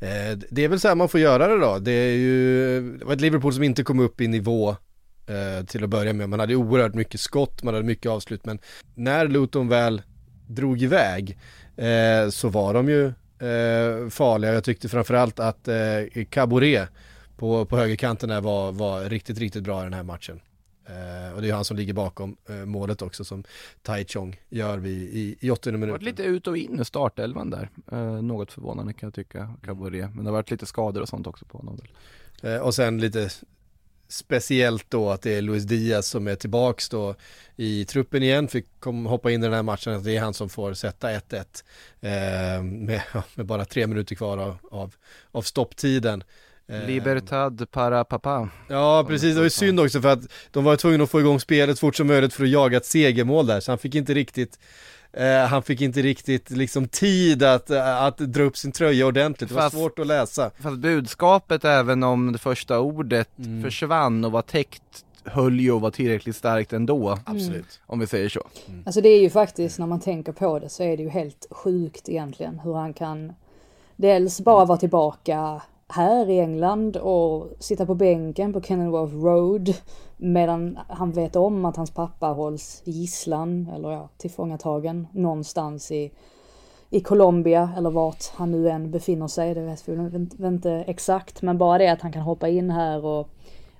eh, 0.00 0.38
det 0.50 0.64
är 0.64 0.68
väl 0.68 0.80
så 0.80 0.88
här 0.88 0.94
man 0.94 1.08
får 1.08 1.20
göra 1.20 1.48
det 1.48 1.58
då. 1.58 1.78
Det 1.78 1.92
är 1.92 2.16
ju, 2.16 2.80
det 2.98 3.04
var 3.04 3.12
ett 3.12 3.20
Liverpool 3.20 3.54
som 3.54 3.62
inte 3.62 3.82
kom 3.82 4.00
upp 4.00 4.20
i 4.20 4.28
nivå 4.28 4.76
eh, 5.26 5.64
till 5.66 5.84
att 5.84 5.90
börja 5.90 6.12
med. 6.12 6.28
Man 6.28 6.40
hade 6.40 6.56
oerhört 6.56 6.94
mycket 6.94 7.20
skott, 7.20 7.62
man 7.62 7.74
hade 7.74 7.86
mycket 7.86 8.10
avslut, 8.10 8.44
men 8.44 8.58
när 8.94 9.28
Luton 9.28 9.68
väl 9.68 10.02
drog 10.46 10.82
iväg 10.82 11.38
eh, 11.76 12.28
så 12.30 12.48
var 12.48 12.74
de 12.74 12.88
ju 12.88 13.06
eh, 13.48 14.08
farliga. 14.08 14.52
Jag 14.54 14.64
tyckte 14.64 14.88
framförallt 14.88 15.40
att 15.40 15.68
eh, 15.68 16.24
Caboret 16.30 16.88
på, 17.36 17.64
på 17.64 17.76
högerkanten 17.76 18.28
där 18.28 18.40
var, 18.40 18.72
var 18.72 19.04
riktigt, 19.04 19.38
riktigt 19.38 19.62
bra 19.62 19.80
i 19.80 19.84
den 19.84 19.92
här 19.94 20.02
matchen. 20.02 20.40
Eh, 20.86 21.34
och 21.34 21.42
det 21.42 21.48
är 21.48 21.54
han 21.54 21.64
som 21.64 21.76
ligger 21.76 21.92
bakom 21.92 22.36
eh, 22.48 22.54
målet 22.54 23.02
också 23.02 23.24
som 23.24 23.44
Tai 23.82 24.04
Chong 24.04 24.36
gör 24.48 24.78
vi 24.78 24.90
i, 24.90 25.36
i 25.40 25.50
80 25.50 25.70
Det 25.70 25.76
har 25.78 25.78
varit 25.78 25.88
minuten. 25.88 26.04
lite 26.04 26.22
ut 26.22 26.46
och 26.46 26.56
in 26.56 26.80
i 26.80 26.84
startelvan 26.84 27.50
där. 27.50 27.68
Eh, 27.92 28.22
något 28.22 28.52
förvånande 28.52 28.92
kan 28.92 29.06
jag 29.06 29.14
tycka, 29.14 29.54
Caboret. 29.62 30.14
Men 30.14 30.24
det 30.24 30.30
har 30.30 30.36
varit 30.36 30.50
lite 30.50 30.66
skador 30.66 31.02
och 31.02 31.08
sånt 31.08 31.26
också 31.26 31.44
på 31.44 31.58
honom. 31.58 31.78
och 32.62 32.74
sen 32.74 33.00
lite 33.00 33.30
speciellt 34.14 34.90
då 34.90 35.10
att 35.10 35.22
det 35.22 35.34
är 35.34 35.42
Luis 35.42 35.64
Diaz 35.64 36.06
som 36.06 36.28
är 36.28 36.34
tillbaks 36.34 36.88
då 36.88 37.14
i 37.56 37.84
truppen 37.84 38.22
igen, 38.22 38.48
fick 38.48 38.66
kom, 38.80 39.06
hoppa 39.06 39.30
in 39.30 39.42
i 39.42 39.46
den 39.46 39.54
här 39.54 39.62
matchen, 39.62 39.94
att 39.94 40.04
det 40.04 40.16
är 40.16 40.20
han 40.20 40.34
som 40.34 40.48
får 40.48 40.74
sätta 40.74 41.10
1-1 41.10 41.44
eh, 42.00 42.62
med, 42.62 43.02
med 43.34 43.46
bara 43.46 43.64
tre 43.64 43.86
minuter 43.86 44.14
kvar 44.14 44.38
av, 44.38 44.56
av, 44.70 44.94
av 45.32 45.42
stopptiden. 45.42 46.24
Eh, 46.68 46.86
Libertad 46.86 47.66
para 47.70 48.04
papa. 48.04 48.48
Ja 48.68 49.04
precis, 49.08 49.34
det 49.34 49.40
var 49.40 49.44
ju 49.44 49.50
synd 49.50 49.80
också 49.80 50.00
för 50.00 50.08
att 50.08 50.22
de 50.50 50.64
var 50.64 50.76
tvungna 50.76 51.04
att 51.04 51.10
få 51.10 51.20
igång 51.20 51.40
spelet 51.40 51.78
fort 51.78 51.96
som 51.96 52.06
möjligt 52.06 52.34
för 52.34 52.44
att 52.44 52.50
jaga 52.50 52.76
ett 52.76 52.86
segermål 52.86 53.46
där, 53.46 53.60
så 53.60 53.72
han 53.72 53.78
fick 53.78 53.94
inte 53.94 54.14
riktigt 54.14 54.58
eh, 55.16 55.46
han 55.48 55.62
fick 55.62 55.80
inte 55.80 56.02
riktigt 56.02 56.50
liksom 56.50 56.88
tid 56.88 57.42
att, 57.42 57.70
att 57.70 58.18
dra 58.18 58.42
upp 58.42 58.56
sin 58.56 58.72
tröja 58.72 59.06
ordentligt, 59.06 59.48
det 59.48 59.54
var 59.54 59.62
Fast- 59.62 59.76
svårt 59.76 59.98
att 59.98 60.06
läsa. 60.06 60.50
Fast 60.60 60.76
budskapet 60.78 61.64
även 61.64 62.02
om 62.02 62.32
det 62.32 62.38
första 62.38 62.80
ordet 62.80 63.28
Mm. 63.38 63.62
försvann 63.62 64.24
och 64.24 64.32
var 64.32 64.42
täckt 64.42 64.82
höll 65.24 65.60
ju 65.60 65.70
att 65.76 65.80
vara 65.82 65.90
tillräckligt 65.92 66.36
starkt 66.36 66.72
ändå. 66.72 67.18
Absolut. 67.24 67.80
Om 67.86 67.98
vi 67.98 68.06
säger 68.06 68.28
så. 68.28 68.42
Alltså 68.86 69.00
det 69.00 69.08
är 69.08 69.20
ju 69.20 69.30
faktiskt, 69.30 69.78
när 69.78 69.86
man 69.86 70.00
tänker 70.00 70.32
på 70.32 70.58
det, 70.58 70.68
så 70.68 70.82
är 70.82 70.96
det 70.96 71.02
ju 71.02 71.08
helt 71.08 71.46
sjukt 71.50 72.08
egentligen 72.08 72.58
hur 72.58 72.74
han 72.74 72.94
kan 72.94 73.32
dels 73.96 74.40
bara 74.40 74.64
vara 74.64 74.78
tillbaka 74.78 75.60
här 75.88 76.30
i 76.30 76.40
England 76.40 76.96
och 76.96 77.56
sitta 77.60 77.86
på 77.86 77.94
bänken 77.94 78.52
på 78.52 78.60
Kenilworth 78.62 79.14
Road 79.14 79.74
medan 80.16 80.78
han 80.88 81.12
vet 81.12 81.36
om 81.36 81.64
att 81.64 81.76
hans 81.76 81.90
pappa 81.90 82.26
hålls 82.26 82.82
gisslan 82.84 83.70
eller 83.74 83.90
ja, 83.90 84.08
tillfångatagen 84.16 85.06
någonstans 85.12 85.90
i, 85.90 86.12
i 86.90 87.00
Colombia 87.00 87.72
eller 87.76 87.90
vart 87.90 88.24
han 88.34 88.50
nu 88.50 88.70
än 88.70 88.90
befinner 88.90 89.28
sig. 89.28 89.54
Det 89.54 89.60
vet 89.60 89.88
vi 89.88 90.46
inte, 90.46 90.84
exakt, 90.86 91.42
men 91.42 91.58
bara 91.58 91.78
det 91.78 91.88
att 91.88 92.00
han 92.00 92.12
kan 92.12 92.22
hoppa 92.22 92.48
in 92.48 92.70
här 92.70 93.04
och, 93.04 93.28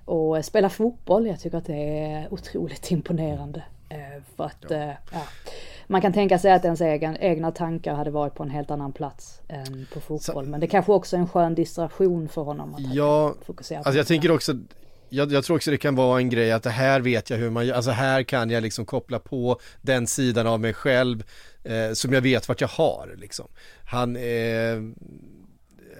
och 0.05 0.45
spela 0.45 0.69
fotboll. 0.69 1.27
Jag 1.27 1.39
tycker 1.39 1.57
att 1.57 1.65
det 1.65 1.99
är 1.99 2.33
otroligt 2.33 2.91
imponerande. 2.91 3.63
Eh, 3.89 4.23
för 4.35 4.43
att, 4.43 4.65
ja. 4.69 4.93
ja 5.11 5.21
man 5.87 6.01
kan 6.01 6.13
tänka 6.13 6.39
sig 6.39 6.51
att 6.51 6.65
ens 6.65 6.81
egen, 6.81 7.17
egna 7.17 7.51
tankar 7.51 7.93
hade 7.95 8.11
varit 8.11 8.33
på 8.33 8.43
en 8.43 8.49
helt 8.49 8.71
annan 8.71 8.91
plats 8.91 9.41
än 9.47 9.87
på 9.93 9.99
fotboll. 9.99 10.45
Så, 10.45 10.51
men 10.51 10.59
det 10.59 10.67
kanske 10.67 10.91
också 10.91 11.15
är 11.15 11.19
en 11.19 11.27
skön 11.27 11.55
distraktion 11.55 12.29
för 12.29 12.41
honom 12.41 12.75
att 12.75 12.93
ja, 12.93 13.33
fokusera 13.45 13.83
på. 13.83 13.87
Alltså 13.87 13.97
jag 13.97 14.07
tänker 14.07 14.31
också, 14.31 14.53
jag, 15.09 15.31
jag, 15.31 15.43
tror 15.43 15.55
också 15.55 15.71
det 15.71 15.77
kan 15.77 15.95
vara 15.95 16.19
en 16.19 16.29
grej 16.29 16.51
att 16.51 16.63
det 16.63 16.69
här 16.69 17.01
vet 17.01 17.29
jag 17.29 17.37
hur 17.37 17.49
man 17.49 17.67
gör, 17.67 17.75
alltså 17.75 17.91
här 17.91 18.23
kan 18.23 18.49
jag 18.49 18.63
liksom 18.63 18.85
koppla 18.85 19.19
på 19.19 19.59
den 19.81 20.07
sidan 20.07 20.47
av 20.47 20.59
mig 20.59 20.73
själv 20.73 21.23
eh, 21.63 21.91
som 21.93 22.13
jag 22.13 22.21
vet 22.21 22.47
vart 22.47 22.61
jag 22.61 22.67
har 22.67 23.15
liksom. 23.17 23.47
Han, 23.85 24.15
eh, 24.15 24.81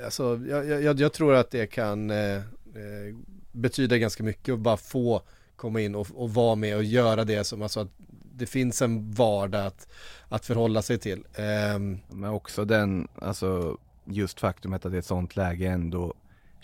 alltså 0.05 0.41
jag, 0.49 0.83
jag, 0.83 0.99
jag, 0.99 1.13
tror 1.13 1.35
att 1.35 1.51
det 1.51 1.67
kan 1.67 2.09
eh, 2.09 2.35
eh, 2.35 3.15
betyda 3.51 3.97
ganska 3.97 4.23
mycket 4.23 4.53
att 4.53 4.59
bara 4.59 4.77
få 4.77 5.21
komma 5.55 5.81
in 5.81 5.95
och, 5.95 6.07
och 6.13 6.33
vara 6.33 6.55
med 6.55 6.75
och 6.75 6.83
göra 6.83 7.23
det 7.23 7.43
som, 7.43 7.61
alltså 7.61 7.79
att 7.79 7.91
det 8.37 8.45
finns 8.45 8.81
en 8.81 9.11
vardag 9.11 9.65
att, 9.65 9.87
att 10.29 10.45
förhålla 10.45 10.81
sig 10.81 10.97
till. 10.97 11.23
Eh, 11.33 11.79
Men 12.09 12.29
också 12.29 12.65
den, 12.65 13.07
alltså 13.15 13.77
just 14.05 14.39
faktumet 14.39 14.85
att 14.85 14.93
i 14.93 14.97
ett 14.97 15.05
sånt 15.05 15.35
läge 15.35 15.67
ändå 15.67 16.13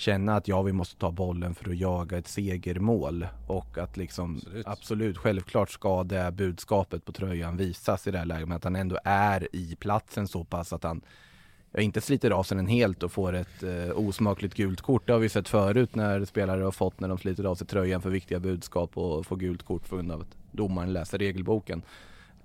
känna 0.01 0.35
att 0.35 0.47
ja, 0.47 0.61
vi 0.61 0.73
måste 0.73 0.95
ta 0.95 1.11
bollen 1.11 1.55
för 1.55 1.69
att 1.69 1.77
jaga 1.77 2.17
ett 2.17 2.27
segermål 2.27 3.27
och 3.47 3.77
att 3.77 3.97
liksom 3.97 4.35
absolut, 4.35 4.67
absolut 4.67 5.17
självklart 5.17 5.69
ska 5.69 6.03
det 6.03 6.31
budskapet 6.31 7.05
på 7.05 7.11
tröjan 7.11 7.57
visas 7.57 8.07
i 8.07 8.11
det 8.11 8.17
här 8.17 8.25
läget, 8.25 8.47
men 8.47 8.57
att 8.57 8.63
han 8.63 8.75
ändå 8.75 8.99
är 9.03 9.55
i 9.55 9.75
platsen 9.75 10.27
så 10.27 10.43
pass 10.43 10.73
att 10.73 10.83
han 10.83 11.01
jag 11.73 11.83
inte 11.83 12.01
sliter 12.01 12.31
av 12.31 12.43
sig 12.43 12.57
den 12.57 12.67
helt 12.67 13.03
och 13.03 13.11
får 13.11 13.33
ett 13.33 13.63
eh, 13.63 13.91
osmakligt 13.95 14.55
gult 14.55 14.81
kort. 14.81 15.07
Det 15.07 15.13
har 15.13 15.19
vi 15.19 15.29
sett 15.29 15.49
förut 15.49 15.95
när 15.95 16.25
spelare 16.25 16.63
har 16.63 16.71
fått 16.71 16.99
när 16.99 17.07
de 17.07 17.17
sliter 17.17 17.43
av 17.43 17.55
sig 17.55 17.67
tröjan 17.67 18.01
för 18.01 18.09
viktiga 18.09 18.39
budskap 18.39 18.97
och 18.97 19.25
får 19.25 19.35
gult 19.35 19.63
kort 19.63 19.89
på 19.89 19.95
grund 19.95 20.11
av 20.11 20.21
att 20.21 20.37
domaren 20.51 20.93
läser 20.93 21.17
regelboken. 21.17 21.81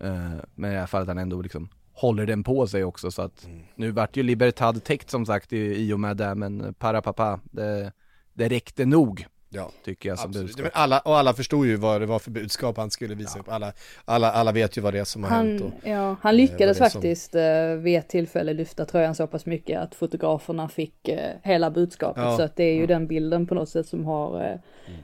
Eh, 0.01 0.31
men 0.55 0.71
i 0.71 0.75
det 0.75 0.81
här 0.81 0.87
fallet 0.87 1.09
han 1.09 1.19
ändå 1.19 1.43
liksom 1.43 1.69
håller 1.97 2.27
den 2.27 2.45
på 2.45 2.67
sig 2.67 2.85
också 2.85 3.11
så 3.11 3.23
att 3.23 3.45
mm. 3.45 3.63
nu 3.75 3.91
vart 3.91 4.17
ju 4.17 4.23
Libertad 4.23 4.73
täckt 4.73 5.11
som 5.11 5.27
sagt 5.27 5.53
i, 5.53 5.57
i 5.57 5.93
och 5.93 6.01
med 6.01 6.17
det 6.17 6.35
men 6.35 6.75
para 6.75 7.03
pappa 7.03 7.41
det, 7.45 7.93
det 8.35 8.49
räckte 8.49 8.85
nog 8.87 9.27
Ja, 9.57 9.71
tycker 9.85 10.09
jag 10.09 10.19
som 10.19 10.31
absolut. 10.31 10.47
budskap. 10.47 10.63
Men 10.63 10.83
alla, 10.83 10.99
och 10.99 11.19
alla 11.19 11.33
förstod 11.33 11.67
ju 11.67 11.77
vad 11.77 12.01
det 12.01 12.07
var 12.07 12.19
för 12.19 12.31
budskap 12.31 12.77
han 12.77 12.91
skulle 12.91 13.15
visa 13.15 13.39
ja. 13.39 13.41
upp. 13.41 13.49
Alla, 13.49 13.73
alla, 14.05 14.33
alla 14.33 14.53
vet 14.53 14.79
ju 14.79 14.81
vad 14.81 14.95
det 14.95 14.99
är 14.99 15.05
som 15.05 15.25
har 15.25 15.31
han, 15.31 15.47
hänt. 15.47 15.61
Och, 15.63 15.89
ja, 15.89 16.17
han 16.23 16.37
lyckades 16.37 16.79
faktiskt 16.79 17.31
som... 17.31 17.41
Eh, 17.41 17.77
vid 17.77 17.99
ett 17.99 18.09
tillfälle 18.09 18.53
lyfta 18.53 18.85
tröjan 18.85 19.15
så 19.15 19.27
pass 19.27 19.47
mycket 19.47 19.81
att 19.81 19.95
fotograferna 19.95 20.69
fick 20.69 21.09
uh, 21.09 21.15
hela 21.43 21.71
budskapet. 21.71 22.23
Ja. 22.23 22.37
Så 22.37 22.43
att 22.43 22.57
det 22.57 22.65
är 22.65 22.73
ju 22.73 22.85
mm. 22.85 22.89
den 22.89 23.07
bilden 23.07 23.47
på 23.47 23.55
något 23.55 23.69
sätt 23.69 23.87
som 23.87 24.05
har 24.05 24.51
uh, 24.51 24.59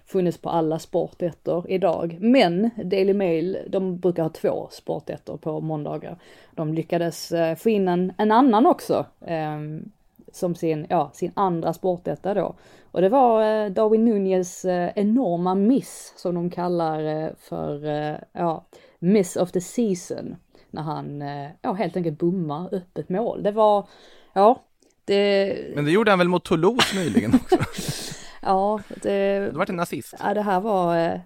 funnits 0.07 0.38
på 0.38 0.50
alla 0.50 0.78
sportettor 0.78 1.66
idag. 1.68 2.16
Men 2.20 2.70
Daily 2.84 3.14
Mail, 3.14 3.59
de 3.68 3.98
brukar 3.98 4.22
ha 4.22 4.30
två 4.30 4.68
sportettor 4.70 5.36
på 5.36 5.61
måndagar. 5.61 6.18
De 6.55 6.74
lyckades 6.74 7.32
få 7.57 7.70
in 7.70 7.88
en, 7.88 8.12
en 8.18 8.32
annan 8.32 8.66
också. 8.66 9.07
Um, 9.20 9.90
som 10.32 10.55
sin, 10.55 10.86
ja, 10.88 11.11
sin 11.14 11.32
andra 11.34 11.72
sportetta 11.72 12.34
då. 12.34 12.55
Och 12.93 13.01
det 13.01 13.09
var 13.09 13.64
eh, 13.64 13.70
Darwin 13.70 14.05
Nunez 14.05 14.64
eh, 14.64 14.93
enorma 14.97 15.55
miss 15.55 16.12
som 16.16 16.34
de 16.34 16.51
kallar 16.51 17.05
eh, 17.05 17.30
för, 17.38 17.84
ja, 18.32 18.66
miss 18.99 19.36
of 19.36 19.53
the 19.53 19.61
season. 19.61 20.36
När 20.70 20.82
han, 20.82 21.20
ja 21.62 21.72
helt 21.72 21.97
enkelt 21.97 22.18
bommar 22.18 22.74
öppet 22.74 23.09
mål. 23.09 23.43
Det 23.43 23.51
var, 23.53 23.88
ja, 24.32 24.62
det... 25.05 25.57
Men 25.74 25.84
det 25.84 25.90
gjorde 25.90 26.11
han 26.11 26.18
väl 26.18 26.28
mot 26.28 26.45
Toulouse 26.45 26.97
nyligen 26.97 27.34
också? 27.34 27.57
ja, 28.43 28.80
det... 29.03 29.38
Det 29.38 29.51
var 29.51 29.70
en 29.70 29.76
nazist. 29.76 30.14
Ja, 30.18 30.34
det 30.34 30.43
här 30.43 30.61
var, 30.61 31.20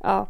ja, 0.00 0.28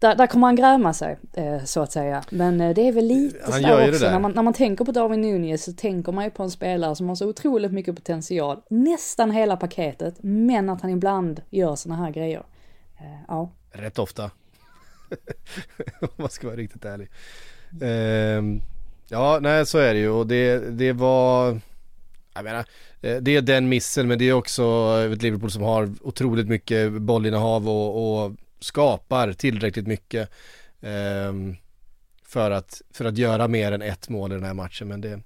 där, 0.00 0.14
där 0.14 0.26
kommer 0.26 0.46
han 0.46 0.56
gräma 0.56 0.92
sig, 0.92 1.18
eh, 1.32 1.64
så 1.64 1.80
att 1.80 1.92
säga. 1.92 2.24
Men 2.30 2.60
eh, 2.60 2.74
det 2.74 2.88
är 2.88 2.92
väl 2.92 3.06
lite 3.06 3.38
han 3.42 3.62
så 3.62 3.88
också, 3.88 4.10
när 4.10 4.18
man, 4.18 4.32
när 4.32 4.42
man 4.42 4.52
tänker 4.52 4.84
på 4.84 4.92
Darwin 4.92 5.20
Nunez 5.20 5.64
så 5.64 5.72
tänker 5.72 6.12
man 6.12 6.24
ju 6.24 6.30
på 6.30 6.42
en 6.42 6.50
spelare 6.50 6.96
som 6.96 7.08
har 7.08 7.16
så 7.16 7.28
otroligt 7.28 7.72
mycket 7.72 7.96
potential, 7.96 8.60
nästan 8.70 9.30
hela 9.30 9.56
paketet, 9.56 10.14
men 10.20 10.68
att 10.68 10.80
han 10.80 10.90
ibland 10.90 11.42
gör 11.50 11.76
sådana 11.76 12.04
här 12.04 12.12
grejer. 12.12 12.42
Eh, 12.98 13.20
ja. 13.28 13.50
Rätt 13.72 13.98
ofta. 13.98 14.24
Om 16.00 16.08
man 16.16 16.30
ska 16.30 16.46
vara 16.46 16.56
riktigt 16.56 16.84
ärlig. 16.84 17.08
Ehm, 17.82 18.60
ja, 19.08 19.38
nej 19.42 19.66
så 19.66 19.78
är 19.78 19.94
det 19.94 20.00
ju 20.00 20.10
och 20.10 20.26
det, 20.26 20.58
det 20.58 20.92
var 20.92 21.60
jag 22.34 22.44
menar, 22.44 22.64
det 23.00 23.36
är 23.36 23.42
den 23.42 23.68
missen 23.68 24.08
men 24.08 24.18
det 24.18 24.24
är 24.24 24.32
också 24.32 24.62
ett 25.12 25.22
Liverpool 25.22 25.50
som 25.50 25.62
har 25.62 25.92
otroligt 26.00 26.48
mycket 26.48 26.92
bollinnehav 26.92 27.68
och, 27.68 28.24
och 28.24 28.32
skapar 28.60 29.32
tillräckligt 29.32 29.86
mycket 29.86 30.30
eh, 30.80 31.32
för, 32.26 32.50
att, 32.50 32.82
för 32.92 33.04
att 33.04 33.18
göra 33.18 33.48
mer 33.48 33.72
än 33.72 33.82
ett 33.82 34.08
mål 34.08 34.32
i 34.32 34.34
den 34.34 34.44
här 34.44 34.54
matchen. 34.54 34.88
Men 34.88 35.00
det, 35.00 35.20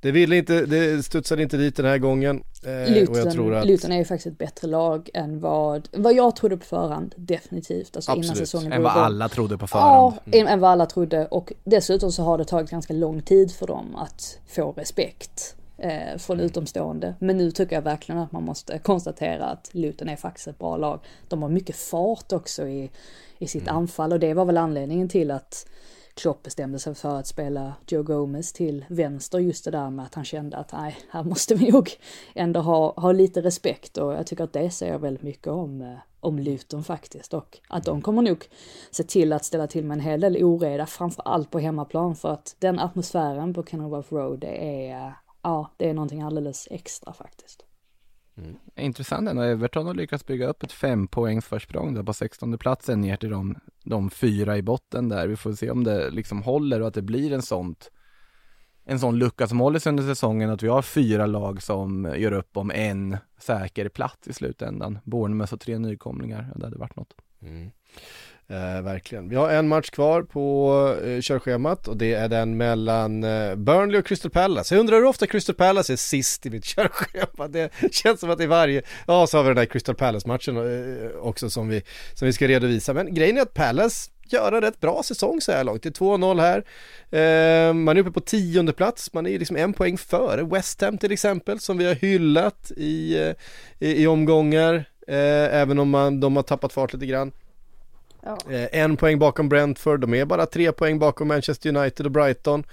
det 0.00 0.10
ville 0.10 0.36
inte, 0.36 0.66
det 0.66 1.02
studsade 1.02 1.42
inte 1.42 1.56
dit 1.56 1.76
den 1.76 1.86
här 1.86 1.98
gången. 1.98 2.44
Eh, 2.64 2.94
Luton, 2.94 3.14
och 3.14 3.20
jag 3.20 3.32
tror 3.32 3.54
att... 3.54 3.66
Luton 3.66 3.92
är 3.92 3.98
ju 3.98 4.04
faktiskt 4.04 4.26
ett 4.26 4.38
bättre 4.38 4.68
lag 4.68 5.10
än 5.14 5.40
vad, 5.40 5.88
vad 5.92 6.14
jag 6.14 6.36
trodde 6.36 6.56
på 6.56 6.64
förhand, 6.64 7.14
definitivt. 7.16 7.96
Alltså 7.96 8.12
Absolut. 8.12 8.24
innan 8.24 8.36
säsongen 8.36 8.72
Än 8.72 8.82
vad 8.82 8.92
alla 8.92 9.28
trodde 9.28 9.58
på 9.58 9.66
förhand. 9.66 10.14
Ja, 10.24 10.38
mm. 10.38 10.46
än 10.46 10.60
vad 10.60 10.70
alla 10.70 10.86
trodde. 10.86 11.26
Och 11.26 11.52
dessutom 11.64 12.12
så 12.12 12.22
har 12.22 12.38
det 12.38 12.44
tagit 12.44 12.70
ganska 12.70 12.92
lång 12.92 13.22
tid 13.22 13.52
för 13.52 13.66
dem 13.66 13.96
att 13.96 14.38
få 14.48 14.72
respekt 14.72 15.56
eh, 15.78 16.18
från 16.18 16.40
utomstående. 16.40 17.14
Men 17.18 17.36
nu 17.36 17.50
tycker 17.50 17.76
jag 17.76 17.82
verkligen 17.82 18.20
att 18.20 18.32
man 18.32 18.42
måste 18.42 18.78
konstatera 18.78 19.44
att 19.44 19.70
Luton 19.72 20.08
är 20.08 20.16
faktiskt 20.16 20.48
ett 20.48 20.58
bra 20.58 20.76
lag. 20.76 21.00
De 21.28 21.42
har 21.42 21.48
mycket 21.48 21.76
fart 21.76 22.32
också 22.32 22.66
i, 22.66 22.90
i 23.38 23.46
sitt 23.46 23.62
mm. 23.62 23.76
anfall 23.76 24.12
och 24.12 24.20
det 24.20 24.34
var 24.34 24.44
väl 24.44 24.58
anledningen 24.58 25.08
till 25.08 25.30
att 25.30 25.66
Klopp 26.14 26.42
bestämde 26.42 26.78
sig 26.78 26.94
för 26.94 27.18
att 27.18 27.26
spela 27.26 27.74
Joe 27.86 28.02
Gomez 28.02 28.52
till 28.52 28.84
vänster 28.88 29.38
just 29.38 29.64
det 29.64 29.70
där 29.70 29.90
med 29.90 30.04
att 30.04 30.14
han 30.14 30.24
kände 30.24 30.56
att 30.56 30.72
nej, 30.72 30.98
här 31.10 31.24
måste 31.24 31.54
vi 31.54 31.70
nog 31.70 31.90
ändå 32.34 32.60
ha, 32.60 32.92
ha 32.96 33.12
lite 33.12 33.42
respekt 33.42 33.98
och 33.98 34.12
jag 34.12 34.26
tycker 34.26 34.44
att 34.44 34.52
det 34.52 34.70
säger 34.70 34.98
väldigt 34.98 35.22
mycket 35.22 35.46
om, 35.46 35.82
eh, 35.82 35.94
om 36.20 36.38
Luton 36.38 36.84
faktiskt 36.84 37.34
och 37.34 37.58
att 37.68 37.84
de 37.84 38.02
kommer 38.02 38.22
nog 38.22 38.46
se 38.90 39.02
till 39.02 39.32
att 39.32 39.44
ställa 39.44 39.66
till 39.66 39.84
med 39.84 39.94
en 39.94 40.00
hel 40.00 40.20
del 40.20 40.44
oreda, 40.44 40.86
framför 40.86 41.22
allt 41.22 41.50
på 41.50 41.58
hemmaplan 41.58 42.16
för 42.16 42.28
att 42.28 42.56
den 42.58 42.78
atmosfären 42.78 43.54
på 43.54 43.64
Kenilworth 43.64 44.12
Road 44.14 44.38
det 44.38 44.88
är 44.90 45.14
ja, 45.42 45.70
det 45.76 45.88
är 45.88 45.94
någonting 45.94 46.22
alldeles 46.22 46.68
extra 46.70 47.12
faktiskt. 47.12 47.64
Mm. 48.36 48.56
Intressant 48.76 49.28
ändå, 49.28 49.42
Everton 49.42 49.86
har 49.86 49.94
lyckats 49.94 50.26
bygga 50.26 50.46
upp 50.46 50.62
ett 50.62 50.72
fempoängsförsprång 50.72 51.94
där 51.94 52.02
på 52.02 52.12
16 52.12 52.58
platsen 52.58 53.00
ner 53.00 53.16
till 53.16 53.30
de, 53.30 53.56
de 53.84 54.10
fyra 54.10 54.56
i 54.56 54.62
botten 54.62 55.08
där. 55.08 55.26
Vi 55.26 55.36
får 55.36 55.52
se 55.52 55.70
om 55.70 55.84
det 55.84 56.10
liksom 56.10 56.42
håller 56.42 56.80
och 56.80 56.88
att 56.88 56.94
det 56.94 57.02
blir 57.02 57.32
en 57.32 57.42
sånt 57.42 57.90
en 58.90 58.98
sån 58.98 59.18
lucka 59.18 59.46
som 59.46 59.60
håller 59.60 59.78
sig 59.78 59.90
under 59.90 60.04
säsongen 60.04 60.50
att 60.50 60.62
vi 60.62 60.68
har 60.68 60.82
fyra 60.82 61.26
lag 61.26 61.62
som 61.62 62.14
gör 62.16 62.32
upp 62.32 62.56
om 62.56 62.70
en 62.70 63.16
säker 63.38 63.88
plats 63.88 64.28
i 64.28 64.32
slutändan. 64.32 64.98
Bournemouth 65.04 65.54
och 65.54 65.60
tre 65.60 65.78
nykomlingar, 65.78 66.52
det 66.56 66.66
hade 66.66 66.78
varit 66.78 66.96
något. 66.96 67.14
Mm. 67.42 67.70
Eh, 68.50 68.82
verkligen. 68.82 69.28
Vi 69.28 69.36
har 69.36 69.50
en 69.50 69.68
match 69.68 69.90
kvar 69.90 70.22
på 70.22 70.96
eh, 71.04 71.20
körschemat 71.20 71.88
och 71.88 71.96
det 71.96 72.14
är 72.14 72.28
den 72.28 72.56
mellan 72.56 73.24
eh, 73.24 73.54
Burnley 73.54 74.00
och 74.00 74.06
Crystal 74.06 74.30
Palace. 74.30 74.74
Jag 74.74 74.80
undrar 74.80 74.96
hur 74.96 75.04
ofta 75.04 75.26
Crystal 75.26 75.54
Palace 75.54 75.92
är 75.92 75.96
sist 75.96 76.46
i 76.46 76.50
mitt 76.50 76.64
körschema. 76.76 77.48
Det 77.48 77.72
känns 77.92 78.20
som 78.20 78.30
att 78.30 78.38
det 78.38 78.44
är 78.44 78.48
varje, 78.48 78.82
ja 79.06 79.26
så 79.26 79.36
har 79.36 79.44
vi 79.44 79.48
den 79.48 79.56
där 79.56 79.64
Crystal 79.64 79.94
Palace-matchen 79.94 80.56
eh, 80.56 81.10
också 81.20 81.50
som 81.50 81.68
vi, 81.68 81.82
som 82.14 82.26
vi 82.26 82.32
ska 82.32 82.48
redovisa. 82.48 82.94
Men 82.94 83.14
grejen 83.14 83.38
är 83.38 83.42
att 83.42 83.54
Palace 83.54 84.10
gör 84.28 84.52
en 84.52 84.60
rätt 84.60 84.80
bra 84.80 85.02
säsong 85.02 85.40
så 85.40 85.52
här 85.52 85.64
långt. 85.64 85.82
Det 85.82 85.88
är 85.88 86.04
2-0 86.04 86.40
här. 86.40 86.64
Eh, 87.68 87.74
man 87.74 87.96
är 87.96 88.00
uppe 88.00 88.10
på 88.10 88.20
tionde 88.20 88.72
plats, 88.72 89.12
man 89.12 89.26
är 89.26 89.38
liksom 89.38 89.56
en 89.56 89.72
poäng 89.72 89.98
före 89.98 90.42
West 90.42 90.80
Ham 90.80 90.98
till 90.98 91.12
exempel 91.12 91.60
som 91.60 91.78
vi 91.78 91.84
har 91.84 91.94
hyllat 91.94 92.72
i, 92.76 93.18
eh, 93.18 93.34
i, 93.78 94.02
i 94.02 94.06
omgångar. 94.06 94.74
Eh, 95.08 95.56
även 95.56 95.78
om 95.78 95.90
man, 95.90 96.20
de 96.20 96.36
har 96.36 96.42
tappat 96.42 96.72
fart 96.72 96.92
lite 96.92 97.06
grann. 97.06 97.32
Ja. 98.22 98.38
Eh, 98.50 98.80
en 98.82 98.96
poäng 98.96 99.18
bakom 99.18 99.48
Brentford, 99.48 100.00
de 100.00 100.14
är 100.14 100.24
bara 100.24 100.46
tre 100.46 100.72
poäng 100.72 100.98
bakom 100.98 101.28
Manchester 101.28 101.76
United 101.76 102.06
och 102.06 102.12
Brighton. 102.12 102.64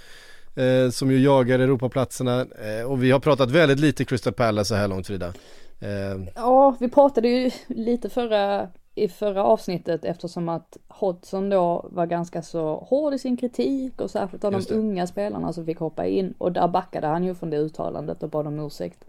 Eh, 0.55 0.89
som 0.89 1.11
ju 1.11 1.19
jagar 1.19 1.59
Europaplatserna 1.59 2.41
eh, 2.41 2.91
och 2.91 3.03
vi 3.03 3.11
har 3.11 3.19
pratat 3.19 3.51
väldigt 3.51 3.79
lite 3.79 4.05
Crystal 4.05 4.33
Palace 4.33 4.67
så 4.67 4.75
här 4.75 4.87
långt 4.87 5.07
Frida. 5.07 5.33
Eh. 5.79 6.23
Ja, 6.35 6.75
vi 6.79 6.89
pratade 6.89 7.27
ju 7.27 7.51
lite 7.67 8.09
förra 8.09 8.67
i 8.95 9.07
förra 9.07 9.43
avsnittet 9.43 10.05
eftersom 10.05 10.49
att 10.49 10.77
Hodgson 10.87 11.49
då 11.49 11.89
var 11.91 12.05
ganska 12.05 12.41
så 12.41 12.75
hård 12.89 13.13
i 13.13 13.19
sin 13.19 13.37
kritik 13.37 14.01
och 14.01 14.11
särskilt 14.11 14.43
av 14.43 14.51
de 14.51 14.61
unga 14.69 15.07
spelarna 15.07 15.53
som 15.53 15.65
fick 15.65 15.79
hoppa 15.79 16.05
in 16.05 16.33
och 16.37 16.51
där 16.51 16.67
backade 16.67 17.07
han 17.07 17.23
ju 17.23 17.35
från 17.35 17.49
det 17.49 17.57
uttalandet 17.57 18.23
och 18.23 18.29
bad 18.29 18.47
om 18.47 18.59
ursäkt 18.59 19.05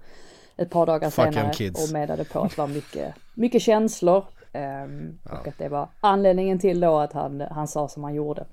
ett 0.57 0.71
par 0.71 0.87
dagar 0.87 1.11
Fuck 1.11 1.35
senare 1.35 1.71
och 1.71 1.93
medade 1.93 2.25
på 2.25 2.41
att 2.41 2.51
det 2.51 2.59
var 2.59 2.69
mycket, 2.69 3.15
mycket 3.35 3.63
känslor 3.63 4.25
ehm, 4.57 5.19
och 5.25 5.49
att 5.49 5.59
det 5.59 5.69
var 5.69 5.89
anledningen 6.01 6.59
till 6.59 6.81
då 6.81 6.99
att 6.99 7.13
han, 7.13 7.41
han 7.51 7.69
sa 7.69 7.89
som 7.89 8.05
han 8.05 8.15
gjorde. 8.15 8.45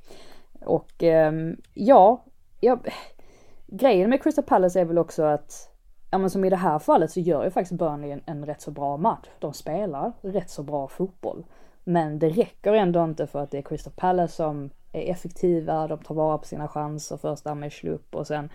Och 0.61 1.03
ehm, 1.03 1.57
ja, 1.73 2.23
ja, 2.59 2.79
grejen 3.67 4.09
med 4.09 4.23
Crystal 4.23 4.43
Palace 4.43 4.81
är 4.81 4.85
väl 4.85 4.97
också 4.97 5.23
att 5.23 5.69
Ja 6.13 6.17
men 6.17 6.29
som 6.29 6.45
i 6.45 6.49
det 6.49 6.55
här 6.55 6.79
fallet 6.79 7.11
så 7.11 7.19
gör 7.19 7.43
ju 7.43 7.51
faktiskt 7.51 7.79
Burnley 7.79 8.11
en, 8.11 8.21
en 8.25 8.45
rätt 8.45 8.61
så 8.61 8.71
bra 8.71 8.97
match. 8.97 9.27
De 9.39 9.53
spelar 9.53 10.11
rätt 10.21 10.49
så 10.49 10.63
bra 10.63 10.87
fotboll. 10.87 11.45
Men 11.83 12.19
det 12.19 12.29
räcker 12.29 12.73
ändå 12.73 13.03
inte 13.03 13.27
för 13.27 13.39
att 13.39 13.51
det 13.51 13.57
är 13.57 13.61
Crystal 13.61 13.93
Palace 13.95 14.35
som 14.35 14.69
är 14.91 15.11
effektiva, 15.11 15.87
de 15.87 15.99
tar 15.99 16.15
vara 16.15 16.37
på 16.37 16.45
sina 16.45 16.67
chanser, 16.67 17.17
först 17.17 17.45
med 17.45 17.73
slupp 17.73 18.15
och 18.15 18.27
sen 18.27 18.49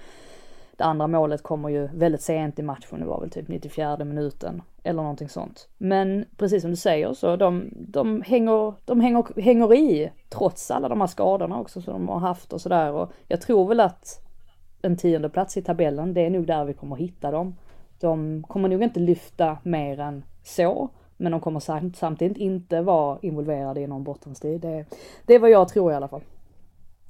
det 0.78 0.84
andra 0.84 1.06
målet 1.06 1.42
kommer 1.42 1.68
ju 1.68 1.88
väldigt 1.94 2.22
sent 2.22 2.58
i 2.58 2.62
matchen, 2.62 3.00
det 3.00 3.06
var 3.06 3.20
väl 3.20 3.30
typ 3.30 3.48
94 3.48 4.04
minuten 4.04 4.62
eller 4.82 5.02
någonting 5.02 5.28
sånt. 5.28 5.68
Men 5.78 6.24
precis 6.36 6.62
som 6.62 6.70
du 6.70 6.76
säger 6.76 7.12
så 7.12 7.36
de, 7.36 7.70
de, 7.72 8.22
hänger, 8.22 8.74
de 8.84 9.00
hänger, 9.00 9.40
hänger 9.40 9.74
i 9.74 10.10
trots 10.28 10.70
alla 10.70 10.88
de 10.88 11.00
här 11.00 11.08
skadorna 11.08 11.60
också 11.60 11.80
som 11.82 11.92
de 11.92 12.08
har 12.08 12.18
haft 12.18 12.52
och 12.52 12.60
sådär 12.60 12.92
och 12.92 13.12
jag 13.28 13.40
tror 13.40 13.68
väl 13.68 13.80
att 13.80 14.24
en 14.82 14.96
tionde 14.96 15.28
plats 15.28 15.56
i 15.56 15.62
tabellen, 15.62 16.14
det 16.14 16.26
är 16.26 16.30
nog 16.30 16.46
där 16.46 16.64
vi 16.64 16.74
kommer 16.74 16.96
hitta 16.96 17.30
dem. 17.30 17.56
De 18.00 18.42
kommer 18.48 18.68
nog 18.68 18.82
inte 18.82 19.00
lyfta 19.00 19.58
mer 19.62 20.00
än 20.00 20.24
så, 20.42 20.88
men 21.16 21.32
de 21.32 21.40
kommer 21.40 21.92
samtidigt 21.96 22.36
inte 22.36 22.80
vara 22.80 23.18
involverade 23.22 23.80
i 23.80 23.86
någon 23.86 24.04
bottenstrid. 24.04 24.60
Det, 24.60 24.84
det 25.26 25.34
är 25.34 25.38
vad 25.38 25.50
jag 25.50 25.68
tror 25.68 25.92
i 25.92 25.94
alla 25.94 26.08
fall. 26.08 26.22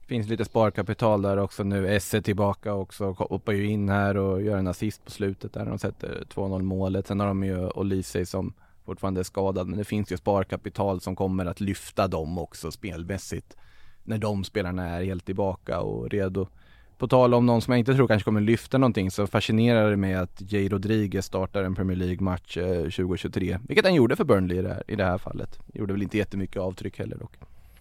Finns 0.09 0.29
lite 0.29 0.45
sparkapital 0.45 1.23
där 1.23 1.37
också 1.37 1.65
nu. 1.65 1.89
Esse 1.89 2.23
tillbaka 2.23 2.75
också. 2.75 3.11
Hoppar 3.11 3.53
ju 3.53 3.67
in 3.67 3.89
här 3.89 4.17
och 4.17 4.43
gör 4.43 4.57
en 4.59 4.67
assist 4.67 5.05
på 5.05 5.11
slutet 5.11 5.53
där 5.53 5.67
de 5.67 5.79
sätter 5.79 6.25
2-0 6.35 6.63
målet. 6.63 7.07
Sen 7.07 7.21
har 7.21 7.27
de 7.27 7.45
ju 7.45 7.69
Olise 7.69 8.27
som 8.27 8.55
fortfarande 8.85 9.21
är 9.21 9.25
skadad. 9.25 9.69
Men 9.69 9.79
det 9.79 9.85
finns 9.85 10.13
ju 10.13 10.17
sparkapital 10.17 11.01
som 11.01 11.17
kommer 11.17 11.47
att 11.47 11.61
lyfta 11.61 12.09
dem 12.09 12.39
också 12.39 12.71
spelmässigt. 12.71 13.57
När 14.05 14.19
de 14.19 14.45
spelarna 14.45 14.89
är 14.89 15.05
helt 15.05 15.27
tillbaka 15.27 15.81
och 15.81 16.11
redo. 16.11 16.49
På 16.99 17.09
tal 17.09 17.35
om 17.35 17.47
någon 17.47 17.63
som 17.63 17.73
jag 17.73 17.79
inte 17.79 17.95
tror 17.95 18.09
kanske 18.09 18.25
kommer 18.25 18.41
lyfta 18.41 18.79
någonting 18.79 19.11
så 19.11 19.27
fascinerar 19.27 19.91
det 19.91 19.97
mig 19.97 20.15
att 20.15 20.53
Jay 20.53 20.69
Rodriguez 20.69 21.27
startar 21.27 21.65
en 21.65 21.75
Premier 21.75 21.97
League-match 21.97 22.57
eh, 22.57 22.83
2023. 22.83 23.59
Vilket 23.69 23.85
han 23.85 23.95
gjorde 23.95 24.17
för 24.17 24.25
Burnley 24.25 24.59
i 24.59 24.63
det 24.63 24.69
här, 24.69 24.83
i 24.89 24.97
det 24.97 25.05
här 25.05 25.19
fallet. 25.19 25.59
Gjorde 25.75 25.93
väl 25.93 26.03
inte 26.03 26.19
jättemycket 26.19 26.63
avtryck 26.63 26.99
heller 26.99 27.17
dock. 27.17 27.33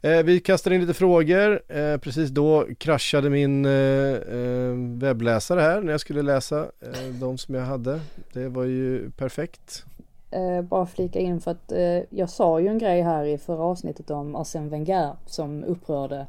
Eh, 0.02 0.24
vi 0.24 0.40
kastar 0.40 0.72
in 0.72 0.82
lite 0.82 0.94
frågor, 0.94 1.62
eh, 1.68 1.98
precis 1.98 2.30
då 2.30 2.66
kraschade 2.78 3.30
min 3.30 3.66
eh, 3.66 3.72
eh, 3.72 4.74
webbläsare 4.76 5.62
här 5.62 5.82
när 5.82 5.92
jag 5.92 6.02
skulle 6.02 6.22
läsa 6.22 6.60
eh, 6.60 7.14
de 7.22 7.38
som 7.38 7.56
jag 7.56 7.66
hade. 7.66 8.00
Det 8.34 8.50
var 8.50 8.64
ju 8.64 9.12
perfekt. 9.12 9.86
Eh, 10.32 10.62
bara 10.62 10.86
flika 10.86 11.20
in 11.20 11.42
för 11.42 11.52
att 11.52 11.72
eh, 11.72 12.00
jag 12.10 12.30
sa 12.30 12.60
ju 12.60 12.68
en 12.68 12.78
grej 12.78 13.02
här 13.02 13.26
i 13.26 13.38
förra 13.38 13.64
avsnittet 13.64 14.12
om 14.12 14.36
Arsène 14.36 14.70
Wenger 14.70 15.16
som 15.26 15.64
upprörde 15.64 16.28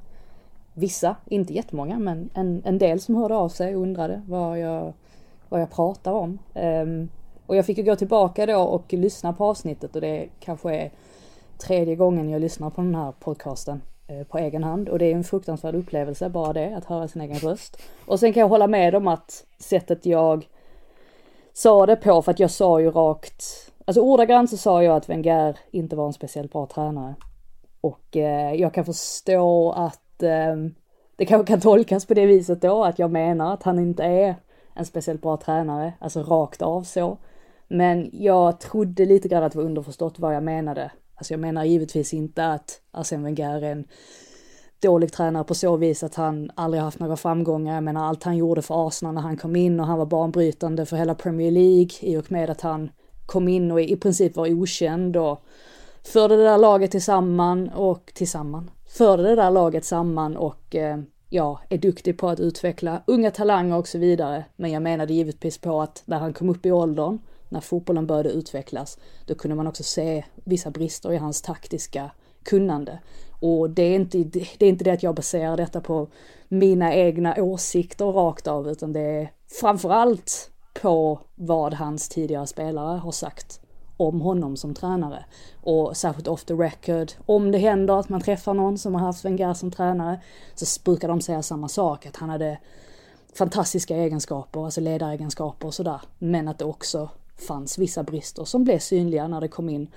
vissa, 0.75 1.17
inte 1.27 1.53
jättemånga, 1.53 1.99
men 1.99 2.31
en, 2.35 2.63
en 2.65 2.79
del 2.79 3.01
som 3.01 3.15
hörde 3.15 3.35
av 3.35 3.49
sig 3.49 3.77
och 3.77 3.83
undrade 3.83 4.23
vad 4.27 4.59
jag, 4.59 4.93
vad 5.49 5.61
jag 5.61 5.71
pratar 5.71 6.13
om. 6.13 6.39
Ehm, 6.55 7.09
och 7.47 7.57
jag 7.57 7.67
fick 7.67 7.79
ju 7.79 7.85
gå 7.85 7.97
tillbaka 7.97 8.47
då 8.47 8.61
och 8.61 8.93
lyssna 8.93 9.33
på 9.33 9.45
avsnittet 9.45 9.95
och 9.95 10.01
det 10.01 10.29
kanske 10.41 10.75
är 10.75 10.91
tredje 11.59 11.97
gången 11.97 12.29
jag 12.29 12.41
lyssnar 12.41 12.71
på 12.71 12.81
den 12.81 12.95
här 12.95 13.13
podcasten 13.21 13.83
eh, 14.07 14.27
på 14.27 14.39
egen 14.39 14.65
hand 14.65 14.89
och 14.89 14.99
det 14.99 15.07
är 15.07 15.15
en 15.15 15.25
fruktansvärd 15.25 15.75
upplevelse 15.75 16.29
bara 16.29 16.53
det, 16.53 16.77
att 16.77 16.85
höra 16.85 17.09
sin 17.09 17.23
egen 17.23 17.39
röst. 17.39 17.83
Och 18.07 18.21
sen 18.21 18.33
kan 18.33 18.41
jag 18.41 18.49
hålla 18.49 18.67
med 18.67 18.95
om 18.95 19.09
att 19.09 19.47
sättet 19.59 20.07
jag 20.07 20.49
sa 21.53 21.87
det 21.87 21.97
på, 21.97 22.23
för 22.23 22.33
att 22.33 22.41
jag 22.41 22.51
sa 22.51 22.81
ju 22.81 22.91
rakt, 22.91 23.45
alltså 23.85 24.01
ordagrant 24.01 24.51
så 24.51 24.57
sa 24.57 24.83
jag 24.83 24.97
att 24.97 25.09
Wenger 25.09 25.59
inte 25.71 25.97
var 25.97 26.07
en 26.07 26.13
speciellt 26.13 26.53
bra 26.53 26.67
tränare. 26.67 27.15
Och 27.81 28.17
eh, 28.17 28.55
jag 28.55 28.75
kan 28.75 28.85
förstå 28.85 29.73
att 29.73 30.23
eh, 30.23 30.57
det 31.17 31.27
kanske 31.27 31.47
kan 31.47 31.61
tolkas 31.61 32.07
på 32.07 32.15
det 32.15 32.27
viset 32.27 32.63
då, 32.63 32.85
att 32.85 32.99
jag 32.99 33.11
menar 33.11 33.55
att 33.55 33.63
han 33.63 33.79
inte 33.79 34.05
är 34.05 34.37
en 34.75 34.85
speciellt 34.85 35.23
bra 35.23 35.37
tränare, 35.37 35.93
alltså 35.99 36.23
rakt 36.23 36.63
av 36.63 36.83
så. 36.83 37.19
Men 37.69 38.11
jag 38.13 38.61
trodde 38.61 39.07
lite 39.07 39.29
grann 39.29 39.43
att 39.43 39.53
det 39.53 39.59
var 39.59 39.65
underförstått 39.65 40.19
vad 40.19 40.35
jag 40.35 40.43
menade. 40.43 40.91
Alltså 41.19 41.33
jag 41.33 41.41
menar 41.41 41.65
givetvis 41.65 42.15
inte 42.15 42.47
att 42.47 42.81
Arsene 42.91 43.25
Wenger 43.25 43.63
är 43.63 43.73
en 43.73 43.85
dålig 44.83 45.13
tränare 45.13 45.45
på 45.45 45.55
så 45.55 45.77
vis 45.77 46.03
att 46.03 46.15
han 46.15 46.51
aldrig 46.55 46.83
haft 46.83 46.99
några 46.99 47.17
framgångar. 47.17 47.75
Jag 47.75 47.85
menar 47.85 48.07
allt 48.07 48.23
han 48.23 48.37
gjorde 48.37 48.63
för 48.63 48.89
Arsenal 48.89 49.15
när 49.15 49.23
han 49.23 49.37
kom 49.37 49.57
in 49.57 49.81
och 49.81 49.87
han 49.87 49.99
var 49.99 50.07
banbrytande 50.07 50.87
för 50.87 50.97
hela 50.97 51.15
Premier 51.15 51.51
League 51.51 51.91
i 52.01 52.17
och 52.17 52.33
med 52.33 52.51
att 52.51 52.61
han 52.61 52.91
kom 53.27 53.49
in 53.49 53.71
och 53.71 53.81
i 53.81 53.97
princip 53.97 54.37
var 54.37 54.53
okänd 54.53 55.17
och 55.17 55.45
förde 56.03 56.37
det 56.37 56.45
där 56.45 56.59
laget 56.59 56.91
tillsammans 56.91 57.71
och 57.75 58.13
tillsammans. 58.15 58.71
Förde 58.87 59.23
det 59.23 59.37
där 59.37 59.51
laget 59.51 59.85
samman 59.85 60.37
och 60.37 60.75
eh, 60.75 60.99
ja, 61.29 61.61
är 61.69 61.79
duktig 61.79 62.19
på 62.19 62.29
att 62.29 62.41
utveckla 62.41 63.03
unga 63.07 63.31
talanger 63.31 63.77
och 63.77 63.89
så 63.89 63.99
vidare. 63.99 64.45
Men 64.57 64.71
jag 64.71 64.83
menade 64.83 65.15
givetvis 65.15 65.59
på 65.59 65.83
att 65.83 66.03
när 66.05 66.19
han 66.19 66.33
kom 66.33 66.51
upp 66.51 66.67
i 66.67 66.73
åldern, 66.73 67.19
när 67.49 67.61
fotbollen 67.61 68.07
började 68.07 68.31
utvecklas, 68.31 68.99
då 69.27 69.35
kunde 69.35 69.57
man 69.57 69.67
också 69.67 69.83
se 69.83 70.25
vissa 70.45 70.71
brister 70.71 71.13
i 71.13 71.17
hans 71.17 71.43
taktiska 71.43 72.11
kunnande. 72.43 72.99
Och 73.41 73.71
det 73.71 73.83
är 73.83 73.95
inte 73.95 74.19
det, 74.19 74.63
är 74.63 74.69
inte 74.69 74.85
det 74.85 74.91
att 74.91 75.03
jag 75.03 75.15
baserar 75.15 75.57
detta 75.57 75.81
på 75.81 76.09
mina 76.49 76.95
egna 76.95 77.35
åsikter 77.39 78.05
rakt 78.05 78.47
av, 78.47 78.69
utan 78.69 78.93
det 78.93 79.01
är 79.01 79.33
framförallt 79.61 80.51
på 80.83 81.21
vad 81.35 81.75
hans 81.75 82.09
tidigare 82.09 82.47
spelare 82.47 82.99
har 82.99 83.13
sagt 83.13 83.61
om 83.97 84.21
honom 84.21 84.57
som 84.57 84.75
tränare. 84.75 85.25
Och 85.63 85.97
särskilt 85.97 86.29
off 86.29 86.45
the 86.45 86.55
record, 86.55 87.13
om 87.27 87.53
det 87.53 87.59
händer 87.59 88.01
att 88.01 88.09
man 88.09 88.21
träffar 88.21 88.55
någon 88.55 88.79
som 88.79 88.95
har 88.95 89.01
haft 89.01 89.25
Wenger 89.25 89.55
som 89.55 89.71
tränare, 89.71 90.21
så 90.55 90.81
brukar 90.85 91.09
de 91.09 91.21
säga 91.21 91.43
samma 91.43 91.69
sak, 91.69 92.07
att 92.07 92.17
han 92.17 92.31
hade 92.31 92.59
fantastiska 93.35 93.97
egenskaper, 93.97 94.65
alltså 94.65 94.81
ledaregenskaper 94.81 95.67
och 95.67 95.75
sådär. 95.75 96.01
Men 96.19 96.49
att 96.49 96.59
det 96.59 96.65
också 96.65 97.11
fanns 97.39 97.79
vissa 97.79 98.03
brister 98.03 98.45
som 98.45 98.65
blev 98.65 98.79
synliga 98.79 99.29
när 99.29 99.41
det 99.41 99.49
kom 99.49 99.69
in 99.69 99.91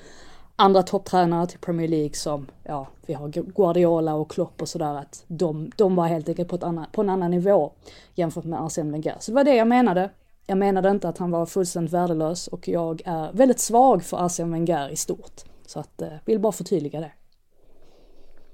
andra 0.62 0.84
topptränare 0.84 1.48
till 1.48 1.60
Premier 1.60 1.88
League 1.88 2.14
som, 2.14 2.48
ja, 2.64 2.88
vi 3.06 3.14
har 3.14 3.30
Guardiola 3.30 4.16
och 4.16 4.32
Klopp 4.32 4.62
och 4.62 4.70
sådär, 4.70 4.96
att 4.96 5.24
de, 5.28 5.72
de 5.76 5.96
var 5.96 6.08
helt 6.08 6.30
enkelt 6.30 6.50
på, 6.50 6.56
ett 6.56 6.64
annan, 6.64 6.86
på 6.92 7.02
en 7.02 7.10
annan 7.10 7.32
nivå 7.32 7.72
jämfört 8.16 8.46
med 8.46 8.62
Arsene 8.62 8.92
Wenger. 8.92 9.16
Så 9.20 9.32
det 9.32 9.36
var 9.36 9.44
det 9.44 9.56
jag 9.56 9.68
menade. 9.68 10.10
Jag 10.46 10.58
menade 10.58 10.89
inte 10.89 11.10
att 11.10 11.18
han 11.18 11.32
var 11.32 11.46
fullständigt 11.46 11.94
värdelös 11.94 12.48
och 12.48 12.68
jag 12.68 13.02
är 13.06 13.34
väldigt 13.34 13.60
svag 13.60 14.04
för 14.04 14.26
Arsene 14.26 14.52
Wenger 14.52 14.89
i 14.89 14.96
stort. 14.96 15.42
Så 15.66 15.80
att, 15.80 16.02
eh, 16.02 16.10
vill 16.26 16.39
bara 16.39 16.52
förtydliga 16.52 17.00
det. 17.00 17.12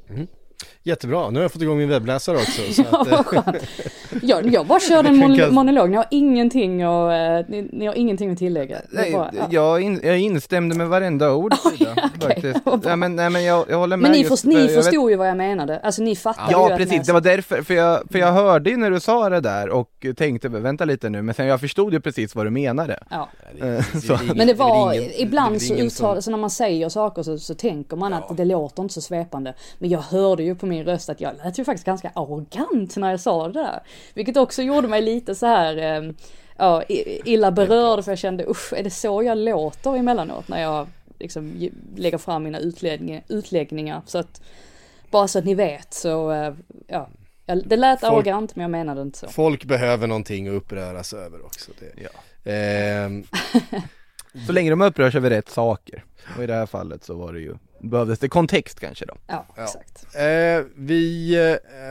Mm. 0.10 0.28
Jättebra, 0.84 1.30
nu 1.30 1.40
har 1.40 1.44
jag 1.44 1.52
fått 1.52 1.62
igång 1.62 1.78
min 1.78 1.90
webbläsare 1.90 2.38
också. 2.38 2.62
Så 2.74 2.84
Ja, 2.92 3.02
att, 3.02 3.08
eh, 3.08 3.16
vad 3.18 3.26
skönt. 3.26 3.58
Jag, 4.22 4.54
jag 4.54 4.68
bara 4.68 4.80
körde 4.80 5.10
en 5.10 5.16
mon- 5.24 5.52
monolog, 5.52 5.90
ni 5.90 5.96
har 5.98 6.06
ingenting 6.12 6.82
att, 6.84 7.12
eh, 7.12 7.50
ni, 7.52 7.70
ni 7.74 7.86
har 7.86 7.94
ingenting 7.94 8.32
att 8.32 8.38
tillägga. 8.38 8.78
Det 8.92 8.98
är 8.98 9.02
Nej, 9.02 9.14
bara, 9.14 9.32
ja. 9.38 9.48
jag, 9.50 9.82
in, 9.82 10.00
jag 10.04 10.20
instämde 10.20 10.76
med 10.76 10.88
varenda 10.88 11.34
ord 11.34 11.54
faktiskt. 12.22 12.60
Nej, 12.84 12.96
men, 12.96 13.16
nej, 13.16 13.30
men 13.30 13.44
jag, 13.44 13.66
jag 13.70 13.78
håller 13.78 13.98
med 13.98 14.02
Men 14.04 14.12
ni, 14.12 14.18
just 14.18 14.30
först, 14.30 14.42
för- 14.42 14.50
ni 14.50 14.56
jag 14.56 14.68
vet- 14.68 14.76
förstod 14.86 15.10
ju 15.12 15.16
vad 15.16 15.28
jag 15.30 15.38
menade, 15.38 15.80
alltså 15.80 16.02
ni 16.02 16.16
fattade 16.16 16.52
ju 16.52 16.58
Ja 16.58 16.78
precis, 16.78 17.08
det 17.08 17.14
var 17.14 17.22
därför, 17.22 17.62
för 17.62 17.74
jag, 17.74 18.04
för 18.12 18.20
jag 18.20 18.32
hörde 18.32 18.70
ju 18.70 18.78
när 18.78 18.92
du 18.92 19.00
sa 19.00 19.30
det 19.30 19.42
där 19.42 19.70
och 19.70 20.06
tänkte 20.18 20.50
vänta 20.50 20.86
lite 20.86 21.10
nu, 21.10 21.22
men 21.22 21.36
sen 21.36 21.46
jag 21.48 21.60
förstod 21.60 21.94
ju 21.94 22.00
precis 22.02 22.36
vad 22.36 22.46
du 22.46 22.50
menade. 22.50 23.00
Ja. 23.10 23.30
Eh, 23.62 24.00
så. 24.02 24.20
Men 24.36 24.48
det 24.48 24.54
var, 24.54 24.94
ingen- 24.94 25.12
ibland 25.18 25.56
det 25.56 25.60
så 25.60 25.74
ingen 25.74 25.86
uttalar, 25.86 26.22
så 26.22 26.32
när 26.32 26.38
man 26.38 26.50
säger 26.50 26.90
saker 26.90 27.24
så, 27.24 27.38
så 27.38 27.54
tänker 27.56 27.98
man 27.98 28.14
att 28.14 28.38
det 28.38 28.46
låter 28.46 28.82
inte 28.84 28.94
så 28.94 29.02
svepande. 29.02 29.54
Men 29.80 29.90
jag 29.90 30.00
hörde 30.00 30.44
ju 30.48 30.56
på 30.56 30.66
min 30.66 30.84
röst 30.86 31.10
att 31.10 31.22
jag 31.22 31.36
lät 31.44 31.60
ju 31.60 31.66
faktiskt 31.66 31.86
ganska 31.86 32.12
arrogant 32.16 32.98
när 32.98 33.10
jag 33.12 33.20
sa 33.20 33.48
det 33.48 33.54
där. 33.54 33.80
Vilket 34.14 34.38
också 34.38 34.62
gjorde 34.62 34.88
mig 34.88 35.02
lite 35.02 35.36
så 35.36 35.46
här, 35.46 35.78
eh, 35.78 36.12
ja, 36.58 36.84
illa 37.26 37.52
berörd 37.52 38.04
för 38.04 38.12
jag 38.12 38.20
kände 38.20 38.46
usch, 38.50 38.74
är 38.74 38.84
det 38.84 38.90
så 38.90 39.24
jag 39.24 39.38
låter 39.38 39.96
emellanåt 39.98 40.48
när 40.48 40.62
jag 40.62 40.88
liksom 41.20 41.54
ge- 41.58 41.72
lägger 41.96 42.18
fram 42.18 42.44
mina 42.44 42.60
utläggningar, 42.60 43.24
utläggningar. 43.28 44.02
Så 44.06 44.18
att, 44.18 44.42
bara 45.12 45.28
så 45.28 45.40
att 45.40 45.46
ni 45.46 45.56
vet 45.56 45.94
så, 45.94 46.32
eh, 46.32 46.54
ja. 46.88 47.10
Det 47.66 47.76
lät 47.78 48.00
Folk- 48.00 48.12
arrogant 48.14 48.56
men 48.56 48.62
jag 48.62 48.72
menade 48.72 49.02
inte 49.02 49.20
så. 49.20 49.28
folk 49.28 49.66
behöver 49.66 50.08
någonting 50.08 50.48
att 50.48 50.54
uppröras 50.54 51.14
över 51.14 51.46
också. 51.46 51.72
Det. 51.80 52.04
Ja. 52.04 52.10
Ehm, 52.52 53.24
Så 54.46 54.52
länge 54.52 54.70
de 54.70 54.82
upprörs 54.82 55.16
över 55.16 55.30
rätt 55.30 55.50
saker. 55.50 56.04
Och 56.38 56.44
i 56.44 56.48
det 56.48 56.54
här 56.54 56.66
fallet 56.66 57.04
så 57.04 57.14
var 57.14 57.34
det 57.34 57.40
ju, 57.40 57.54
behövdes 57.82 58.20
det 58.20 58.30
kontext 58.30 58.80
kanske 58.80 59.06
då. 59.06 59.14
Ja, 59.28 59.46
Ja. 59.58 59.64
exakt. 59.64 60.16
Eh, 60.16 60.66
vi 60.76 61.36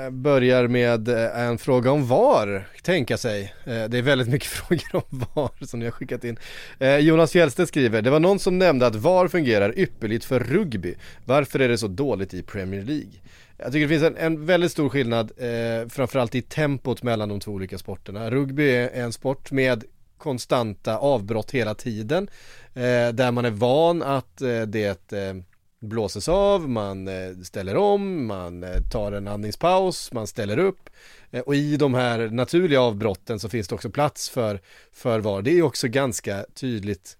eh, 0.04 0.10
börjar 0.10 0.68
med 0.68 1.08
eh, 1.08 1.40
en 1.40 1.58
fråga 1.58 1.90
om 1.90 2.06
VAR, 2.06 2.68
tänka 2.82 3.16
sig. 3.16 3.54
Eh, 3.64 3.84
det 3.84 3.98
är 3.98 4.02
väldigt 4.02 4.28
mycket 4.28 4.48
frågor 4.58 4.96
om 4.96 5.02
VAR 5.34 5.66
som 5.66 5.78
ni 5.80 5.84
har 5.86 5.92
skickat 5.92 6.24
in. 6.24 6.38
Eh, 6.78 6.96
Jonas 6.96 7.32
Fjellstedt 7.32 7.68
skriver, 7.68 8.02
det 8.02 8.10
var 8.10 8.20
någon 8.20 8.38
som 8.38 8.58
nämnde 8.58 8.86
att 8.86 8.94
VAR 8.94 9.28
fungerar 9.28 9.78
ypperligt 9.78 10.24
för 10.24 10.40
rugby. 10.40 10.94
Varför 11.24 11.58
är 11.58 11.68
det 11.68 11.78
så 11.78 11.88
dåligt 11.88 12.34
i 12.34 12.42
Premier 12.42 12.82
League? 12.82 13.12
Jag 13.58 13.72
tycker 13.72 13.80
det 13.80 13.88
finns 13.88 14.02
en, 14.02 14.16
en 14.16 14.46
väldigt 14.46 14.72
stor 14.72 14.88
skillnad, 14.88 15.32
eh, 15.36 15.88
framförallt 15.88 16.34
i 16.34 16.42
tempot 16.42 17.02
mellan 17.02 17.28
de 17.28 17.40
två 17.40 17.52
olika 17.52 17.78
sporterna. 17.78 18.30
Rugby 18.30 18.70
är 18.70 18.90
en 18.90 19.12
sport 19.12 19.50
med 19.50 19.84
konstanta 20.18 20.98
avbrott 20.98 21.50
hela 21.50 21.74
tiden, 21.74 22.28
eh, 22.74 23.08
där 23.12 23.30
man 23.30 23.44
är 23.44 23.50
van 23.50 24.02
att 24.02 24.42
eh, 24.42 24.60
det 24.60 25.12
eh, 25.12 25.34
blåses 25.80 26.28
av, 26.28 26.68
man 26.68 27.08
eh, 27.08 27.36
ställer 27.44 27.76
om, 27.76 28.26
man 28.26 28.64
eh, 28.64 28.80
tar 28.92 29.12
en 29.12 29.28
andningspaus, 29.28 30.12
man 30.12 30.26
ställer 30.26 30.58
upp 30.58 30.90
Eh, 31.36 31.40
och 31.40 31.54
i 31.54 31.76
de 31.76 31.94
här 31.94 32.28
naturliga 32.28 32.80
avbrotten 32.80 33.40
så 33.40 33.48
finns 33.48 33.68
det 33.68 33.74
också 33.74 33.90
plats 33.90 34.28
för, 34.28 34.60
för 34.92 35.20
VAR. 35.20 35.42
Det 35.42 35.50
är 35.50 35.62
också 35.62 35.88
ganska 35.88 36.44
tydligt 36.54 37.16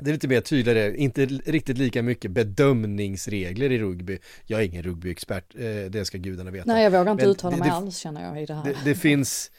det 0.00 0.10
är 0.10 0.12
lite 0.12 0.28
mer 0.28 0.40
tydligare, 0.40 0.96
inte 0.96 1.26
riktigt 1.26 1.78
lika 1.78 2.02
mycket 2.02 2.30
bedömningsregler 2.30 3.72
i 3.72 3.78
rugby. 3.78 4.18
Jag 4.46 4.60
är 4.60 4.64
ingen 4.64 4.82
rugbyexpert, 4.82 5.54
eh, 5.54 5.90
det 5.90 6.04
ska 6.04 6.18
gudarna 6.18 6.50
veta. 6.50 6.72
Nej, 6.72 6.84
jag 6.84 6.90
vågar 6.90 7.12
inte 7.12 7.24
Men 7.24 7.30
uttala 7.32 7.56
det- 7.56 7.60
mig 7.60 7.68
det- 7.70 7.74
alls 7.76 7.96
känner 7.96 8.22
jag 8.28 8.42
i 8.42 8.46
det 8.46 8.54
här. 8.54 8.64
Det, 8.64 8.76
det, 8.84 8.94
finns, 8.94 9.50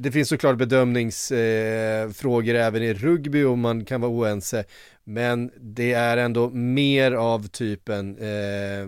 det 0.00 0.12
finns 0.12 0.28
såklart 0.28 0.56
bedömningsfrågor 0.58 2.54
eh, 2.54 2.66
även 2.66 2.82
i 2.82 2.94
rugby 2.94 3.42
och 3.42 3.58
man 3.58 3.84
kan 3.84 4.00
vara 4.00 4.10
oense. 4.12 4.64
Men 5.04 5.50
det 5.60 5.92
är 5.92 6.16
ändå 6.16 6.50
mer 6.50 7.12
av 7.12 7.48
typen, 7.48 8.18
eh, 8.18 8.86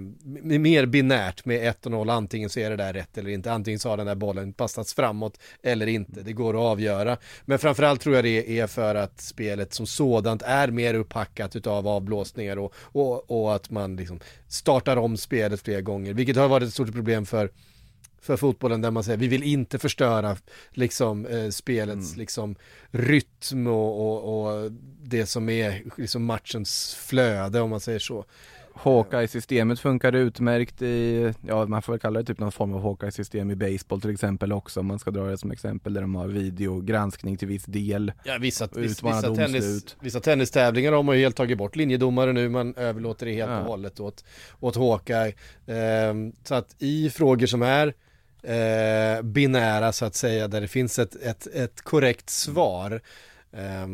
mer 0.58 0.86
binärt 0.86 1.44
med 1.44 1.60
1-0, 1.60 2.10
antingen 2.10 2.50
så 2.50 2.60
är 2.60 2.70
det 2.70 2.76
där 2.76 2.92
rätt 2.92 3.18
eller 3.18 3.30
inte, 3.30 3.52
antingen 3.52 3.80
så 3.80 3.88
har 3.88 3.96
den 3.96 4.06
där 4.06 4.14
bollen 4.14 4.52
passats 4.52 4.94
framåt 4.94 5.38
eller 5.62 5.86
inte, 5.86 6.22
det 6.22 6.32
går 6.32 6.54
att 6.54 6.72
avgöra. 6.72 7.16
Men 7.44 7.58
framförallt 7.58 8.00
tror 8.00 8.14
jag 8.14 8.24
det 8.24 8.58
är 8.60 8.66
för 8.66 8.94
att 8.94 9.20
spelet 9.20 9.74
som 9.74 9.86
sådant 9.86 10.42
är 10.42 10.68
mer 10.68 10.94
upphackat 10.94 11.56
utav 11.56 11.88
avblåsningar 11.88 12.56
och, 12.56 12.74
och, 12.76 13.30
och 13.30 13.54
att 13.54 13.70
man 13.70 13.96
liksom 13.96 14.20
startar 14.48 14.96
om 14.96 15.16
spelet 15.16 15.60
flera 15.60 15.80
gånger, 15.80 16.14
vilket 16.14 16.36
har 16.36 16.48
varit 16.48 16.68
ett 16.68 16.74
stort 16.74 16.92
problem 16.92 17.26
för 17.26 17.50
för 18.24 18.36
fotbollen 18.36 18.80
där 18.80 18.90
man 18.90 19.04
säger 19.04 19.18
vi 19.18 19.28
vill 19.28 19.42
inte 19.42 19.78
förstöra 19.78 20.36
liksom 20.70 21.26
eh, 21.26 21.48
spelets 21.48 22.16
liksom 22.16 22.56
rytm 22.90 23.66
och, 23.66 24.00
och, 24.00 24.44
och 24.64 24.72
det 25.02 25.26
som 25.26 25.48
är 25.48 25.82
liksom 25.96 26.24
matchens 26.24 26.94
flöde 26.94 27.60
om 27.60 27.70
man 27.70 27.80
säger 27.80 27.98
så. 27.98 28.24
Hawkeye-systemet 28.76 29.80
funkar 29.80 30.12
utmärkt 30.12 30.82
i, 30.82 31.32
ja 31.48 31.66
man 31.66 31.82
får 31.82 31.92
väl 31.92 32.00
kalla 32.00 32.20
det 32.20 32.26
typ 32.26 32.38
någon 32.38 32.52
form 32.52 32.72
av 32.74 32.82
Hawkeye-system 32.82 33.50
i 33.50 33.56
baseball 33.56 34.00
till 34.00 34.10
exempel 34.10 34.52
också 34.52 34.80
om 34.80 34.86
man 34.86 34.98
ska 34.98 35.10
dra 35.10 35.24
det 35.26 35.38
som 35.38 35.50
exempel 35.50 35.94
där 35.94 36.00
de 36.00 36.14
har 36.14 36.26
videogranskning 36.28 37.36
till 37.36 37.48
viss 37.48 37.64
del. 37.64 38.12
Ja, 38.24 38.38
vissa, 38.40 38.68
vissa, 38.76 39.34
tennis, 39.34 39.96
vissa 40.00 40.20
tennistävlingar 40.20 40.92
har 40.92 41.02
man 41.02 41.16
ju 41.16 41.22
helt 41.22 41.36
tagit 41.36 41.58
bort 41.58 41.76
linjedomare 41.76 42.32
nu, 42.32 42.48
man 42.48 42.74
överlåter 42.74 43.26
det 43.26 43.32
helt 43.32 43.50
Ja. 43.50 43.60
och 43.60 43.66
hållet 43.66 44.00
åt, 44.00 44.24
åt 44.60 44.76
Hawkeye. 44.76 45.34
Ehm, 45.66 46.32
så 46.44 46.54
att 46.54 46.76
i 46.78 47.10
frågor 47.10 47.46
som 47.46 47.62
är 47.62 47.94
eh, 48.44 49.22
binära 49.22 49.92
så 49.92 50.04
att 50.04 50.14
säga, 50.14 50.48
där 50.48 50.60
det 50.60 50.68
finns 50.68 50.98
ett, 50.98 51.14
ett, 51.16 51.46
ett 51.46 51.82
korrekt 51.82 52.30
svar, 52.30 53.00
Eh, 53.56 53.86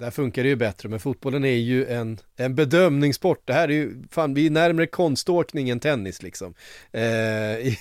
där 0.00 0.10
funkar 0.10 0.42
det 0.42 0.48
ju 0.48 0.56
bättre, 0.56 0.88
men 0.88 1.00
fotbollen 1.00 1.44
är 1.44 1.48
ju 1.56 1.86
en, 1.86 2.18
en 2.36 2.54
bedömningssport. 2.54 3.42
Det 3.44 3.52
här 3.52 3.68
är 3.68 3.72
ju, 3.72 4.02
fan 4.10 4.34
vi 4.34 4.46
är 4.46 4.50
närmare 4.50 4.86
konståkning 4.86 5.70
än 5.70 5.80
tennis 5.80 6.22
liksom. 6.22 6.54
Eh, 6.92 7.02
i, 7.02 7.78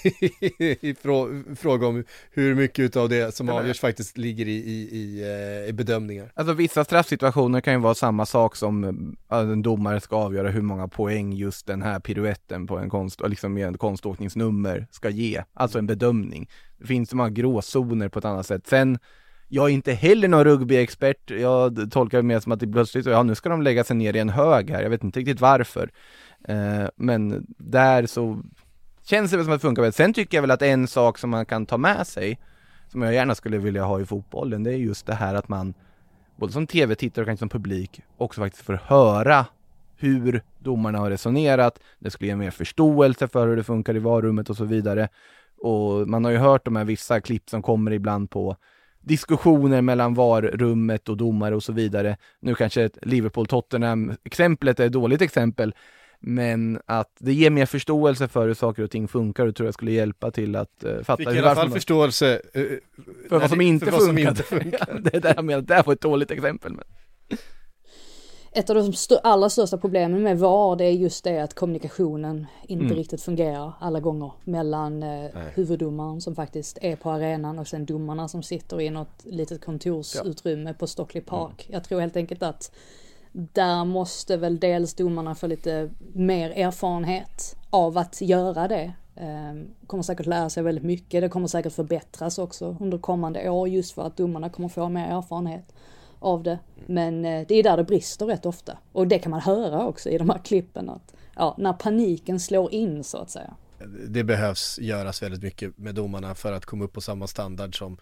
i 0.81 0.95
frå, 1.01 1.43
fråga 1.55 1.87
om 1.87 2.03
hur 2.31 2.55
mycket 2.55 2.95
av 2.95 3.09
det 3.09 3.35
som 3.35 3.49
avgörs 3.49 3.79
faktiskt 3.79 4.17
ligger 4.17 4.47
i, 4.47 4.55
i, 4.55 4.89
i, 4.91 5.21
eh, 5.21 5.69
i 5.69 5.73
bedömningar. 5.73 6.31
Alltså 6.35 6.53
vissa 6.53 6.83
straffsituationer 6.83 7.61
kan 7.61 7.73
ju 7.73 7.79
vara 7.79 7.95
samma 7.95 8.25
sak 8.25 8.55
som 8.55 8.83
äh, 9.31 9.39
en 9.39 9.61
domare 9.61 10.01
ska 10.01 10.15
avgöra 10.15 10.49
hur 10.49 10.61
många 10.61 10.87
poäng 10.87 11.33
just 11.33 11.67
den 11.67 11.81
här 11.81 11.99
piruetten 11.99 12.67
på 12.67 12.77
en 12.77 12.89
konst, 12.89 13.21
liksom 13.27 13.53
med 13.53 13.67
en 13.67 13.77
konståkningsnummer 13.77 14.87
ska 14.91 15.09
ge. 15.09 15.43
Alltså 15.53 15.79
en 15.79 15.87
bedömning. 15.87 16.49
Det 16.77 16.87
finns 16.87 17.09
så 17.09 17.15
många 17.15 17.29
gråzoner 17.29 18.09
på 18.09 18.19
ett 18.19 18.25
annat 18.25 18.45
sätt. 18.45 18.67
Sen, 18.67 18.99
jag 19.49 19.69
är 19.69 19.73
inte 19.73 19.93
heller 19.93 20.27
någon 20.27 20.43
rugbyexpert. 20.43 21.31
Jag 21.31 21.91
tolkar 21.91 22.17
det 22.17 22.23
mer 22.23 22.39
som 22.39 22.51
att 22.51 22.59
det 22.59 22.67
plötsligt, 22.67 23.05
ja 23.05 23.23
nu 23.23 23.35
ska 23.35 23.49
de 23.49 23.61
lägga 23.61 23.83
sig 23.83 23.95
ner 23.95 24.15
i 24.15 24.19
en 24.19 24.29
hög 24.29 24.69
här. 24.69 24.81
Jag 24.81 24.89
vet 24.89 25.03
inte 25.03 25.19
riktigt 25.19 25.41
varför. 25.41 25.89
Eh, 26.47 26.85
men 26.95 27.45
där 27.57 28.05
så 28.05 28.41
känns 29.05 29.31
det 29.31 29.37
väl 29.37 29.45
som 29.45 29.53
att 29.53 29.61
det 29.61 29.67
funkar 29.67 29.81
väl. 29.81 29.93
Sen 29.93 30.13
tycker 30.13 30.37
jag 30.37 30.41
väl 30.41 30.51
att 30.51 30.61
en 30.61 30.87
sak 30.87 31.17
som 31.17 31.29
man 31.29 31.45
kan 31.45 31.65
ta 31.65 31.77
med 31.77 32.07
sig, 32.07 32.39
som 32.87 33.01
jag 33.01 33.13
gärna 33.13 33.35
skulle 33.35 33.57
vilja 33.57 33.83
ha 33.83 34.01
i 34.01 34.05
fotbollen, 34.05 34.63
det 34.63 34.71
är 34.71 34.77
just 34.77 35.05
det 35.05 35.15
här 35.15 35.35
att 35.35 35.49
man 35.49 35.73
både 36.35 36.53
som 36.53 36.67
tv-tittare 36.67 37.23
och 37.23 37.27
kanske 37.27 37.41
som 37.41 37.49
publik 37.49 38.01
också 38.17 38.41
faktiskt 38.41 38.65
får 38.65 38.79
höra 38.83 39.45
hur 39.97 40.43
domarna 40.59 40.99
har 40.99 41.09
resonerat. 41.09 41.79
Det 41.99 42.11
skulle 42.11 42.27
ge 42.27 42.35
mer 42.35 42.51
förståelse 42.51 43.27
för 43.27 43.47
hur 43.47 43.55
det 43.55 43.63
funkar 43.63 43.95
i 43.95 43.99
varummet 43.99 44.49
och 44.49 44.57
så 44.57 44.65
vidare. 44.65 45.09
Och 45.61 46.07
man 46.07 46.25
har 46.25 46.31
ju 46.31 46.37
hört 46.37 46.65
de 46.65 46.75
här 46.75 46.85
vissa 46.85 47.21
klipp 47.21 47.49
som 47.49 47.61
kommer 47.61 47.91
ibland 47.91 48.29
på 48.29 48.55
diskussioner 49.01 49.81
mellan 49.81 50.13
varrummet 50.13 51.09
och 51.09 51.17
domare 51.17 51.55
och 51.55 51.63
så 51.63 51.73
vidare. 51.73 52.17
Nu 52.39 52.55
kanske 52.55 52.89
Liverpool-Tottenham-exemplet 53.01 54.79
är 54.79 54.85
ett 54.85 54.91
dåligt 54.91 55.21
exempel, 55.21 55.73
men 56.19 56.79
att 56.85 57.11
det 57.19 57.33
ger 57.33 57.49
mer 57.49 57.65
förståelse 57.65 58.27
för 58.27 58.47
hur 58.47 58.53
saker 58.53 58.83
och 58.83 58.91
ting 58.91 59.07
funkar 59.07 59.47
och 59.47 59.55
tror 59.55 59.67
jag 59.67 59.73
skulle 59.73 59.91
hjälpa 59.91 60.31
till 60.31 60.55
att 60.55 60.83
uh, 60.85 61.03
fatta 61.03 61.17
Fick 61.17 61.35
i 61.35 61.39
alla 61.39 61.55
fall 61.55 61.71
förståelse 61.71 62.41
eh, 62.53 62.63
för 63.29 63.39
vad 63.39 63.49
som 63.49 63.61
inte 63.61 63.85
för 63.85 63.91
vad 63.91 64.01
som 64.01 64.15
funkar. 64.15 64.29
inte 64.29 64.43
funkar. 64.43 64.99
det 65.03 65.15
är 65.15 65.21
där 65.21 65.33
jag 65.35 65.45
menar, 65.45 65.61
det 65.61 65.73
här 65.73 65.83
var 65.83 65.93
ett 65.93 66.01
dåligt 66.01 66.31
exempel. 66.31 66.73
Men... 66.73 66.83
Ett 68.59 68.69
av 68.69 68.75
de 68.75 68.91
stö- 68.91 69.19
allra 69.23 69.49
största 69.49 69.77
problemen 69.77 70.23
med 70.23 70.39
VAR 70.39 70.75
det 70.75 70.85
är 70.85 70.91
just 70.91 71.23
det 71.23 71.39
att 71.39 71.53
kommunikationen 71.53 72.47
inte 72.67 72.85
Mm. 72.85 72.97
riktigt 72.97 73.21
fungerar 73.21 73.73
alla 73.79 73.99
gånger 73.99 74.31
mellan 74.43 75.03
eh, 75.03 75.29
huvuddomaren 75.55 76.21
som 76.21 76.35
faktiskt 76.35 76.77
är 76.81 76.95
på 76.95 77.09
arenan 77.11 77.59
och 77.59 77.67
sen 77.67 77.85
domarna 77.85 78.27
som 78.27 78.43
sitter 78.43 78.81
i 78.81 78.89
något 78.89 79.25
litet 79.25 79.65
kontorsutrymme 79.65 80.73
på 80.73 80.87
Stockley 80.87 81.23
Park. 81.23 81.67
Jag 81.71 81.83
tror 81.83 81.99
helt 81.99 82.15
enkelt 82.15 82.43
att 82.43 82.71
där 83.31 83.85
måste 83.85 84.37
väl 84.37 84.59
dels 84.59 84.93
domarna 84.93 85.35
få 85.35 85.47
lite 85.47 85.89
mer 86.13 86.49
erfarenhet 86.49 87.55
av 87.69 87.97
att 87.97 88.21
göra 88.21 88.67
det. 88.67 88.93
Eh, 89.15 89.53
kommer 89.87 90.03
säkert 90.03 90.25
lära 90.25 90.49
sig 90.49 90.63
väldigt 90.63 90.83
mycket. 90.83 91.21
Det 91.21 91.29
kommer 91.29 91.47
säkert 91.47 91.73
förbättras 91.73 92.37
också 92.39 92.75
under 92.79 92.97
kommande 92.97 93.49
år 93.49 93.67
just 93.69 93.91
för 93.91 94.01
att 94.07 94.17
domarna 94.17 94.49
kommer 94.49 94.69
få 94.69 94.89
mer 94.89 95.07
erfarenhet 95.17 95.73
av 96.19 96.43
det. 96.43 96.59
Men 96.85 97.25
eh, 97.25 97.45
det 97.47 97.55
är 97.55 97.63
där 97.63 97.77
det 97.77 97.83
brister 97.83 98.25
rätt 98.25 98.45
ofta. 98.45 98.77
Och 98.91 99.07
det 99.07 99.19
kan 99.19 99.29
man 99.29 99.41
höra 99.41 99.85
också 99.85 100.09
i 100.09 100.17
de 100.17 100.29
här 100.29 100.39
klippen 100.39 100.89
att 100.89 101.13
ja, 101.35 101.55
när 101.57 101.73
paniken 101.73 102.39
slår 102.39 102.73
in 102.73 103.03
så 103.03 103.17
att 103.17 103.29
säga. 103.29 103.53
Det 104.07 104.23
behövs 104.23 104.79
göras 104.79 105.23
väldigt 105.23 105.43
mycket 105.43 105.77
med 105.77 105.95
domarna 105.95 106.35
för 106.35 106.53
att 106.53 106.65
komma 106.65 106.85
upp 106.85 106.93
på 106.93 107.01
samma 107.01 107.27
standard 107.27 107.77
som 107.77 107.97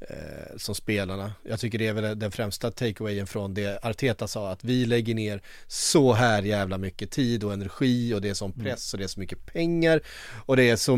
eh, 0.00 0.56
som 0.56 0.74
spelarna. 0.74 1.32
Jag 1.42 1.60
tycker 1.60 1.78
det 1.78 1.86
är 1.86 1.92
väl 1.92 2.18
den 2.18 2.30
främsta 2.30 2.70
takeawayen 2.70 3.26
från 3.26 3.54
det 3.54 3.84
Arteta 3.84 4.28
sa 4.28 4.50
att 4.50 4.64
vi 4.64 4.86
lägger 4.86 5.14
ner 5.14 5.42
så 5.66 6.12
här 6.12 6.42
jävla 6.42 6.78
mycket 6.78 7.10
tid 7.10 7.44
och 7.44 7.52
energi 7.52 8.14
och 8.14 8.20
det 8.20 8.28
är 8.28 8.34
som 8.34 8.52
press 8.52 8.92
och 8.92 8.98
det 8.98 9.04
är 9.04 9.08
så 9.08 9.20
mycket 9.20 9.46
pengar 9.46 10.00
och 10.46 10.56
det 10.56 10.70
är 10.70 10.76
så, 10.76 10.92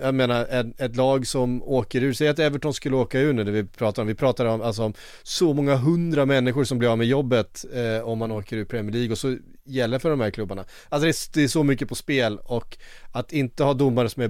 jag 0.00 0.14
menar 0.14 0.46
ett, 0.46 0.80
ett 0.80 0.96
lag 0.96 1.26
som 1.26 1.62
åker 1.62 2.02
ur, 2.02 2.12
säg 2.12 2.28
att 2.28 2.38
Everton 2.38 2.74
skulle 2.74 2.96
åka 2.96 3.20
ur 3.20 3.32
nu 3.32 3.44
det 3.44 3.50
vi 3.50 3.64
pratar 3.64 4.02
om, 4.02 4.08
vi 4.08 4.14
pratar 4.14 4.44
om 4.44 4.62
alltså 4.62 4.82
om 4.82 4.94
så 5.22 5.54
många 5.54 5.76
hundra 5.76 6.26
människor 6.26 6.64
som 6.64 6.78
blir 6.78 6.88
av 6.88 6.98
med 6.98 7.06
jobbet 7.06 7.64
eh, 7.74 8.08
om 8.08 8.18
man 8.18 8.30
åker 8.30 8.56
ur 8.56 8.64
Premier 8.64 8.92
League 8.92 9.12
och 9.12 9.18
så 9.18 9.36
gäller 9.64 9.98
för 9.98 10.10
de 10.10 10.20
här 10.20 10.30
klubbarna. 10.30 10.64
Alltså 10.88 11.04
det 11.04 11.10
är, 11.10 11.34
det 11.34 11.44
är 11.44 11.48
så 11.48 11.62
mycket 11.62 11.88
på 11.88 11.94
spel 11.94 12.38
och 12.44 12.78
att 13.12 13.32
inte 13.32 13.64
ha 13.64 13.74
domare 13.74 14.08
som 14.08 14.22
är 14.22 14.28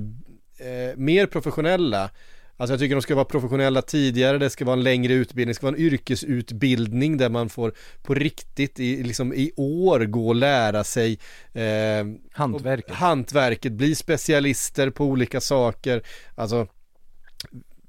eh, 0.58 0.96
mer 0.96 1.26
professionella 1.26 2.10
Alltså 2.58 2.72
jag 2.72 2.80
tycker 2.80 2.94
de 2.94 3.02
ska 3.02 3.14
vara 3.14 3.24
professionella 3.24 3.82
tidigare, 3.82 4.38
det 4.38 4.50
ska 4.50 4.64
vara 4.64 4.76
en 4.76 4.82
längre 4.82 5.12
utbildning, 5.12 5.48
det 5.48 5.54
ska 5.54 5.66
vara 5.66 5.76
en 5.76 5.82
yrkesutbildning 5.82 7.16
där 7.16 7.28
man 7.28 7.48
får 7.48 7.72
på 8.02 8.14
riktigt 8.14 8.80
i, 8.80 9.02
liksom 9.02 9.32
i 9.34 9.52
år 9.56 10.00
gå 10.00 10.28
och 10.28 10.34
lära 10.34 10.84
sig 10.84 11.18
eh, 11.52 12.06
Hantverket. 12.32 12.90
och 12.90 12.96
hantverket, 12.96 13.72
bli 13.72 13.94
specialister 13.94 14.90
på 14.90 15.04
olika 15.04 15.40
saker. 15.40 16.02
Alltså 16.34 16.66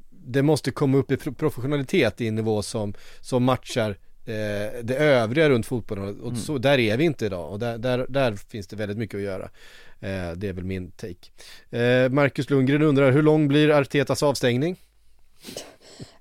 det 0.10 0.44
måste 0.44 0.72
komma 0.72 0.98
upp 0.98 1.12
i 1.12 1.18
pro- 1.18 1.34
professionalitet 1.34 2.22
i 2.22 2.28
en 2.28 2.36
nivå 2.36 2.62
som, 2.62 2.94
som 3.22 3.44
matchar 3.44 3.90
eh, 4.26 4.84
det 4.84 4.96
övriga 4.98 5.50
runt 5.50 5.66
fotbollen 5.66 6.22
och 6.22 6.38
så, 6.38 6.58
där 6.58 6.78
är 6.80 6.98
vi 6.98 7.04
inte 7.04 7.26
idag 7.26 7.52
och 7.52 7.60
där, 7.60 7.78
där, 7.78 8.06
där 8.10 8.36
finns 8.36 8.68
det 8.68 8.76
väldigt 8.76 8.98
mycket 8.98 9.18
att 9.18 9.24
göra. 9.24 9.50
Eh, 10.00 10.32
det 10.32 10.48
är 10.48 10.54
väl 10.54 10.64
min 10.64 10.92
take. 10.92 11.30
Eh, 11.70 12.10
Marcus 12.10 12.50
Lundgren 12.50 12.82
undrar 12.82 13.12
hur 13.12 13.24
lång 13.24 13.48
blir 13.48 13.70
Artetas 13.72 14.24
avstängning? 14.24 14.80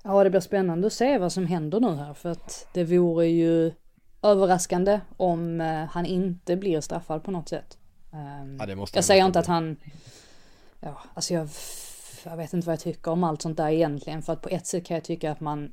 Ja, 0.03 0.23
det 0.23 0.29
blir 0.29 0.39
spännande 0.39 0.87
att 0.87 0.93
se 0.93 1.17
vad 1.17 1.31
som 1.31 1.45
händer 1.47 1.79
nu 1.79 1.95
här 1.95 2.13
för 2.13 2.29
att 2.29 2.67
det 2.73 2.83
vore 2.83 3.25
ju 3.25 3.71
överraskande 4.21 4.99
om 5.17 5.61
eh, 5.61 5.85
han 5.85 6.05
inte 6.05 6.55
blir 6.55 6.81
straffad 6.81 7.23
på 7.23 7.31
något 7.31 7.49
sätt. 7.49 7.77
Um, 8.11 8.57
Ja, 8.59 8.65
det 8.65 8.75
måste 8.75 8.97
jag 8.97 9.03
säger 9.05 9.25
inte 9.25 9.39
att 9.39 9.47
han, 9.47 9.77
ja, 10.79 11.03
alltså 11.13 11.33
jag, 11.33 11.49
jag 12.25 12.37
vet 12.37 12.53
inte 12.53 12.67
vad 12.67 12.73
jag 12.73 12.79
tycker 12.79 13.11
om 13.11 13.23
allt 13.23 13.41
sånt 13.41 13.57
där 13.57 13.69
egentligen. 13.69 14.21
För 14.21 14.33
att 14.33 14.41
på 14.41 14.49
ett 14.49 14.67
sätt 14.67 14.85
kan 14.85 14.95
jag 14.95 15.03
tycka 15.03 15.31
att 15.31 15.39
man 15.39 15.71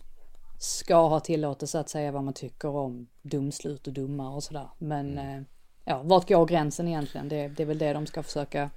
ska 0.59 1.09
ha 1.09 1.21
tillåtelse 1.21 1.81
att 1.81 1.89
säga 1.89 2.13
vad 2.13 2.25
man 2.25 2.35
tycker 2.35 2.69
om 2.69 3.07
domslut 3.23 3.87
och 3.87 3.93
domar 3.93 4.31
och 4.31 4.43
sådär. 4.43 4.69
Men 4.79 5.19
Mm. 5.19 5.45
Ja, 5.85 6.01
vart 6.05 6.29
går 6.29 6.47
gränsen 6.47 6.89
egentligen? 6.89 7.29
Det, 7.29 7.49
det 7.49 7.63
är 7.63 7.67
väl 7.67 7.79
det 7.79 7.93
de 7.93 8.07
ska 8.07 8.23
försöka 8.23 8.71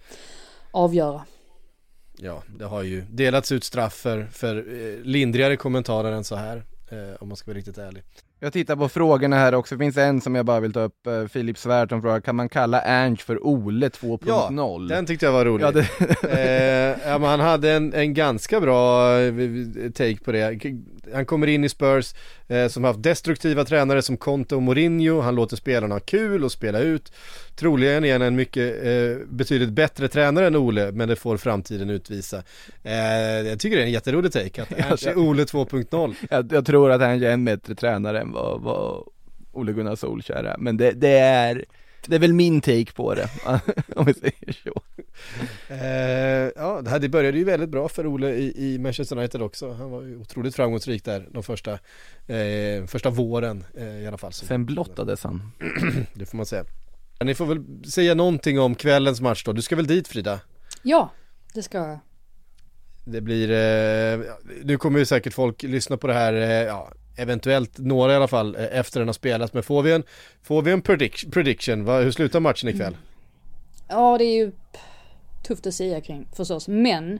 avgöra. 0.71 1.25
Ja, 2.17 2.43
det 2.59 2.65
har 2.65 2.83
ju 2.83 3.01
delats 3.01 3.51
ut 3.51 3.63
straff 3.63 3.93
för, 3.93 4.25
för 4.25 4.55
eh, 4.57 5.01
lindrigare 5.03 5.57
kommentarer 5.57 6.11
än 6.11 6.23
så 6.23 6.35
här. 6.35 6.63
Eh, 6.91 7.15
om 7.19 7.27
man 7.27 7.37
ska 7.37 7.51
vara 7.51 7.57
riktigt 7.57 7.77
ärlig. 7.77 8.03
Jag 8.39 8.53
tittar 8.53 8.75
på 8.75 8.89
frågorna 8.89 9.35
här 9.35 9.55
också, 9.55 9.75
det 9.75 9.79
finns 9.79 9.97
en 9.97 10.21
som 10.21 10.35
jag 10.35 10.45
bara 10.45 10.59
vill 10.59 10.73
ta 10.73 10.79
upp, 10.79 11.07
eh, 11.07 11.25
Filip 11.25 11.57
Svärd 11.57 11.89
frågar, 11.89 12.21
kan 12.21 12.35
man 12.35 12.49
kalla 12.49 12.81
Ange 12.81 13.17
för 13.17 13.47
Ole 13.47 13.89
2.0? 13.89 14.87
Den 14.87 15.05
tyckte 15.05 15.25
jag 15.25 15.33
var 15.33 15.45
rolig. 15.45 15.65
Ja, 15.65 15.71
det, 15.71 15.87
eh, 16.23 17.09
ja, 17.09 17.17
men 17.17 17.29
han 17.29 17.39
hade 17.39 17.71
en, 17.71 17.93
en 17.93 18.13
ganska 18.13 18.61
bra 18.61 19.11
take 19.93 20.17
på 20.23 20.31
det. 20.31 20.59
Han 21.13 21.25
kommer 21.25 21.47
in 21.47 21.63
i 21.63 21.69
Spurs 21.69 22.13
eh, 22.47 22.67
som 22.67 22.83
haft 22.83 23.03
destruktiva 23.03 23.65
tränare 23.65 24.01
som 24.01 24.17
Conte 24.17 24.55
och 24.55 24.61
Mourinho. 24.61 25.21
Han 25.21 25.35
låter 25.35 25.55
spelarna 25.55 25.95
ha 25.95 25.99
kul 25.99 26.43
och 26.43 26.51
spela 26.51 26.79
ut. 26.79 27.11
Troligen 27.55 28.05
är 28.05 28.13
han 28.13 28.21
en 28.21 28.35
mycket 28.35 28.85
eh, 28.85 29.27
betydligt 29.27 29.69
bättre 29.69 30.07
tränare 30.07 30.47
än 30.47 30.55
Ole, 30.55 30.91
men 30.91 31.09
det 31.09 31.15
får 31.15 31.37
framtiden 31.37 31.89
utvisa. 31.89 32.43
Eh, 32.83 32.93
jag 33.47 33.59
tycker 33.59 33.77
det 33.77 33.83
är 33.83 33.85
en 33.85 33.91
jätterolig 33.91 34.31
take, 34.31 34.61
att 34.61 34.71
är 35.05 35.17
Ole 35.17 35.43
2.0. 35.43 36.15
jag, 36.29 36.53
jag 36.53 36.65
tror 36.65 36.91
att 36.91 37.01
Ange 37.01 37.27
är 37.27 37.33
en 37.33 37.45
bättre 37.45 37.75
tränare 37.75 38.21
än 38.21 38.31
vad, 38.31 38.61
vad 38.61 39.03
Ole 39.51 39.73
Gunnar 39.73 39.95
Solskjaer 39.95 40.43
är, 40.43 40.55
men 40.57 40.77
det, 40.77 40.91
det 40.91 41.17
är 41.17 41.65
det 42.07 42.15
är 42.15 42.19
väl 42.19 42.33
min 42.33 42.61
take 42.61 42.91
på 42.93 43.15
det, 43.15 43.29
om 43.95 44.05
vi 44.05 44.13
säger 44.13 44.51
så. 44.63 44.81
Eh, 45.73 46.51
ja, 46.55 46.81
det, 46.81 46.89
här, 46.89 46.99
det 46.99 47.09
började 47.09 47.37
ju 47.37 47.43
väldigt 47.43 47.69
bra 47.69 47.89
för 47.89 48.07
Ole 48.07 48.29
i, 48.29 48.73
i 48.73 48.79
Manchester 48.79 49.17
United 49.17 49.41
också. 49.41 49.73
Han 49.73 49.91
var 49.91 50.01
ju 50.01 50.17
otroligt 50.17 50.55
framgångsrik 50.55 51.05
där 51.05 51.27
de 51.31 51.43
första, 51.43 51.71
eh, 52.27 52.85
första 52.87 53.09
våren 53.09 53.65
eh, 53.77 54.03
i 54.03 54.07
alla 54.07 54.17
fall. 54.17 54.33
Sen 54.33 54.65
blottades 54.65 55.23
han. 55.23 55.51
Det 56.13 56.25
får 56.25 56.37
man 56.37 56.45
säga. 56.45 56.65
Ni 57.23 57.35
får 57.35 57.45
väl 57.45 57.63
säga 57.91 58.15
någonting 58.15 58.59
om 58.59 58.75
kvällens 58.75 59.21
match 59.21 59.43
då. 59.43 59.53
Du 59.53 59.61
ska 59.61 59.75
väl 59.75 59.87
dit 59.87 60.07
Frida? 60.07 60.39
Ja, 60.81 61.11
det 61.53 61.63
ska 61.63 61.77
jag. 61.77 61.99
Det 63.05 63.21
blir, 63.21 63.51
eh, 63.51 64.19
nu 64.63 64.77
kommer 64.77 64.99
ju 64.99 65.05
säkert 65.05 65.33
folk 65.33 65.63
lyssna 65.63 65.97
på 65.97 66.07
det 66.07 66.13
här, 66.13 66.33
eh, 66.33 66.49
ja, 66.49 66.91
eventuellt 67.17 67.77
några 67.77 68.13
i 68.13 68.15
alla 68.15 68.27
fall, 68.27 68.55
eh, 68.55 68.79
efter 68.79 68.99
den 68.99 69.07
har 69.07 69.13
spelats. 69.13 69.53
Men 69.53 69.63
får 69.63 69.83
vi 69.83 69.91
en, 69.91 70.03
får 70.43 70.61
vi 70.61 70.71
en 70.71 70.81
prediction, 70.81 71.31
prediction 71.31 71.85
Va, 71.85 71.99
hur 71.99 72.11
slutar 72.11 72.39
matchen 72.39 72.69
ikväll? 72.69 72.93
Mm. 72.93 72.99
Ja, 73.87 74.17
det 74.17 74.23
är 74.25 74.35
ju 74.35 74.51
tufft 75.47 75.67
att 75.67 75.73
säga 75.73 76.01
kring 76.01 76.27
förstås. 76.33 76.67
Men 76.67 77.19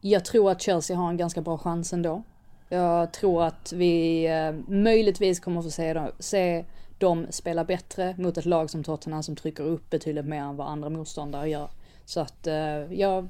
jag 0.00 0.24
tror 0.24 0.50
att 0.50 0.62
Chelsea 0.62 0.96
har 0.96 1.08
en 1.08 1.16
ganska 1.16 1.40
bra 1.40 1.58
chans 1.58 1.92
ändå. 1.92 2.22
Jag 2.68 3.12
tror 3.12 3.44
att 3.44 3.72
vi 3.72 4.26
eh, 4.26 4.52
möjligtvis 4.74 5.40
kommer 5.40 5.62
få 5.62 5.70
se 5.70 5.92
dem, 5.94 6.10
se 6.18 6.64
dem 6.98 7.26
spela 7.30 7.64
bättre 7.64 8.14
mot 8.18 8.38
ett 8.38 8.44
lag 8.44 8.70
som 8.70 8.84
Tottenham 8.84 9.22
som 9.22 9.36
trycker 9.36 9.64
upp 9.64 9.90
betydligt 9.90 10.26
mer 10.26 10.40
än 10.40 10.56
vad 10.56 10.68
andra 10.68 10.88
motståndare 10.88 11.48
gör. 11.48 11.68
Så 12.04 12.20
att 12.20 12.46
eh, 12.46 12.92
jag 12.92 13.28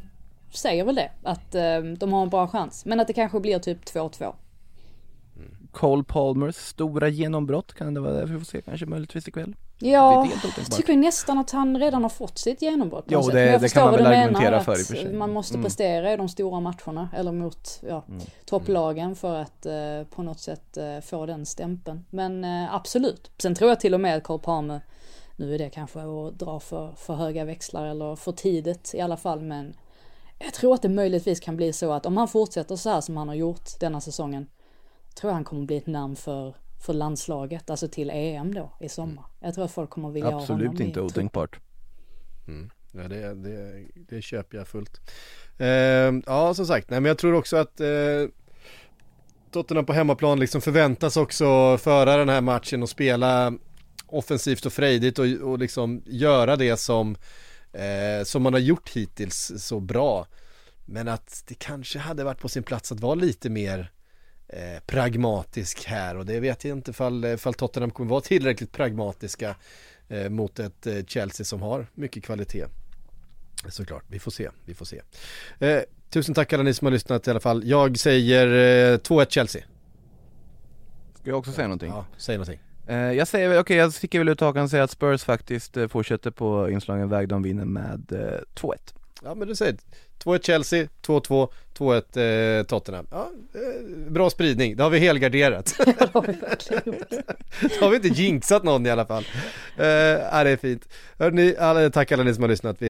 säger 0.51 0.85
väl 0.85 0.95
det, 0.95 1.11
att 1.23 1.55
eh, 1.55 1.81
de 1.81 2.13
har 2.13 2.23
en 2.23 2.31
bra 2.31 2.49
chans. 2.49 2.85
Men 2.85 3.01
att 3.01 3.07
det 3.07 3.13
kanske 3.13 3.41
blir 3.41 3.59
typ 3.59 3.85
2-2. 3.85 4.35
Cole 5.77 6.05
Palmers 6.05 6.57
stora 6.57 7.09
genombrott, 7.09 7.75
kan 7.75 7.95
det 7.95 8.01
vara 8.01 8.13
det 8.13 8.25
vi 8.27 8.39
får 8.39 8.45
se 8.45 8.63
kanske 8.63 8.87
möjligtvis 8.87 9.29
ikväll? 9.29 9.57
Ja, 9.79 10.29
jag 10.59 10.77
tycker 10.77 10.97
nästan 10.97 11.39
att 11.39 11.51
han 11.51 11.79
redan 11.79 12.03
har 12.03 12.11
fått 12.11 12.39
sitt 12.39 12.63
genombrott. 12.63 13.05
Jo, 13.09 13.21
det- 13.21 13.35
Men 13.35 13.43
jag 13.43 13.55
det 13.55 13.59
förstår 13.61 13.81
kan 13.81 13.85
man 13.91 13.93
vad 14.03 14.03
väl 14.11 14.21
argumentera 14.23 14.57
att 14.57 14.65
för 14.65 14.73
i 14.81 14.83
och 14.83 14.87
för 14.87 14.95
sig. 14.95 15.13
Man 15.13 15.33
måste 15.33 15.55
Mm. 15.55 15.65
prestera 15.65 16.13
i 16.13 16.17
de 16.17 16.29
stora 16.29 16.61
matcherna 16.61 17.09
eller 17.17 17.33
mot 17.33 17.81
ja, 17.89 18.05
topplagen 18.45 19.17
för 19.17 19.35
att 19.35 19.67
eh, 19.67 19.73
på 20.15 20.23
något 20.23 20.41
sätt 20.41 20.77
eh, 20.77 21.01
få 21.01 21.27
den 21.27 21.47
stämpeln. 21.47 22.05
Men 22.11 22.45
eh, 22.45 22.75
absolut. 22.75 23.31
Sen 23.39 23.55
tror 23.55 23.71
jag 23.71 23.81
till 23.81 23.95
och 23.95 24.01
med 24.01 24.17
att 24.17 24.23
Cole 24.25 24.43
Palmer, 24.43 24.81
nu 25.37 25.55
är 25.55 25.59
det 25.59 25.71
kanske 25.71 26.01
att 26.01 26.39
dra 26.39 26.61
för, 26.61 26.93
för 26.97 27.15
höga 27.15 27.45
växlar 27.45 27.87
eller 27.87 28.17
för 28.17 28.33
tidigt 28.33 28.91
i 28.95 29.01
alla 29.01 29.17
fall, 29.17 29.41
men 29.41 29.75
jag 30.39 30.53
tror 30.55 30.75
att 30.75 30.83
det 30.83 30.89
möjligtvis 30.89 31.41
kan 31.41 31.57
bli 31.57 31.73
så 31.73 31.93
att 31.93 32.07
om 32.07 32.17
han 32.17 32.29
fortsätter 32.29 32.77
så 32.77 32.91
här 32.91 33.01
som 33.01 33.17
han 33.17 33.29
har 33.29 33.35
gjort 33.35 33.81
denna 33.81 34.01
säsongen, 34.01 34.47
tror 35.17 35.31
jag 35.31 35.35
han 35.35 35.45
kommer 35.45 35.67
bli 35.67 35.77
ett 35.77 35.87
namn 35.87 36.17
för, 36.17 36.55
för 36.87 36.93
landslaget, 36.93 37.71
alltså 37.71 37.89
till 37.89 38.11
EM 38.11 38.55
då 38.55 38.73
i 38.81 38.89
sommar. 38.89 39.25
Jag 39.41 39.55
tror 39.55 39.65
att 39.65 39.73
folk 39.73 39.91
kommer 39.91 40.11
vilja 40.11 40.31
ha 40.31 40.41
Absolut 40.41 40.67
honom 40.67 40.83
i 40.83 40.85
inte 40.85 41.01
otänkbart. 41.01 41.61
Ja, 42.93 43.09
det, 43.09 43.35
det, 43.35 43.85
det 43.95 44.23
köper 44.23 44.59
jag 44.59 44.69
fullt. 44.69 45.01
Eh, 45.59 45.67
ja, 46.27 46.55
som 46.55 46.67
sagt, 46.67 46.91
nej 46.91 47.01
men 47.01 47.09
jag 47.09 47.19
tror 47.19 47.35
också 47.35 47.57
att 47.57 47.81
eh, 47.81 47.89
Tottenham 49.51 49.87
på 49.87 49.93
hemmaplan 49.93 50.41
liksom 50.41 50.61
förväntas 50.61 51.17
också 51.17 51.79
föra 51.79 52.17
den 52.17 52.29
här 52.29 52.41
matchen 52.41 52.83
och 52.83 52.89
spela 52.89 53.53
offensivt 54.07 54.67
och 54.67 54.73
frejdigt 54.73 55.19
och, 55.19 55.27
och 55.27 55.59
liksom 55.59 56.03
göra 56.07 56.57
det 56.57 56.77
som, 56.77 57.17
eh, 57.73 58.25
som 58.25 58.43
man 58.43 58.53
har 58.53 58.61
gjort 58.61 58.89
hittills 58.89 59.53
så 59.57 59.81
bra. 59.81 60.27
Men 60.85 61.09
att 61.09 61.45
det 61.47 61.55
kanske 61.55 61.99
hade 61.99 62.25
varit 62.25 62.41
på 62.41 62.49
sin 62.49 62.63
plats 62.63 62.93
att 62.93 63.01
vara 63.01 63.15
lite 63.15 63.51
mer 63.51 63.93
eh, 64.49 64.81
pragmatisk 64.87 65.85
här 65.85 66.17
och 66.17 66.27
det 66.27 66.41
vet 66.41 66.65
jag 66.65 66.79
inte 66.79 66.91
ifall, 66.91 67.25
ifall 67.25 67.55
Tottenham 67.55 67.91
kommer 67.91 68.11
vara 68.11 68.21
tillräckligt 68.21 68.73
pragmatiska 68.73 69.57
eh, 70.09 70.29
mot 70.29 70.59
ett 70.59 70.87
eh, 70.87 71.05
Chelsea 71.07 71.45
som 71.45 71.63
har 71.63 71.87
mycket 71.95 72.25
kvalitet. 72.25 72.67
Såklart, 73.69 74.05
vi 74.09 74.19
får 74.19 74.31
se, 74.31 74.51
vi 74.65 74.75
får 74.75 74.85
se. 74.85 75.01
Eh, 75.59 75.81
tusen 76.11 76.35
tack 76.35 76.53
alla 76.53 76.63
ni 76.63 76.75
som 76.75 76.87
har 76.87 76.93
lyssnat 76.93 77.27
i 77.27 77.31
alla 77.31 77.41
fall. 77.41 77.63
Jag 77.65 77.99
säger 77.99 78.47
eh, 78.95 78.99
2-1 78.99 79.27
Chelsea. 79.29 79.63
Ska 81.15 81.31
jag 81.31 81.39
också 81.39 81.53
säga 81.53 81.67
någonting? 81.67 81.91
Ja, 81.91 82.07
säg 82.17 82.37
någonting. 82.37 82.61
Eh, 82.87 82.97
jag 82.97 83.29
säger 83.29 83.49
väl, 83.49 83.59
okej 83.59 83.77
jag 83.77 83.93
sticker 83.93 84.19
väl 84.19 84.29
ut 84.29 84.41
hakan 84.41 84.63
och 84.63 84.71
säger 84.71 84.85
att 84.85 84.91
Spurs 84.91 85.25
faktiskt 85.25 85.77
eh, 85.77 85.89
fortsätter 85.89 86.31
på 86.31 86.71
inslagen 86.71 87.09
väg, 87.09 87.29
de 87.29 87.43
vinner 87.43 87.65
med 87.65 88.13
eh, 88.13 88.61
2-1. 88.61 88.75
Ja 89.27 89.35
men 89.35 89.49
du 89.49 89.55
säger 89.55 89.77
2-1 90.25 90.43
Chelsea, 90.43 90.89
2-2, 91.07 91.49
2-1 91.79 92.59
eh, 92.59 92.65
Tottenham. 92.65 93.07
Ja, 93.11 93.31
eh, 93.55 94.11
bra 94.11 94.31
spridning, 94.31 94.77
det 94.77 94.83
har 94.83 94.91
vi 94.91 94.99
helgarderat. 94.99 95.75
Det 97.61 97.81
har 97.81 97.91
vi 97.91 97.97
inte 97.97 98.09
jinxat 98.09 98.65
någon 98.65 98.87
i 98.87 98.91
alla 98.91 99.07
fall. 99.07 99.25
Eh, 99.77 99.87
ja, 99.87 100.45
det 100.45 100.51
är 100.51 100.57
fint. 100.57 100.89
Hörrni, 101.19 101.57
alla, 101.59 101.91
tack 101.91 102.13
alla 102.13 102.23
ni 102.23 102.35
som 102.35 102.43
har 102.43 102.49
lyssnat. 102.49 102.77
Vi 102.83 102.89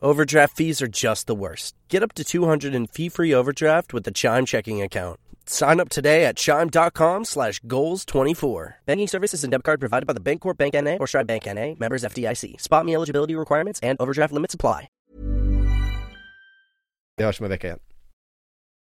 Overdraft 0.00 0.56
fees 0.56 0.82
are 0.82 0.90
just 0.92 1.26
the 1.26 1.34
worst. 1.34 1.74
Get 1.92 2.02
up 2.02 2.14
to 2.14 2.22
200 2.24 2.74
in 2.74 2.86
fee-free 2.86 3.34
overdraft 3.34 3.94
with 3.94 4.04
the 4.04 4.12
Chime 4.12 4.46
checking 4.46 4.82
account. 4.82 5.20
Sign 5.48 5.80
up 5.80 5.88
today 5.88 6.24
at 6.26 6.36
chime.com 6.36 7.24
slash 7.24 7.60
goals24. 7.60 8.74
Banking 8.86 9.08
services 9.08 9.42
and 9.44 9.50
debit 9.50 9.64
card 9.64 9.80
provided 9.80 10.06
by 10.06 10.12
the 10.12 10.20
Bancorp 10.20 10.56
Bank 10.58 10.74
N.A. 10.74 10.98
or 10.98 11.06
Stride 11.06 11.26
Bank 11.26 11.46
N.A. 11.46 11.74
Members 11.80 12.04
FDIC. 12.04 12.60
Spot 12.60 12.84
me 12.84 12.94
eligibility 12.94 13.34
requirements 13.34 13.80
and 13.82 13.98
overdraft 13.98 14.32
limits 14.32 14.54
apply. 14.54 14.88
hörs 17.24 17.40
om 17.40 17.44
en 17.44 17.50
vecka 17.50 17.66
igen. 17.66 17.78